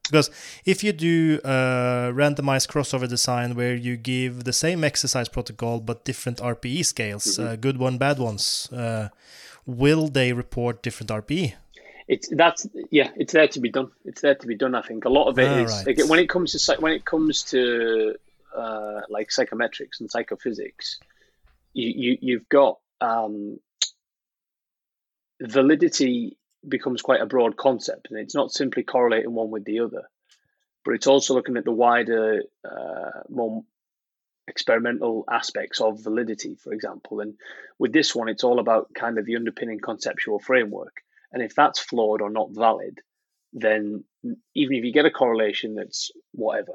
Because 0.10 0.30
if 0.66 0.84
you 0.84 0.92
do 0.92 1.40
a 1.44 2.12
randomized 2.14 2.68
crossover 2.68 3.08
design 3.08 3.56
where 3.56 3.76
you 3.76 3.98
give 3.98 4.44
the 4.44 4.54
same 4.54 4.84
exercise 4.84 5.30
protocol 5.30 5.80
but 5.80 6.06
different 6.06 6.40
RPE 6.40 6.86
scales, 6.86 7.26
mm-hmm. 7.26 7.48
uh, 7.48 7.56
good 7.56 7.78
one, 7.78 7.98
bad 7.98 8.20
ones, 8.20 8.70
uh, 8.72 9.10
will 9.66 10.08
they 10.08 10.34
report 10.34 10.82
different 10.82 11.10
RPE? 11.10 11.54
It's 12.08 12.28
that's 12.32 12.68
yeah, 12.90 13.12
it's 13.16 13.34
there 13.34 13.48
to 13.48 13.60
be 13.60 13.70
done. 13.70 13.92
It's 14.04 14.22
there 14.22 14.34
to 14.34 14.48
be 14.48 14.56
done. 14.56 14.74
I 14.74 14.82
think 14.82 15.06
a 15.06 15.10
lot 15.10 15.28
of 15.28 15.38
it 15.38 15.48
ah, 15.48 15.58
is 15.58 15.72
right. 15.72 15.98
like, 15.98 16.10
when 16.10 16.20
it 16.20 16.28
comes 16.28 16.54
to 16.54 16.82
when 16.82 16.94
it 16.94 17.06
comes 17.06 17.44
to 17.44 18.16
uh, 18.58 19.02
like 19.10 19.30
psychometrics 19.30 20.00
and 20.00 20.10
psychophysics, 20.10 21.00
you, 21.74 21.88
you 21.88 22.18
you've 22.20 22.50
got 22.50 22.80
um, 23.00 23.60
validity 25.40 26.39
becomes 26.68 27.02
quite 27.02 27.22
a 27.22 27.26
broad 27.26 27.56
concept, 27.58 28.08
and 28.10 28.20
it's 28.20 28.36
not 28.36 28.52
simply 28.52 28.84
correlating 28.84 29.34
one 29.34 29.50
with 29.50 29.66
the 29.66 29.80
other, 29.80 30.04
but 30.84 30.94
it's 30.94 31.08
also 31.08 31.34
looking 31.34 31.58
at 31.58 31.66
the 31.66 31.72
wider, 31.72 32.44
uh, 32.66 33.22
more 33.30 33.64
experimental 34.48 35.24
aspects 35.30 35.80
of 35.80 36.04
validity, 36.04 36.56
for 36.56 36.74
example. 36.74 37.20
And 37.20 37.36
with 37.78 37.94
this 37.94 38.16
one, 38.16 38.30
it's 38.30 38.44
all 38.44 38.60
about 38.60 38.94
kind 38.94 39.18
of 39.18 39.26
the 39.26 39.36
underpinning 39.36 39.80
conceptual 39.80 40.40
framework. 40.40 41.02
And 41.32 41.44
if 41.44 41.54
that's 41.54 41.80
flawed 41.80 42.22
or 42.22 42.30
not 42.30 42.50
valid, 42.52 43.00
then 43.54 44.04
even 44.56 44.76
if 44.76 44.84
you 44.84 44.92
get 44.92 45.06
a 45.06 45.12
correlation 45.12 45.76
that's 45.76 46.12
whatever, 46.32 46.74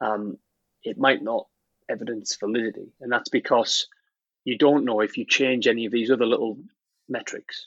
um, 0.00 0.38
it 0.82 0.98
might 0.98 1.22
not 1.22 1.46
evidence 1.88 2.36
validity. 2.36 2.92
And 3.00 3.12
that's 3.12 3.28
because 3.28 3.86
you 4.44 4.58
don't 4.58 4.84
know 4.84 5.00
if 5.00 5.16
you 5.18 5.24
change 5.24 5.66
any 5.66 5.86
of 5.86 5.92
these 5.92 6.10
other 6.10 6.26
little 6.26 6.58
metrics, 7.08 7.66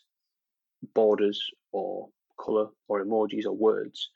borders 0.93 1.41
or 1.71 2.09
color 2.39 2.67
or 2.87 3.03
emojis 3.03 3.45
or 3.45 3.53
words, 3.53 4.09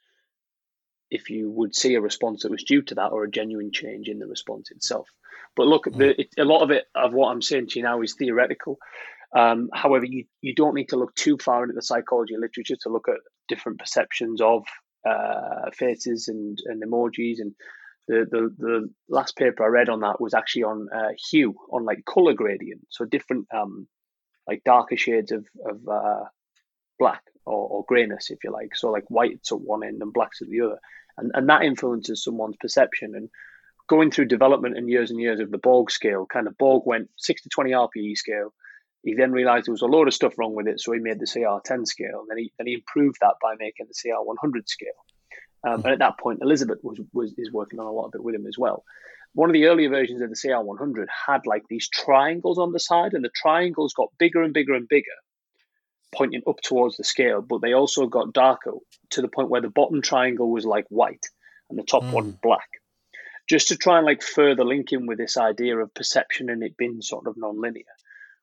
if 1.10 1.30
you 1.30 1.50
would 1.50 1.74
see 1.74 1.94
a 1.94 2.00
response 2.00 2.42
that 2.42 2.52
was 2.52 2.64
due 2.64 2.82
to 2.82 2.94
that 2.94 3.12
or 3.12 3.24
a 3.24 3.30
genuine 3.30 3.72
change 3.72 4.08
in 4.08 4.18
the 4.18 4.26
response 4.26 4.70
itself. 4.70 5.08
But 5.56 5.66
look, 5.66 5.86
mm. 5.86 5.96
the, 5.96 6.20
it, 6.20 6.28
a 6.38 6.44
lot 6.44 6.62
of 6.62 6.70
it 6.70 6.84
of 6.94 7.12
what 7.12 7.30
I'm 7.30 7.42
saying 7.42 7.68
to 7.68 7.78
you 7.78 7.84
now 7.84 8.02
is 8.02 8.14
theoretical. 8.14 8.78
Um, 9.36 9.68
however, 9.72 10.04
you, 10.04 10.24
you 10.40 10.54
don't 10.54 10.74
need 10.74 10.88
to 10.90 10.96
look 10.96 11.14
too 11.14 11.38
far 11.42 11.62
into 11.62 11.74
the 11.74 11.82
psychology 11.82 12.34
literature 12.36 12.76
to 12.82 12.88
look 12.88 13.08
at 13.08 13.16
different 13.48 13.78
perceptions 13.78 14.40
of 14.40 14.64
uh, 15.08 15.70
faces 15.72 16.28
and, 16.28 16.58
and 16.66 16.82
emojis. 16.82 17.36
And 17.38 17.54
the, 18.08 18.26
the, 18.30 18.54
the 18.58 18.90
last 19.08 19.36
paper 19.36 19.64
I 19.64 19.68
read 19.68 19.88
on 19.88 20.00
that 20.00 20.20
was 20.20 20.34
actually 20.34 20.64
on 20.64 20.88
uh, 20.94 21.12
hue, 21.30 21.54
on 21.72 21.84
like 21.84 22.04
color 22.04 22.34
gradient. 22.34 22.82
So 22.90 23.04
different, 23.04 23.46
um, 23.54 23.86
like 24.48 24.62
darker 24.64 24.96
shades 24.96 25.30
of, 25.30 25.46
of 25.64 25.88
uh, 25.88 26.24
black 27.00 27.22
or, 27.44 27.68
or 27.68 27.84
grayness, 27.88 28.30
if 28.30 28.38
you 28.44 28.52
like. 28.52 28.76
So 28.76 28.90
like 28.90 29.04
white's 29.08 29.50
at 29.50 29.60
one 29.60 29.82
end 29.82 30.00
and 30.02 30.12
black's 30.12 30.40
at 30.42 30.48
the 30.48 30.60
other. 30.60 30.78
And, 31.18 31.32
and 31.34 31.48
that 31.48 31.62
influences 31.62 32.22
someone's 32.22 32.56
perception. 32.60 33.16
And 33.16 33.28
going 33.88 34.12
through 34.12 34.26
development 34.26 34.76
and 34.76 34.88
years 34.88 35.10
and 35.10 35.18
years 35.18 35.40
of 35.40 35.50
the 35.50 35.58
Borg 35.58 35.90
scale, 35.90 36.26
kind 36.32 36.46
of 36.46 36.56
Borg 36.56 36.84
went 36.86 37.10
6 37.16 37.42
to 37.42 37.48
20 37.48 37.72
RPE 37.72 38.16
scale 38.16 38.52
he 39.02 39.14
then 39.14 39.32
realized 39.32 39.66
there 39.66 39.72
was 39.72 39.82
a 39.82 39.86
load 39.86 40.08
of 40.08 40.14
stuff 40.14 40.38
wrong 40.38 40.54
with 40.54 40.66
it, 40.66 40.80
so 40.80 40.92
he 40.92 40.98
made 40.98 41.18
the 41.18 41.26
CR10 41.26 41.86
scale. 41.86 42.20
And 42.20 42.28
then 42.28 42.38
he 42.38 42.52
then 42.58 42.66
he 42.66 42.74
improved 42.74 43.18
that 43.20 43.34
by 43.42 43.54
making 43.58 43.86
the 43.86 43.94
CR100 43.94 44.68
scale. 44.68 44.88
Um, 45.66 45.82
and 45.84 45.92
at 45.92 45.98
that 45.98 46.18
point, 46.18 46.40
Elizabeth 46.42 46.78
was, 46.82 47.00
was 47.12 47.34
is 47.36 47.52
working 47.52 47.80
on 47.80 47.86
a 47.86 47.92
lot 47.92 48.06
of 48.06 48.14
it 48.14 48.24
with 48.24 48.34
him 48.34 48.46
as 48.46 48.58
well. 48.58 48.84
One 49.32 49.48
of 49.48 49.54
the 49.54 49.66
earlier 49.66 49.88
versions 49.88 50.20
of 50.22 50.28
the 50.28 50.36
CR100 50.36 51.06
had 51.26 51.46
like 51.46 51.62
these 51.68 51.88
triangles 51.88 52.58
on 52.58 52.72
the 52.72 52.80
side, 52.80 53.14
and 53.14 53.24
the 53.24 53.30
triangles 53.34 53.94
got 53.94 54.08
bigger 54.18 54.42
and 54.42 54.52
bigger 54.52 54.74
and 54.74 54.88
bigger, 54.88 55.06
pointing 56.14 56.42
up 56.46 56.60
towards 56.62 56.96
the 56.96 57.04
scale. 57.04 57.42
But 57.42 57.60
they 57.60 57.72
also 57.72 58.06
got 58.06 58.32
darker 58.32 58.72
to 59.10 59.22
the 59.22 59.28
point 59.28 59.50
where 59.50 59.60
the 59.60 59.70
bottom 59.70 60.02
triangle 60.02 60.50
was 60.50 60.64
like 60.64 60.86
white 60.88 61.26
and 61.68 61.78
the 61.78 61.84
top 61.84 62.02
mm. 62.02 62.12
one 62.12 62.38
black, 62.42 62.68
just 63.48 63.68
to 63.68 63.76
try 63.76 63.98
and 63.98 64.06
like 64.06 64.22
further 64.22 64.64
link 64.64 64.92
in 64.92 65.06
with 65.06 65.18
this 65.18 65.36
idea 65.36 65.76
of 65.78 65.94
perception 65.94 66.50
and 66.50 66.62
it 66.62 66.76
being 66.76 67.00
sort 67.00 67.26
of 67.26 67.34
non-linear 67.36 67.84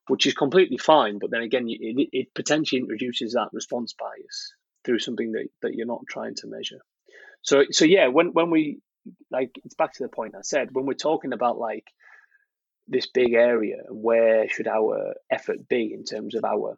which 0.07 0.25
is 0.25 0.33
completely 0.33 0.77
fine. 0.77 1.19
But 1.19 1.31
then 1.31 1.41
again, 1.41 1.67
it, 1.67 2.09
it 2.11 2.33
potentially 2.33 2.81
introduces 2.81 3.33
that 3.33 3.49
response 3.53 3.93
bias 3.93 4.53
through 4.83 4.99
something 4.99 5.33
that, 5.33 5.47
that 5.61 5.75
you're 5.75 5.85
not 5.85 6.01
trying 6.09 6.35
to 6.35 6.47
measure. 6.47 6.79
So 7.41 7.65
so 7.71 7.85
yeah, 7.85 8.07
when 8.07 8.27
when 8.27 8.49
we 8.49 8.79
like 9.31 9.51
it's 9.63 9.75
back 9.75 9.93
to 9.93 10.03
the 10.03 10.09
point 10.09 10.35
I 10.35 10.41
said 10.41 10.69
when 10.71 10.85
we're 10.85 10.93
talking 10.93 11.33
about 11.33 11.57
like 11.57 11.85
this 12.87 13.07
big 13.07 13.33
area, 13.33 13.77
where 13.89 14.47
should 14.49 14.67
our 14.67 15.13
effort 15.29 15.67
be 15.67 15.93
in 15.93 16.03
terms 16.03 16.35
of 16.35 16.45
our 16.45 16.77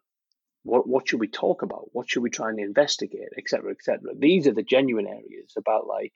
what 0.64 0.88
what 0.88 1.08
should 1.08 1.20
we 1.20 1.28
talk 1.28 1.62
about? 1.62 1.90
What 1.94 2.10
should 2.10 2.24
we 2.24 2.30
try 2.30 2.50
and 2.50 2.60
investigate, 2.60 3.30
etc., 3.38 3.72
etc. 3.72 4.12
These 4.18 4.48
are 4.48 4.54
the 4.54 4.64
genuine 4.64 5.08
areas 5.08 5.54
about 5.58 5.88
like 5.88 6.14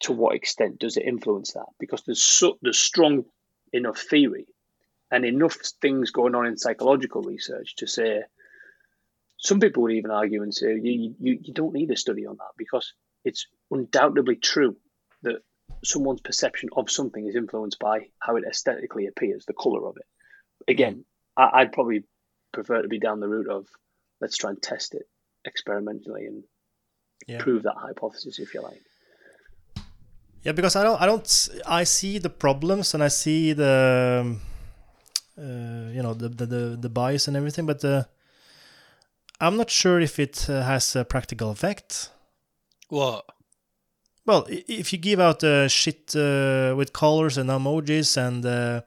to 0.00 0.12
what 0.12 0.36
extent 0.36 0.78
does 0.78 0.96
it 0.96 1.06
influence 1.06 1.52
that? 1.52 1.66
Because 1.78 2.02
there's 2.04 2.22
so, 2.22 2.58
there's 2.62 2.78
strong 2.78 3.24
enough 3.72 3.98
theory 3.98 4.46
and 5.10 5.24
enough 5.24 5.56
things 5.80 6.10
going 6.10 6.34
on 6.34 6.46
in 6.46 6.56
psychological 6.56 7.22
research 7.22 7.76
to 7.76 7.86
say 7.86 8.22
some 9.38 9.60
people 9.60 9.82
would 9.82 9.92
even 9.92 10.10
argue 10.10 10.42
and 10.42 10.54
say 10.54 10.74
you, 10.82 11.14
you, 11.20 11.38
you 11.40 11.54
don't 11.54 11.74
need 11.74 11.90
a 11.90 11.96
study 11.96 12.26
on 12.26 12.36
that 12.36 12.52
because 12.56 12.94
it's 13.24 13.46
undoubtedly 13.70 14.36
true 14.36 14.76
that 15.22 15.42
someone's 15.84 16.20
perception 16.20 16.68
of 16.76 16.90
something 16.90 17.26
is 17.26 17.36
influenced 17.36 17.78
by 17.78 18.06
how 18.18 18.36
it 18.36 18.44
aesthetically 18.48 19.06
appears, 19.06 19.44
the 19.44 19.52
color 19.52 19.86
of 19.88 19.96
it. 19.96 20.70
Again, 20.70 21.04
mm. 21.38 21.50
I, 21.52 21.64
would 21.64 21.72
probably 21.72 22.04
prefer 22.56 22.82
to 22.82 22.88
be 22.88 22.98
down 22.98 23.20
the 23.20 23.28
route 23.28 23.50
of 23.58 23.62
let's 24.20 24.36
try 24.36 24.50
and 24.50 24.60
test 24.60 24.94
it 24.94 25.06
experimentally 25.44 26.24
and 26.30 26.42
yeah. 27.28 27.38
prove 27.38 27.62
that 27.62 27.76
hypothesis, 27.76 28.38
if 28.38 28.54
you 28.54 28.62
like. 28.62 28.82
Yeah, 30.42 30.52
because 30.52 30.74
I 30.76 30.82
don't, 30.82 31.00
I 31.02 31.06
don't, 31.06 31.48
I 31.66 31.84
see 31.84 32.18
the 32.18 32.30
problems 32.30 32.94
and 32.94 33.02
I 33.02 33.08
see 33.08 33.52
the 33.52 33.74
uh, 35.38 35.90
you 35.96 36.02
know 36.02 36.14
the, 36.14 36.28
the, 36.28 36.46
the 36.46 36.62
the 36.84 36.88
bias 36.88 37.28
and 37.28 37.36
everything, 37.36 37.66
but 37.66 37.84
uh, 37.84 38.04
I'm 39.40 39.56
not 39.56 39.70
sure 39.70 40.00
if 40.00 40.18
it 40.18 40.48
uh, 40.48 40.62
has 40.62 40.96
a 40.96 41.04
practical 41.04 41.50
effect. 41.50 42.10
What? 42.88 43.24
Well, 44.24 44.46
if 44.48 44.92
you 44.92 44.98
give 44.98 45.20
out 45.20 45.44
uh, 45.44 45.68
shit 45.68 46.14
uh, 46.16 46.74
with 46.76 46.92
colors 46.92 47.38
and 47.38 47.50
emojis 47.50 48.16
and 48.16 48.44
uh, 48.46 48.80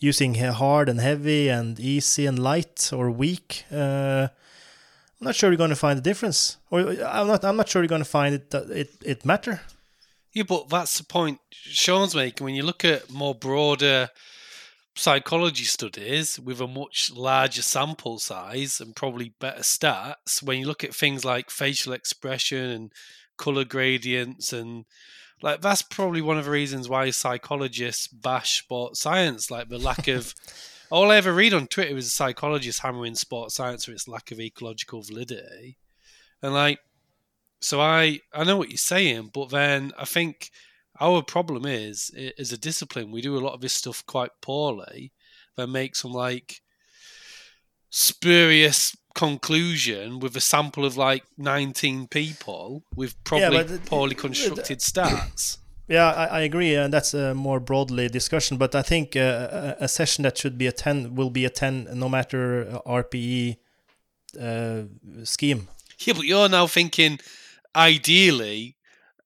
using 0.00 0.34
hard 0.34 0.88
and 0.88 1.00
heavy 1.00 1.48
and 1.48 1.78
easy 1.80 2.26
and 2.26 2.38
light 2.38 2.90
or 2.92 3.10
weak, 3.10 3.64
uh, 3.72 4.28
I'm 5.20 5.24
not 5.24 5.34
sure 5.34 5.50
you're 5.50 5.56
going 5.56 5.70
to 5.70 5.76
find 5.76 5.98
a 5.98 6.02
difference. 6.02 6.58
Or 6.70 6.80
I'm 6.80 7.26
not. 7.26 7.44
I'm 7.44 7.56
not 7.56 7.68
sure 7.68 7.82
you're 7.82 7.88
going 7.88 8.02
to 8.02 8.08
find 8.08 8.34
it. 8.34 8.54
It 8.54 8.90
it 9.04 9.24
matter. 9.24 9.60
Yeah, 10.32 10.44
but 10.44 10.68
that's 10.68 10.98
the 10.98 11.04
point 11.04 11.40
Shaun's 11.50 12.14
making. 12.14 12.44
When 12.44 12.54
you 12.54 12.62
look 12.62 12.84
at 12.84 13.10
more 13.10 13.34
broader 13.34 14.10
psychology 14.94 15.64
studies 15.64 16.40
with 16.40 16.60
a 16.60 16.66
much 16.66 17.12
larger 17.14 17.62
sample 17.62 18.18
size 18.18 18.80
and 18.80 18.96
probably 18.96 19.32
better 19.40 19.60
stats 19.60 20.42
when 20.42 20.58
you 20.58 20.66
look 20.66 20.82
at 20.82 20.92
things 20.92 21.24
like 21.24 21.50
facial 21.50 21.92
expression 21.92 22.68
and 22.70 22.92
color 23.36 23.64
gradients 23.64 24.52
and 24.52 24.84
like 25.42 25.60
that's 25.60 25.82
probably 25.82 26.20
one 26.20 26.38
of 26.38 26.44
the 26.44 26.50
reasons 26.50 26.88
why 26.88 27.10
psychologists 27.10 28.06
bash 28.08 28.60
sports 28.60 29.00
science 29.00 29.50
like 29.50 29.68
the 29.68 29.78
lack 29.78 30.08
of 30.08 30.34
all 30.90 31.10
i 31.10 31.16
ever 31.16 31.32
read 31.32 31.54
on 31.54 31.66
twitter 31.66 31.96
is 31.96 32.06
a 32.06 32.10
psychologist 32.10 32.80
hammering 32.80 33.14
sports 33.14 33.54
science 33.54 33.84
for 33.84 33.92
its 33.92 34.08
lack 34.08 34.30
of 34.30 34.40
ecological 34.40 35.02
validity 35.02 35.76
and 36.42 36.54
like 36.54 36.78
so 37.60 37.80
i 37.80 38.18
i 38.32 38.44
know 38.44 38.56
what 38.56 38.70
you're 38.70 38.76
saying 38.76 39.30
but 39.32 39.50
then 39.50 39.92
i 39.98 40.04
think 40.04 40.50
our 41.00 41.22
problem 41.22 41.64
is, 41.64 42.10
as 42.38 42.52
a 42.52 42.58
discipline, 42.58 43.10
we 43.10 43.20
do 43.20 43.36
a 43.36 43.40
lot 43.40 43.54
of 43.54 43.60
this 43.60 43.72
stuff 43.72 44.04
quite 44.06 44.30
poorly. 44.40 45.12
that 45.56 45.68
makes 45.68 46.02
some 46.02 46.12
like 46.12 46.60
spurious 47.90 48.96
conclusion 49.18 50.20
with 50.20 50.36
a 50.36 50.40
sample 50.40 50.84
of 50.84 50.96
like 50.96 51.24
19 51.38 52.06
people 52.06 52.84
with 52.94 53.12
probably 53.24 53.56
yeah, 53.56 53.78
poorly 53.84 54.14
constructed 54.14 54.78
stats. 54.78 55.58
Yeah, 55.88 56.12
I, 56.12 56.26
I, 56.26 56.40
agree, 56.42 56.76
and 56.76 56.92
that's 56.92 57.14
a 57.14 57.34
more 57.34 57.58
broadly 57.58 58.08
discussion. 58.08 58.58
But 58.58 58.74
I 58.74 58.82
think 58.82 59.16
uh, 59.16 59.74
a 59.80 59.88
session 59.88 60.22
that 60.22 60.38
should 60.38 60.56
be 60.56 60.68
a 60.68 60.72
10 60.72 61.16
will 61.16 61.30
be 61.30 61.44
a 61.44 61.50
10 61.50 61.88
no 61.94 62.08
matter 62.08 62.80
RPE 62.86 63.56
uh, 64.40 64.82
scheme. 65.24 65.66
Yeah, 65.98 66.14
but 66.14 66.24
you're 66.24 66.48
now 66.48 66.68
thinking 66.68 67.18
ideally 67.74 68.76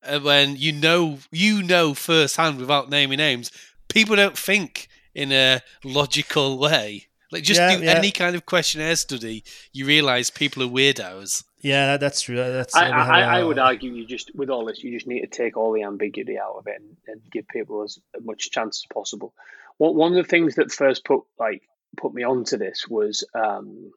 uh, 0.02 0.20
when 0.20 0.56
you 0.56 0.72
know 0.72 1.18
you 1.30 1.62
know 1.62 1.92
firsthand 1.92 2.58
without 2.58 2.88
naming 2.88 3.18
names, 3.18 3.50
people 3.88 4.16
don't 4.16 4.38
think 4.38 4.88
in 5.14 5.32
a 5.32 5.60
logical 5.84 6.58
way. 6.58 7.08
Like 7.32 7.42
just 7.42 7.58
yeah, 7.58 7.76
do 7.76 7.84
yeah. 7.84 7.92
any 7.92 8.10
kind 8.10 8.36
of 8.36 8.46
questionnaire 8.46 8.94
study, 8.96 9.42
you 9.72 9.86
realize 9.86 10.30
people 10.30 10.62
are 10.62 10.68
weirdos. 10.68 11.44
Yeah, 11.62 11.96
that's 11.96 12.20
true. 12.20 12.36
That's 12.36 12.76
I, 12.76 12.88
I, 12.88 13.20
I, 13.38 13.44
would 13.44 13.58
argue 13.58 13.92
you 13.92 14.04
just 14.04 14.32
with 14.34 14.50
all 14.50 14.66
this, 14.66 14.82
you 14.82 14.92
just 14.92 15.06
need 15.06 15.20
to 15.20 15.28
take 15.28 15.56
all 15.56 15.72
the 15.72 15.84
ambiguity 15.84 16.38
out 16.38 16.56
of 16.58 16.66
it 16.66 16.80
and, 16.80 16.96
and 17.06 17.20
give 17.30 17.46
people 17.48 17.82
as 17.84 17.98
much 18.20 18.50
chance 18.50 18.84
as 18.84 18.92
possible. 18.92 19.32
Well, 19.78 19.94
one 19.94 20.12
of 20.12 20.16
the 20.16 20.28
things 20.28 20.56
that 20.56 20.72
first 20.72 21.04
put 21.04 21.22
like 21.38 21.62
put 21.96 22.12
me 22.12 22.24
onto 22.24 22.56
this 22.56 22.86
was 22.88 23.24
um, 23.34 23.92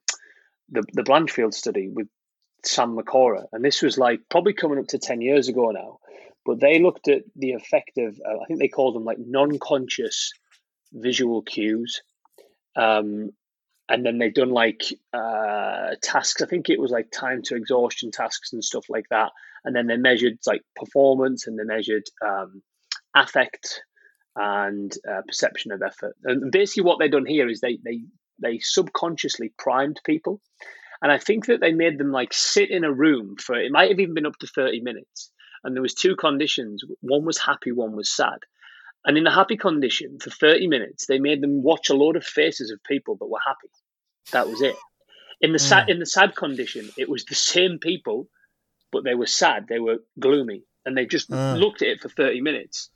the 0.69 0.83
the 0.93 1.03
Blanchfield 1.03 1.53
study 1.53 1.89
with 1.89 2.07
Sam 2.63 2.95
Marcora, 2.95 3.45
and 3.51 3.65
this 3.65 3.81
was 3.81 3.97
like 3.97 4.21
probably 4.29 4.53
coming 4.53 4.79
up 4.79 4.87
to 4.87 4.99
ten 4.99 5.21
years 5.21 5.49
ago 5.49 5.71
now. 5.71 5.99
But 6.45 6.59
they 6.59 6.79
looked 6.79 7.07
at 7.07 7.23
the 7.35 7.53
effect 7.53 7.97
of, 7.97 8.19
uh, 8.23 8.37
I 8.39 8.45
think 8.45 8.59
they 8.59 8.67
called 8.67 8.93
them 8.93 9.03
like 9.03 9.17
non-conscious 9.17 10.31
visual 10.93 11.41
cues, 11.41 12.01
um, 12.75 13.31
and 13.87 14.05
then 14.05 14.17
they've 14.17 14.33
done 14.33 14.49
like 14.49 14.83
uh, 15.13 15.95
tasks. 16.01 16.41
I 16.41 16.47
think 16.47 16.69
it 16.69 16.79
was 16.79 16.91
like 16.91 17.11
time 17.11 17.41
to 17.43 17.55
exhaustion 17.55 18.11
tasks 18.11 18.51
and 18.51 18.63
stuff 18.63 18.85
like 18.89 19.05
that. 19.11 19.31
And 19.63 19.75
then 19.75 19.87
they 19.87 19.97
measured 19.97 20.37
like 20.47 20.61
performance 20.75 21.45
and 21.45 21.57
they 21.57 21.63
measured 21.63 22.03
um, 22.25 22.63
affect 23.15 23.83
and 24.35 24.91
uh, 25.09 25.21
perception 25.27 25.71
of 25.71 25.81
effort. 25.81 26.15
And 26.23 26.51
basically, 26.51 26.83
what 26.83 26.99
they've 26.99 27.11
done 27.11 27.25
here 27.25 27.47
is 27.47 27.61
they 27.61 27.77
they 27.83 28.01
they 28.41 28.59
subconsciously 28.59 29.53
primed 29.57 30.01
people 30.05 30.41
and 31.01 31.11
I 31.11 31.17
think 31.17 31.45
that 31.45 31.59
they 31.59 31.71
made 31.71 31.97
them 31.97 32.11
like 32.11 32.33
sit 32.33 32.71
in 32.71 32.83
a 32.83 32.91
room 32.91 33.35
for 33.37 33.55
it 33.55 33.71
might 33.71 33.89
have 33.89 33.99
even 33.99 34.15
been 34.15 34.25
up 34.25 34.37
to 34.39 34.47
30 34.47 34.81
minutes. 34.81 35.31
And 35.63 35.75
there 35.75 35.81
was 35.81 35.93
two 35.93 36.15
conditions. 36.15 36.83
One 37.01 37.25
was 37.25 37.39
happy, 37.39 37.71
one 37.71 37.95
was 37.95 38.11
sad. 38.11 38.39
And 39.05 39.17
in 39.17 39.23
the 39.23 39.31
happy 39.31 39.55
condition, 39.55 40.17
for 40.19 40.31
30 40.31 40.67
minutes, 40.67 41.05
they 41.05 41.19
made 41.19 41.41
them 41.41 41.61
watch 41.61 41.89
a 41.89 41.93
load 41.93 42.15
of 42.15 42.25
faces 42.25 42.71
of 42.71 42.83
people 42.83 43.15
that 43.17 43.27
were 43.27 43.39
happy. 43.45 43.69
That 44.31 44.47
was 44.47 44.61
it. 44.61 44.75
In 45.41 45.51
the 45.51 45.59
sad, 45.59 45.87
mm. 45.87 45.91
in 45.91 45.99
the 45.99 46.05
sad 46.05 46.35
condition, 46.35 46.89
it 46.97 47.07
was 47.07 47.25
the 47.25 47.35
same 47.35 47.77
people, 47.77 48.27
but 48.91 49.03
they 49.03 49.13
were 49.13 49.27
sad. 49.27 49.67
They 49.67 49.79
were 49.79 49.99
gloomy, 50.19 50.63
and 50.85 50.97
they 50.97 51.05
just 51.05 51.29
mm. 51.29 51.59
looked 51.59 51.83
at 51.83 51.89
it 51.89 52.01
for 52.01 52.09
30 52.09 52.41
minutes. 52.41 52.89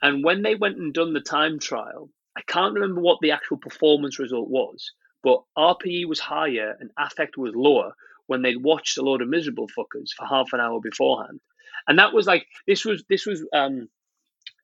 And 0.00 0.24
when 0.24 0.42
they 0.42 0.54
went 0.54 0.78
and 0.78 0.94
done 0.94 1.12
the 1.12 1.20
time 1.20 1.58
trial, 1.58 2.08
I 2.36 2.40
can't 2.46 2.74
remember 2.74 3.00
what 3.00 3.18
the 3.20 3.32
actual 3.32 3.58
performance 3.58 4.18
result 4.18 4.48
was, 4.48 4.90
but 5.22 5.42
RPE 5.56 6.06
was 6.06 6.18
higher 6.18 6.76
and 6.80 6.90
affect 6.98 7.36
was 7.36 7.54
lower 7.54 7.92
when 8.26 8.42
they'd 8.42 8.62
watched 8.62 8.96
a 8.96 9.02
load 9.02 9.20
of 9.20 9.28
miserable 9.28 9.68
fuckers 9.68 10.10
for 10.16 10.26
half 10.26 10.52
an 10.52 10.60
hour 10.60 10.80
beforehand. 10.80 11.40
And 11.86 11.98
that 11.98 12.12
was 12.12 12.26
like 12.26 12.46
this 12.66 12.84
was 12.84 13.04
this 13.08 13.26
was 13.26 13.44
um 13.52 13.88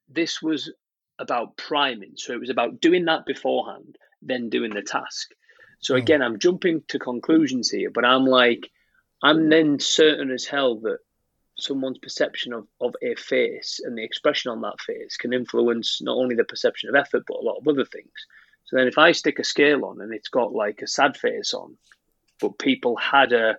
this 0.08 0.42
was 0.42 0.72
about 1.18 1.56
priming. 1.56 2.12
So 2.16 2.32
it 2.32 2.40
was 2.40 2.50
about 2.50 2.80
doing 2.80 3.06
that 3.06 3.26
beforehand, 3.26 3.96
then 4.22 4.50
doing 4.50 4.72
the 4.72 4.82
task. 4.82 5.30
So 5.80 5.94
hmm. 5.94 5.98
again, 5.98 6.22
I'm 6.22 6.38
jumping 6.38 6.82
to 6.88 6.98
conclusions 6.98 7.70
here, 7.70 7.90
but 7.90 8.04
I'm 8.04 8.24
like, 8.24 8.70
I'm 9.22 9.48
then 9.48 9.80
certain 9.80 10.30
as 10.30 10.44
hell 10.44 10.76
that 10.80 10.98
someone's 11.58 11.98
perception 11.98 12.52
of, 12.52 12.66
of 12.80 12.94
a 13.02 13.16
face 13.16 13.80
and 13.82 13.98
the 13.98 14.04
expression 14.04 14.50
on 14.50 14.60
that 14.60 14.80
face 14.80 15.16
can 15.16 15.32
influence 15.32 16.00
not 16.00 16.16
only 16.16 16.36
the 16.36 16.44
perception 16.44 16.88
of 16.88 16.94
effort, 16.94 17.24
but 17.26 17.38
a 17.38 17.42
lot 17.44 17.58
of 17.58 17.66
other 17.66 17.84
things. 17.84 18.12
So 18.64 18.76
then 18.76 18.86
if 18.86 18.98
I 18.98 19.12
stick 19.12 19.38
a 19.38 19.44
scale 19.44 19.84
on 19.84 20.00
and 20.00 20.14
it's 20.14 20.28
got 20.28 20.52
like 20.52 20.82
a 20.82 20.86
sad 20.86 21.16
face 21.16 21.54
on, 21.54 21.76
but 22.40 22.58
people 22.58 22.96
had 22.96 23.32
a, 23.32 23.58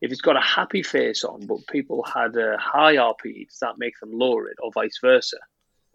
if 0.00 0.10
it's 0.10 0.20
got 0.20 0.36
a 0.36 0.40
happy 0.40 0.82
face 0.82 1.22
on, 1.22 1.46
but 1.46 1.66
people 1.70 2.02
had 2.02 2.36
a 2.36 2.56
high 2.58 2.96
RP, 2.96 3.46
does 3.46 3.58
that 3.60 3.78
make 3.78 3.98
them 4.00 4.10
lower 4.12 4.48
it 4.48 4.56
or 4.60 4.72
vice 4.72 4.98
versa? 5.00 5.38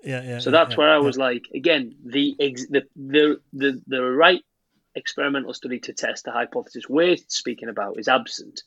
Yeah, 0.03 0.21
yeah. 0.23 0.39
So 0.39 0.51
that's 0.51 0.71
yeah, 0.71 0.77
where 0.77 0.89
I 0.89 0.97
was 0.97 1.17
like, 1.17 1.45
again, 1.53 1.95
the, 2.05 2.35
ex- 2.39 2.67
the 2.67 2.83
the 2.95 3.39
the 3.53 3.81
the 3.87 4.01
right 4.03 4.41
experimental 4.95 5.53
study 5.53 5.79
to 5.79 5.93
test 5.93 6.25
the 6.25 6.31
hypothesis 6.31 6.89
we're 6.89 7.17
speaking 7.27 7.69
about 7.69 7.99
is 7.99 8.07
absent. 8.07 8.61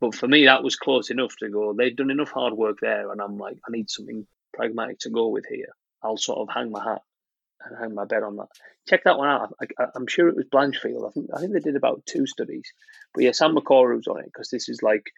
But 0.00 0.14
for 0.14 0.26
me, 0.26 0.46
that 0.46 0.62
was 0.62 0.76
close 0.76 1.10
enough 1.10 1.36
to 1.38 1.50
go. 1.50 1.74
They've 1.74 1.94
done 1.94 2.10
enough 2.10 2.30
hard 2.30 2.54
work 2.54 2.78
there, 2.80 3.10
and 3.12 3.20
I'm 3.20 3.36
like, 3.36 3.58
I 3.68 3.70
need 3.70 3.90
something 3.90 4.26
pragmatic 4.54 5.00
to 5.00 5.10
go 5.10 5.28
with 5.28 5.44
here. 5.46 5.68
I'll 6.02 6.16
sort 6.16 6.38
of 6.38 6.54
hang 6.54 6.70
my 6.70 6.82
hat 6.82 7.02
and 7.62 7.78
hang 7.78 7.94
my 7.94 8.06
bet 8.06 8.22
on 8.22 8.36
that. 8.36 8.48
Check 8.88 9.04
that 9.04 9.18
one 9.18 9.28
out. 9.28 9.54
I, 9.60 9.86
am 9.94 10.06
sure 10.06 10.28
it 10.28 10.36
was 10.36 10.46
Blanchfield. 10.46 11.06
I 11.06 11.12
think 11.12 11.30
I 11.34 11.40
think 11.40 11.52
they 11.52 11.60
did 11.60 11.76
about 11.76 12.06
two 12.06 12.26
studies. 12.26 12.72
But 13.12 13.24
yeah, 13.24 13.32
Sam 13.32 13.54
Marcora 13.54 13.96
was 13.96 14.06
on 14.06 14.20
it 14.20 14.26
because 14.26 14.48
this 14.48 14.68
is 14.68 14.82
like 14.82 15.10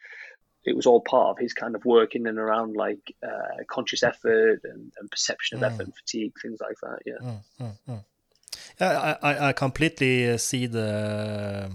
it 0.64 0.76
was 0.76 0.86
all 0.86 1.00
part 1.00 1.30
of 1.30 1.38
his 1.38 1.52
kind 1.52 1.74
of 1.74 1.84
work 1.84 2.14
in 2.14 2.26
and 2.26 2.38
around 2.38 2.76
like 2.76 3.14
uh, 3.22 3.62
conscious 3.68 4.02
effort 4.02 4.60
and, 4.64 4.92
and 4.98 5.10
perception 5.10 5.58
of 5.58 5.62
mm. 5.62 5.74
effort 5.74 5.86
and 5.86 5.94
fatigue, 5.96 6.32
things 6.40 6.60
like 6.60 6.76
that. 6.82 6.98
Yeah. 7.04 7.14
Mm, 7.22 7.40
mm, 7.60 7.78
mm. 7.88 8.04
yeah 8.80 9.16
I, 9.22 9.48
I 9.48 9.52
completely 9.52 10.30
uh, 10.30 10.36
see 10.36 10.66
the 10.66 11.70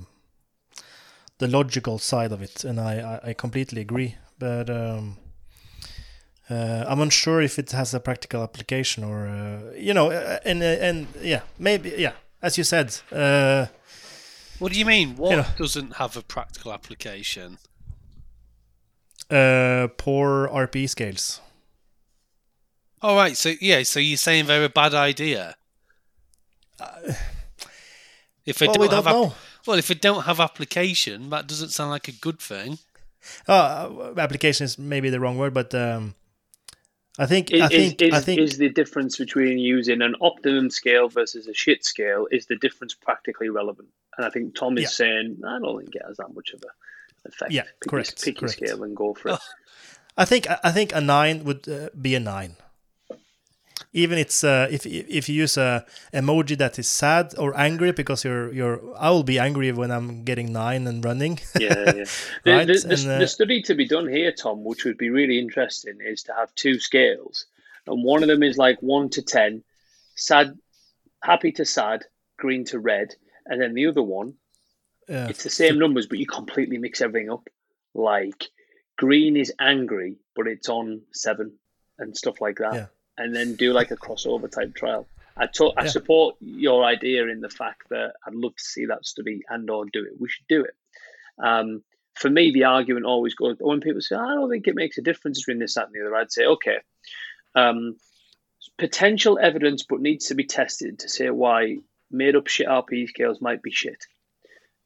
the 1.39 1.47
logical 1.47 1.99
side 1.99 2.31
of 2.31 2.41
it, 2.41 2.63
and 2.63 2.79
I, 2.79 3.19
I, 3.23 3.29
I 3.29 3.33
completely 3.33 3.81
agree. 3.81 4.15
But 4.39 4.69
um, 4.69 5.17
uh, 6.49 6.85
I'm 6.87 7.01
unsure 7.01 7.41
if 7.41 7.59
it 7.59 7.71
has 7.71 7.93
a 7.93 7.99
practical 7.99 8.41
application 8.41 9.03
or 9.03 9.27
uh, 9.27 9.73
you 9.75 9.93
know, 9.93 10.11
uh, 10.11 10.39
and 10.45 10.61
uh, 10.61 10.65
and 10.65 11.07
yeah, 11.21 11.41
maybe 11.59 11.93
yeah, 11.97 12.13
as 12.41 12.57
you 12.57 12.63
said. 12.63 12.97
Uh, 13.11 13.67
what 14.59 14.71
do 14.71 14.79
you 14.79 14.85
mean? 14.85 15.15
What 15.17 15.31
you 15.31 15.37
know, 15.37 15.45
doesn't 15.57 15.97
have 15.97 16.17
a 16.17 16.21
practical 16.21 16.73
application? 16.73 17.59
Uh, 19.29 19.87
poor 19.97 20.47
RP 20.47 20.89
scales. 20.89 21.41
All 23.01 23.15
right, 23.15 23.37
so 23.37 23.53
yeah, 23.61 23.83
so 23.83 23.99
you're 23.99 24.17
saying 24.17 24.47
they're 24.47 24.63
a 24.63 24.69
bad 24.69 24.93
idea. 24.93 25.55
Uh, 26.79 27.13
if 28.45 28.57
they 28.57 28.67
well, 28.67 28.73
don't, 28.73 28.81
we 28.81 28.87
don't 28.87 29.03
have 29.03 29.13
know. 29.13 29.33
well, 29.65 29.77
if 29.77 29.87
they 29.87 29.93
don't 29.93 30.23
have 30.23 30.39
application, 30.39 31.29
that 31.29 31.47
doesn't 31.47 31.69
sound 31.69 31.91
like 31.91 32.07
a 32.07 32.11
good 32.11 32.39
thing. 32.39 32.79
Uh, 33.47 34.13
application 34.17 34.65
is 34.65 34.79
maybe 34.79 35.09
the 35.09 35.19
wrong 35.19 35.37
word, 35.37 35.53
but 35.53 35.75
um, 35.75 36.15
I 37.19 37.25
think 37.25 37.51
is, 37.51 37.61
I 37.61 37.67
think 37.67 38.01
is, 38.01 38.13
I 38.13 38.19
think 38.19 38.39
is 38.39 38.57
the 38.57 38.69
difference 38.69 39.17
between 39.17 39.57
using 39.57 40.01
an 40.01 40.15
optimum 40.21 40.69
scale 40.69 41.09
versus 41.09 41.47
a 41.47 41.53
shit 41.53 41.83
scale 41.83 42.27
is 42.31 42.45
the 42.45 42.55
difference 42.55 42.93
practically 42.93 43.49
relevant? 43.49 43.89
And 44.17 44.25
I 44.25 44.29
think 44.29 44.55
Tom 44.55 44.77
is 44.77 44.83
yeah. 44.83 44.89
saying 44.89 45.41
I 45.45 45.59
don't 45.59 45.79
think 45.79 45.95
it 45.95 46.03
has 46.07 46.17
that 46.17 46.33
much 46.33 46.51
of 46.53 46.63
a 46.63 46.67
effect. 47.25 47.51
Yeah, 47.51 47.63
pick 47.81 47.89
correct. 47.89 48.23
pick 48.23 48.37
correct. 48.37 48.59
your 48.59 48.67
scale 48.69 48.83
and 48.83 48.95
go 48.95 49.13
for 49.13 49.29
it. 49.29 49.39
I 50.17 50.25
think 50.25 50.47
I 50.63 50.71
think 50.71 50.95
a 50.95 51.01
nine 51.01 51.43
would 51.43 51.67
uh, 51.69 51.89
be 51.99 52.15
a 52.15 52.19
nine. 52.19 52.55
Even 53.93 54.17
it's 54.17 54.43
uh, 54.43 54.67
if 54.69 54.85
if 54.85 55.29
you 55.29 55.43
use 55.43 55.57
a 55.57 55.85
emoji 56.13 56.57
that 56.57 56.77
is 56.79 56.87
sad 56.87 57.33
or 57.37 57.57
angry 57.57 57.91
because 57.91 58.25
you're 58.25 58.51
you're 58.51 58.81
I 58.97 59.11
will 59.11 59.23
be 59.23 59.39
angry 59.39 59.71
when 59.71 59.91
I'm 59.91 60.23
getting 60.23 60.51
nine 60.51 60.87
and 60.87 61.05
running. 61.05 61.39
yeah, 61.59 61.93
yeah. 61.95 62.05
right? 62.45 62.67
The, 62.67 62.73
the, 62.73 62.93
and, 62.93 63.07
uh, 63.07 63.19
the 63.19 63.27
study 63.27 63.61
to 63.63 63.75
be 63.75 63.87
done 63.87 64.07
here, 64.07 64.31
Tom, 64.31 64.63
which 64.63 64.83
would 64.85 64.97
be 64.97 65.09
really 65.09 65.39
interesting, 65.39 65.99
is 66.01 66.23
to 66.23 66.33
have 66.33 66.53
two 66.55 66.79
scales, 66.79 67.45
and 67.85 68.03
one 68.03 68.23
of 68.23 68.29
them 68.29 68.43
is 68.43 68.57
like 68.57 68.81
one 68.81 69.09
to 69.09 69.21
ten, 69.21 69.63
sad, 70.15 70.57
happy 71.21 71.51
to 71.53 71.65
sad, 71.65 72.05
green 72.37 72.65
to 72.65 72.79
red, 72.79 73.15
and 73.45 73.61
then 73.61 73.73
the 73.73 73.85
other 73.85 74.03
one 74.03 74.33
yeah. 75.07 75.27
it's 75.29 75.43
the 75.43 75.49
same 75.49 75.79
numbers, 75.79 76.07
but 76.07 76.19
you 76.19 76.25
completely 76.27 76.77
mix 76.77 77.01
everything 77.01 77.29
up. 77.31 77.47
Like 77.93 78.45
green 78.97 79.37
is 79.37 79.53
angry, 79.59 80.17
but 80.35 80.47
it's 80.47 80.69
on 80.69 81.01
seven 81.13 81.53
and 81.99 82.15
stuff 82.15 82.41
like 82.41 82.57
that. 82.59 82.73
Yeah. 82.73 82.85
And 83.17 83.35
then 83.35 83.55
do 83.55 83.73
like 83.73 83.91
a 83.91 83.95
crossover 83.97 84.49
type 84.51 84.75
trial. 84.75 85.07
I 85.35 85.47
to- 85.47 85.73
I 85.77 85.83
Yeah. 85.83 85.89
support 85.89 86.35
your 86.39 86.83
idea 86.83 87.27
in 87.27 87.41
the 87.41 87.49
fact 87.49 87.89
that 87.89 88.13
I'd 88.25 88.33
love 88.35 88.55
to 88.55 88.63
see 88.63 88.85
that 88.87 89.05
study 89.05 89.43
and 89.49 89.69
or 89.69 89.85
do 89.85 90.03
it. 90.03 90.19
We 90.19 90.29
should 90.29 90.47
do 90.47 90.63
it. 90.63 90.75
Um, 91.39 91.83
for 92.15 92.29
me, 92.29 92.51
the 92.51 92.63
argument 92.63 93.05
always 93.05 93.35
goes 93.35 93.57
when 93.59 93.79
people 93.81 94.01
say, 94.01 94.15
"I 94.15 94.33
don't 94.33 94.49
think 94.49 94.67
it 94.67 94.73
makes 94.75 94.97
a 94.97 95.03
difference 95.03 95.39
between 95.41 95.59
this, 95.59 95.75
that, 95.75 95.85
and 95.87 95.93
the 95.93 96.01
other." 96.01 96.15
I'd 96.15 96.31
say, 96.31 96.45
"Okay, 96.45 96.79
um, 97.53 97.97
potential 98.77 99.37
evidence, 99.39 99.83
but 99.87 100.01
needs 100.01 100.27
to 100.27 100.35
be 100.35 100.43
tested 100.45 100.99
to 100.99 101.09
say 101.09 101.29
why 101.29 101.77
made-up 102.09 102.47
shit 102.47 102.67
RP 102.67 103.07
scales 103.07 103.39
might 103.41 103.61
be 103.61 103.71
shit." 103.71 104.05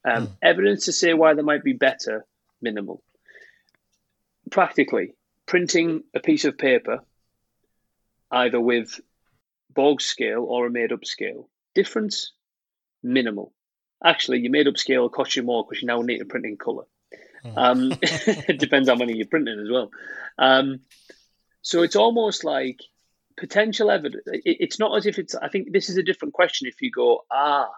Um, 0.04 0.28
Hmm. 0.28 0.34
Evidence 0.42 0.86
to 0.86 0.94
say 0.94 1.14
why 1.14 1.34
they 1.34 1.42
might 1.42 1.64
be 1.64 1.74
better, 1.74 2.26
minimal. 2.62 3.04
Practically, 4.50 5.16
printing 5.46 6.04
a 6.14 6.20
piece 6.20 6.46
of 6.46 6.58
paper, 6.58 7.00
either 8.32 8.60
with 8.60 9.00
Borg 9.70 10.02
scale 10.02 10.44
or 10.44 10.68
a 10.68 10.72
made 10.72 10.92
up 10.92 11.06
scale, 11.06 11.50
difference, 11.76 12.34
minimal. 13.04 13.54
Actually, 14.04 14.40
your 14.40 14.52
made 14.52 14.68
up 14.68 14.78
scale 14.78 15.02
will 15.02 15.10
cost 15.10 15.36
you 15.36 15.44
more 15.44 15.64
because 15.64 15.82
you 15.82 15.88
now 15.88 16.02
need 16.02 16.20
to 16.20 16.26
print 16.26 16.46
in 16.46 16.58
color. 16.58 16.86
Hmm. 17.44 17.58
Um, 17.58 17.94
it 18.02 18.58
depends 18.60 18.90
how 18.90 18.96
many 18.96 19.14
you're 19.16 19.28
printing 19.28 19.60
as 19.60 19.70
well. 19.70 19.92
Um, 20.38 20.82
so 21.62 21.84
it's 21.84 21.96
almost 21.96 22.44
like 22.44 22.80
potential 23.38 23.92
evidence. 23.92 24.24
It, 24.28 24.58
it's 24.60 24.80
not 24.80 24.98
as 24.98 25.06
if 25.06 25.20
it's, 25.20 25.36
I 25.36 25.50
think 25.50 25.72
this 25.72 25.90
is 25.90 25.98
a 25.98 26.04
different 26.04 26.34
question 26.34 26.68
if 26.68 26.82
you 26.82 26.92
go, 26.92 27.22
ah, 27.32 27.70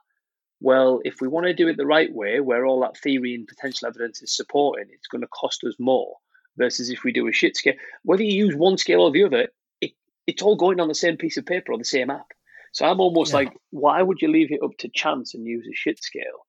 well, 0.64 1.02
if 1.04 1.20
we 1.20 1.28
want 1.28 1.46
to 1.46 1.54
do 1.54 1.68
it 1.68 1.76
the 1.76 1.86
right 1.86 2.12
way, 2.12 2.40
where 2.40 2.66
all 2.66 2.80
that 2.82 2.98
theory 2.98 3.36
and 3.36 3.46
potential 3.46 3.86
evidence 3.86 4.22
is 4.22 4.34
supporting, 4.34 4.86
it's 4.92 5.08
going 5.08 5.22
to 5.22 5.28
cost 5.28 5.62
us 5.66 5.76
more 5.78 6.16
versus 6.58 6.90
if 6.90 7.04
we 7.04 7.12
do 7.12 7.28
a 7.28 7.34
shit 7.34 7.58
scale. 7.58 7.74
Whether 8.04 8.24
you 8.24 8.46
use 8.46 8.56
one 8.56 8.78
scale 8.78 9.02
or 9.02 9.12
the 9.12 9.26
other, 9.26 9.50
it, 9.82 9.92
it's 10.26 10.42
all 10.42 10.56
going 10.56 10.80
on 10.80 10.88
the 10.88 10.96
same 10.96 11.18
piece 11.18 11.36
of 11.36 11.46
paper 11.46 11.74
or 11.74 11.78
the 11.78 11.84
same 11.84 12.10
app. 12.10 12.28
So 12.72 12.86
I'm 12.86 13.02
almost 13.02 13.34
Yeah. 13.34 13.40
like, 13.40 13.58
why 13.72 14.02
would 14.02 14.22
you 14.22 14.30
leave 14.30 14.54
it 14.54 14.64
up 14.64 14.72
to 14.80 14.88
chance 14.88 15.34
and 15.34 15.46
use 15.46 15.68
a 15.68 15.76
shit 15.76 16.02
scale 16.02 16.48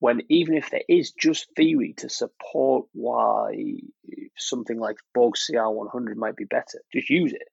when 0.00 0.22
even 0.28 0.56
if 0.56 0.70
there 0.70 0.82
is 0.88 1.12
just 1.12 1.46
theory 1.54 1.94
to 1.98 2.08
support 2.08 2.86
why 2.92 3.76
something 4.36 4.80
like 4.80 4.96
Borg 5.14 5.34
CR100 5.34 6.16
might 6.16 6.34
be 6.36 6.44
better, 6.44 6.82
just 6.92 7.08
use 7.08 7.32
it. 7.32 7.48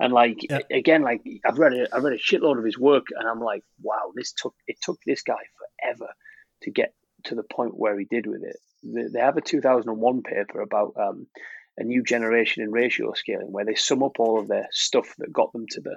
And 0.00 0.12
like 0.12 0.38
Yeah. 0.48 0.60
again, 0.70 1.02
like 1.02 1.22
I've 1.44 1.58
read 1.58 1.72
a, 1.72 1.94
I've 1.94 2.04
read 2.04 2.12
a 2.14 2.18
shitload 2.18 2.58
of 2.58 2.64
his 2.64 2.78
work, 2.78 3.06
and 3.16 3.28
I'm 3.28 3.40
like, 3.40 3.64
wow, 3.82 4.12
this 4.14 4.32
took 4.32 4.54
it 4.66 4.76
took 4.80 4.98
this 5.04 5.22
guy 5.22 5.42
forever 5.82 6.12
to 6.62 6.70
get 6.70 6.94
to 7.24 7.34
the 7.34 7.42
point 7.42 7.76
where 7.76 7.98
he 7.98 8.04
did 8.04 8.26
with 8.26 8.42
it. 8.44 8.56
They, 8.84 9.08
they 9.12 9.20
have 9.20 9.36
a 9.36 9.40
2001 9.40 10.22
paper 10.22 10.60
about 10.60 10.92
um, 10.96 11.26
a 11.76 11.82
new 11.82 12.02
generation 12.04 12.62
in 12.62 12.70
ratio 12.70 13.12
scaling, 13.14 13.50
where 13.50 13.64
they 13.64 13.74
sum 13.74 14.02
up 14.04 14.20
all 14.20 14.38
of 14.38 14.46
their 14.46 14.68
stuff 14.70 15.14
that 15.18 15.32
got 15.32 15.52
them 15.52 15.66
to 15.70 15.80
the 15.80 15.96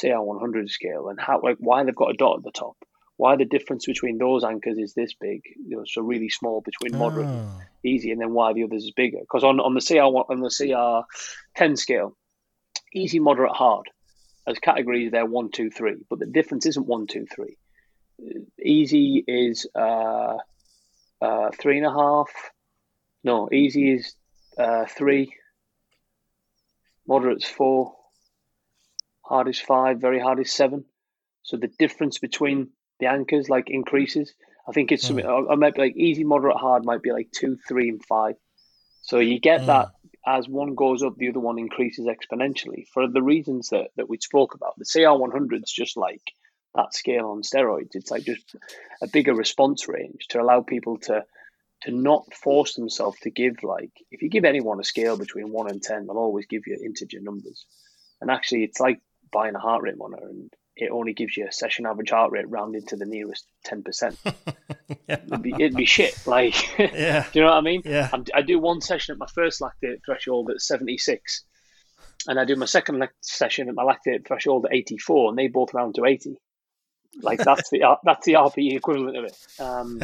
CR100 0.00 0.68
scale, 0.70 1.08
and 1.08 1.18
how 1.20 1.40
like 1.42 1.56
why 1.58 1.82
they've 1.84 1.94
got 1.94 2.10
a 2.10 2.16
dot 2.16 2.38
at 2.38 2.44
the 2.44 2.50
top, 2.52 2.76
why 3.16 3.36
the 3.36 3.44
difference 3.44 3.86
between 3.86 4.18
those 4.18 4.44
anchors 4.44 4.78
is 4.78 4.94
this 4.94 5.14
big, 5.20 5.40
you 5.56 5.76
know, 5.76 5.84
so 5.86 6.02
really 6.02 6.28
small 6.28 6.60
between 6.60 6.96
moderate 6.98 7.28
and 7.30 7.40
Ah. 7.40 7.62
easy, 7.84 8.10
and 8.12 8.20
then 8.20 8.32
why 8.34 8.52
the 8.52 8.64
others 8.64 8.84
is 8.84 8.92
bigger. 8.92 9.18
Because 9.20 9.42
on, 9.44 9.58
on 9.58 9.74
the 9.74 9.80
CR 9.80 10.10
one- 10.12 10.26
on 10.28 10.40
the 10.40 10.50
CR 10.50 11.06
ten 11.56 11.76
scale, 11.76 12.16
easy, 12.96 13.18
moderate, 13.20 13.52
hard, 13.52 13.88
as 14.46 14.58
categories 14.58 15.10
they're 15.10 15.26
one, 15.26 15.50
two, 15.50 15.70
three, 15.70 15.96
but 16.08 16.18
the 16.18 16.26
difference 16.26 16.66
isn't 16.66 16.86
one, 16.86 17.06
two, 17.06 17.26
three. 17.26 17.56
Easy 18.62 19.22
is 19.26 19.66
uh, 19.74 20.36
uh, 21.20 21.50
three 21.60 21.76
and 21.76 21.86
a 21.86 21.92
half. 21.92 22.30
No, 23.22 23.48
easy 23.52 23.92
is 23.92 24.14
uh, 24.58 24.86
three. 24.88 25.34
Moderate's 27.06 27.48
four. 27.48 27.94
Hard 29.22 29.48
is 29.48 29.60
five. 29.60 30.00
Very 30.00 30.20
hard 30.20 30.40
is 30.40 30.52
seven. 30.52 30.84
So 31.42 31.56
the 31.56 31.70
difference 31.78 32.18
between 32.18 32.70
the 33.00 33.06
anchors 33.06 33.48
like 33.48 33.68
increases. 33.70 34.32
I 34.68 34.72
think 34.72 34.90
it's 34.90 35.06
something. 35.06 35.26
I 35.26 35.54
might 35.54 35.74
be 35.74 35.82
like 35.82 35.96
easy, 35.96 36.24
moderate, 36.24 36.56
hard 36.56 36.84
might 36.84 37.02
be 37.02 37.12
like 37.12 37.28
two, 37.30 37.56
three, 37.68 37.88
and 37.88 38.04
five. 38.04 38.34
So 39.02 39.18
you 39.20 39.38
get 39.38 39.60
Mm. 39.60 39.66
that 39.66 39.88
as 40.26 40.48
one 40.48 40.74
goes 40.74 41.02
up, 41.02 41.16
the 41.16 41.28
other 41.28 41.40
one 41.40 41.58
increases 41.58 42.06
exponentially 42.06 42.86
for 42.92 43.06
the 43.08 43.22
reasons 43.22 43.68
that, 43.70 43.90
that 43.96 44.08
we 44.08 44.18
spoke 44.18 44.54
about. 44.54 44.74
The 44.76 44.84
CR100 44.84 45.62
is 45.62 45.72
just 45.72 45.96
like 45.96 46.22
that 46.74 46.94
scale 46.94 47.28
on 47.28 47.42
steroids. 47.42 47.94
It's 47.94 48.10
like 48.10 48.24
just 48.24 48.56
a 49.00 49.06
bigger 49.06 49.34
response 49.34 49.88
range 49.88 50.26
to 50.30 50.40
allow 50.40 50.62
people 50.62 50.98
to 51.00 51.24
to 51.82 51.90
not 51.92 52.32
force 52.32 52.74
themselves 52.74 53.18
to 53.20 53.30
give 53.30 53.62
like 53.62 53.90
if 54.10 54.22
you 54.22 54.30
give 54.30 54.46
anyone 54.46 54.80
a 54.80 54.84
scale 54.84 55.16
between 55.16 55.52
one 55.52 55.70
and 55.70 55.82
ten, 55.82 56.06
they'll 56.06 56.16
always 56.16 56.46
give 56.46 56.66
you 56.66 56.78
integer 56.82 57.20
numbers. 57.20 57.66
And 58.20 58.30
actually, 58.30 58.64
it's 58.64 58.80
like 58.80 59.00
buying 59.30 59.54
a 59.54 59.60
heart 59.60 59.82
rate 59.82 59.98
monitor, 59.98 60.26
and 60.26 60.50
it 60.76 60.90
only 60.90 61.14
gives 61.14 61.36
you 61.36 61.46
a 61.48 61.52
session 61.52 61.86
average 61.86 62.10
heart 62.10 62.32
rate 62.32 62.48
rounded 62.48 62.88
to 62.88 62.96
the 62.96 63.06
nearest 63.06 63.46
ten 63.64 63.82
percent. 63.82 64.18
yeah. 64.26 64.94
it'd, 65.08 65.42
be, 65.42 65.52
it'd 65.52 65.74
be 65.74 65.86
shit. 65.86 66.26
Like, 66.26 66.54
yeah. 66.78 67.26
do 67.32 67.38
you 67.38 67.44
know 67.44 67.50
what 67.50 67.58
I 67.58 67.62
mean? 67.62 67.82
Yeah. 67.84 68.10
I'm, 68.12 68.24
I 68.34 68.42
do 68.42 68.58
one 68.58 68.80
session 68.80 69.12
at 69.12 69.18
my 69.18 69.26
first 69.34 69.60
lactate 69.60 70.04
threshold 70.04 70.50
at 70.50 70.60
seventy 70.60 70.98
six, 70.98 71.44
and 72.26 72.38
I 72.38 72.44
do 72.44 72.56
my 72.56 72.66
second 72.66 73.06
session 73.22 73.68
at 73.68 73.74
my 73.74 73.84
lactate 73.84 74.26
threshold 74.26 74.66
at 74.66 74.74
eighty 74.74 74.98
four, 74.98 75.30
and 75.30 75.38
they 75.38 75.48
both 75.48 75.72
round 75.72 75.94
to 75.94 76.04
eighty. 76.04 76.40
Like 77.22 77.38
that's 77.38 77.70
the 77.70 77.96
that's 78.04 78.26
the 78.26 78.34
RPE 78.34 78.76
equivalent 78.76 79.16
of 79.16 79.24
it. 79.24 79.36
Um, 79.58 80.02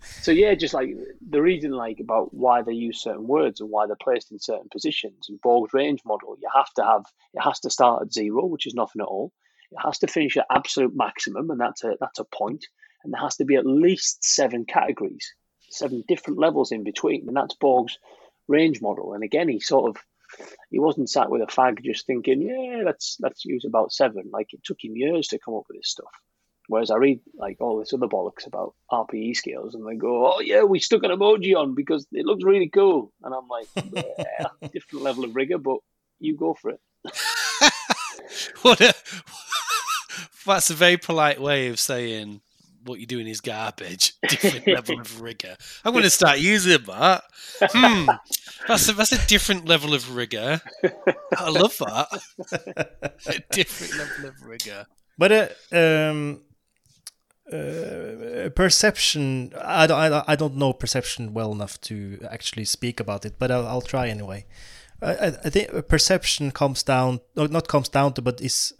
so 0.00 0.32
yeah, 0.32 0.54
just 0.54 0.74
like 0.74 0.96
the 1.28 1.40
reason 1.40 1.70
like 1.70 2.00
about 2.00 2.34
why 2.34 2.62
they 2.62 2.72
use 2.72 3.00
certain 3.00 3.26
words 3.26 3.60
and 3.60 3.70
why 3.70 3.86
they're 3.86 3.96
placed 4.02 4.32
in 4.32 4.40
certain 4.40 4.68
positions. 4.70 5.26
and 5.28 5.40
Borg's 5.40 5.72
range 5.72 6.00
model, 6.04 6.36
you 6.40 6.48
have 6.54 6.72
to 6.74 6.84
have 6.84 7.04
it 7.34 7.40
has 7.40 7.60
to 7.60 7.70
start 7.70 8.02
at 8.02 8.12
zero, 8.12 8.46
which 8.46 8.66
is 8.66 8.74
nothing 8.74 9.00
at 9.00 9.06
all. 9.06 9.32
It 9.72 9.82
has 9.84 9.98
to 9.98 10.06
finish 10.06 10.36
at 10.36 10.46
absolute 10.50 10.94
maximum, 10.94 11.50
and 11.50 11.60
that's 11.60 11.84
a 11.84 11.96
that's 12.00 12.18
a 12.18 12.24
point. 12.24 12.66
And 13.04 13.12
there 13.12 13.20
has 13.20 13.36
to 13.36 13.44
be 13.44 13.56
at 13.56 13.66
least 13.66 14.24
seven 14.24 14.64
categories, 14.64 15.34
seven 15.70 16.04
different 16.06 16.38
levels 16.38 16.70
in 16.70 16.84
between, 16.84 17.26
and 17.26 17.36
that's 17.36 17.56
Borg's 17.56 17.98
range 18.48 18.80
model. 18.80 19.14
And 19.14 19.24
again, 19.24 19.48
he 19.48 19.60
sort 19.60 19.90
of 19.90 20.02
he 20.70 20.78
wasn't 20.78 21.10
sat 21.10 21.30
with 21.30 21.42
a 21.42 21.46
fag 21.46 21.82
just 21.82 22.06
thinking, 22.06 22.42
yeah, 22.42 22.82
let's 22.84 23.16
let's 23.20 23.44
use 23.44 23.64
about 23.64 23.92
seven. 23.92 24.30
Like 24.32 24.52
it 24.52 24.64
took 24.64 24.82
him 24.82 24.96
years 24.96 25.28
to 25.28 25.38
come 25.38 25.54
up 25.54 25.64
with 25.68 25.78
this 25.78 25.90
stuff. 25.90 26.12
Whereas 26.68 26.90
I 26.90 26.96
read 26.96 27.20
like 27.34 27.60
all 27.60 27.78
this 27.78 27.92
other 27.92 28.06
bollocks 28.06 28.46
about 28.46 28.74
RPE 28.90 29.36
scales, 29.36 29.74
and 29.74 29.86
they 29.86 29.96
go, 29.96 30.32
"Oh 30.32 30.40
yeah, 30.40 30.62
we 30.62 30.78
stuck 30.78 31.02
an 31.02 31.10
emoji 31.10 31.56
on 31.56 31.74
because 31.74 32.06
it 32.12 32.24
looks 32.24 32.44
really 32.44 32.68
cool," 32.68 33.12
and 33.22 33.34
I'm 33.34 33.48
like, 33.48 33.66
"Yeah, 33.94 34.68
different 34.72 35.02
level 35.02 35.24
of 35.24 35.34
rigor, 35.34 35.58
but 35.58 35.78
you 36.20 36.36
go 36.36 36.54
for 36.54 36.70
it." 36.70 36.80
what 38.62 38.80
a, 38.80 38.94
that's 40.44 40.70
a 40.70 40.74
very 40.74 40.96
polite 40.96 41.40
way 41.40 41.68
of 41.68 41.78
saying 41.78 42.40
what 42.84 42.98
you're 42.98 43.06
doing 43.06 43.28
is 43.28 43.40
garbage. 43.40 44.14
Different 44.28 44.66
level 44.66 45.00
of 45.00 45.20
rigor. 45.20 45.56
I'm 45.84 45.92
going 45.92 46.04
to 46.04 46.10
start 46.10 46.38
using 46.38 46.82
that. 46.86 47.24
Hmm, 47.60 48.06
that's 48.66 48.88
a, 48.88 48.92
that's 48.92 49.12
a 49.12 49.26
different 49.26 49.66
level 49.66 49.94
of 49.94 50.14
rigor. 50.14 50.60
I 51.36 51.50
love 51.50 51.76
that. 51.78 52.22
a 53.26 53.38
different 53.50 53.96
level 53.96 54.28
of 54.30 54.42
rigor. 54.42 54.86
But 55.18 55.32
uh, 55.72 56.10
um, 56.10 56.42
uh, 57.52 58.48
perception 58.54 59.52
I, 59.60 59.86
I, 59.86 60.32
I 60.32 60.36
don't 60.36 60.56
know 60.56 60.72
perception 60.72 61.34
well 61.34 61.52
enough 61.52 61.80
to 61.82 62.18
actually 62.30 62.64
speak 62.64 63.00
about 63.00 63.26
it 63.26 63.34
but 63.38 63.50
i'll, 63.50 63.66
I'll 63.66 63.82
try 63.82 64.08
anyway 64.08 64.46
I, 65.02 65.26
I 65.26 65.50
think 65.50 65.88
perception 65.88 66.52
comes 66.52 66.82
down 66.82 67.20
not 67.34 67.68
comes 67.68 67.88
down 67.88 68.14
to 68.14 68.22
but 68.22 68.40
is 68.40 68.72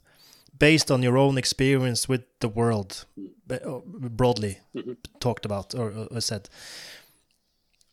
based 0.59 0.91
on 0.91 1.03
your 1.03 1.19
own 1.19 1.39
experience 1.39 2.09
with 2.09 2.23
the 2.41 2.49
world 2.49 3.05
uh, 3.51 3.81
broadly 3.87 4.59
mm-hmm. 4.74 4.93
talked 5.20 5.45
about 5.45 5.74
or, 5.74 6.09
or, 6.11 6.20
said 6.20 6.49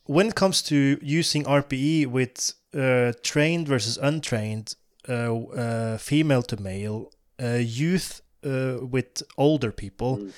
when 0.06 0.28
it 0.28 0.36
comes 0.36 0.62
to 0.62 1.00
using 1.02 1.44
rpe 1.44 2.06
with 2.08 2.54
uh, 2.74 3.12
trained 3.24 3.68
versus 3.68 3.98
untrained 3.98 4.76
uh, 5.08 5.36
uh 5.36 5.98
female 5.98 6.44
to 6.44 6.58
male 6.62 7.12
uh, 7.42 7.60
youth 7.60 8.22
with 8.42 9.22
older 9.38 9.72
people 9.72 10.18
mm 10.18 10.32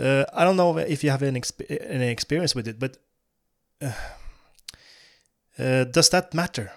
uh, 0.00 0.24
I 0.32 0.44
don't 0.44 0.56
know 0.56 0.78
if 0.78 1.04
you 1.04 1.10
have 1.10 1.22
any, 1.22 1.40
exp- 1.40 1.76
any 1.88 2.08
experience 2.08 2.54
with 2.54 2.66
it, 2.66 2.78
but 2.78 2.96
uh, 3.82 3.92
uh, 5.58 5.84
does 5.84 6.08
that 6.10 6.32
matter? 6.32 6.72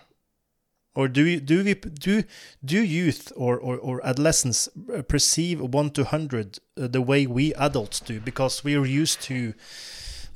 Or 0.96 1.08
do 1.08 1.26
you, 1.26 1.40
do 1.40 1.64
we 1.64 1.74
do 1.74 2.24
do 2.64 2.84
youth 2.84 3.32
or, 3.36 3.58
or, 3.58 3.78
or 3.78 4.06
adolescents 4.06 4.70
perceive 5.08 5.60
one 5.60 5.90
to 5.92 6.04
hundred 6.04 6.60
uh, 6.78 6.88
the 6.88 7.02
way 7.02 7.26
we 7.26 7.54
adults 7.56 8.00
do 8.00 8.20
because 8.20 8.64
we 8.64 8.76
are 8.76 8.86
used 8.86 9.22
to 9.24 9.54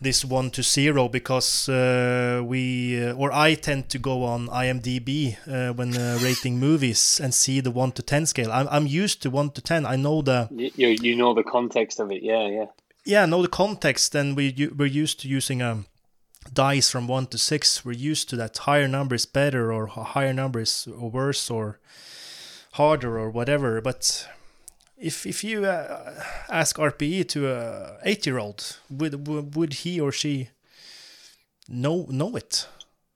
this 0.02 0.24
one 0.24 0.52
to 0.52 0.64
zero 0.64 1.08
because 1.10 1.70
uh, 1.70 2.42
we 2.44 3.04
uh, 3.04 3.14
or 3.14 3.32
I 3.32 3.56
tend 3.56 3.90
to 3.90 4.00
go 4.00 4.24
on 4.24 4.48
IMDb 4.48 5.38
uh, 5.48 5.74
when 5.74 5.96
uh, 5.96 6.20
rating 6.22 6.60
movies 6.60 7.20
and 7.22 7.34
see 7.34 7.62
the 7.62 7.72
one 7.72 7.92
to 7.94 8.02
ten 8.02 8.26
scale. 8.26 8.52
I'm 8.52 8.68
I'm 8.70 8.88
used 8.88 9.22
to 9.24 9.30
one 9.30 9.52
to 9.52 9.62
ten. 9.62 9.86
I 9.86 9.96
know 9.96 10.22
the 10.22 10.48
you 10.52 10.88
you 10.88 11.16
know 11.16 11.34
the 11.34 11.44
context 11.44 12.00
of 12.00 12.12
it. 12.12 12.24
Yeah, 12.24 12.48
yeah. 12.48 12.66
Yeah, 13.06 13.26
know 13.26 13.42
the 13.42 13.48
context. 13.48 14.16
And 14.16 14.36
we 14.36 14.70
we're 14.78 14.86
used 14.86 15.22
to 15.22 15.28
using 15.28 15.62
a 15.62 15.72
um, 15.72 15.86
dice 16.54 16.90
from 16.90 17.08
one 17.08 17.28
to 17.28 17.38
six. 17.38 17.86
We're 17.86 17.94
used 17.94 18.30
to 18.30 18.36
that 18.38 18.58
higher 18.58 18.88
number 18.88 19.16
is 19.16 19.26
better 19.26 19.72
or 19.72 19.88
higher 19.88 20.34
number 20.34 20.60
is 20.60 20.88
worse 20.88 21.50
or 21.50 21.80
harder 22.74 23.18
or 23.18 23.30
whatever. 23.30 23.82
But 23.82 24.28
if 24.98 25.26
if 25.26 25.44
you 25.44 25.66
uh, 25.66 26.24
ask 26.50 26.78
RPE 26.78 27.28
to 27.30 27.52
a 27.52 27.98
eight 28.04 28.26
year 28.26 28.38
old, 28.38 28.78
would 28.90 29.56
would 29.56 29.74
he 29.74 30.00
or 30.00 30.12
she 30.12 30.50
know 31.68 32.06
know 32.10 32.36
it? 32.36 32.68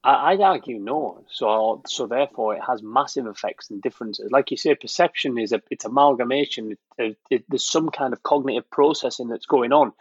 I'd 0.04 0.42
argue 0.42 0.80
no. 0.80 1.24
So 1.30 1.84
so 1.88 2.08
therefore, 2.08 2.56
it 2.56 2.64
has 2.68 2.82
massive 2.82 3.28
effects 3.28 3.70
and 3.70 3.82
differences. 3.82 4.32
Like 4.32 4.50
you 4.50 4.58
say, 4.58 4.74
perception 4.76 5.38
is 5.38 5.52
a 5.52 5.62
it's 5.70 5.86
amalgamation. 5.86 6.78
It, 6.98 7.18
it, 7.30 7.44
there's 7.50 7.70
some 7.70 7.90
kind 7.90 8.14
of 8.14 8.24
cognitive 8.24 8.70
processing 8.72 9.28
that's 9.28 9.46
going 9.46 9.72
on. 9.72 9.94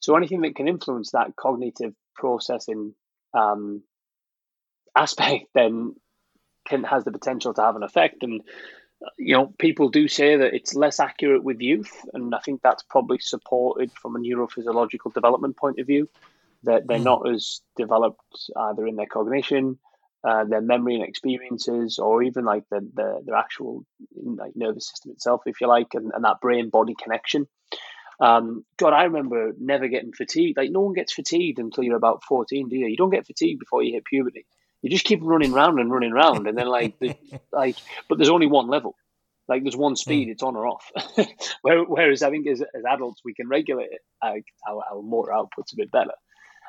So 0.00 0.16
anything 0.16 0.42
that 0.42 0.56
can 0.56 0.68
influence 0.68 1.10
that 1.10 1.36
cognitive 1.36 1.94
processing 2.14 2.94
um, 3.32 3.82
aspect 4.96 5.46
then 5.54 5.94
can 6.66 6.84
has 6.84 7.04
the 7.04 7.12
potential 7.12 7.52
to 7.54 7.62
have 7.62 7.76
an 7.76 7.82
effect. 7.82 8.22
And 8.22 8.42
you 9.18 9.34
know, 9.34 9.52
people 9.58 9.88
do 9.90 10.08
say 10.08 10.36
that 10.36 10.54
it's 10.54 10.74
less 10.74 10.98
accurate 10.98 11.44
with 11.44 11.60
youth, 11.60 11.92
and 12.14 12.34
I 12.34 12.38
think 12.38 12.62
that's 12.62 12.82
probably 12.84 13.18
supported 13.18 13.92
from 13.92 14.16
a 14.16 14.18
neurophysiological 14.18 15.12
development 15.12 15.56
point 15.56 15.78
of 15.78 15.86
view. 15.86 16.08
That 16.62 16.86
they're, 16.86 16.98
mm. 16.98 17.04
not 17.04 17.28
as 17.28 17.60
developed 17.76 18.22
either 18.56 18.86
in 18.86 18.96
their 18.96 19.06
cognition, 19.06 19.78
uh, 20.26 20.44
their 20.44 20.62
memory 20.62 20.94
and 20.94 21.04
experiences, 21.04 21.98
or 21.98 22.22
even 22.22 22.46
like 22.46 22.64
the, 22.70 22.80
the 22.94 23.20
their 23.26 23.34
actual 23.34 23.84
like 24.14 24.52
nervous 24.54 24.88
system 24.88 25.10
itself, 25.12 25.42
if 25.44 25.60
you 25.60 25.66
like, 25.66 25.88
and, 25.92 26.12
and 26.14 26.24
that 26.24 26.40
brain 26.40 26.70
body 26.70 26.94
connection. 26.98 27.46
Um, 28.20 28.64
God, 28.76 28.92
I 28.92 29.04
remember 29.04 29.52
never 29.58 29.88
getting 29.88 30.12
fatigued. 30.12 30.56
Like 30.56 30.70
no 30.70 30.80
one 30.80 30.94
gets 30.94 31.12
fatigued 31.12 31.58
until 31.58 31.84
you're 31.84 31.96
about 31.96 32.22
fourteen, 32.24 32.68
do 32.68 32.76
you? 32.76 32.86
You 32.86 32.96
don't 32.96 33.10
get 33.10 33.26
fatigued 33.26 33.60
before 33.60 33.82
you 33.82 33.92
hit 33.92 34.04
puberty 34.04 34.46
you 34.84 34.90
just 34.90 35.06
keep 35.06 35.20
running 35.22 35.52
round 35.52 35.80
and 35.80 35.90
running 35.90 36.12
round, 36.12 36.46
and 36.46 36.58
then 36.58 36.66
like 36.66 36.98
the, 36.98 37.16
like, 37.52 37.74
but 38.06 38.18
there's 38.18 38.28
only 38.28 38.46
one 38.46 38.68
level. 38.68 38.94
Like 39.48 39.62
there's 39.62 39.76
one 39.76 39.96
speed, 39.96 40.28
mm. 40.28 40.32
it's 40.32 40.42
on 40.42 40.56
or 40.56 40.66
off. 40.66 40.90
Whereas 41.62 42.22
I 42.22 42.28
think 42.28 42.46
as, 42.46 42.60
as 42.60 42.84
adults 42.86 43.22
we 43.24 43.32
can 43.32 43.48
regulate 43.48 43.92
it, 43.92 44.02
our, 44.22 44.36
our 44.68 45.02
motor 45.02 45.32
output's 45.32 45.72
a 45.72 45.76
bit 45.76 45.90
better. 45.90 46.12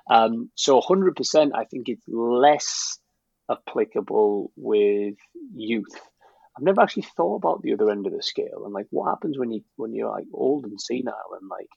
Um, 0.10 0.50
so 0.56 0.80
100%, 0.80 1.52
I 1.54 1.66
think 1.66 1.90
it's 1.90 2.06
less 2.08 2.98
applicable 3.52 4.52
with 4.56 5.16
youth. 5.54 5.94
I've 6.58 6.64
never 6.64 6.82
actually 6.82 7.08
thought 7.16 7.36
about 7.36 7.62
the 7.62 7.74
other 7.74 7.90
end 7.90 8.08
of 8.08 8.14
the 8.14 8.24
scale 8.24 8.64
and 8.64 8.74
like 8.74 8.88
what 8.90 9.10
happens 9.10 9.38
when 9.38 9.52
you 9.52 9.62
when 9.76 9.94
you're 9.94 10.10
like 10.10 10.26
old 10.34 10.66
and 10.66 10.80
senile 10.80 11.38
and 11.40 11.50
like 11.50 11.70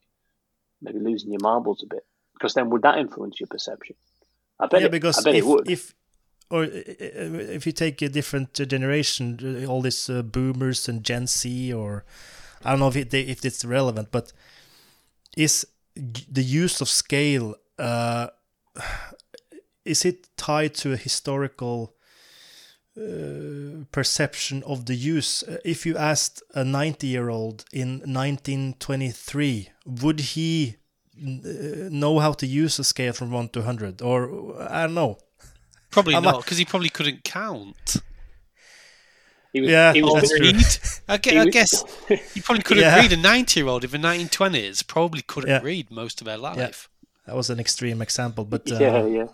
maybe 0.81 1.01
losing 1.01 1.33
your 1.33 1.41
marbles 1.43 1.83
a 1.83 1.87
bit 1.87 2.05
because 2.35 2.55
then 2.55 2.71
would 2.71 2.83
that 2.83 2.99
influence 2.99 3.41
your 3.41 3.49
perception? 3.49 3.97
I 4.61 4.67
bet 4.67 4.81
yeah, 4.81 4.87
it, 4.87 4.93
because 4.93 5.19
I 5.19 5.23
bet 5.23 5.35
if, 5.35 5.45
it 5.45 5.47
would. 5.47 5.71
if 5.71 5.95
or 6.51 6.65
if 6.65 7.67
you 7.67 7.73
take 7.73 8.01
a 8.01 8.09
different 8.09 8.55
generation, 8.55 9.67
all 9.67 9.83
these 9.83 10.09
uh, 10.09 10.23
boomers 10.23 10.89
and 10.89 11.05
Gen 11.05 11.27
Z, 11.27 11.73
or 11.75 12.05
I 12.65 12.71
don't 12.71 12.81
know 12.81 12.89
if 12.89 12.97
it, 12.97 13.13
if 13.13 13.45
it's 13.45 13.65
relevant, 13.65 14.09
but 14.11 14.33
is 15.37 15.67
the 15.95 16.43
use 16.43 16.81
of 16.81 16.89
scale 16.89 17.55
uh, 17.79 18.29
is 19.85 20.05
it 20.05 20.29
tied 20.37 20.75
to 20.75 20.93
a 20.93 20.97
historical 20.97 21.95
uh, 22.99 23.85
perception 23.93 24.63
of 24.65 24.87
the 24.87 24.95
use? 24.95 25.45
If 25.65 25.87
you 25.87 25.97
asked 25.97 26.43
a 26.55 26.65
90 26.65 27.07
year 27.07 27.29
old 27.29 27.65
in 27.73 28.01
1923, 28.01 29.71
would 29.87 30.21
he 30.21 30.77
uh, 31.17 31.89
know 31.91 32.19
how 32.19 32.33
to 32.33 32.47
use 32.47 32.79
a 32.79 32.85
scale 32.85 33.13
from 33.13 33.31
1 33.31 33.51
to 33.51 33.61
100? 33.61 34.03
Or 34.03 34.61
I 34.61 34.83
don't 34.83 34.95
know 34.95 35.19
Probably 35.91 36.15
I'm 36.15 36.23
not, 36.23 36.43
because 36.45 36.59
he 36.59 36.65
probably 36.65 36.91
couldn't 36.91 37.25
count. 37.25 37.97
He 39.53 39.63
was, 39.63 39.71
yeah, 39.71 39.93
he 39.95 40.03
was 40.03 40.31
read. 40.39 40.57
I 41.09 41.17
guess, 41.17 41.33
he, 41.33 41.39
I 41.39 41.47
guess 41.47 41.85
he 42.35 42.41
probably 42.43 42.63
couldn't 42.63 42.83
yeah. 42.83 42.97
read. 42.97 43.13
A 43.13 43.17
ninety-year-old 43.17 43.85
in 43.85 43.91
the 43.91 43.99
nineteen 43.99 44.29
twenties 44.29 44.83
probably 44.83 45.23
couldn't 45.23 45.51
yeah. 45.51 45.61
read 45.63 45.91
most 45.91 46.21
of 46.21 46.27
their 46.27 46.37
life. 46.37 46.59
Yeah. 46.59 46.71
That 47.27 47.37
was 47.37 47.49
an 47.49 47.59
extreme 47.59 48.03
example, 48.03 48.45
but 48.45 48.71
uh, 48.73 48.79
yeah, 48.79 49.07
yeah. 49.07 49.27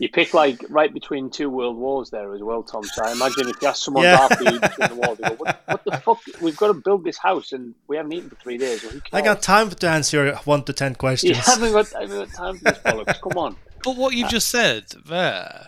You 0.00 0.08
pick 0.08 0.32
like 0.32 0.64
right 0.70 0.92
between 0.92 1.28
two 1.28 1.50
world 1.50 1.76
wars 1.76 2.08
there 2.08 2.32
as 2.34 2.40
well, 2.40 2.62
Tom. 2.62 2.82
So 2.84 3.04
I 3.04 3.12
imagine 3.12 3.50
if 3.50 3.60
you 3.60 3.68
ask 3.68 3.84
someone 3.84 4.04
yeah. 4.04 4.26
after 4.30 4.44
you 4.44 4.58
between 4.58 4.88
the 4.88 4.94
wars, 4.94 5.18
they 5.18 5.28
go, 5.28 5.34
what, 5.34 5.62
what, 5.66 5.84
the 5.84 5.90
fuck? 5.98 6.18
We've 6.40 6.56
got 6.56 6.68
to 6.68 6.74
build 6.74 7.04
this 7.04 7.18
house 7.18 7.52
and 7.52 7.74
we 7.86 7.98
haven't 7.98 8.14
eaten 8.14 8.30
for 8.30 8.36
three 8.36 8.56
days. 8.56 8.82
Well, 8.82 8.98
I 9.12 9.20
got 9.20 9.42
time 9.42 9.68
to 9.68 9.88
answer 9.90 10.24
your 10.24 10.36
one 10.36 10.64
to 10.64 10.72
ten 10.72 10.94
questions. 11.04 11.36
You 11.36 11.42
haven't 11.42 11.72
got, 11.72 11.94
I 11.94 12.00
haven't 12.00 12.16
got 12.16 12.34
time 12.34 12.56
for 12.56 12.64
this 12.64 12.78
bollocks. 12.78 13.20
Come 13.20 13.36
on. 13.36 13.56
But 13.84 13.96
what 13.96 14.14
you've 14.14 14.30
just 14.30 14.48
said 14.48 14.86
there, 15.04 15.66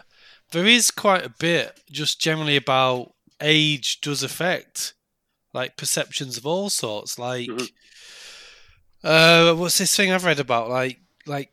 there 0.53 0.67
is 0.67 0.91
quite 0.91 1.27
a 1.27 1.35
bit 1.39 1.83
just 1.91 2.19
generally 2.19 2.57
about 2.57 3.13
age 3.39 4.01
does 4.01 4.23
affect 4.23 4.95
like 5.53 5.77
perceptions 5.77 6.39
of 6.39 6.47
all 6.47 6.71
sorts. 6.71 7.19
Like, 7.19 7.49
mm-hmm. 7.49 7.67
uh, 9.05 9.55
what's 9.57 9.77
this 9.77 9.95
thing 9.95 10.11
I've 10.11 10.25
read 10.25 10.41
about? 10.41 10.71
Like, 10.71 11.01
like 11.27 11.51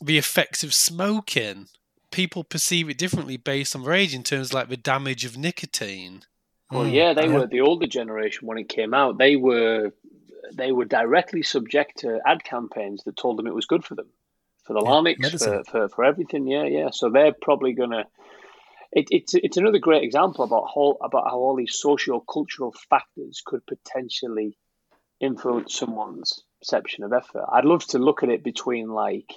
the 0.00 0.18
effects 0.18 0.62
of 0.62 0.72
smoking 0.72 1.66
people 2.12 2.44
perceive 2.44 2.88
it 2.88 2.98
differently 2.98 3.36
based 3.36 3.74
on 3.74 3.82
their 3.82 3.92
age 3.92 4.14
in 4.14 4.22
terms 4.22 4.48
of 4.48 4.54
like 4.54 4.68
the 4.68 4.76
damage 4.76 5.24
of 5.24 5.36
nicotine. 5.36 6.22
Well, 6.70 6.84
hmm. 6.84 6.90
yeah, 6.90 7.12
they 7.12 7.28
were 7.28 7.46
the 7.46 7.60
older 7.60 7.86
generation 7.86 8.46
when 8.46 8.58
it 8.58 8.68
came 8.68 8.94
out. 8.94 9.18
They 9.18 9.36
were 9.36 9.92
they 10.54 10.72
were 10.72 10.84
directly 10.84 11.42
subject 11.42 11.98
to 11.98 12.20
ad 12.26 12.44
campaigns 12.44 13.04
that 13.04 13.16
told 13.16 13.38
them 13.38 13.46
it 13.46 13.54
was 13.54 13.66
good 13.66 13.84
for 13.84 13.94
them, 13.94 14.08
for 14.64 14.74
the 14.74 14.82
yeah, 14.82 14.90
larynx, 14.90 15.44
for, 15.44 15.64
for, 15.64 15.88
for 15.88 16.04
everything. 16.04 16.46
Yeah, 16.46 16.64
yeah. 16.64 16.90
So 16.90 17.10
they're 17.10 17.32
probably 17.32 17.72
gonna. 17.74 18.04
It, 18.92 19.08
it's 19.10 19.34
it's 19.34 19.56
another 19.56 19.78
great 19.78 20.04
example 20.04 20.44
about 20.44 20.68
how 20.74 20.96
about 21.02 21.24
how 21.30 21.38
all 21.38 21.56
these 21.56 21.78
socio 21.78 22.20
cultural 22.20 22.74
factors 22.90 23.42
could 23.44 23.62
potentially 23.66 24.58
influence 25.20 25.74
someone's 25.74 26.44
perception 26.60 27.04
of 27.04 27.12
effort. 27.12 27.44
I'd 27.50 27.64
love 27.64 27.84
to 27.88 27.98
look 27.98 28.22
at 28.22 28.28
it 28.28 28.44
between 28.44 28.88
like 28.88 29.32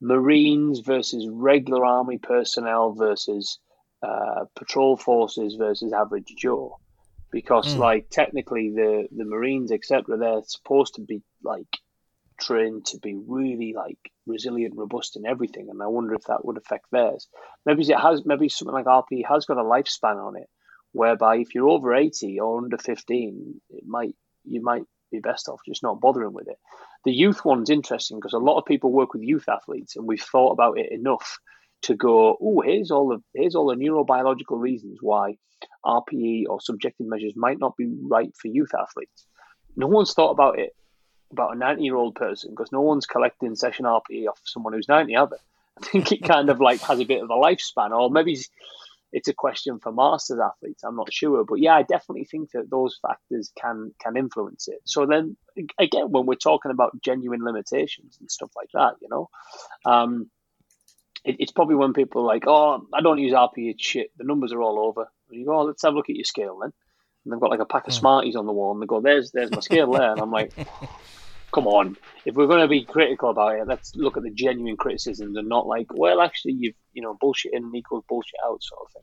Marines 0.00 0.80
versus 0.80 1.26
regular 1.30 1.84
army 1.84 2.18
personnel 2.18 2.92
versus 2.92 3.58
uh, 4.02 4.44
patrol 4.54 4.96
forces 4.96 5.56
versus 5.56 5.92
average 5.92 6.32
Joe, 6.36 6.78
because 7.32 7.74
mm. 7.74 7.78
like 7.78 8.08
technically 8.10 8.70
the 8.70 9.08
the 9.14 9.24
Marines 9.24 9.72
etc. 9.72 10.16
They're 10.16 10.42
supposed 10.44 10.94
to 10.94 11.00
be 11.02 11.22
like 11.42 11.66
trained 12.40 12.86
to 12.86 12.98
be 12.98 13.16
really 13.26 13.74
like 13.76 13.98
resilient, 14.26 14.76
robust 14.76 15.16
and 15.16 15.26
everything, 15.26 15.68
and 15.68 15.82
I 15.82 15.86
wonder 15.86 16.14
if 16.14 16.24
that 16.24 16.44
would 16.44 16.58
affect 16.58 16.86
theirs. 16.92 17.26
Maybe 17.66 17.82
it 17.82 17.98
has. 17.98 18.24
Maybe 18.24 18.48
something 18.48 18.74
like 18.74 18.86
RP 18.86 19.24
has 19.28 19.46
got 19.46 19.58
a 19.58 19.62
lifespan 19.62 20.24
on 20.24 20.36
it, 20.36 20.48
whereby 20.92 21.38
if 21.38 21.54
you're 21.54 21.68
over 21.68 21.94
eighty 21.94 22.38
or 22.38 22.58
under 22.58 22.78
fifteen, 22.78 23.60
it 23.70 23.84
might 23.84 24.14
you 24.44 24.62
might 24.62 24.84
be 25.10 25.20
best 25.20 25.48
off 25.48 25.60
just 25.66 25.82
not 25.82 26.00
bothering 26.00 26.32
with 26.32 26.48
it. 26.48 26.58
The 27.04 27.12
youth 27.12 27.44
one's 27.44 27.70
interesting 27.70 28.18
because 28.18 28.32
a 28.32 28.38
lot 28.38 28.58
of 28.58 28.66
people 28.66 28.92
work 28.92 29.12
with 29.12 29.22
youth 29.22 29.48
athletes, 29.48 29.96
and 29.96 30.06
we've 30.06 30.20
thought 30.20 30.52
about 30.52 30.78
it 30.78 30.92
enough 30.92 31.38
to 31.82 31.94
go, 31.94 32.36
oh, 32.40 32.60
here's 32.60 32.90
all 32.90 33.08
the 33.08 33.22
here's 33.34 33.54
all 33.54 33.66
the 33.66 33.76
neurobiological 33.76 34.58
reasons 34.58 34.98
why 35.00 35.36
RPE 35.84 36.44
or 36.48 36.60
subjective 36.60 37.06
measures 37.06 37.34
might 37.36 37.58
not 37.58 37.76
be 37.76 37.86
right 38.02 38.34
for 38.36 38.48
youth 38.48 38.72
athletes. 38.74 39.26
No 39.76 39.86
one's 39.86 40.12
thought 40.12 40.30
about 40.30 40.58
it 40.58 40.74
about 41.30 41.54
a 41.54 41.58
90 41.58 41.82
year 41.82 41.96
old 41.96 42.14
person 42.14 42.50
because 42.50 42.72
no 42.72 42.80
one's 42.80 43.06
collecting 43.06 43.54
session 43.54 43.84
RPE 43.84 44.28
off 44.28 44.40
someone 44.44 44.72
who's 44.72 44.88
90 44.88 45.16
either. 45.16 45.36
I 45.82 45.86
think 45.86 46.10
it 46.10 46.22
kind 46.24 46.50
of 46.50 46.60
like 46.60 46.80
has 46.80 46.98
a 46.98 47.04
bit 47.04 47.22
of 47.22 47.30
a 47.30 47.34
lifespan, 47.34 47.90
or 47.90 48.10
maybe 48.10 48.36
it's 49.12 49.28
a 49.28 49.34
question 49.34 49.78
for 49.80 49.92
masters 49.92 50.38
athletes. 50.38 50.84
I'm 50.84 50.96
not 50.96 51.12
sure, 51.12 51.44
but 51.44 51.60
yeah, 51.60 51.74
I 51.74 51.82
definitely 51.82 52.24
think 52.24 52.50
that 52.52 52.70
those 52.70 52.98
factors 53.00 53.52
can 53.60 53.92
can 54.00 54.16
influence 54.16 54.68
it. 54.68 54.80
So 54.84 55.06
then 55.06 55.36
again, 55.78 56.10
when 56.10 56.26
we're 56.26 56.34
talking 56.34 56.70
about 56.70 57.00
genuine 57.02 57.42
limitations 57.42 58.18
and 58.20 58.30
stuff 58.30 58.50
like 58.56 58.68
that, 58.74 58.94
you 59.00 59.08
know, 59.10 59.30
um, 59.84 60.30
it, 61.24 61.36
it's 61.38 61.52
probably 61.52 61.76
when 61.76 61.94
people 61.94 62.22
are 62.22 62.26
like, 62.26 62.44
"Oh, 62.46 62.86
I 62.92 63.00
don't 63.00 63.18
use 63.18 63.32
RP, 63.32 63.70
it's 63.70 63.84
shit. 63.84 64.10
The 64.18 64.24
numbers 64.24 64.52
are 64.52 64.62
all 64.62 64.78
over." 64.78 65.08
And 65.30 65.38
you 65.38 65.46
go, 65.46 65.58
oh, 65.58 65.64
"Let's 65.64 65.82
have 65.82 65.94
a 65.94 65.96
look 65.96 66.10
at 66.10 66.16
your 66.16 66.24
scale 66.24 66.58
then." 66.60 66.72
And 67.24 67.32
they've 67.32 67.40
got 67.40 67.50
like 67.50 67.60
a 67.60 67.66
pack 67.66 67.86
of 67.86 67.94
hmm. 67.94 67.98
Smarties 68.00 68.36
on 68.36 68.46
the 68.46 68.52
wall, 68.52 68.72
and 68.72 68.82
they 68.82 68.86
go, 68.86 69.00
"There's 69.00 69.30
there's 69.32 69.50
my 69.50 69.60
scale 69.60 69.92
there," 69.92 70.12
and 70.12 70.20
I'm 70.20 70.30
like. 70.30 70.52
come 71.52 71.66
on, 71.66 71.96
if 72.24 72.34
we're 72.34 72.46
going 72.46 72.62
to 72.62 72.68
be 72.68 72.84
critical 72.84 73.30
about 73.30 73.56
it, 73.56 73.66
let's 73.66 73.94
look 73.96 74.16
at 74.16 74.22
the 74.22 74.30
genuine 74.30 74.76
criticisms 74.76 75.36
and 75.36 75.48
not 75.48 75.66
like, 75.66 75.86
well, 75.94 76.20
actually, 76.20 76.52
you've 76.52 76.74
you 76.92 77.02
know, 77.02 77.16
bullshit 77.20 77.52
in 77.54 77.72
equals 77.74 78.04
bullshit 78.08 78.40
out 78.44 78.62
sort 78.62 78.80
of 78.86 78.92
thing. 78.92 79.02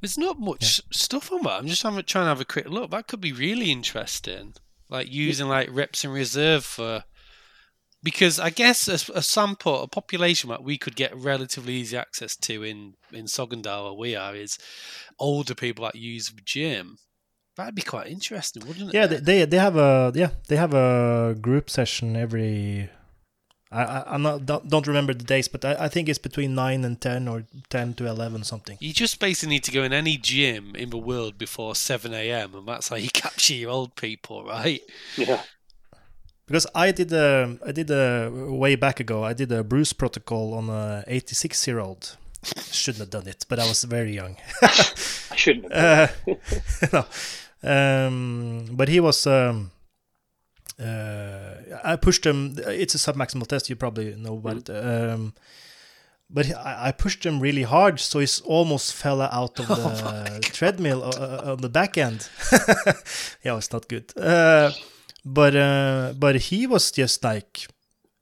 There's 0.00 0.16
not 0.16 0.38
much 0.38 0.78
yeah. 0.78 0.84
stuff 0.92 1.32
on 1.32 1.42
that. 1.42 1.58
I'm 1.58 1.66
just 1.66 1.82
trying 1.82 1.96
to 2.04 2.20
have 2.20 2.40
a 2.40 2.44
quick 2.44 2.68
look. 2.68 2.92
That 2.92 3.08
could 3.08 3.20
be 3.20 3.32
really 3.32 3.72
interesting, 3.72 4.54
like 4.88 5.10
using 5.10 5.48
like 5.48 5.68
reps 5.72 6.04
in 6.04 6.12
reserve 6.12 6.64
for. 6.64 7.04
Because 8.02 8.38
I 8.38 8.50
guess 8.50 8.86
a, 8.86 9.18
a 9.18 9.22
sample, 9.22 9.82
a 9.82 9.88
population 9.88 10.50
that 10.50 10.62
we 10.62 10.78
could 10.78 10.94
get 10.94 11.16
relatively 11.16 11.72
easy 11.72 11.96
access 11.96 12.36
to 12.36 12.62
in 12.62 12.94
in 13.10 13.24
Sogndal 13.24 13.84
where 13.84 13.92
we 13.94 14.14
are 14.14 14.36
is 14.36 14.58
older 15.18 15.56
people 15.56 15.84
that 15.86 15.96
use 15.96 16.28
the 16.28 16.40
gym 16.44 16.98
That'd 17.56 17.74
be 17.74 17.82
quite 17.82 18.08
interesting, 18.08 18.66
wouldn't 18.66 18.90
it? 18.90 18.94
Yeah, 18.94 19.06
they 19.06 19.46
they 19.46 19.56
have 19.56 19.76
a 19.76 20.12
yeah 20.14 20.30
they 20.48 20.56
have 20.56 20.74
a 20.74 21.34
group 21.40 21.70
session 21.70 22.14
every. 22.14 22.90
I, 23.72 23.82
I 23.82 24.14
am 24.14 24.22
not 24.22 24.46
don't, 24.46 24.68
don't, 24.68 24.86
remember 24.86 25.12
the 25.12 25.24
days, 25.24 25.48
but 25.48 25.64
I, 25.64 25.86
I 25.86 25.88
think 25.88 26.08
it's 26.08 26.18
between 26.18 26.54
nine 26.54 26.84
and 26.84 27.00
ten 27.00 27.26
or 27.26 27.44
ten 27.70 27.94
to 27.94 28.06
eleven 28.06 28.44
something. 28.44 28.76
You 28.80 28.92
just 28.92 29.18
basically 29.18 29.54
need 29.54 29.64
to 29.64 29.72
go 29.72 29.82
in 29.82 29.92
any 29.92 30.18
gym 30.18 30.76
in 30.76 30.90
the 30.90 30.98
world 30.98 31.38
before 31.38 31.74
seven 31.74 32.12
a.m. 32.12 32.54
and 32.54 32.68
that's 32.68 32.88
how 32.88 32.96
you 32.96 33.08
capture 33.12 33.54
your 33.54 33.70
old 33.70 33.96
people, 33.96 34.44
right? 34.44 34.82
Yeah. 35.16 35.40
Because 36.46 36.66
I 36.74 36.92
did 36.92 37.10
a 37.12 37.58
I 37.66 37.72
did 37.72 37.90
a 37.90 38.30
way 38.30 38.76
back 38.76 39.00
ago. 39.00 39.24
I 39.24 39.32
did 39.32 39.50
a 39.50 39.64
Bruce 39.64 39.94
protocol 39.94 40.54
on 40.54 40.68
a 40.68 41.04
86 41.06 41.66
year 41.66 41.80
old. 41.80 42.16
Shouldn't 42.70 43.00
have 43.00 43.10
done 43.10 43.26
it, 43.26 43.46
but 43.48 43.58
I 43.58 43.66
was 43.66 43.82
very 43.82 44.14
young. 44.14 44.36
I 44.62 45.36
shouldn't. 45.36 45.72
Have 45.72 46.16
uh, 46.28 46.34
no. 46.92 47.06
Um, 47.62 48.66
but 48.72 48.88
he 48.88 49.00
was. 49.00 49.26
Um, 49.26 49.70
uh, 50.78 51.54
I 51.84 51.96
pushed 51.96 52.26
him. 52.26 52.56
It's 52.58 52.94
a 52.94 52.98
submaximal 52.98 53.46
test. 53.46 53.70
You 53.70 53.76
probably 53.76 54.14
know 54.14 54.36
about 54.36 54.64
mm. 54.64 54.70
it. 54.70 55.10
Um, 55.10 55.34
but 56.28 56.50
I, 56.54 56.88
I 56.88 56.92
pushed 56.92 57.24
him 57.24 57.40
really 57.40 57.62
hard, 57.62 58.00
so 58.00 58.18
he 58.18 58.26
almost 58.44 58.94
fell 58.94 59.22
out 59.22 59.58
of 59.60 59.68
the 59.68 60.36
oh 60.36 60.38
treadmill 60.40 61.04
uh, 61.04 61.08
uh, 61.08 61.52
on 61.52 61.58
the 61.58 61.68
back 61.68 61.96
end. 61.96 62.28
yeah, 63.44 63.56
it's 63.56 63.72
not 63.72 63.88
good. 63.88 64.12
Uh, 64.16 64.72
but 65.24 65.56
uh, 65.56 66.14
but 66.18 66.36
he 66.36 66.66
was 66.66 66.90
just 66.90 67.24
like 67.24 67.68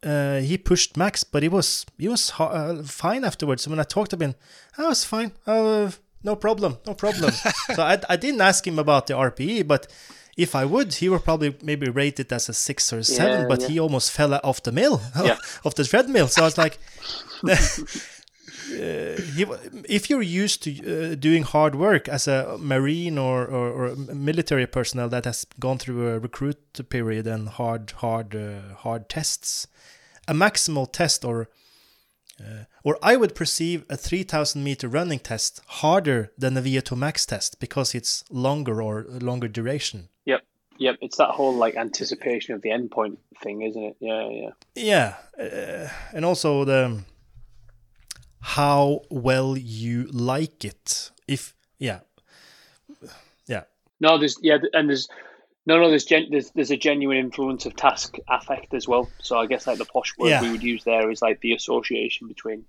uh, 0.04 0.38
he 0.38 0.58
pushed 0.58 0.96
max, 0.96 1.24
but 1.24 1.42
he 1.42 1.48
was 1.48 1.86
he 1.98 2.08
was 2.08 2.32
uh, 2.38 2.82
fine 2.84 3.24
afterwards. 3.24 3.66
When 3.66 3.80
I 3.80 3.84
talked 3.84 4.10
to 4.10 4.16
him, 4.16 4.34
I 4.76 4.88
was 4.88 5.04
fine. 5.04 5.32
Uh, 5.46 5.90
no 6.24 6.36
problem, 6.36 6.78
no 6.86 6.94
problem. 6.94 7.32
so 7.74 7.82
I, 7.82 8.00
I 8.08 8.16
didn't 8.16 8.40
ask 8.40 8.66
him 8.66 8.78
about 8.78 9.06
the 9.06 9.14
RPE, 9.14 9.68
but 9.68 9.86
if 10.36 10.54
I 10.54 10.64
would, 10.64 10.94
he 10.94 11.08
would 11.08 11.24
probably 11.24 11.56
maybe 11.62 11.88
rate 11.88 12.18
it 12.18 12.32
as 12.32 12.48
a 12.48 12.54
six 12.54 12.92
or 12.92 12.98
a 12.98 13.04
seven. 13.04 13.42
Yeah, 13.42 13.48
but 13.48 13.60
yeah. 13.60 13.68
he 13.68 13.78
almost 13.78 14.10
fell 14.10 14.34
off 14.34 14.62
the 14.62 14.72
mill, 14.72 15.00
yeah. 15.22 15.36
off 15.64 15.74
the 15.74 15.84
treadmill. 15.84 16.28
So 16.28 16.42
I 16.42 16.44
was 16.44 16.58
like. 16.58 16.78
Uh, 18.64 19.20
he, 19.36 19.44
if 19.88 20.08
you're 20.08 20.22
used 20.22 20.62
to 20.62 20.70
uh, 20.72 21.14
doing 21.14 21.42
hard 21.42 21.74
work 21.74 22.08
as 22.08 22.26
a 22.26 22.56
marine 22.58 23.18
or, 23.18 23.44
or, 23.44 23.70
or, 23.70 23.96
military 23.96 24.66
personnel 24.66 25.08
that 25.08 25.26
has 25.26 25.46
gone 25.60 25.76
through 25.76 26.08
a 26.08 26.18
recruit 26.18 26.58
period 26.88 27.26
and 27.26 27.50
hard 27.50 27.92
hard 27.98 28.34
uh, 28.34 28.74
hard 28.78 29.08
tests, 29.08 29.68
a 30.26 30.32
maximal 30.32 30.90
test 30.90 31.24
or 31.26 31.48
uh, 32.40 32.64
or 32.82 32.98
I 33.02 33.16
would 33.16 33.34
perceive 33.34 33.84
a 33.88 33.96
3000 33.96 34.62
meter 34.62 34.88
running 34.88 35.18
test 35.18 35.60
harder 35.66 36.32
than 36.36 36.56
a 36.56 36.62
VO2 36.62 36.96
max 36.96 37.26
test 37.26 37.60
because 37.60 37.94
it's 37.94 38.24
longer 38.30 38.82
or 38.82 39.04
longer 39.08 39.48
duration. 39.48 40.08
Yep. 40.24 40.42
Yep, 40.78 40.96
it's 41.02 41.16
that 41.18 41.30
whole 41.30 41.54
like 41.54 41.76
anticipation 41.76 42.54
of 42.54 42.62
the 42.62 42.70
endpoint 42.70 43.18
thing, 43.40 43.62
isn't 43.62 43.82
it? 43.82 43.96
Yeah, 44.00 44.28
yeah. 44.28 44.50
Yeah, 44.74 45.14
uh, 45.40 45.88
and 46.12 46.24
also 46.24 46.64
the 46.64 47.04
how 48.40 49.02
well 49.08 49.56
you 49.56 50.04
like 50.10 50.64
it. 50.64 51.12
If 51.28 51.54
yeah, 51.78 52.00
yeah. 53.46 53.62
No, 54.00 54.18
there's 54.18 54.36
yeah, 54.42 54.58
and 54.72 54.88
there's 54.88 55.08
no, 55.66 55.80
no. 55.80 55.88
There's, 55.88 56.04
gen- 56.04 56.28
there's 56.30 56.50
there's 56.50 56.70
a 56.70 56.76
genuine 56.76 57.18
influence 57.18 57.66
of 57.66 57.76
task 57.76 58.16
affect 58.28 58.74
as 58.74 58.86
well. 58.86 59.10
So 59.22 59.36
I 59.36 59.46
guess 59.46 59.66
like 59.66 59.78
the 59.78 59.84
posh 59.84 60.12
word 60.18 60.28
yeah. 60.28 60.42
we 60.42 60.50
would 60.50 60.62
use 60.62 60.84
there 60.84 61.10
is 61.10 61.22
like 61.22 61.40
the 61.40 61.52
association 61.52 62.28
between 62.28 62.64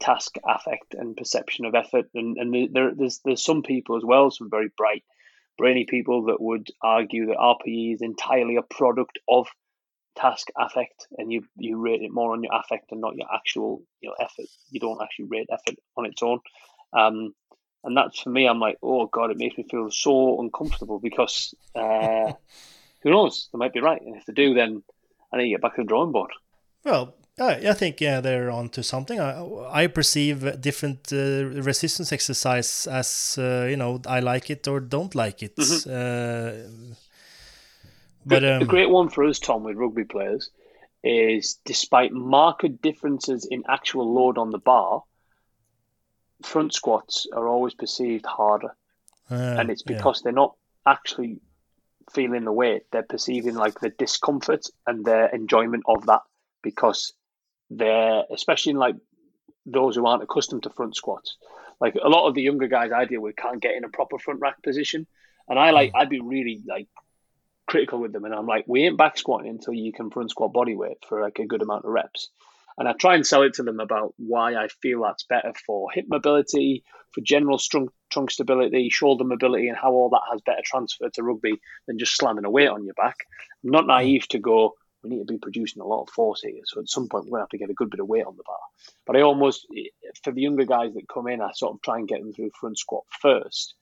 task 0.00 0.36
affect 0.46 0.94
and 0.94 1.16
perception 1.16 1.64
of 1.64 1.74
effort. 1.74 2.06
And 2.14 2.36
and 2.38 2.74
there, 2.74 2.92
there's 2.94 3.20
there's 3.24 3.44
some 3.44 3.62
people 3.62 3.96
as 3.96 4.04
well, 4.04 4.30
some 4.30 4.50
very 4.50 4.70
bright, 4.76 5.04
brainy 5.56 5.86
people 5.88 6.26
that 6.26 6.40
would 6.40 6.68
argue 6.82 7.26
that 7.26 7.36
RPE 7.36 7.94
is 7.94 8.02
entirely 8.02 8.56
a 8.56 8.62
product 8.62 9.18
of 9.28 9.46
task 10.16 10.48
affect, 10.58 11.06
and 11.16 11.32
you 11.32 11.44
you 11.56 11.78
rate 11.78 12.02
it 12.02 12.12
more 12.12 12.32
on 12.32 12.42
your 12.42 12.54
affect 12.54 12.90
and 12.92 13.00
not 13.00 13.16
your 13.16 13.28
actual 13.32 13.82
you 14.00 14.08
know 14.08 14.16
effort. 14.20 14.46
You 14.70 14.80
don't 14.80 15.02
actually 15.02 15.26
rate 15.26 15.48
effort 15.52 15.78
on 15.96 16.06
its 16.06 16.22
own. 16.22 16.40
Um, 16.92 17.34
and 17.84 17.96
that's 17.96 18.20
for 18.20 18.30
me. 18.30 18.46
I'm 18.46 18.60
like, 18.60 18.78
oh 18.82 19.06
god, 19.06 19.30
it 19.30 19.38
makes 19.38 19.56
me 19.56 19.64
feel 19.70 19.90
so 19.90 20.40
uncomfortable 20.40 20.98
because 20.98 21.54
uh, 21.74 22.32
who 23.02 23.10
knows? 23.10 23.48
They 23.52 23.58
might 23.58 23.72
be 23.72 23.80
right, 23.80 24.00
and 24.00 24.16
if 24.16 24.26
they 24.26 24.32
do, 24.32 24.54
then 24.54 24.82
I 25.32 25.38
need 25.38 25.44
to 25.44 25.50
get 25.50 25.62
back 25.62 25.76
to 25.76 25.82
the 25.82 25.88
drawing 25.88 26.12
board. 26.12 26.30
Well, 26.84 27.14
I 27.40 27.72
think 27.74 28.00
yeah, 28.00 28.20
they're 28.20 28.50
onto 28.50 28.82
something. 28.82 29.18
I, 29.18 29.44
I 29.70 29.86
perceive 29.86 30.60
different 30.60 31.12
uh, 31.12 31.46
resistance 31.62 32.12
exercise 32.12 32.86
as 32.86 33.36
uh, 33.38 33.66
you 33.68 33.76
know 33.76 34.00
I 34.06 34.20
like 34.20 34.50
it 34.50 34.68
or 34.68 34.80
don't 34.80 35.14
like 35.14 35.42
it. 35.42 35.56
Mm-hmm. 35.56 36.90
Uh, 36.90 36.94
but 38.24 38.44
um, 38.44 38.62
a 38.62 38.66
great 38.66 38.90
one 38.90 39.08
for 39.08 39.24
us, 39.24 39.38
Tom, 39.38 39.64
with 39.64 39.76
rugby 39.76 40.04
players, 40.04 40.50
is 41.02 41.58
despite 41.64 42.12
marked 42.12 42.80
differences 42.82 43.44
in 43.44 43.64
actual 43.68 44.12
load 44.14 44.38
on 44.38 44.50
the 44.50 44.58
bar, 44.58 45.02
front 46.42 46.74
squats 46.74 47.26
are 47.32 47.48
always 47.48 47.74
perceived 47.74 48.26
harder, 48.26 48.74
uh, 49.30 49.34
and 49.34 49.70
it's 49.70 49.82
because 49.82 50.18
yeah. 50.18 50.22
they're 50.24 50.32
not 50.32 50.54
actually 50.86 51.40
feeling 52.12 52.44
the 52.44 52.52
weight; 52.52 52.84
they're 52.90 53.02
perceiving 53.02 53.54
like 53.54 53.80
the 53.80 53.90
discomfort 53.90 54.66
and 54.86 55.04
their 55.04 55.26
enjoyment 55.26 55.84
of 55.86 56.06
that 56.06 56.22
because 56.62 57.12
they're 57.70 58.24
especially 58.30 58.70
in 58.70 58.76
like 58.76 58.96
those 59.66 59.96
who 59.96 60.06
aren't 60.06 60.22
accustomed 60.22 60.64
to 60.64 60.70
front 60.70 60.96
squats. 60.96 61.36
Like 61.80 61.94
a 61.94 62.08
lot 62.08 62.28
of 62.28 62.34
the 62.34 62.42
younger 62.42 62.68
guys 62.68 62.92
I 62.92 63.04
deal 63.04 63.20
with 63.20 63.36
can't 63.36 63.60
get 63.60 63.74
in 63.74 63.84
a 63.84 63.88
proper 63.88 64.18
front 64.18 64.40
rack 64.40 64.62
position, 64.62 65.06
and 65.48 65.58
I 65.58 65.70
like 65.70 65.92
mm. 65.92 66.00
I'd 66.00 66.08
be 66.08 66.20
really 66.20 66.62
like 66.66 66.88
critical 67.66 67.98
with 68.00 68.12
them, 68.12 68.24
and 68.24 68.34
I'm 68.34 68.46
like, 68.46 68.64
we 68.66 68.84
ain't 68.84 68.98
back 68.98 69.16
squatting 69.18 69.50
until 69.50 69.74
you 69.74 69.92
can 69.92 70.10
front 70.10 70.30
squat 70.30 70.52
body 70.52 70.74
weight 70.74 70.98
for 71.08 71.20
like 71.20 71.38
a 71.38 71.46
good 71.46 71.62
amount 71.62 71.84
of 71.84 71.90
reps. 71.90 72.28
And 72.78 72.88
I 72.88 72.92
try 72.92 73.14
and 73.14 73.26
sell 73.26 73.42
it 73.42 73.54
to 73.54 73.62
them 73.62 73.80
about 73.80 74.14
why 74.16 74.54
I 74.54 74.68
feel 74.80 75.02
that's 75.02 75.24
better 75.24 75.52
for 75.66 75.90
hip 75.92 76.06
mobility, 76.08 76.84
for 77.12 77.20
general 77.20 77.58
trunk, 77.58 77.90
trunk 78.10 78.30
stability, 78.30 78.88
shoulder 78.90 79.24
mobility, 79.24 79.68
and 79.68 79.76
how 79.76 79.92
all 79.92 80.08
that 80.10 80.22
has 80.30 80.40
better 80.40 80.62
transfer 80.64 81.08
to 81.10 81.22
rugby 81.22 81.60
than 81.86 81.98
just 81.98 82.16
slamming 82.16 82.44
a 82.44 82.50
weight 82.50 82.68
on 82.68 82.84
your 82.84 82.94
back. 82.94 83.16
I'm 83.64 83.70
not 83.70 83.84
mm. 83.84 83.88
naive 83.88 84.26
to 84.28 84.38
go, 84.38 84.74
we 85.02 85.10
need 85.10 85.26
to 85.26 85.32
be 85.32 85.38
producing 85.38 85.82
a 85.82 85.86
lot 85.86 86.02
of 86.02 86.10
force 86.10 86.42
here. 86.42 86.60
So 86.64 86.80
at 86.80 86.88
some 86.88 87.08
point, 87.08 87.24
we're 87.24 87.38
going 87.38 87.40
to 87.40 87.44
have 87.44 87.48
to 87.50 87.58
get 87.58 87.70
a 87.70 87.74
good 87.74 87.90
bit 87.90 88.00
of 88.00 88.08
weight 88.08 88.24
on 88.24 88.36
the 88.36 88.44
bar. 88.46 88.58
But 89.06 89.16
I 89.16 89.22
almost, 89.22 89.66
for 90.22 90.32
the 90.32 90.42
younger 90.42 90.64
guys 90.64 90.94
that 90.94 91.08
come 91.12 91.26
in, 91.26 91.40
I 91.40 91.50
sort 91.54 91.74
of 91.74 91.82
try 91.82 91.98
and 91.98 92.08
get 92.08 92.20
them 92.20 92.32
through 92.32 92.50
front 92.58 92.78
squat 92.78 93.04
first. 93.20 93.74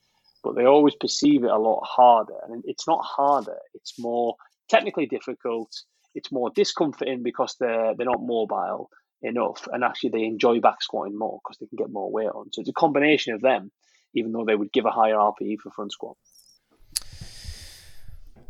But 0.43 0.57
they 0.57 0.65
always 0.65 0.95
perceive 0.95 1.45
it 1.45 1.51
a 1.51 1.59
lot 1.59 1.83
harder. 1.85 2.39
And 2.49 2.65
it's 2.67 2.89
not 2.89 3.05
harder, 3.05 3.59
it's 3.75 3.99
more 3.99 4.37
technically 4.69 5.07
difficult. 5.07 5.71
It's 6.15 6.32
more 6.32 6.51
discomforting 6.51 7.23
because 7.23 7.57
they're, 7.59 7.95
they're 7.95 8.07
not 8.07 8.23
mobile 8.23 8.91
enough. 9.23 9.69
And 9.73 9.85
actually, 9.85 10.11
they 10.11 10.24
enjoy 10.24 10.61
back 10.61 10.82
squatting 10.82 11.19
more 11.19 11.41
because 11.43 11.59
they 11.59 11.66
can 11.66 11.77
get 11.77 11.91
more 11.91 12.11
weight 12.11 12.28
on. 12.28 12.53
So 12.53 12.61
it's 12.61 12.70
a 12.70 12.74
combination 12.74 13.35
of 13.35 13.41
them, 13.41 13.70
even 14.15 14.32
though 14.32 14.45
they 14.45 14.57
would 14.57 14.73
give 14.73 14.87
a 14.87 14.91
higher 14.91 15.15
RPE 15.15 15.59
for 15.62 15.70
front 15.70 15.93
squat. 15.93 16.16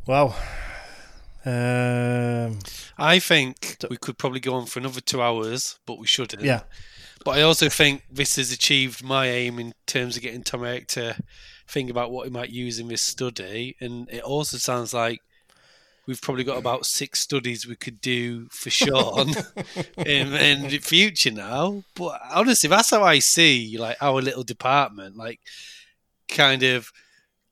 Wow. 0.07 0.35
Um, 1.45 2.59
I 2.99 3.19
think 3.19 3.77
we 3.89 3.97
could 3.97 4.19
probably 4.19 4.41
go 4.41 4.55
on 4.55 4.66
for 4.66 4.78
another 4.78 5.01
two 5.01 5.23
hours, 5.23 5.78
but 5.87 5.99
we 5.99 6.07
shouldn't. 6.07 6.43
Yeah. 6.43 6.62
But 7.24 7.39
I 7.39 7.43
also 7.43 7.69
think 7.69 8.05
this 8.11 8.37
has 8.37 8.51
achieved 8.51 9.05
my 9.05 9.27
aim 9.27 9.59
in 9.59 9.74
terms 9.87 10.16
of 10.16 10.23
getting 10.23 10.43
Tom 10.43 10.65
Erik 10.65 10.89
to 10.89 11.16
think 11.69 11.91
about 11.91 12.11
what 12.11 12.27
he 12.27 12.32
might 12.32 12.51
use 12.51 12.78
in 12.78 12.89
this 12.89 13.03
study. 13.03 13.77
And 13.81 14.09
it 14.11 14.23
also 14.23 14.57
sounds 14.57 14.95
like 14.95 15.20
we've 16.11 16.20
probably 16.20 16.43
got 16.43 16.59
about 16.59 16.85
six 16.85 17.20
studies 17.20 17.69
we 17.69 17.77
could 17.77 18.01
do 18.01 18.49
for 18.49 18.69
Shaun 18.69 19.28
in, 19.97 20.35
in 20.35 20.62
the 20.65 20.78
future 20.78 21.31
now. 21.31 21.85
But 21.95 22.20
honestly, 22.32 22.69
that's 22.69 22.91
how 22.91 23.05
I 23.05 23.20
see 23.20 23.78
like 23.78 23.97
our 24.01 24.20
little 24.20 24.43
department, 24.43 25.16
like 25.16 25.39
kind 26.27 26.65
of 26.65 26.91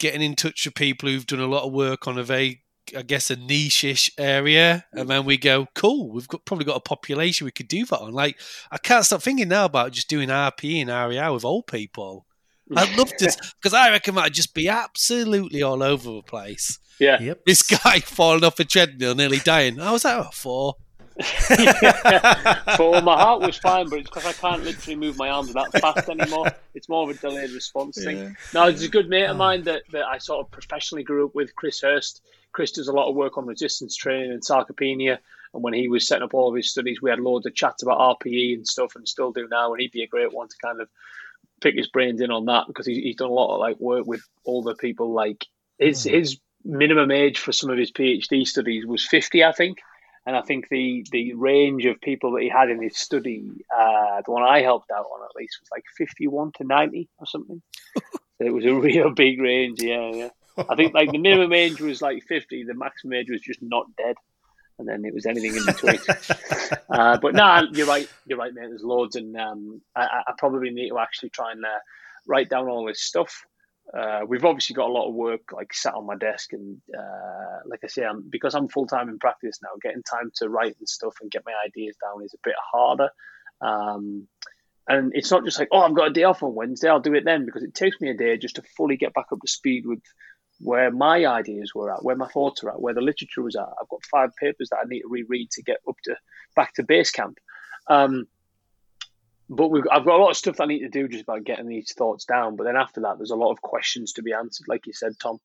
getting 0.01 0.23
in 0.23 0.35
touch 0.35 0.65
with 0.65 0.75
people 0.75 1.09
who've 1.09 1.25
done 1.25 1.39
a 1.39 1.47
lot 1.47 1.65
of 1.65 1.73
work 1.73 2.09
on 2.09 2.19
a 2.19 2.25
very 2.25 2.65
I 2.97 3.03
guess 3.03 3.31
a 3.31 3.37
niche-ish 3.37 4.11
area, 4.19 4.85
and 4.93 5.09
then 5.09 5.25
we 5.25 5.37
go, 5.37 5.69
cool. 5.75 6.11
We've 6.11 6.27
got 6.27 6.45
probably 6.45 6.65
got 6.65 6.79
a 6.79 6.81
population 6.81 7.45
we 7.45 7.53
could 7.53 7.69
do 7.69 7.85
that 7.85 8.01
on. 8.01 8.13
Like, 8.13 8.41
I 8.73 8.79
can't 8.79 9.05
stop 9.05 9.23
thinking 9.23 9.49
now 9.49 9.67
about 9.67 9.93
just 9.93 10.09
doing 10.09 10.31
RP 10.31 10.81
and 10.81 10.91
RER 10.91 11.33
with 11.33 11.45
old 11.45 11.69
people. 11.69 12.27
I'd 12.75 12.97
love 12.97 13.15
to, 13.19 13.37
because 13.63 13.75
I 13.75 13.91
reckon 13.91 14.17
that'd 14.17 14.33
just 14.33 14.55
be 14.55 14.69
absolutely 14.69 15.63
all 15.63 15.83
over 15.83 16.11
the 16.11 16.23
place. 16.23 16.79
Yeah. 16.99 17.21
Yep. 17.21 17.45
This 17.45 17.63
guy 17.63 18.01
falling 18.05 18.45
off 18.45 18.59
a 18.61 18.65
treadmill, 18.65 19.15
nearly 19.15 19.39
dying. 19.39 19.81
I 19.81 19.93
was 19.93 20.05
like, 20.05 20.17
oh, 20.17 20.31
four. 20.33 20.75
yeah. 21.51 22.77
So 22.77 23.01
my 23.01 23.21
heart 23.21 23.41
was 23.41 23.59
fine, 23.59 23.89
but 23.89 23.99
it's 24.01 24.09
because 24.09 24.27
I 24.27 24.33
can't 24.33 24.63
literally 24.63 24.97
move 24.97 25.17
my 25.17 25.29
arms 25.31 25.53
that 25.53 25.73
fast 25.81 26.09
anymore. 26.09 26.47
It's 26.75 26.89
more 26.89 27.11
of 27.11 27.17
a 27.17 27.21
delayed 27.21 27.51
response 27.51 28.03
thing. 28.03 28.19
Yeah. 28.19 28.31
Now, 28.55 28.67
there's 28.67 28.83
a 28.83 28.89
good 28.89 29.09
mate 29.09 29.25
of 29.25 29.37
mine 29.37 29.65
that, 29.65 29.83
that 29.91 30.07
I 30.07 30.19
sort 30.19 30.45
of 30.45 30.51
professionally 30.53 31.03
grew 31.03 31.27
up 31.27 31.35
with, 31.35 31.57
Chris 31.57 31.81
Hurst. 31.81 32.23
Chris 32.53 32.71
does 32.73 32.89
a 32.89 32.93
lot 32.93 33.09
of 33.09 33.17
work 33.17 33.37
on 33.37 33.47
resistance 33.47 33.97
training 33.97 34.31
and 34.31 34.43
sarcopenia. 34.43 35.19
And 35.55 35.63
when 35.63 35.75
he 35.75 35.89
was 35.89 36.07
setting 36.07 36.23
up 36.23 36.35
all 36.35 36.49
of 36.49 36.55
his 36.55 36.71
studies, 36.71 37.03
we 37.03 37.11
had 37.11 37.21
loads 37.21 37.47
of 37.47 37.55
chats 37.55 37.83
about 37.83 38.21
RPE 38.21 38.55
and 38.55 38.67
stuff, 38.67 38.95
and 38.95 39.09
still 39.09 39.33
do 39.33 39.49
now. 39.51 39.73
And 39.73 39.81
he'd 39.81 39.93
be 39.93 40.03
a 40.03 40.09
great 40.09 40.33
one 40.33 40.49
to 40.49 40.57
kind 40.63 40.81
of 40.81 40.89
pick 41.61 41.75
his 41.75 41.89
brains 41.89 42.21
in 42.21 42.31
on 42.31 42.45
that 42.47 42.67
because 42.69 42.87
he's, 42.87 43.03
he's 43.03 43.17
done 43.17 43.31
a 43.31 43.33
lot 43.33 43.55
of 43.55 43.61
like 43.61 43.81
work 43.81 44.07
with 44.07 44.23
older 44.45 44.75
people. 44.75 45.13
Like 45.13 45.47
his 45.79 46.05
mm. 46.05 46.13
his 46.13 46.39
minimum 46.65 47.11
age 47.11 47.39
for 47.39 47.53
some 47.53 47.71
of 47.71 47.79
his 47.79 47.93
PhD 47.93 48.47
studies 48.47 48.87
was 48.87 49.07
fifty, 49.07 49.45
I 49.45 49.53
think. 49.53 49.79
And 50.27 50.37
I 50.37 50.43
think 50.43 50.69
the 50.69 51.07
the 51.11 51.35
range 51.35 51.87
of 51.87 52.01
people 52.01 52.33
that 52.33 52.43
he 52.43 52.49
had 52.49 52.71
in 52.71 52.83
his 52.83 52.97
study, 52.97 53.45
uh, 53.75 54.23
the 54.25 54.33
one 54.33 54.43
I 54.43 54.61
helped 54.61 54.91
out 54.91 55.07
on 55.07 55.25
at 55.25 55.37
least, 55.37 55.59
was 55.61 55.69
like 55.73 55.85
fifty 55.97 56.27
one 56.27 56.53
to 56.57 56.65
ninety 56.65 57.09
or 57.19 57.27
something. 57.27 57.63
it 58.41 58.53
was 58.53 58.67
a 58.67 58.75
real 58.75 59.11
big 59.11 59.41
range. 59.41 59.83
Yeah, 59.83 60.11
yeah. 60.13 60.29
I 60.69 60.75
think 60.75 60.95
like 60.95 61.13
the 61.13 61.19
minimum 61.19 61.53
age 61.55 61.81
was 61.81 62.03
like 62.03 62.25
50, 62.25 62.65
the 62.65 62.75
maximum 62.75 63.15
age 63.15 63.31
was 63.31 63.41
just 63.41 63.63
not 63.63 63.87
dead. 63.97 64.17
And 64.79 64.89
then 64.89 65.05
it 65.05 65.13
was 65.13 65.27
anything 65.27 65.57
in 65.57 65.67
between. 65.67 65.99
uh, 66.89 67.19
but 67.19 67.35
no, 67.35 67.43
nah, 67.43 67.63
you're 67.73 67.87
right. 67.87 68.09
You're 68.27 68.39
right, 68.39 68.55
mate. 68.55 68.67
There's 68.69 68.85
loads, 68.85 69.17
and 69.17 69.37
um, 69.37 69.83
I, 69.97 70.23
I, 70.29 70.33
probably 70.39 70.71
need 70.71 70.91
to 70.91 71.01
actually 71.01 71.31
try 71.31 71.51
and 71.51 71.65
uh, 71.65 71.81
write 72.29 72.49
down 72.49 72.69
all 72.69 72.87
this 72.87 73.03
stuff. 73.03 73.45
Uh, 73.97 74.21
we've 74.27 74.45
obviously 74.45 74.75
got 74.75 74.91
a 74.91 74.93
lot 74.93 75.09
of 75.09 75.15
work 75.15 75.41
like 75.53 75.73
sat 75.73 75.95
on 75.95 76.07
my 76.07 76.17
desk, 76.17 76.53
and 76.53 76.79
uh, 76.97 77.59
like 77.67 77.81
I 77.83 77.87
say, 77.87 78.05
I'm, 78.05 78.23
because 78.29 78.55
I'm 78.55 78.69
full 78.69 78.87
time 78.87 79.09
in 79.09 79.19
practice 79.19 79.61
now, 79.63 79.71
getting 79.81 80.03
time 80.03 80.31
to 80.37 80.49
write 80.49 80.77
and 80.79 80.89
stuff 80.89 81.15
and 81.21 81.31
get 81.31 81.45
my 81.47 81.55
ideas 81.67 81.97
down 82.03 82.23
is 82.23 82.35
a 82.35 82.39
bit 82.45 82.55
harder. 82.73 83.09
Um, 83.61 84.29
and 84.87 85.13
it's 85.15 85.31
not 85.31 85.45
just 85.45 85.59
like, 85.59 85.69
oh, 85.73 85.81
I've 85.81 85.95
got 85.95 86.09
a 86.09 86.13
day 86.13 86.25
off 86.25 86.43
on 86.43 86.55
Wednesday, 86.55 86.89
I'll 86.89 87.01
do 87.01 87.15
it 87.15 87.25
then, 87.25 87.45
because 87.45 87.63
it 87.63 87.75
takes 87.75 88.01
me 88.01 88.11
a 88.11 88.15
day 88.15 88.37
just 88.37 88.57
to 88.57 88.63
fully 88.77 88.97
get 88.97 89.15
back 89.15 89.27
up 89.33 89.41
to 89.41 89.49
speed 89.49 89.87
with 89.87 90.03
where 90.61 90.91
my 90.91 91.25
ideas 91.25 91.73
were 91.75 91.93
at, 91.95 92.05
where 92.05 92.17
my 92.17 92.27
thoughts 92.29 92.65
are 92.65 92.71
at, 92.71 92.81
where 92.81 92.95
the 92.95 93.01
literature 93.01 93.43
was 93.43 93.57
at. 93.57 93.63
I've 93.81 93.89
got 93.89 94.05
five 94.11 94.31
papers 94.41 94.69
that 94.71 94.81
I 94.83 94.89
need 94.89 95.03
to 95.03 95.09
reread 95.09 95.51
to 95.53 95.63
get 95.63 95.79
up 95.89 95.97
to 96.05 96.17
back 96.57 96.75
to 96.75 96.83
base 96.83 97.11
camp. 97.11 97.39
Um, 97.89 98.27
but 99.49 99.71
I've 99.91 100.05
got 100.05 100.19
a 100.19 100.23
lot 100.23 100.31
of 100.31 100.37
stuff 100.37 100.61
I 100.61 100.67
need 100.67 100.81
to 100.81 100.89
do 100.89 101.09
just 101.09 101.23
about 101.23 101.45
getting 101.45 101.69
these 101.69 101.93
thoughts 101.93 102.25
down. 102.25 102.57
But 102.57 102.65
then 102.65 102.77
after 102.77 103.01
that, 103.03 103.19
there's 103.19 103.31
a 103.31 103.37
lot 103.37 103.53
of 103.53 103.63
questions 103.63 104.13
to 104.15 104.23
be 104.23 104.33
answered, 104.33 104.69
like 104.69 104.87
you 104.87 104.93
said, 104.93 105.19
Tom. 105.21 105.39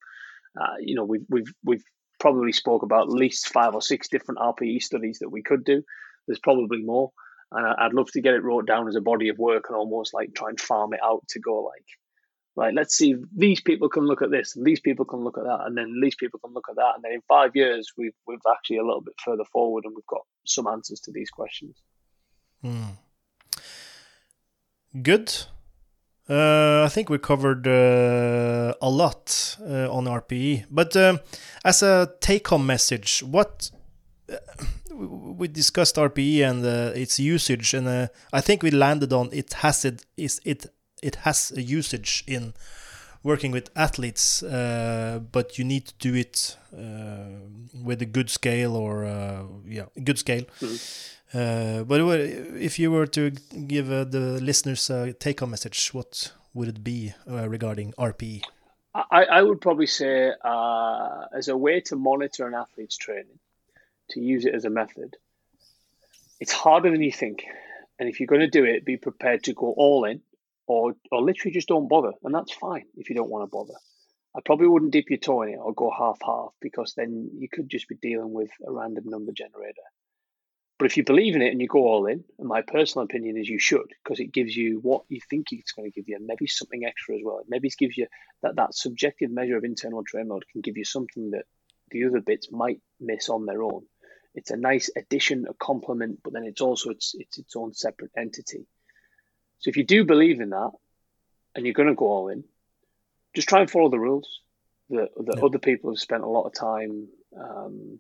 Uh, 0.60 0.76
you 0.80 0.96
know, 0.96 1.06
we've 1.06 1.26
we've 1.30 1.54
we've 1.64 1.84
probably 2.20 2.52
spoke 2.52 2.84
about 2.84 3.08
at 3.08 3.14
least 3.14 3.50
five 3.50 3.74
or 3.74 3.82
six 3.82 4.08
different 4.10 4.40
RPE 4.40 4.82
studies 4.82 5.20
that 5.20 5.30
we 5.30 5.42
could 5.42 5.64
do. 5.64 5.84
There's 6.28 6.40
probably 6.40 6.82
more, 6.82 7.12
and 7.52 7.66
I'd 7.66 7.94
love 7.94 8.12
to 8.12 8.22
get 8.22 8.34
it 8.34 8.44
wrote 8.44 8.68
down 8.68 8.88
as 8.88 8.96
a 8.96 9.02
body 9.02 9.30
of 9.30 9.38
work 9.38 9.66
and 9.70 9.78
almost 9.78 10.14
like 10.14 10.34
try 10.34 10.50
and 10.50 10.60
farm 10.60 10.94
it 10.94 11.00
out 11.04 11.24
to 11.30 11.40
go 11.40 11.64
like 11.64 11.86
right, 12.56 12.74
let's 12.74 12.96
see, 12.96 13.16
these 13.36 13.62
people 13.62 13.90
can 13.90 14.06
look 14.06 14.22
at 14.22 14.32
this, 14.32 14.56
and 14.56 14.66
these 14.66 14.80
people 14.80 15.06
can 15.06 15.20
look 15.20 15.38
at 15.38 15.44
that, 15.44 15.62
and 15.66 15.78
then 15.78 16.00
these 16.02 16.16
people 16.16 16.40
can 16.40 16.54
look 16.54 16.68
at 16.70 16.76
that, 16.76 16.94
and 16.96 17.04
then 17.04 17.14
in 17.14 17.22
five 17.28 17.56
years 17.56 17.92
we've 17.98 18.14
we've 18.28 18.40
actually 18.52 18.78
a 18.78 18.86
little 18.86 19.02
bit 19.02 19.16
further 19.24 19.46
forward, 19.52 19.86
and 19.86 19.94
we've 19.96 20.06
got 20.06 20.22
some 20.46 20.68
answers 20.68 21.00
to 21.02 21.12
these 21.12 21.30
questions. 21.30 21.76
Mm. 22.64 22.98
Good. 25.02 25.34
Uh, 26.30 26.84
I 26.86 26.90
think 26.90 27.10
we 27.10 27.18
covered 27.18 27.68
uh, 27.68 28.74
a 28.82 28.90
lot 28.90 29.58
uh, 29.62 29.92
on 29.92 30.06
RPE, 30.06 30.66
but 30.72 30.96
um, 30.96 31.20
as 31.66 31.84
a 31.84 32.14
take-home 32.22 32.66
message, 32.66 33.22
what 33.24 33.72
uh, 34.32 34.38
we 34.92 35.50
discussed 35.50 35.98
RPE 35.98 36.50
and 36.50 36.66
uh, 36.66 36.92
its 36.96 37.20
usage, 37.20 37.74
and 37.74 37.88
uh, 37.88 38.08
I 38.32 38.40
think 38.40 38.64
we 38.64 38.72
landed 38.72 39.12
on 39.12 39.30
it 39.34 39.54
has 39.54 39.84
it 39.84 40.06
is 40.16 40.40
it 40.46 40.68
it 41.02 41.16
has 41.18 41.52
a 41.52 41.62
usage 41.62 42.24
in 42.26 42.54
working 43.24 43.52
with 43.52 43.70
athletes, 43.76 44.42
but 44.42 45.58
you 45.58 45.66
need 45.66 45.88
to 45.88 45.94
do 45.98 46.16
it 46.16 46.56
with 47.84 48.02
a 48.02 48.06
good 48.06 48.30
scale 48.30 48.76
or 48.78 49.04
yeah, 49.68 49.86
good 50.04 50.20
scale. 50.20 50.46
Mm-hmm. 51.34 51.84
but 51.84 52.00
if 52.62 52.78
you 52.78 52.92
were 52.92 53.08
to 53.08 53.32
give 53.32 53.92
uh, 53.92 54.04
the 54.04 54.40
listeners 54.42 54.90
a 54.90 55.14
take-home 55.14 55.52
message, 55.52 55.94
what 55.94 56.32
would 56.54 56.68
it 56.68 56.84
be 56.84 57.14
uh, 57.30 57.50
regarding 57.50 57.94
RPE? 57.94 58.44
I, 58.96 59.24
I 59.24 59.42
would 59.42 59.60
probably 59.60 59.88
say 59.88 60.32
uh, 60.44 61.26
as 61.36 61.48
a 61.48 61.58
way 61.58 61.82
to 61.82 61.96
monitor 61.96 62.46
an 62.46 62.54
athlete's 62.54 62.98
training, 62.98 63.40
to 64.12 64.20
use 64.20 64.46
it 64.46 64.54
as 64.54 64.66
a 64.66 64.70
method. 64.70 65.18
It's 66.40 66.52
harder 66.52 66.92
than 66.92 67.02
you 67.02 67.12
think, 67.12 67.44
and 67.98 68.08
if 68.08 68.20
you're 68.20 68.28
going 68.28 68.42
to 68.42 68.48
do 68.48 68.66
it, 68.66 68.86
be 68.86 68.98
prepared 68.98 69.44
to 69.46 69.54
go 69.54 69.74
all 69.76 70.06
in 70.06 70.22
or 70.68 70.96
or 71.12 71.22
literally 71.22 71.54
just 71.54 71.68
don't 71.68 71.88
bother, 71.88 72.12
and 72.24 72.34
that's 72.34 72.54
fine 72.54 72.86
if 72.96 73.10
you 73.10 73.16
don't 73.16 73.30
want 73.30 73.44
to 73.44 73.56
bother. 73.56 73.74
I 74.36 74.42
probably 74.46 74.68
wouldn't 74.68 74.92
dip 74.92 75.10
your 75.10 75.20
toe 75.20 75.44
in 75.44 75.50
it 75.50 75.58
or 75.58 75.74
go 75.74 75.92
half 75.92 76.18
half 76.24 76.54
because 76.60 76.94
then 76.96 77.30
you 77.38 77.48
could 77.50 77.70
just 77.70 77.88
be 77.88 77.96
dealing 77.96 78.34
with 78.34 78.50
a 78.66 78.72
random 78.72 79.06
number 79.08 79.32
generator. 79.32 79.82
But 80.84 80.92
if 80.92 80.98
you 80.98 81.06
believe 81.06 81.34
in 81.34 81.42
it 81.42 81.54
and 81.54 81.62
you 81.62 81.68
go 81.70 81.88
all 81.88 82.08
in, 82.08 82.26
and 82.38 82.46
my 82.46 82.62
personal 82.62 83.06
opinion 83.06 83.38
is 83.38 83.48
you 83.48 83.58
should, 83.58 83.94
because 84.04 84.20
it 84.20 84.34
gives 84.34 84.54
you 84.54 84.80
what 84.82 85.06
you 85.08 85.22
think 85.30 85.54
it's 85.54 85.72
going 85.72 85.90
to 85.90 85.96
give 85.96 86.10
you, 86.10 86.18
and 86.18 86.28
maybe 86.28 86.46
something 86.46 86.84
extra 86.84 87.16
as 87.16 87.22
well. 87.24 87.42
Maybe 87.48 87.70
it 87.70 87.78
gives 87.78 87.98
you 87.98 88.08
that 88.42 88.58
that 88.58 88.76
subjective 88.76 89.32
measure 89.32 89.56
of 89.56 89.64
internal 89.64 90.04
train 90.04 90.28
load 90.28 90.44
can 90.52 90.60
give 90.60 90.76
you 90.76 90.84
something 90.84 91.32
that 91.32 91.46
the 91.92 92.04
other 92.04 92.20
bits 92.20 92.52
might 92.52 92.82
miss 93.00 93.30
on 93.30 93.46
their 93.46 93.64
own. 93.64 93.84
It's 94.36 94.52
a 94.52 94.58
nice 94.58 94.90
addition, 94.98 95.46
a 95.50 95.54
complement, 95.54 96.20
but 96.22 96.34
then 96.34 96.44
it's 96.44 96.60
also 96.60 96.90
it's 96.90 97.16
it's 97.18 97.38
its 97.38 97.56
own 97.56 97.74
separate 97.74 98.12
entity. 98.18 98.68
So 99.60 99.70
if 99.70 99.78
you 99.78 99.86
do 99.86 100.04
believe 100.04 100.42
in 100.42 100.50
that, 100.50 100.72
and 101.56 101.66
you're 101.66 101.76
going 101.76 101.88
to 101.88 101.96
go 101.96 102.08
all 102.08 102.28
in, 102.28 102.44
just 103.34 103.48
try 103.48 103.62
and 103.62 103.72
follow 103.72 103.88
the 103.88 104.00
rules. 104.00 104.28
that 104.90 105.16
the 105.16 105.36
yeah. 105.38 105.46
other 105.46 105.60
people 105.60 105.92
have 105.92 106.00
spent 106.00 106.24
a 106.24 106.28
lot 106.28 106.44
of 106.44 106.54
time 106.54 107.08
um, 107.40 108.00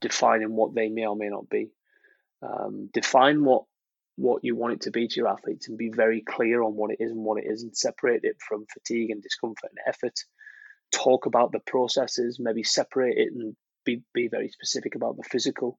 defining 0.00 0.56
what 0.56 0.74
they 0.74 0.88
may 0.88 1.06
or 1.06 1.14
may 1.14 1.28
not 1.28 1.48
be. 1.48 1.70
Um, 2.44 2.90
define 2.92 3.44
what 3.44 3.64
what 4.16 4.44
you 4.44 4.54
want 4.54 4.74
it 4.74 4.80
to 4.82 4.92
be 4.92 5.08
to 5.08 5.16
your 5.16 5.28
athletes 5.28 5.68
and 5.68 5.76
be 5.76 5.88
very 5.88 6.20
clear 6.20 6.62
on 6.62 6.74
what 6.74 6.92
it 6.92 6.98
is 7.00 7.10
and 7.10 7.24
what 7.24 7.42
it 7.42 7.50
isn't. 7.50 7.76
Separate 7.76 8.20
it 8.22 8.36
from 8.40 8.66
fatigue 8.72 9.10
and 9.10 9.20
discomfort 9.22 9.70
and 9.70 9.78
effort. 9.88 10.20
Talk 10.92 11.26
about 11.26 11.50
the 11.50 11.58
processes, 11.58 12.38
maybe 12.38 12.62
separate 12.62 13.18
it 13.18 13.32
and 13.32 13.56
be, 13.84 14.02
be 14.12 14.28
very 14.28 14.50
specific 14.50 14.94
about 14.94 15.16
the 15.16 15.24
physical. 15.24 15.78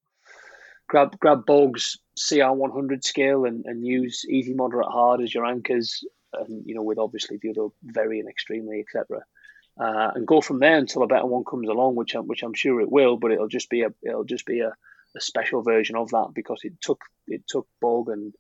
Grab 0.88 1.18
grab 1.20 1.46
Borg's 1.46 1.98
CR100 2.20 3.04
scale 3.06 3.46
and, 3.46 3.66
and 3.66 3.86
use 3.86 4.26
easy, 4.30 4.54
moderate, 4.54 4.88
hard 4.88 5.22
as 5.22 5.34
your 5.34 5.46
anchors, 5.46 6.04
and 6.34 6.64
you 6.66 6.76
know 6.76 6.84
with 6.84 7.00
obviously 7.00 7.40
the 7.42 7.52
other 7.52 7.70
very 7.84 8.20
and 8.20 8.30
extremely, 8.30 8.82
etc 8.82 9.24
uh, 9.80 10.12
and 10.16 10.28
go 10.28 10.42
from 10.42 10.60
there 10.60 10.78
until 10.78 11.04
a 11.04 11.08
better 11.08 11.26
one 11.26 11.44
comes 11.44 11.68
along, 11.68 11.96
which 11.96 12.16
I'm, 12.16 12.28
which 12.28 12.44
I'm 12.44 12.54
sure 12.54 12.80
it 12.80 12.92
will. 12.92 13.18
But 13.18 13.32
it'll 13.32 13.48
just 13.48 13.70
be 13.70 13.82
a 13.82 13.94
it'll 14.02 14.24
just 14.24 14.46
be 14.46 14.62
a, 14.62 14.74
a 15.16 15.22
special 15.22 15.62
version 15.62 15.96
of 15.96 16.10
that 16.12 16.30
because 16.34 16.60
it 16.64 16.74
took 16.82 17.02
it 17.28 17.44
took 17.48 17.68
Borg 17.82 18.10
and 18.10 18.34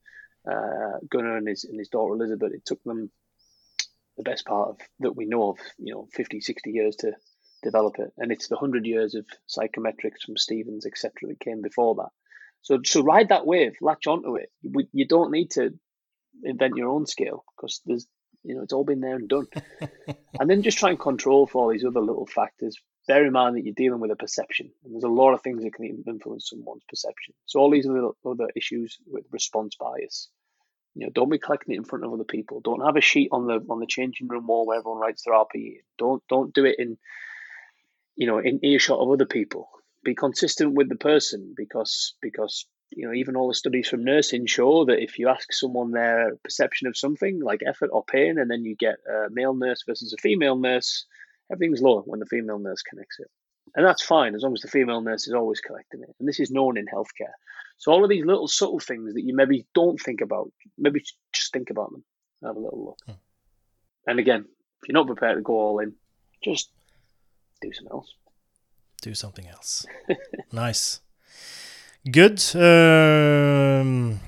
uh, 0.49 0.99
Gunnar 1.09 1.37
and 1.37 1.47
his 1.47 1.63
and 1.63 1.79
his 1.79 1.89
daughter 1.89 2.13
Elizabeth. 2.13 2.53
It 2.53 2.65
took 2.65 2.83
them 2.83 3.11
the 4.17 4.23
best 4.23 4.45
part 4.45 4.69
of 4.69 4.77
that 4.99 5.15
we 5.15 5.25
know 5.25 5.49
of, 5.49 5.57
you 5.77 5.93
know, 5.93 6.07
50, 6.13 6.39
60 6.39 6.71
years 6.71 6.95
to 6.97 7.13
develop 7.63 7.99
it, 7.99 8.11
and 8.17 8.31
it's 8.31 8.47
the 8.47 8.57
hundred 8.57 8.85
years 8.85 9.15
of 9.15 9.25
psychometrics 9.47 10.21
from 10.25 10.37
Stevens, 10.37 10.85
etc., 10.85 11.11
that 11.27 11.39
came 11.39 11.61
before 11.61 11.95
that. 11.95 12.09
So 12.61 12.79
so 12.83 13.01
ride 13.01 13.29
that 13.29 13.45
wave, 13.45 13.75
latch 13.81 14.07
onto 14.07 14.35
it. 14.35 14.51
You 14.61 15.07
don't 15.07 15.31
need 15.31 15.51
to 15.51 15.77
invent 16.43 16.77
your 16.77 16.89
own 16.89 17.05
scale 17.05 17.43
because 17.55 17.81
there's 17.85 18.07
you 18.45 18.55
know, 18.55 18.61
it's 18.61 18.73
all 18.73 18.83
been 18.83 19.01
there 19.01 19.15
and 19.15 19.27
done. 19.27 19.47
and 20.39 20.49
then 20.49 20.61
just 20.61 20.77
try 20.77 20.91
and 20.91 20.99
control 20.99 21.47
for 21.47 21.63
all 21.63 21.71
these 21.71 21.83
other 21.83 21.99
little 21.99 22.27
factors. 22.27 22.77
Bear 23.07 23.25
in 23.25 23.33
mind 23.33 23.55
that 23.55 23.63
you're 23.63 23.75
dealing 23.75 23.99
with 23.99 24.11
a 24.11 24.15
perception, 24.15 24.71
and 24.83 24.93
there's 24.93 25.03
a 25.03 25.07
lot 25.07 25.33
of 25.33 25.41
things 25.41 25.63
that 25.63 25.73
can 25.73 26.03
influence 26.07 26.49
someone's 26.49 26.83
perception. 26.89 27.33
So 27.45 27.59
all 27.59 27.69
these 27.69 27.87
other 27.87 28.09
other 28.25 28.49
issues 28.55 28.97
with 29.07 29.25
response 29.31 29.75
bias. 29.75 30.29
You 30.95 31.05
know, 31.05 31.11
don't 31.13 31.29
be 31.29 31.37
collecting 31.37 31.75
it 31.75 31.77
in 31.77 31.83
front 31.83 32.05
of 32.05 32.13
other 32.13 32.23
people. 32.23 32.61
Don't 32.61 32.85
have 32.85 32.95
a 32.95 33.01
sheet 33.01 33.29
on 33.31 33.47
the 33.47 33.63
on 33.69 33.79
the 33.79 33.85
changing 33.85 34.27
room 34.27 34.47
wall 34.47 34.65
where 34.65 34.79
everyone 34.79 35.01
writes 35.01 35.23
their 35.23 35.35
RPE. 35.35 35.81
Don't 35.97 36.23
don't 36.29 36.53
do 36.53 36.65
it 36.65 36.77
in, 36.79 36.97
you 38.15 38.27
know, 38.27 38.39
in 38.39 38.63
earshot 38.63 38.99
of 38.99 39.11
other 39.11 39.25
people. 39.25 39.69
Be 40.03 40.15
consistent 40.15 40.73
with 40.73 40.89
the 40.89 40.95
person 40.95 41.53
because 41.55 42.15
because 42.21 42.65
you 42.91 43.05
know, 43.05 43.13
even 43.13 43.35
all 43.35 43.47
the 43.47 43.53
studies 43.53 43.89
from 43.89 44.03
nursing 44.03 44.45
show 44.45 44.85
that 44.85 45.01
if 45.01 45.19
you 45.19 45.27
ask 45.27 45.51
someone 45.51 45.91
their 45.91 46.35
perception 46.43 46.87
of 46.87 46.97
something 46.97 47.41
like 47.41 47.61
effort 47.67 47.89
or 47.91 48.03
pain, 48.03 48.39
and 48.39 48.49
then 48.49 48.63
you 48.63 48.75
get 48.75 48.95
a 49.09 49.27
male 49.29 49.53
nurse 49.53 49.83
versus 49.85 50.13
a 50.13 50.21
female 50.21 50.55
nurse, 50.55 51.05
everything's 51.51 51.81
lower 51.81 52.01
when 52.01 52.19
the 52.19 52.25
female 52.25 52.59
nurse 52.59 52.81
connects 52.81 53.19
it. 53.19 53.29
And 53.75 53.85
that's 53.85 54.03
fine 54.03 54.35
as 54.35 54.43
long 54.43 54.53
as 54.53 54.61
the 54.61 54.67
female 54.67 55.01
nurse 55.01 55.27
is 55.27 55.33
always 55.33 55.59
collecting 55.59 56.01
it. 56.01 56.15
And 56.19 56.27
this 56.27 56.39
is 56.39 56.51
known 56.51 56.77
in 56.77 56.85
healthcare. 56.85 57.33
So 57.77 57.91
all 57.91 58.03
of 58.03 58.09
these 58.09 58.25
little 58.25 58.47
subtle 58.47 58.79
things 58.79 59.13
that 59.15 59.23
you 59.23 59.35
maybe 59.35 59.65
don't 59.73 59.99
think 59.99 60.21
about, 60.21 60.51
maybe 60.77 61.03
just 61.33 61.51
think 61.51 61.69
about 61.69 61.91
them. 61.91 62.03
Have 62.43 62.55
a 62.55 62.59
little 62.59 62.85
look. 62.85 62.99
Hmm. 63.05 63.21
And 64.07 64.19
again, 64.19 64.45
if 64.81 64.87
you're 64.87 64.93
not 64.93 65.07
prepared 65.07 65.37
to 65.37 65.41
go 65.41 65.53
all 65.53 65.79
in, 65.79 65.93
just 66.43 66.69
do 67.61 67.73
something 67.73 67.91
else. 67.91 68.13
Do 69.01 69.15
something 69.15 69.47
else. 69.47 69.85
nice. 70.51 71.01
Good. 72.09 72.41
Um, 72.55 74.19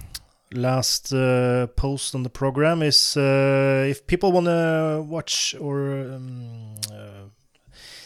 last 0.54 1.14
uh, 1.14 1.68
post 1.76 2.16
on 2.16 2.24
the 2.24 2.30
program 2.30 2.82
is 2.82 3.18
uh, 3.18 3.86
if 3.90 4.06
people 4.08 4.32
want 4.32 4.46
to 4.46 5.06
watch 5.08 5.56
or 5.60 6.00
um, 6.00 6.76
uh, 6.92 7.28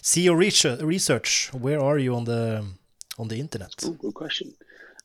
see 0.02 0.22
your 0.22 0.36
research, 0.36 1.50
where 1.54 1.80
are 1.80 1.98
you 1.98 2.16
on 2.16 2.26
the 2.26 2.66
on 3.18 3.28
the 3.28 3.40
internet? 3.40 3.74
Ooh, 3.86 3.94
good 3.94 4.14
question. 4.14 4.54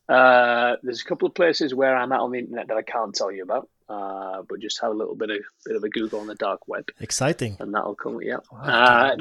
Uh, 0.08 0.76
there's 0.82 1.00
a 1.00 1.04
couple 1.04 1.26
of 1.26 1.34
places 1.34 1.74
where 1.74 1.96
I'm 1.96 2.12
at 2.12 2.20
on 2.20 2.30
the 2.30 2.38
internet 2.38 2.68
that 2.68 2.76
I 2.76 2.82
can't 2.82 3.14
tell 3.14 3.32
you 3.32 3.42
about 3.42 3.68
uh, 3.88 4.42
but 4.48 4.60
just 4.60 4.80
have 4.80 4.90
a 4.90 4.94
little 4.94 5.14
bit 5.14 5.30
of 5.30 5.38
bit 5.64 5.76
of 5.76 5.84
a 5.84 5.88
Google 5.88 6.20
on 6.20 6.26
the 6.26 6.34
dark 6.34 6.66
web. 6.66 6.88
Exciting, 7.00 7.56
and 7.60 7.72
that'll 7.74 7.94
come. 7.94 8.20
Yeah. 8.20 8.38
Uh, 8.52 9.16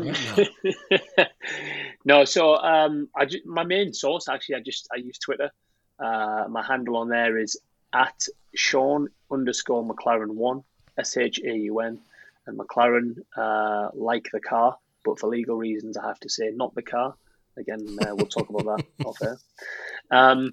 no, 2.06 2.26
so 2.26 2.56
um, 2.56 3.10
I 3.16 3.26
just, 3.26 3.46
my 3.46 3.64
main 3.64 3.94
source 3.94 4.28
actually, 4.28 4.56
I 4.56 4.60
just 4.62 4.88
I 4.92 4.98
use 4.98 5.18
Twitter. 5.20 5.52
Uh, 6.00 6.46
my 6.50 6.64
handle 6.64 6.98
on 6.98 7.10
there 7.10 7.38
is 7.38 7.60
at 7.96 8.28
Shaun 8.54 9.08
underscore 9.32 9.84
McLaren 9.84 10.32
one 10.36 10.64
S 10.98 11.18
H 11.18 11.40
A 11.44 11.54
U 11.54 11.80
N, 11.80 12.00
and 12.46 12.60
McLaren 12.60 13.18
uh, 13.36 13.90
like 13.94 14.30
the 14.32 14.40
car, 14.40 14.78
but 15.04 15.20
for 15.20 15.28
legal 15.28 15.56
reasons, 15.56 15.98
I 15.98 16.08
have 16.08 16.20
to 16.22 16.30
say 16.30 16.52
not 16.54 16.76
the 16.76 16.84
car. 16.84 17.16
Again, 17.58 17.98
uh, 18.02 18.14
we'll 18.16 18.28
talk 18.28 18.50
about 18.50 18.78
that 18.78 18.86
off 19.06 19.22
air. 19.22 19.38
Um, 20.12 20.52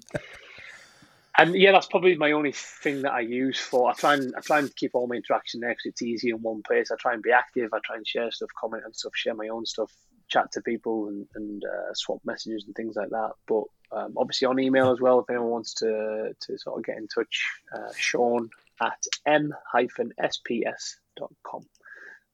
and 1.37 1.55
yeah, 1.55 1.71
that's 1.71 1.87
probably 1.87 2.15
my 2.15 2.31
only 2.31 2.51
thing 2.53 3.01
that 3.01 3.11
I 3.11 3.21
use 3.21 3.59
for. 3.59 3.89
I 3.89 3.93
try 3.93 4.13
and 4.13 4.33
I 4.35 4.41
try 4.41 4.59
and 4.59 4.73
keep 4.75 4.91
all 4.93 5.07
my 5.07 5.15
interaction 5.15 5.61
there 5.61 5.71
because 5.71 5.85
it's 5.85 6.01
easy 6.01 6.29
in 6.29 6.41
one 6.41 6.61
place. 6.61 6.91
I 6.91 6.95
try 6.99 7.13
and 7.13 7.23
be 7.23 7.31
active. 7.31 7.73
I 7.73 7.79
try 7.83 7.95
and 7.95 8.07
share 8.07 8.31
stuff, 8.31 8.49
comment 8.57 8.83
and 8.85 8.95
stuff, 8.95 9.13
share 9.15 9.33
my 9.33 9.47
own 9.47 9.65
stuff, 9.65 9.91
chat 10.29 10.51
to 10.53 10.61
people, 10.61 11.07
and, 11.07 11.27
and 11.35 11.63
uh, 11.65 11.93
swap 11.93 12.19
messages 12.23 12.65
and 12.65 12.75
things 12.75 12.95
like 12.95 13.09
that. 13.09 13.31
But 13.47 13.63
um, 13.95 14.13
obviously 14.17 14.47
on 14.47 14.59
email 14.59 14.91
as 14.91 14.99
well. 14.99 15.19
If 15.19 15.29
anyone 15.29 15.49
wants 15.49 15.73
to 15.75 16.35
to 16.39 16.57
sort 16.57 16.79
of 16.79 16.85
get 16.85 16.97
in 16.97 17.07
touch, 17.07 17.45
uh, 17.75 17.91
Shaun 17.95 18.49
at 18.81 19.03
m-sps.com, 19.25 20.05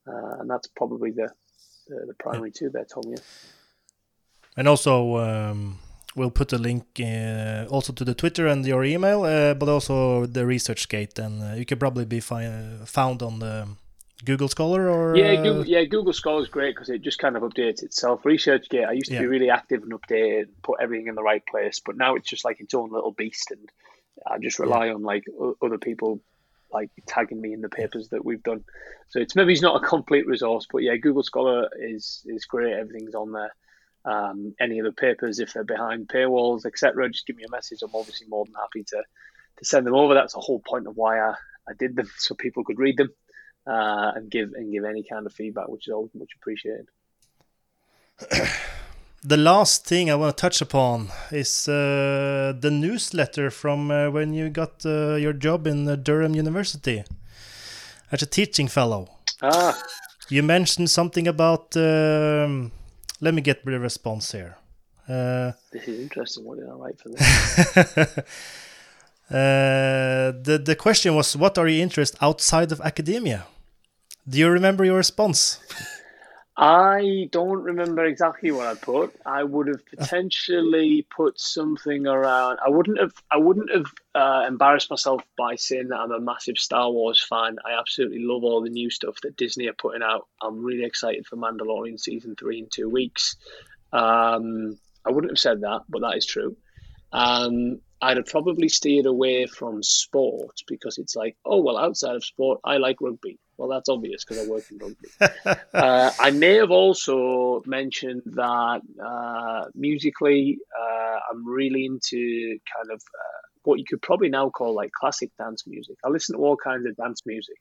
uh, 0.07 0.35
and 0.39 0.49
that's 0.49 0.67
probably 0.67 1.11
the 1.11 1.31
the, 1.87 2.05
the 2.07 2.13
primary 2.15 2.51
two 2.51 2.69
there, 2.69 2.85
Tom. 2.85 3.03
Yeah. 3.07 3.17
And 4.57 4.67
also. 4.67 5.17
Um 5.17 5.79
we'll 6.15 6.31
put 6.31 6.51
a 6.51 6.57
link 6.57 6.85
uh, 6.99 7.65
also 7.69 7.93
to 7.93 8.03
the 8.03 8.15
Twitter 8.15 8.47
and 8.47 8.65
your 8.65 8.83
email, 8.83 9.23
uh, 9.23 9.53
but 9.53 9.69
also 9.69 10.25
the 10.25 10.41
ResearchGate, 10.41 11.19
and 11.19 11.41
uh, 11.41 11.53
you 11.55 11.65
can 11.65 11.77
probably 11.77 12.03
be 12.03 12.19
fi- 12.19 12.79
found 12.85 13.21
on 13.21 13.39
the 13.39 13.67
Google 14.25 14.49
Scholar 14.49 14.89
or 14.89 15.15
yeah, 15.15 15.35
Google, 15.35 15.65
yeah, 15.65 15.83
Google 15.85 16.13
Scholar 16.13 16.41
is 16.41 16.49
great 16.49 16.75
because 16.75 16.89
it 16.89 17.01
just 17.01 17.19
kind 17.19 17.37
of 17.37 17.43
updates 17.43 17.83
itself. 17.83 18.23
ResearchGate, 18.23 18.87
I 18.87 18.91
used 18.91 19.07
to 19.07 19.13
yeah. 19.13 19.21
be 19.21 19.27
really 19.27 19.49
active 19.49 19.83
and 19.83 19.93
updated, 19.93 20.49
put 20.61 20.79
everything 20.81 21.07
in 21.07 21.15
the 21.15 21.23
right 21.23 21.45
place, 21.45 21.79
but 21.79 21.95
now 21.95 22.15
it's 22.15 22.29
just 22.29 22.43
like 22.43 22.59
its 22.59 22.73
own 22.73 22.91
little 22.91 23.11
beast, 23.11 23.51
and 23.51 23.69
I 24.27 24.37
just 24.37 24.59
rely 24.59 24.87
yeah. 24.87 24.95
on 24.95 25.03
like 25.03 25.23
other 25.61 25.77
people 25.77 26.21
like 26.71 26.91
tagging 27.07 27.39
me 27.39 27.53
in 27.53 27.61
the 27.61 27.69
papers 27.69 28.09
that 28.09 28.25
we've 28.25 28.43
done. 28.43 28.63
So 29.07 29.19
it's 29.19 29.35
maybe 29.35 29.53
it's 29.53 29.61
not 29.61 29.81
a 29.81 29.87
complete 29.87 30.27
resource, 30.27 30.67
but 30.69 30.79
yeah, 30.79 30.97
Google 30.97 31.23
Scholar 31.23 31.69
is 31.79 32.21
is 32.25 32.45
great. 32.45 32.73
Everything's 32.73 33.15
on 33.15 33.31
there. 33.31 33.55
Um, 34.05 34.53
any 34.59 34.79
of 34.79 34.85
the 34.85 34.91
papers, 34.91 35.39
if 35.39 35.53
they're 35.53 35.63
behind 35.63 36.07
paywalls, 36.09 36.65
etc., 36.65 37.09
just 37.09 37.25
give 37.25 37.37
me 37.37 37.43
a 37.43 37.51
message. 37.51 37.81
I'm 37.81 37.89
obviously 37.93 38.27
more 38.27 38.43
than 38.43 38.55
happy 38.55 38.83
to 38.83 39.03
to 39.57 39.65
send 39.65 39.87
them 39.87 39.95
over. 39.95 40.13
That's 40.13 40.33
the 40.33 40.41
whole 40.41 40.59
point 40.59 40.87
of 40.87 40.97
why 40.97 41.19
I, 41.19 41.35
I 41.67 41.73
did 41.79 41.95
them, 41.95 42.09
so 42.17 42.35
people 42.35 42.65
could 42.65 42.79
read 42.79 42.97
them 42.97 43.11
uh, 43.69 44.11
and 44.15 44.31
give 44.31 44.53
and 44.53 44.71
give 44.71 44.83
any 44.83 45.03
kind 45.03 45.25
of 45.25 45.33
feedback, 45.33 45.67
which 45.67 45.87
is 45.87 45.93
always 45.93 46.11
much 46.15 46.31
appreciated. 46.37 46.87
the 49.23 49.37
last 49.37 49.85
thing 49.85 50.09
I 50.09 50.15
want 50.15 50.35
to 50.35 50.41
touch 50.41 50.61
upon 50.61 51.09
is 51.31 51.67
uh, 51.67 52.53
the 52.59 52.71
newsletter 52.71 53.51
from 53.51 53.91
uh, 53.91 54.09
when 54.09 54.33
you 54.33 54.49
got 54.49 54.85
uh, 54.85 55.15
your 55.15 55.33
job 55.33 55.67
in 55.67 55.87
uh, 55.87 55.95
Durham 55.95 56.33
University 56.35 57.03
as 58.11 58.21
a 58.23 58.25
teaching 58.25 58.67
fellow. 58.67 59.07
Ah. 59.41 59.81
You 60.29 60.43
mentioned 60.43 60.89
something 60.89 61.27
about 61.27 61.75
um, 61.77 62.71
let 63.21 63.33
me 63.33 63.41
get 63.41 63.65
the 63.65 63.79
response 63.79 64.31
here. 64.31 64.57
Uh, 65.07 65.53
this 65.71 65.87
is 65.87 65.99
interesting. 65.99 66.43
What 66.45 66.59
did 66.59 66.69
I 66.69 66.73
write 66.73 66.99
for 66.99 67.09
this? 67.09 68.17
uh, 69.29 70.31
the 70.43 70.61
the 70.63 70.75
question 70.75 71.15
was, 71.15 71.35
what 71.35 71.57
are 71.57 71.67
your 71.67 71.81
interests 71.81 72.17
outside 72.21 72.71
of 72.71 72.81
academia? 72.81 73.45
Do 74.29 74.37
you 74.37 74.49
remember 74.49 74.85
your 74.85 74.97
response? 74.97 75.59
I 76.55 77.29
don't 77.31 77.63
remember 77.63 78.05
exactly 78.05 78.51
what 78.51 78.67
I 78.67 78.75
put. 78.75 79.15
I 79.25 79.43
would 79.43 79.67
have 79.67 79.83
potentially 79.85 81.07
put 81.09 81.39
something 81.39 82.05
around. 82.05 82.59
I 82.63 82.69
wouldn't 82.69 82.99
have. 82.99 83.13
I 83.31 83.37
wouldn't 83.37 83.71
have 83.71 83.85
uh, 84.13 84.45
embarrassed 84.45 84.89
myself 84.91 85.23
by 85.37 85.55
saying 85.55 85.87
that 85.87 85.99
I'm 85.99 86.11
a 86.11 86.19
massive 86.19 86.57
Star 86.57 86.91
Wars 86.91 87.25
fan. 87.27 87.55
I 87.65 87.79
absolutely 87.79 88.19
love 88.19 88.43
all 88.43 88.61
the 88.61 88.69
new 88.69 88.89
stuff 88.89 89.15
that 89.23 89.37
Disney 89.37 89.67
are 89.67 89.73
putting 89.73 90.03
out. 90.03 90.27
I'm 90.41 90.63
really 90.63 90.83
excited 90.83 91.25
for 91.25 91.37
Mandalorian 91.37 91.99
season 91.99 92.35
three 92.35 92.59
in 92.59 92.67
two 92.69 92.89
weeks. 92.89 93.37
Um, 93.93 94.77
I 95.05 95.11
wouldn't 95.11 95.31
have 95.31 95.39
said 95.39 95.61
that, 95.61 95.83
but 95.87 96.01
that 96.01 96.17
is 96.17 96.25
true. 96.25 96.57
Um, 97.13 97.79
I'd 98.01 98.17
have 98.17 98.27
probably 98.27 98.69
steered 98.69 99.05
away 99.05 99.45
from 99.45 99.83
sport 99.83 100.55
because 100.67 100.97
it's 100.97 101.15
like, 101.15 101.35
oh 101.45 101.61
well, 101.61 101.77
outside 101.77 102.15
of 102.15 102.23
sport, 102.23 102.59
I 102.63 102.77
like 102.77 103.01
rugby. 103.01 103.39
Well, 103.57 103.67
that's 103.67 103.89
obvious 103.89 104.23
because 104.23 104.47
I 104.47 104.49
work 104.49 104.63
in 104.71 104.77
rugby. 104.77 105.61
uh, 105.73 106.11
I 106.17 106.31
may 106.31 106.55
have 106.55 106.71
also 106.71 107.61
mentioned 107.65 108.21
that 108.25 108.81
uh, 109.05 109.65
musically, 109.75 110.59
uh, 110.79 111.19
I'm 111.29 111.45
really 111.45 111.85
into 111.85 112.57
kind 112.75 112.91
of 112.91 113.01
uh, 113.01 113.39
what 113.63 113.79
you 113.79 113.85
could 113.85 114.01
probably 114.01 114.29
now 114.29 114.49
call 114.49 114.73
like 114.73 114.91
classic 114.93 115.31
dance 115.37 115.63
music. 115.67 115.97
I 116.05 116.09
listen 116.09 116.37
to 116.37 116.41
all 116.41 116.55
kinds 116.55 116.85
of 116.85 116.95
dance 116.95 117.21
music, 117.25 117.57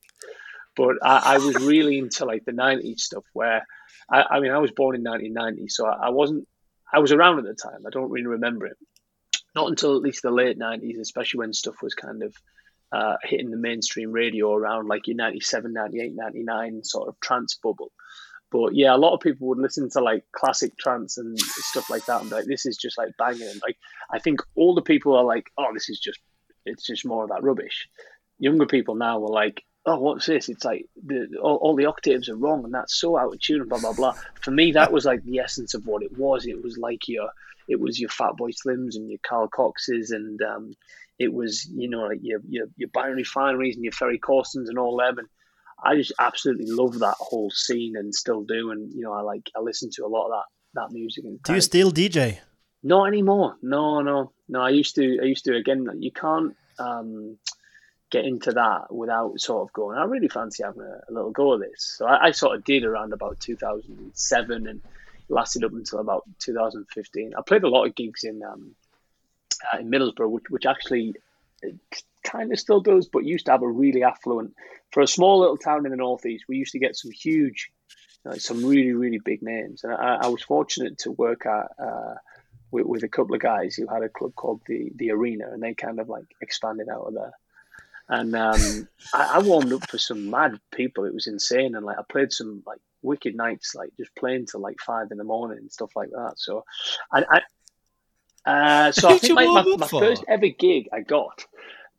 but 0.77 0.97
I, 1.03 1.35
I 1.35 1.39
was 1.39 1.57
really 1.57 1.99
into 1.99 2.25
like 2.27 2.45
the 2.45 2.53
'90s 2.53 3.01
stuff. 3.01 3.25
Where 3.33 3.67
I, 4.09 4.23
I, 4.31 4.41
mean, 4.41 4.53
I 4.53 4.59
was 4.59 4.71
born 4.71 4.95
in 4.95 5.03
1990, 5.03 5.69
so 5.69 5.87
I, 5.87 6.07
I 6.07 6.11
wasn't. 6.11 6.47
I 6.93 7.01
was 7.01 7.11
around 7.11 7.39
at 7.39 7.45
the 7.45 7.55
time. 7.55 7.85
I 7.87 7.91
don't 7.91 8.11
really 8.11 8.27
remember 8.27 8.67
it. 8.67 8.77
Not 9.59 9.71
until 9.71 9.97
at 9.97 10.03
least 10.03 10.23
the 10.23 10.31
late 10.31 10.57
90s, 10.57 11.01
especially 11.01 11.39
when 11.39 11.53
stuff 11.53 11.83
was 11.83 11.93
kind 11.93 12.23
of 12.23 12.33
uh, 12.93 13.17
hitting 13.25 13.51
the 13.51 13.57
mainstream 13.57 14.13
radio 14.13 14.55
around 14.55 14.87
like 14.87 15.09
your 15.09 15.17
97, 15.17 15.73
98, 15.73 16.15
99 16.15 16.85
sort 16.85 17.09
of 17.09 17.19
trance 17.19 17.59
bubble. 17.61 17.91
But 18.53 18.77
yeah, 18.77 18.95
a 18.95 18.97
lot 18.97 19.15
of 19.15 19.21
people 19.21 19.49
would 19.49 19.59
listen 19.59 19.91
to 19.91 20.01
like 20.01 20.23
classic 20.31 20.79
trance 20.79 21.19
and 21.19 21.37
stuff 21.41 21.91
like 21.91 22.07
that 22.07 22.21
and 22.21 22.31
be 22.31 22.37
like, 22.37 22.45
this 22.45 22.67
is 22.67 22.77
just 22.77 22.97
like 22.97 23.09
banging. 23.19 23.49
And 23.49 23.61
like, 23.67 23.77
I 24.13 24.21
think 24.21 24.39
all 24.55 24.77
the 24.77 24.81
people 24.81 25.17
are 25.17 25.25
like, 25.25 25.51
oh, 25.59 25.75
this 25.75 25.89
is 25.89 25.99
just, 25.99 26.21
it's 26.65 26.87
just 26.87 27.05
more 27.05 27.25
of 27.25 27.31
that 27.31 27.43
rubbish. 27.43 27.89
Younger 28.39 28.67
people 28.67 28.95
now 28.95 29.21
are 29.21 29.29
like, 29.29 29.65
oh, 29.87 29.99
what's 29.99 30.27
this? 30.27 30.49
It's 30.49 30.65
like 30.65 30.87
the, 31.05 31.37
all, 31.43 31.57
all, 31.57 31.75
the 31.75 31.87
octaves 31.87 32.29
are 32.29 32.37
wrong 32.37 32.63
and 32.63 32.73
that's 32.73 32.95
so 32.95 33.19
out 33.19 33.35
of 33.35 33.41
tune 33.41 33.63
and 33.63 33.69
blah, 33.69 33.81
blah, 33.81 33.93
blah. 33.93 34.15
For 34.41 34.53
me, 34.53 34.71
that 34.71 34.93
was 34.93 35.05
like 35.05 35.25
the 35.25 35.41
essence 35.41 35.75
of 35.75 35.85
what 35.85 36.05
it 36.05 36.17
was. 36.17 36.47
It 36.47 36.63
was 36.63 36.79
like 36.79 37.09
your, 37.09 37.29
it 37.69 37.79
was 37.79 38.01
your 38.01 38.11
Fatboy 38.11 38.53
Slims 38.55 38.97
and 38.97 39.09
your 39.09 39.21
Carl 39.23 39.49
Coxes 39.49 40.11
and, 40.11 40.41
um, 40.43 40.73
it 41.19 41.33
was, 41.33 41.67
you 41.67 41.89
know, 41.89 42.03
like 42.03 42.21
your 42.23 42.41
your, 42.49 42.67
your 42.77 42.89
Byron 42.93 43.17
Refineries 43.17 43.75
and 43.75 43.85
your 43.85 43.93
Ferry 43.93 44.19
Corstens 44.19 44.69
and 44.69 44.79
all 44.79 44.97
them. 44.97 45.19
And 45.19 45.29
I 45.83 45.97
just 45.97 46.13
absolutely 46.19 46.67
love 46.67 46.99
that 47.01 47.17
whole 47.19 47.51
scene 47.51 47.97
and 47.97 48.15
still 48.15 48.43
do. 48.43 48.71
And 48.71 48.93
you 48.93 49.03
know, 49.03 49.13
I 49.13 49.23
like 49.23 49.51
I 49.57 49.61
listen 49.61 49.91
to 49.95 50.07
a 50.07 50.09
lot 50.09 50.27
of 50.27 50.31
that 50.31 50.81
that 50.81 50.93
music. 50.93 51.25
And 51.25 51.43
do 51.43 51.55
you 51.55 51.61
still 51.61 51.91
DJ? 51.91 52.39
Not 52.83 53.07
anymore. 53.07 53.57
No, 53.61 54.01
no, 54.03 54.33
no. 54.49 54.61
I 54.61 54.71
used 54.71 54.95
to. 54.95 55.19
I 55.21 55.25
used 55.25 55.45
to. 55.47 55.57
Again, 55.57 55.89
you 55.99 56.13
can't 56.13 56.55
um, 56.79 57.37
get 58.11 58.25
into 58.25 58.53
that 58.53 58.95
without 58.95 59.41
sort 59.41 59.69
of 59.69 59.73
going. 59.73 59.99
I 59.99 60.05
really 60.05 60.29
fancy 60.29 60.63
having 60.63 60.83
a, 60.83 61.01
a 61.11 61.13
little 61.13 61.33
go 61.33 61.55
of 61.55 61.61
this. 61.61 61.97
So 61.99 62.07
I, 62.07 62.27
I, 62.27 62.31
sort 62.31 62.57
of 62.57 62.65
did 62.65 62.85
around 62.85 63.13
about 63.13 63.41
2007 63.41 64.67
and 64.69 64.81
lasted 65.29 65.65
up 65.65 65.73
until 65.73 66.01
about 66.01 66.25
2015. 66.39 67.33
I 67.37 67.43
played 67.43 67.65
a 67.65 67.69
lot 67.69 67.87
of 67.87 67.95
gigs 67.95 68.25
in 68.25 68.43
um, 68.43 68.75
uh, 69.73 69.79
in 69.79 69.91
Middlesbrough, 69.91 70.31
which, 70.31 70.45
which 70.51 70.67
actually 70.67 71.15
kind 72.23 72.53
of 72.53 72.59
still 72.59 72.81
does, 72.81 73.09
but 73.09 73.25
used 73.25 73.47
to 73.47 73.53
have 73.53 73.63
a 73.63 73.69
really 73.69 74.03
affluent. 74.03 74.55
For 74.93 75.03
a 75.03 75.07
small 75.07 75.41
little 75.41 75.57
town 75.57 75.85
in 75.85 75.91
the 75.91 75.97
northeast, 75.97 76.45
we 76.49 76.57
used 76.57 76.73
to 76.73 76.79
get 76.79 76.97
some 76.97 77.11
huge, 77.11 77.71
like 78.25 78.41
some 78.41 78.65
really 78.65 78.93
really 78.93 79.21
big 79.23 79.43
names, 79.43 79.85
and 79.85 79.93
I, 79.93 80.19
I 80.23 80.27
was 80.29 80.43
fortunate 80.43 80.99
to 81.01 81.13
work 81.13 81.47
at. 81.47 81.69
Uh, 81.79 82.15
with, 82.71 82.85
with, 82.85 83.03
a 83.03 83.09
couple 83.09 83.35
of 83.35 83.41
guys 83.41 83.75
who 83.75 83.87
had 83.87 84.03
a 84.03 84.11
club 84.11 84.35
called 84.35 84.61
the 84.67 84.93
the 84.97 85.11
Arena, 85.11 85.47
and 85.51 85.63
they 85.63 85.73
kind 85.73 85.99
of 85.99 86.11
like 86.11 86.27
expanded 86.43 86.91
out 86.91 87.07
of 87.07 87.15
there. 87.15 87.33
And 88.11 88.35
um, 88.37 88.89
I, 89.15 89.37
I, 89.37 89.39
warmed 89.41 89.73
up 89.73 89.89
for 89.89 89.97
some 89.97 90.29
mad 90.29 90.61
people. 90.71 91.07
It 91.07 91.15
was 91.15 91.27
insane, 91.27 91.75
and 91.75 91.87
like 91.87 91.99
I 91.99 92.03
played 92.03 92.31
some 92.31 92.63
like 92.67 92.81
wicked 93.03 93.35
nights, 93.35 93.75
like 93.75 93.91
just 93.97 94.15
playing 94.17 94.47
till 94.47 94.61
like 94.61 94.79
five 94.81 95.09
in 95.11 95.19
the 95.19 95.25
morning 95.25 95.59
and 95.59 95.73
stuff 95.73 95.91
like 95.97 96.11
that. 96.11 96.35
So, 96.37 96.65
I, 97.13 97.41
I 98.45 98.89
uh, 98.89 98.93
so 98.93 99.09
I 99.15 99.19
think 99.19 99.35
my, 99.35 99.47
my, 99.47 99.77
my 99.77 99.87
first 99.87 100.25
ever 100.29 100.49
gig 100.49 100.89
I 100.93 101.01
got, 101.01 101.45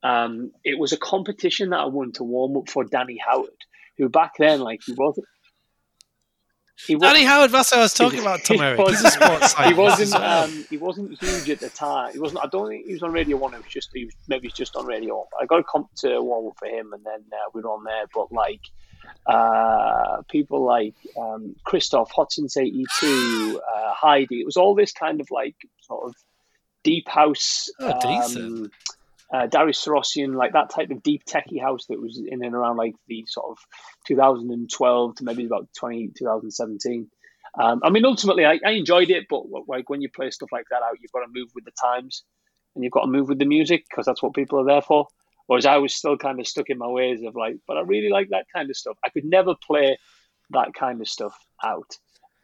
um, 0.04 0.52
it 0.64 0.80
was 0.80 0.94
a 0.94 0.98
competition 0.98 1.70
that 1.70 1.80
I 1.80 1.86
won 1.86 2.12
to 2.14 2.24
warm 2.24 2.58
up 2.58 2.70
for 2.70 2.84
Danny 2.84 3.20
Howard, 3.26 3.50
who 3.98 4.10
back 4.10 4.34
then 4.38 4.62
like 4.62 4.82
he 4.86 4.94
wasn't. 4.94 5.28
He 6.88 6.96
was, 6.96 7.02
Danny 7.02 7.26
Howard, 7.26 7.52
that's 7.52 7.72
what 7.72 7.80
I 7.80 7.84
was 7.84 7.94
talking 7.96 8.20
about. 8.22 8.44
Tom 8.46 8.62
Erik. 8.62 8.80
Was, 8.80 9.04
a 9.04 9.12
sports 9.12 9.54
He 9.66 9.74
wasn't. 9.74 10.16
Um, 10.16 10.66
he 10.70 10.78
wasn't 10.78 11.22
huge 11.22 11.50
at 11.50 11.60
the 11.60 11.70
time. 11.70 12.14
He 12.14 12.20
wasn't. 12.20 12.42
I 12.44 12.48
don't 12.48 12.70
think 12.70 12.86
he 12.86 12.94
was 12.94 13.04
on 13.04 13.12
Radio 13.12 13.36
One. 13.38 13.54
It 13.54 13.58
was 13.58 13.68
just. 13.68 13.90
He 13.94 14.06
was 14.06 14.16
maybe 14.28 14.48
he's 14.48 14.56
just 14.56 14.76
on 14.78 14.86
Radio 14.86 15.18
One. 15.18 15.28
I 15.42 15.46
got 15.46 15.60
a 15.60 15.64
comp 15.64 15.94
to 15.98 16.22
warm 16.22 16.48
up 16.48 16.54
for 16.58 16.68
him, 16.68 16.94
and 16.94 17.04
then 17.06 17.26
uh, 17.34 17.50
we 17.54 17.62
were 17.62 17.70
on 17.70 17.84
there. 17.84 18.06
But 18.14 18.32
like, 18.32 18.62
uh, 19.26 20.22
people 20.30 20.66
like 20.66 20.96
um, 21.18 21.56
Christoph, 21.64 22.12
Hot 22.12 22.32
Since 22.32 22.58
82, 22.58 23.62
uh, 23.62 23.94
Heidi. 23.94 24.42
It 24.42 24.46
was 24.46 24.58
all 24.58 24.76
this 24.76 24.92
kind 24.92 25.22
of 25.22 25.30
like 25.32 25.56
sort 25.82 26.06
of 26.06 26.16
deep 26.84 27.08
house. 27.08 27.70
Oh, 27.80 28.00
um, 28.02 28.72
uh, 29.32 29.46
Darius 29.46 29.86
Syrossian, 29.86 30.36
like 30.36 30.54
that 30.54 30.72
type 30.72 30.90
of 30.90 31.04
deep 31.04 31.24
techie 31.26 31.62
house 31.62 31.86
that 31.88 32.02
was 32.02 32.20
in 32.20 32.44
and 32.44 32.56
around 32.56 32.78
like 32.78 32.96
the 33.08 33.26
sort 33.28 33.52
of 33.52 33.58
2012 34.08 35.16
to 35.16 35.24
maybe 35.24 35.46
about 35.46 35.68
20, 35.78 36.12
2017. 36.18 37.10
Um, 37.60 37.82
I 37.84 37.90
mean, 37.90 38.06
ultimately, 38.06 38.46
I, 38.46 38.60
I, 38.66 38.72
enjoyed 38.72 39.10
it, 39.10 39.26
but 39.30 39.44
like 39.68 39.90
when 39.90 40.02
you 40.02 40.10
play 40.10 40.30
stuff 40.32 40.50
like 40.52 40.66
that 40.70 40.84
out, 40.84 40.98
you've 41.00 41.12
got 41.12 41.22
to 41.22 41.32
move 41.32 41.50
with 41.56 41.66
the 41.66 41.72
times 41.72 42.24
and 42.76 42.84
you've 42.84 42.94
got 42.94 43.02
to 43.02 43.12
move 43.12 43.28
with 43.28 43.40
the 43.40 43.46
music 43.46 43.86
because 43.90 44.06
that's 44.06 44.22
what 44.22 44.34
people 44.34 44.60
are 44.60 44.66
there 44.66 44.82
for. 44.82 45.08
Whereas 45.50 45.66
I 45.66 45.78
was 45.78 45.96
still 45.96 46.16
kind 46.16 46.40
of 46.40 46.46
stuck 46.46 46.70
in 46.70 46.78
my 46.78 46.86
ways 46.86 47.24
of 47.24 47.36
like, 47.36 47.56
but 47.68 47.76
I 47.76 47.82
really 47.82 48.10
like 48.10 48.30
that 48.30 48.46
kind 48.56 48.70
of 48.70 48.76
stuff. 48.76 48.98
I 49.04 49.10
could 49.10 49.26
never 49.26 49.56
play 49.56 49.98
that 50.52 50.76
kind 50.76 51.02
of 51.02 51.08
stuff 51.08 51.36
out. 51.64 51.92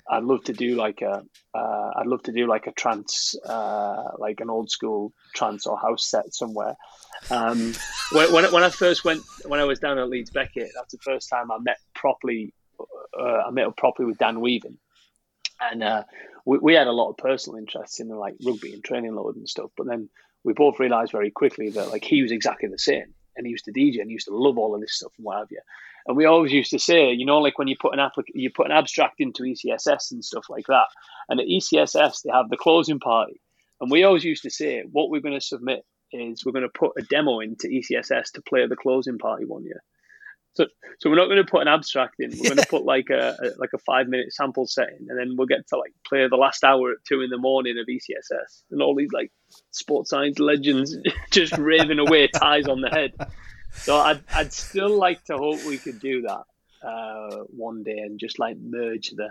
I'd 0.10 0.24
love 0.24 0.44
to 0.46 0.54
do 0.54 0.76
like 0.76 1.04
a, 1.04 1.22
uh, 1.54 1.92
I'd 1.98 2.08
love 2.08 2.24
to 2.24 2.32
do 2.32 2.48
like 2.48 2.66
a 2.66 2.72
trance, 2.72 3.36
uh, 3.46 4.06
like 4.18 4.40
an 4.40 4.50
old 4.50 4.72
school 4.72 5.14
trance 5.36 5.68
or 5.68 5.78
house 5.78 6.10
set 6.10 6.34
somewhere. 6.34 6.78
Um, 7.30 7.76
when, 8.12 8.34
when, 8.34 8.52
when 8.52 8.64
I 8.64 8.72
first 8.72 9.06
went, 9.06 9.22
when 9.46 9.60
I 9.60 9.66
was 9.66 9.78
down 9.78 10.00
at 10.00 10.10
Leeds 10.10 10.32
Beckett, 10.32 10.72
that's 10.74 10.92
the 10.92 10.98
first 11.04 11.30
time 11.30 11.52
I 11.52 11.60
met 11.60 11.78
properly. 11.94 12.56
Uh, 13.16 13.44
I 13.46 13.52
met 13.52 13.68
up 13.68 13.78
properly 13.78 14.08
with 14.08 14.18
Dan 14.18 14.42
Weaving, 14.42 14.80
and 15.62 15.84
uh, 15.84 16.06
we, 16.44 16.58
we 16.58 16.74
had 16.74 16.88
a 16.88 16.92
lot 16.92 17.12
of 17.12 17.18
personal 17.18 17.60
interests 17.60 18.00
in 18.00 18.10
like 18.10 18.34
rugby 18.44 18.74
and 18.74 18.84
training 18.84 19.14
load 19.14 19.36
and 19.36 19.48
stuff. 19.48 19.70
But 19.78 19.86
then 19.86 20.10
we 20.46 20.54
both 20.54 20.80
realised 20.80 21.12
very 21.12 21.32
quickly 21.32 21.70
that 21.72 21.90
like 21.90 22.06
he 22.06 22.22
was 22.22 22.32
exactly 22.32 22.70
the 22.70 22.80
same, 22.80 23.14
and 23.36 23.46
he 23.46 23.52
used 23.52 23.66
to 23.66 23.74
DJ 23.74 24.00
and 24.00 24.10
he 24.10 24.14
used 24.14 24.28
to 24.28 24.36
love 24.36 24.58
all 24.58 24.76
of 24.76 24.82
this 24.82 24.96
stuff 24.96 25.12
and 25.18 25.26
what 25.26 25.40
have 25.40 25.48
you. 25.52 25.60
And 26.08 26.16
we 26.16 26.26
always 26.26 26.54
used 26.54 26.70
to 26.72 26.80
say, 26.80 27.12
you 27.12 27.26
know, 27.26 27.40
like 27.40 27.58
when 27.58 27.68
you 27.68 27.76
put 27.80 27.94
an 27.94 28.00
applic- 28.00 28.36
you 28.36 28.52
put 28.52 28.68
an 28.68 28.72
abstract 28.72 29.16
into 29.20 29.44
ECSS 29.44 30.12
and 30.12 30.24
stuff 30.24 30.46
like 30.50 30.68
that. 30.68 30.86
And 31.28 31.40
at 31.40 31.48
ECSS, 31.48 32.22
they 32.22 32.32
have 32.32 32.50
the 32.50 32.58
closing 32.58 33.00
party. 33.00 33.42
And 33.82 33.90
we 33.90 34.04
always 34.04 34.24
used 34.24 34.44
to 34.44 34.52
say, 34.52 34.84
what 34.92 35.10
we're 35.10 35.22
going 35.22 35.40
to 35.40 35.46
submit 35.46 35.84
is 36.12 36.46
we're 36.46 36.52
going 36.52 36.64
to 36.64 36.80
put 36.80 36.92
a 36.98 37.02
demo 37.02 37.40
into 37.40 37.68
ECSS 37.68 38.32
to 38.34 38.42
play 38.44 38.62
at 38.62 38.70
the 38.70 38.76
closing 38.76 39.18
party 39.18 39.46
one 39.46 39.66
year. 39.66 39.82
So, 40.56 40.68
so 41.00 41.10
we're 41.10 41.18
not 41.18 41.26
going 41.26 41.44
to 41.44 41.50
put 41.50 41.62
an 41.62 41.68
abstract 41.68 42.16
in. 42.20 42.32
We're 42.32 42.50
going 42.50 42.58
to 42.58 42.68
put 42.68 42.86
like 42.86 43.10
a, 43.10 43.36
a, 43.40 43.48
like 43.60 43.72
a 43.74 43.78
five 43.80 44.08
minute 44.08 44.34
sample 44.34 44.66
setting, 44.66 45.08
and 45.10 45.20
then 45.20 45.36
we'll 45.38 45.48
get 45.48 45.68
to 45.68 45.78
like 45.78 45.94
play 46.08 46.28
the 46.30 46.38
last 46.38 46.64
hour 46.64 46.92
at 46.92 46.98
two 47.08 47.22
in 47.22 47.30
the 47.30 47.38
morning 47.38 47.78
of 47.78 47.86
ECSS, 47.88 48.64
and 48.72 48.82
all 48.82 48.96
these 48.96 49.12
like 49.12 49.32
sports 49.72 50.10
science 50.10 50.40
legends 50.40 50.98
just 51.32 51.58
raving 51.58 52.00
away, 52.00 52.28
ties 52.34 52.68
on 52.68 52.80
the 52.80 52.90
head. 52.90 53.14
So 53.74 53.98
I'd, 53.98 54.22
I'd 54.34 54.54
still 54.54 54.98
like 54.98 55.26
to 55.26 55.38
hope 55.38 55.64
we 55.66 55.78
could 55.78 56.00
do 56.00 56.22
that 56.22 56.44
uh, 56.88 57.44
one 57.50 57.84
day 57.84 57.98
and 57.98 58.18
just 58.18 58.40
like 58.40 58.56
merge 58.58 59.10
the 59.10 59.30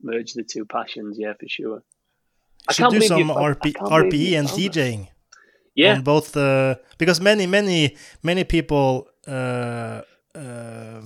merge 0.00 0.34
the 0.34 0.44
two 0.44 0.64
passions. 0.64 1.18
Yeah, 1.18 1.32
for 1.32 1.48
sure. 1.48 1.82
I 2.68 2.72
should 2.72 2.90
do 2.90 3.00
some 3.00 3.28
RP, 3.28 3.72
RPE 3.72 4.38
and 4.38 4.48
DJing. 4.48 5.08
Yeah, 5.74 5.94
on 5.94 6.02
both 6.02 6.36
uh, 6.36 6.76
because 6.98 7.20
many 7.20 7.46
many 7.46 7.96
many 8.22 8.44
people 8.44 9.08
uh, 9.26 10.02
uh, 10.34 11.00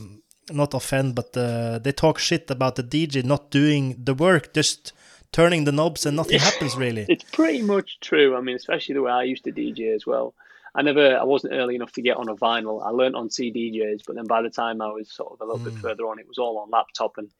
not 0.52 0.74
offend, 0.74 1.14
but 1.14 1.36
uh, 1.36 1.78
they 1.78 1.92
talk 1.92 2.18
shit 2.18 2.50
about 2.50 2.76
the 2.76 2.82
DJ 2.82 3.24
not 3.24 3.50
doing 3.50 3.96
the 4.02 4.14
work, 4.14 4.52
just 4.54 4.92
turning 5.32 5.64
the 5.64 5.72
knobs 5.72 6.06
and 6.06 6.16
nothing 6.16 6.38
happens 6.38 6.76
really. 6.76 7.06
It's 7.08 7.24
pretty 7.24 7.62
much 7.62 7.98
true. 8.00 8.36
I 8.36 8.40
mean, 8.40 8.56
especially 8.56 8.94
the 8.94 9.02
way 9.02 9.12
I 9.12 9.24
used 9.24 9.44
to 9.44 9.52
DJ 9.52 9.94
as 9.94 10.06
well. 10.06 10.34
I 10.76 10.82
never, 10.82 11.16
I 11.16 11.24
wasn't 11.24 11.54
early 11.54 11.76
enough 11.76 11.92
to 11.92 12.02
get 12.02 12.16
on 12.16 12.28
a 12.28 12.34
vinyl. 12.34 12.84
I 12.84 12.90
learned 12.90 13.14
on 13.14 13.28
CDJs, 13.28 14.02
but 14.06 14.16
then 14.16 14.26
by 14.26 14.42
the 14.42 14.50
time 14.50 14.80
I 14.82 14.88
was 14.88 15.12
sort 15.12 15.32
of 15.32 15.40
a 15.40 15.44
little 15.44 15.60
mm. 15.60 15.72
bit 15.72 15.80
further 15.80 16.04
on, 16.04 16.18
it 16.18 16.26
was 16.26 16.38
all 16.38 16.58
on 16.58 16.70
laptop 16.70 17.16
and 17.16 17.30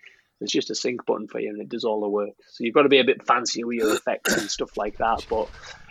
it's 0.40 0.52
just 0.52 0.70
a 0.70 0.74
sync 0.74 1.04
button 1.04 1.26
for 1.26 1.40
you 1.40 1.50
and 1.50 1.60
it 1.60 1.68
does 1.68 1.84
all 1.84 2.00
the 2.00 2.08
work. 2.08 2.34
So 2.50 2.64
you've 2.64 2.74
got 2.74 2.82
to 2.82 2.88
be 2.88 3.00
a 3.00 3.04
bit 3.04 3.26
fancy 3.26 3.64
with 3.64 3.78
your 3.78 3.94
effects 3.94 4.36
and 4.36 4.50
stuff 4.50 4.76
like 4.76 4.98
that. 4.98 5.26
But 5.28 5.48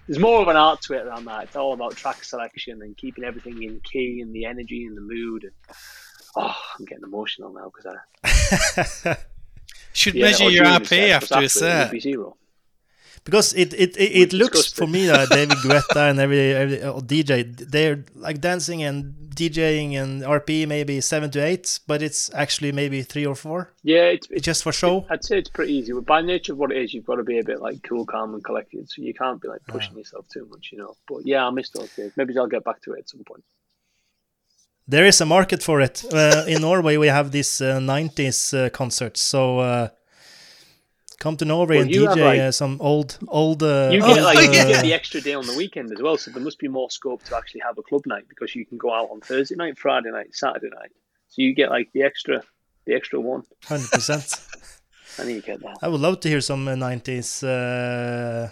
there's 0.07 0.19
more 0.19 0.41
of 0.41 0.47
an 0.47 0.57
art 0.57 0.81
to 0.84 0.93
it 0.93 1.05
around 1.05 1.25
that. 1.25 1.43
It's 1.43 1.55
all 1.55 1.73
about 1.73 1.95
track 1.95 2.23
selection 2.23 2.81
and 2.81 2.95
keeping 2.97 3.23
everything 3.23 3.63
in 3.63 3.80
key 3.81 4.21
and 4.21 4.34
the 4.34 4.45
energy 4.45 4.85
and 4.85 4.97
the 4.97 5.01
mood. 5.01 5.43
And 5.43 5.53
oh, 6.35 6.55
I'm 6.77 6.85
getting 6.85 7.03
emotional 7.03 7.53
now 7.53 7.71
because 7.75 7.95
I 9.05 9.17
should 9.93 10.15
yeah, 10.15 10.25
measure 10.25 10.49
your 10.49 10.65
RP 10.65 11.09
after 11.09 11.39
a 11.39 11.49
set. 11.49 12.01
Zero. 12.01 12.35
Because 13.24 13.54
it 13.54 13.74
it 13.74 13.95
it, 13.98 14.12
it 14.16 14.34
looks 14.34 14.72
for 14.72 14.88
me 14.88 15.08
that 15.08 15.30
David 15.30 15.58
Guetta 15.58 16.10
and 16.10 16.20
every, 16.20 16.54
every 16.54 16.82
uh, 16.82 16.94
DJ 17.00 17.56
they're 17.58 18.04
like 18.16 18.41
dancing 18.41 18.84
and 18.84 19.16
DJing 19.34 19.94
and 19.94 20.22
RP 20.22 20.68
maybe 20.68 21.02
seven 21.02 21.32
to 21.32 21.40
eight, 21.40 21.80
but 21.88 22.02
it's 22.02 22.32
actually 22.34 22.72
maybe 22.72 23.02
three 23.02 23.26
or 23.26 23.36
four. 23.36 23.74
Yeah, 23.84 24.04
it's, 24.04 24.28
it's 24.30 24.44
just 24.44 24.64
for 24.64 24.72
show. 24.72 25.06
I'd 25.10 25.24
say 25.24 25.40
it's 25.40 25.50
pretty 25.50 25.74
easy. 25.74 25.94
But 25.94 26.06
by 26.06 26.22
nature 26.22 26.54
of 26.54 26.60
what 26.60 26.72
it 26.72 26.78
is, 26.78 26.94
you've 26.94 27.06
got 27.06 27.16
to 27.16 27.24
be 27.24 27.40
a 27.40 27.44
bit 27.44 27.62
like 27.62 27.82
cool, 27.84 28.06
calm, 28.06 28.34
and 28.34 28.44
collected. 28.44 28.90
So 28.90 29.02
you 29.02 29.14
can't 29.14 29.41
be 29.41 29.48
like 29.48 29.62
pushing 29.68 29.94
yeah. 29.94 30.00
yourself 30.00 30.28
too 30.30 30.48
much, 30.50 30.70
you 30.72 30.78
know. 30.78 30.95
But 31.08 31.26
yeah, 31.26 31.45
I 31.45 31.50
missed 31.50 31.74
those 31.74 31.94
days. 31.95 32.12
Maybe 32.16 32.38
I'll 32.38 32.48
get 32.48 32.64
back 32.64 32.82
to 32.84 32.94
it 32.94 33.00
at 33.00 33.10
some 33.10 33.24
point. 33.24 33.44
There 34.88 35.06
is 35.06 35.22
a 35.22 35.26
market 35.26 35.64
for 35.64 35.80
it. 35.80 36.04
Uh, 36.14 36.44
in 36.48 36.62
Norway, 36.62 36.98
we 36.98 37.08
have 37.08 37.32
these 37.32 37.62
uh, 37.62 37.80
90s 37.80 38.54
uh, 38.54 38.70
concerts. 38.70 39.22
So 39.22 39.60
uh, 39.60 39.88
come 41.19 41.38
to 41.38 41.45
Norway 41.45 41.77
well, 41.77 41.85
and 41.85 41.91
DJ 41.91 42.18
like, 42.18 42.40
uh, 42.40 42.52
some 42.52 42.77
old 42.80 43.18
old. 43.27 43.64
Uh, 43.64 43.90
you 43.91 43.99
get 43.99 44.23
like 44.23 44.40
you 44.40 44.52
get 44.52 44.81
the 44.81 44.94
extra 44.94 45.22
day 45.22 45.34
on 45.34 45.45
the 45.45 45.56
weekend 45.56 45.91
as 45.91 46.02
well, 46.02 46.18
so 46.18 46.31
there 46.31 46.44
must 46.44 46.60
be 46.60 46.68
more 46.68 46.90
scope 46.90 47.23
to 47.23 47.35
actually 47.35 47.61
have 47.61 47.77
a 47.77 47.84
club 47.84 48.06
night 48.06 48.27
because 48.30 48.56
you 48.56 48.65
can 48.65 48.77
go 48.77 48.94
out 48.94 49.10
on 49.11 49.22
Thursday 49.22 49.56
night, 49.56 49.77
Friday 49.77 50.11
night, 50.11 50.34
Saturday 50.34 50.69
night. 50.69 50.91
So 51.30 51.41
you 51.41 51.53
get 51.53 51.69
like 51.69 51.91
the 51.94 52.03
extra, 52.03 52.44
the 52.85 52.94
extra 52.94 53.19
one. 53.19 53.44
Hundred 53.65 53.91
percent. 53.91 54.34
I 55.19 55.26
need 55.26 55.41
to 55.41 55.45
get 55.45 55.61
that. 55.61 55.77
I 55.81 55.88
would 55.88 56.02
love 56.02 56.19
to 56.22 56.30
hear 56.30 56.41
some 56.41 56.68
uh, 56.68 56.76
nineties 56.76 57.44
uh, 57.44 58.49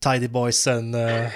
tidy 0.00 0.26
boys 0.26 0.66
and. 0.66 0.94
Uh... 0.94 1.30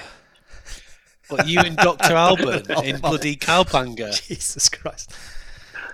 But 1.31 1.47
you 1.47 1.61
and 1.61 1.77
Doctor 1.77 2.13
Alban 2.27 2.69
in 2.83 2.99
bloody 3.01 3.37
Cowpanga. 3.37 4.21
Jesus 4.27 4.67
Christ. 4.67 5.15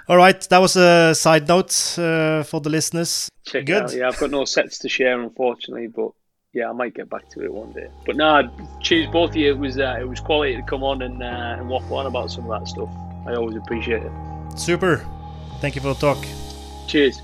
All 0.10 0.16
right, 0.16 0.40
that 0.50 0.60
was 0.60 0.78
a 0.78 1.14
side 1.14 1.48
note 1.50 2.00
uh, 2.00 2.44
for 2.44 2.62
the 2.62 2.70
listeners. 2.70 3.30
Check 3.46 3.66
Good. 3.66 3.84
Out. 3.84 3.94
Yeah, 3.94 4.08
I've 4.08 4.18
got 4.18 4.32
no 4.32 4.46
sets 4.46 4.80
to 4.80 4.90
share, 4.90 5.20
unfortunately, 5.22 5.88
but 5.88 6.12
yeah, 6.54 6.70
I 6.70 6.72
might 6.72 6.94
get 6.94 7.10
back 7.10 7.30
to 7.32 7.44
it 7.44 7.54
one 7.54 7.74
day. 7.74 7.90
But 8.06 8.16
no, 8.16 8.50
cheers 8.82 9.08
both 9.08 9.32
of 9.32 9.36
you. 9.36 9.52
It 9.52 9.58
was 9.58 9.78
uh, 9.78 9.98
it 10.00 10.08
was 10.08 10.22
quality 10.22 10.56
to 10.56 10.62
come 10.62 10.84
on 10.84 11.02
and 11.02 11.22
uh, 11.22 11.58
and 11.60 11.68
waffle 11.70 11.98
on 11.98 12.06
about 12.06 12.32
some 12.32 12.50
of 12.50 12.60
that 12.60 12.68
stuff. 12.68 12.90
I 13.26 13.36
always 13.36 13.58
appreciate 13.58 14.04
it. 14.04 14.12
Super. 14.56 15.06
Thank 15.60 15.76
you 15.76 15.82
for 15.82 15.90
the 15.90 16.00
talk. 16.00 16.26
Cheers. 16.88 17.22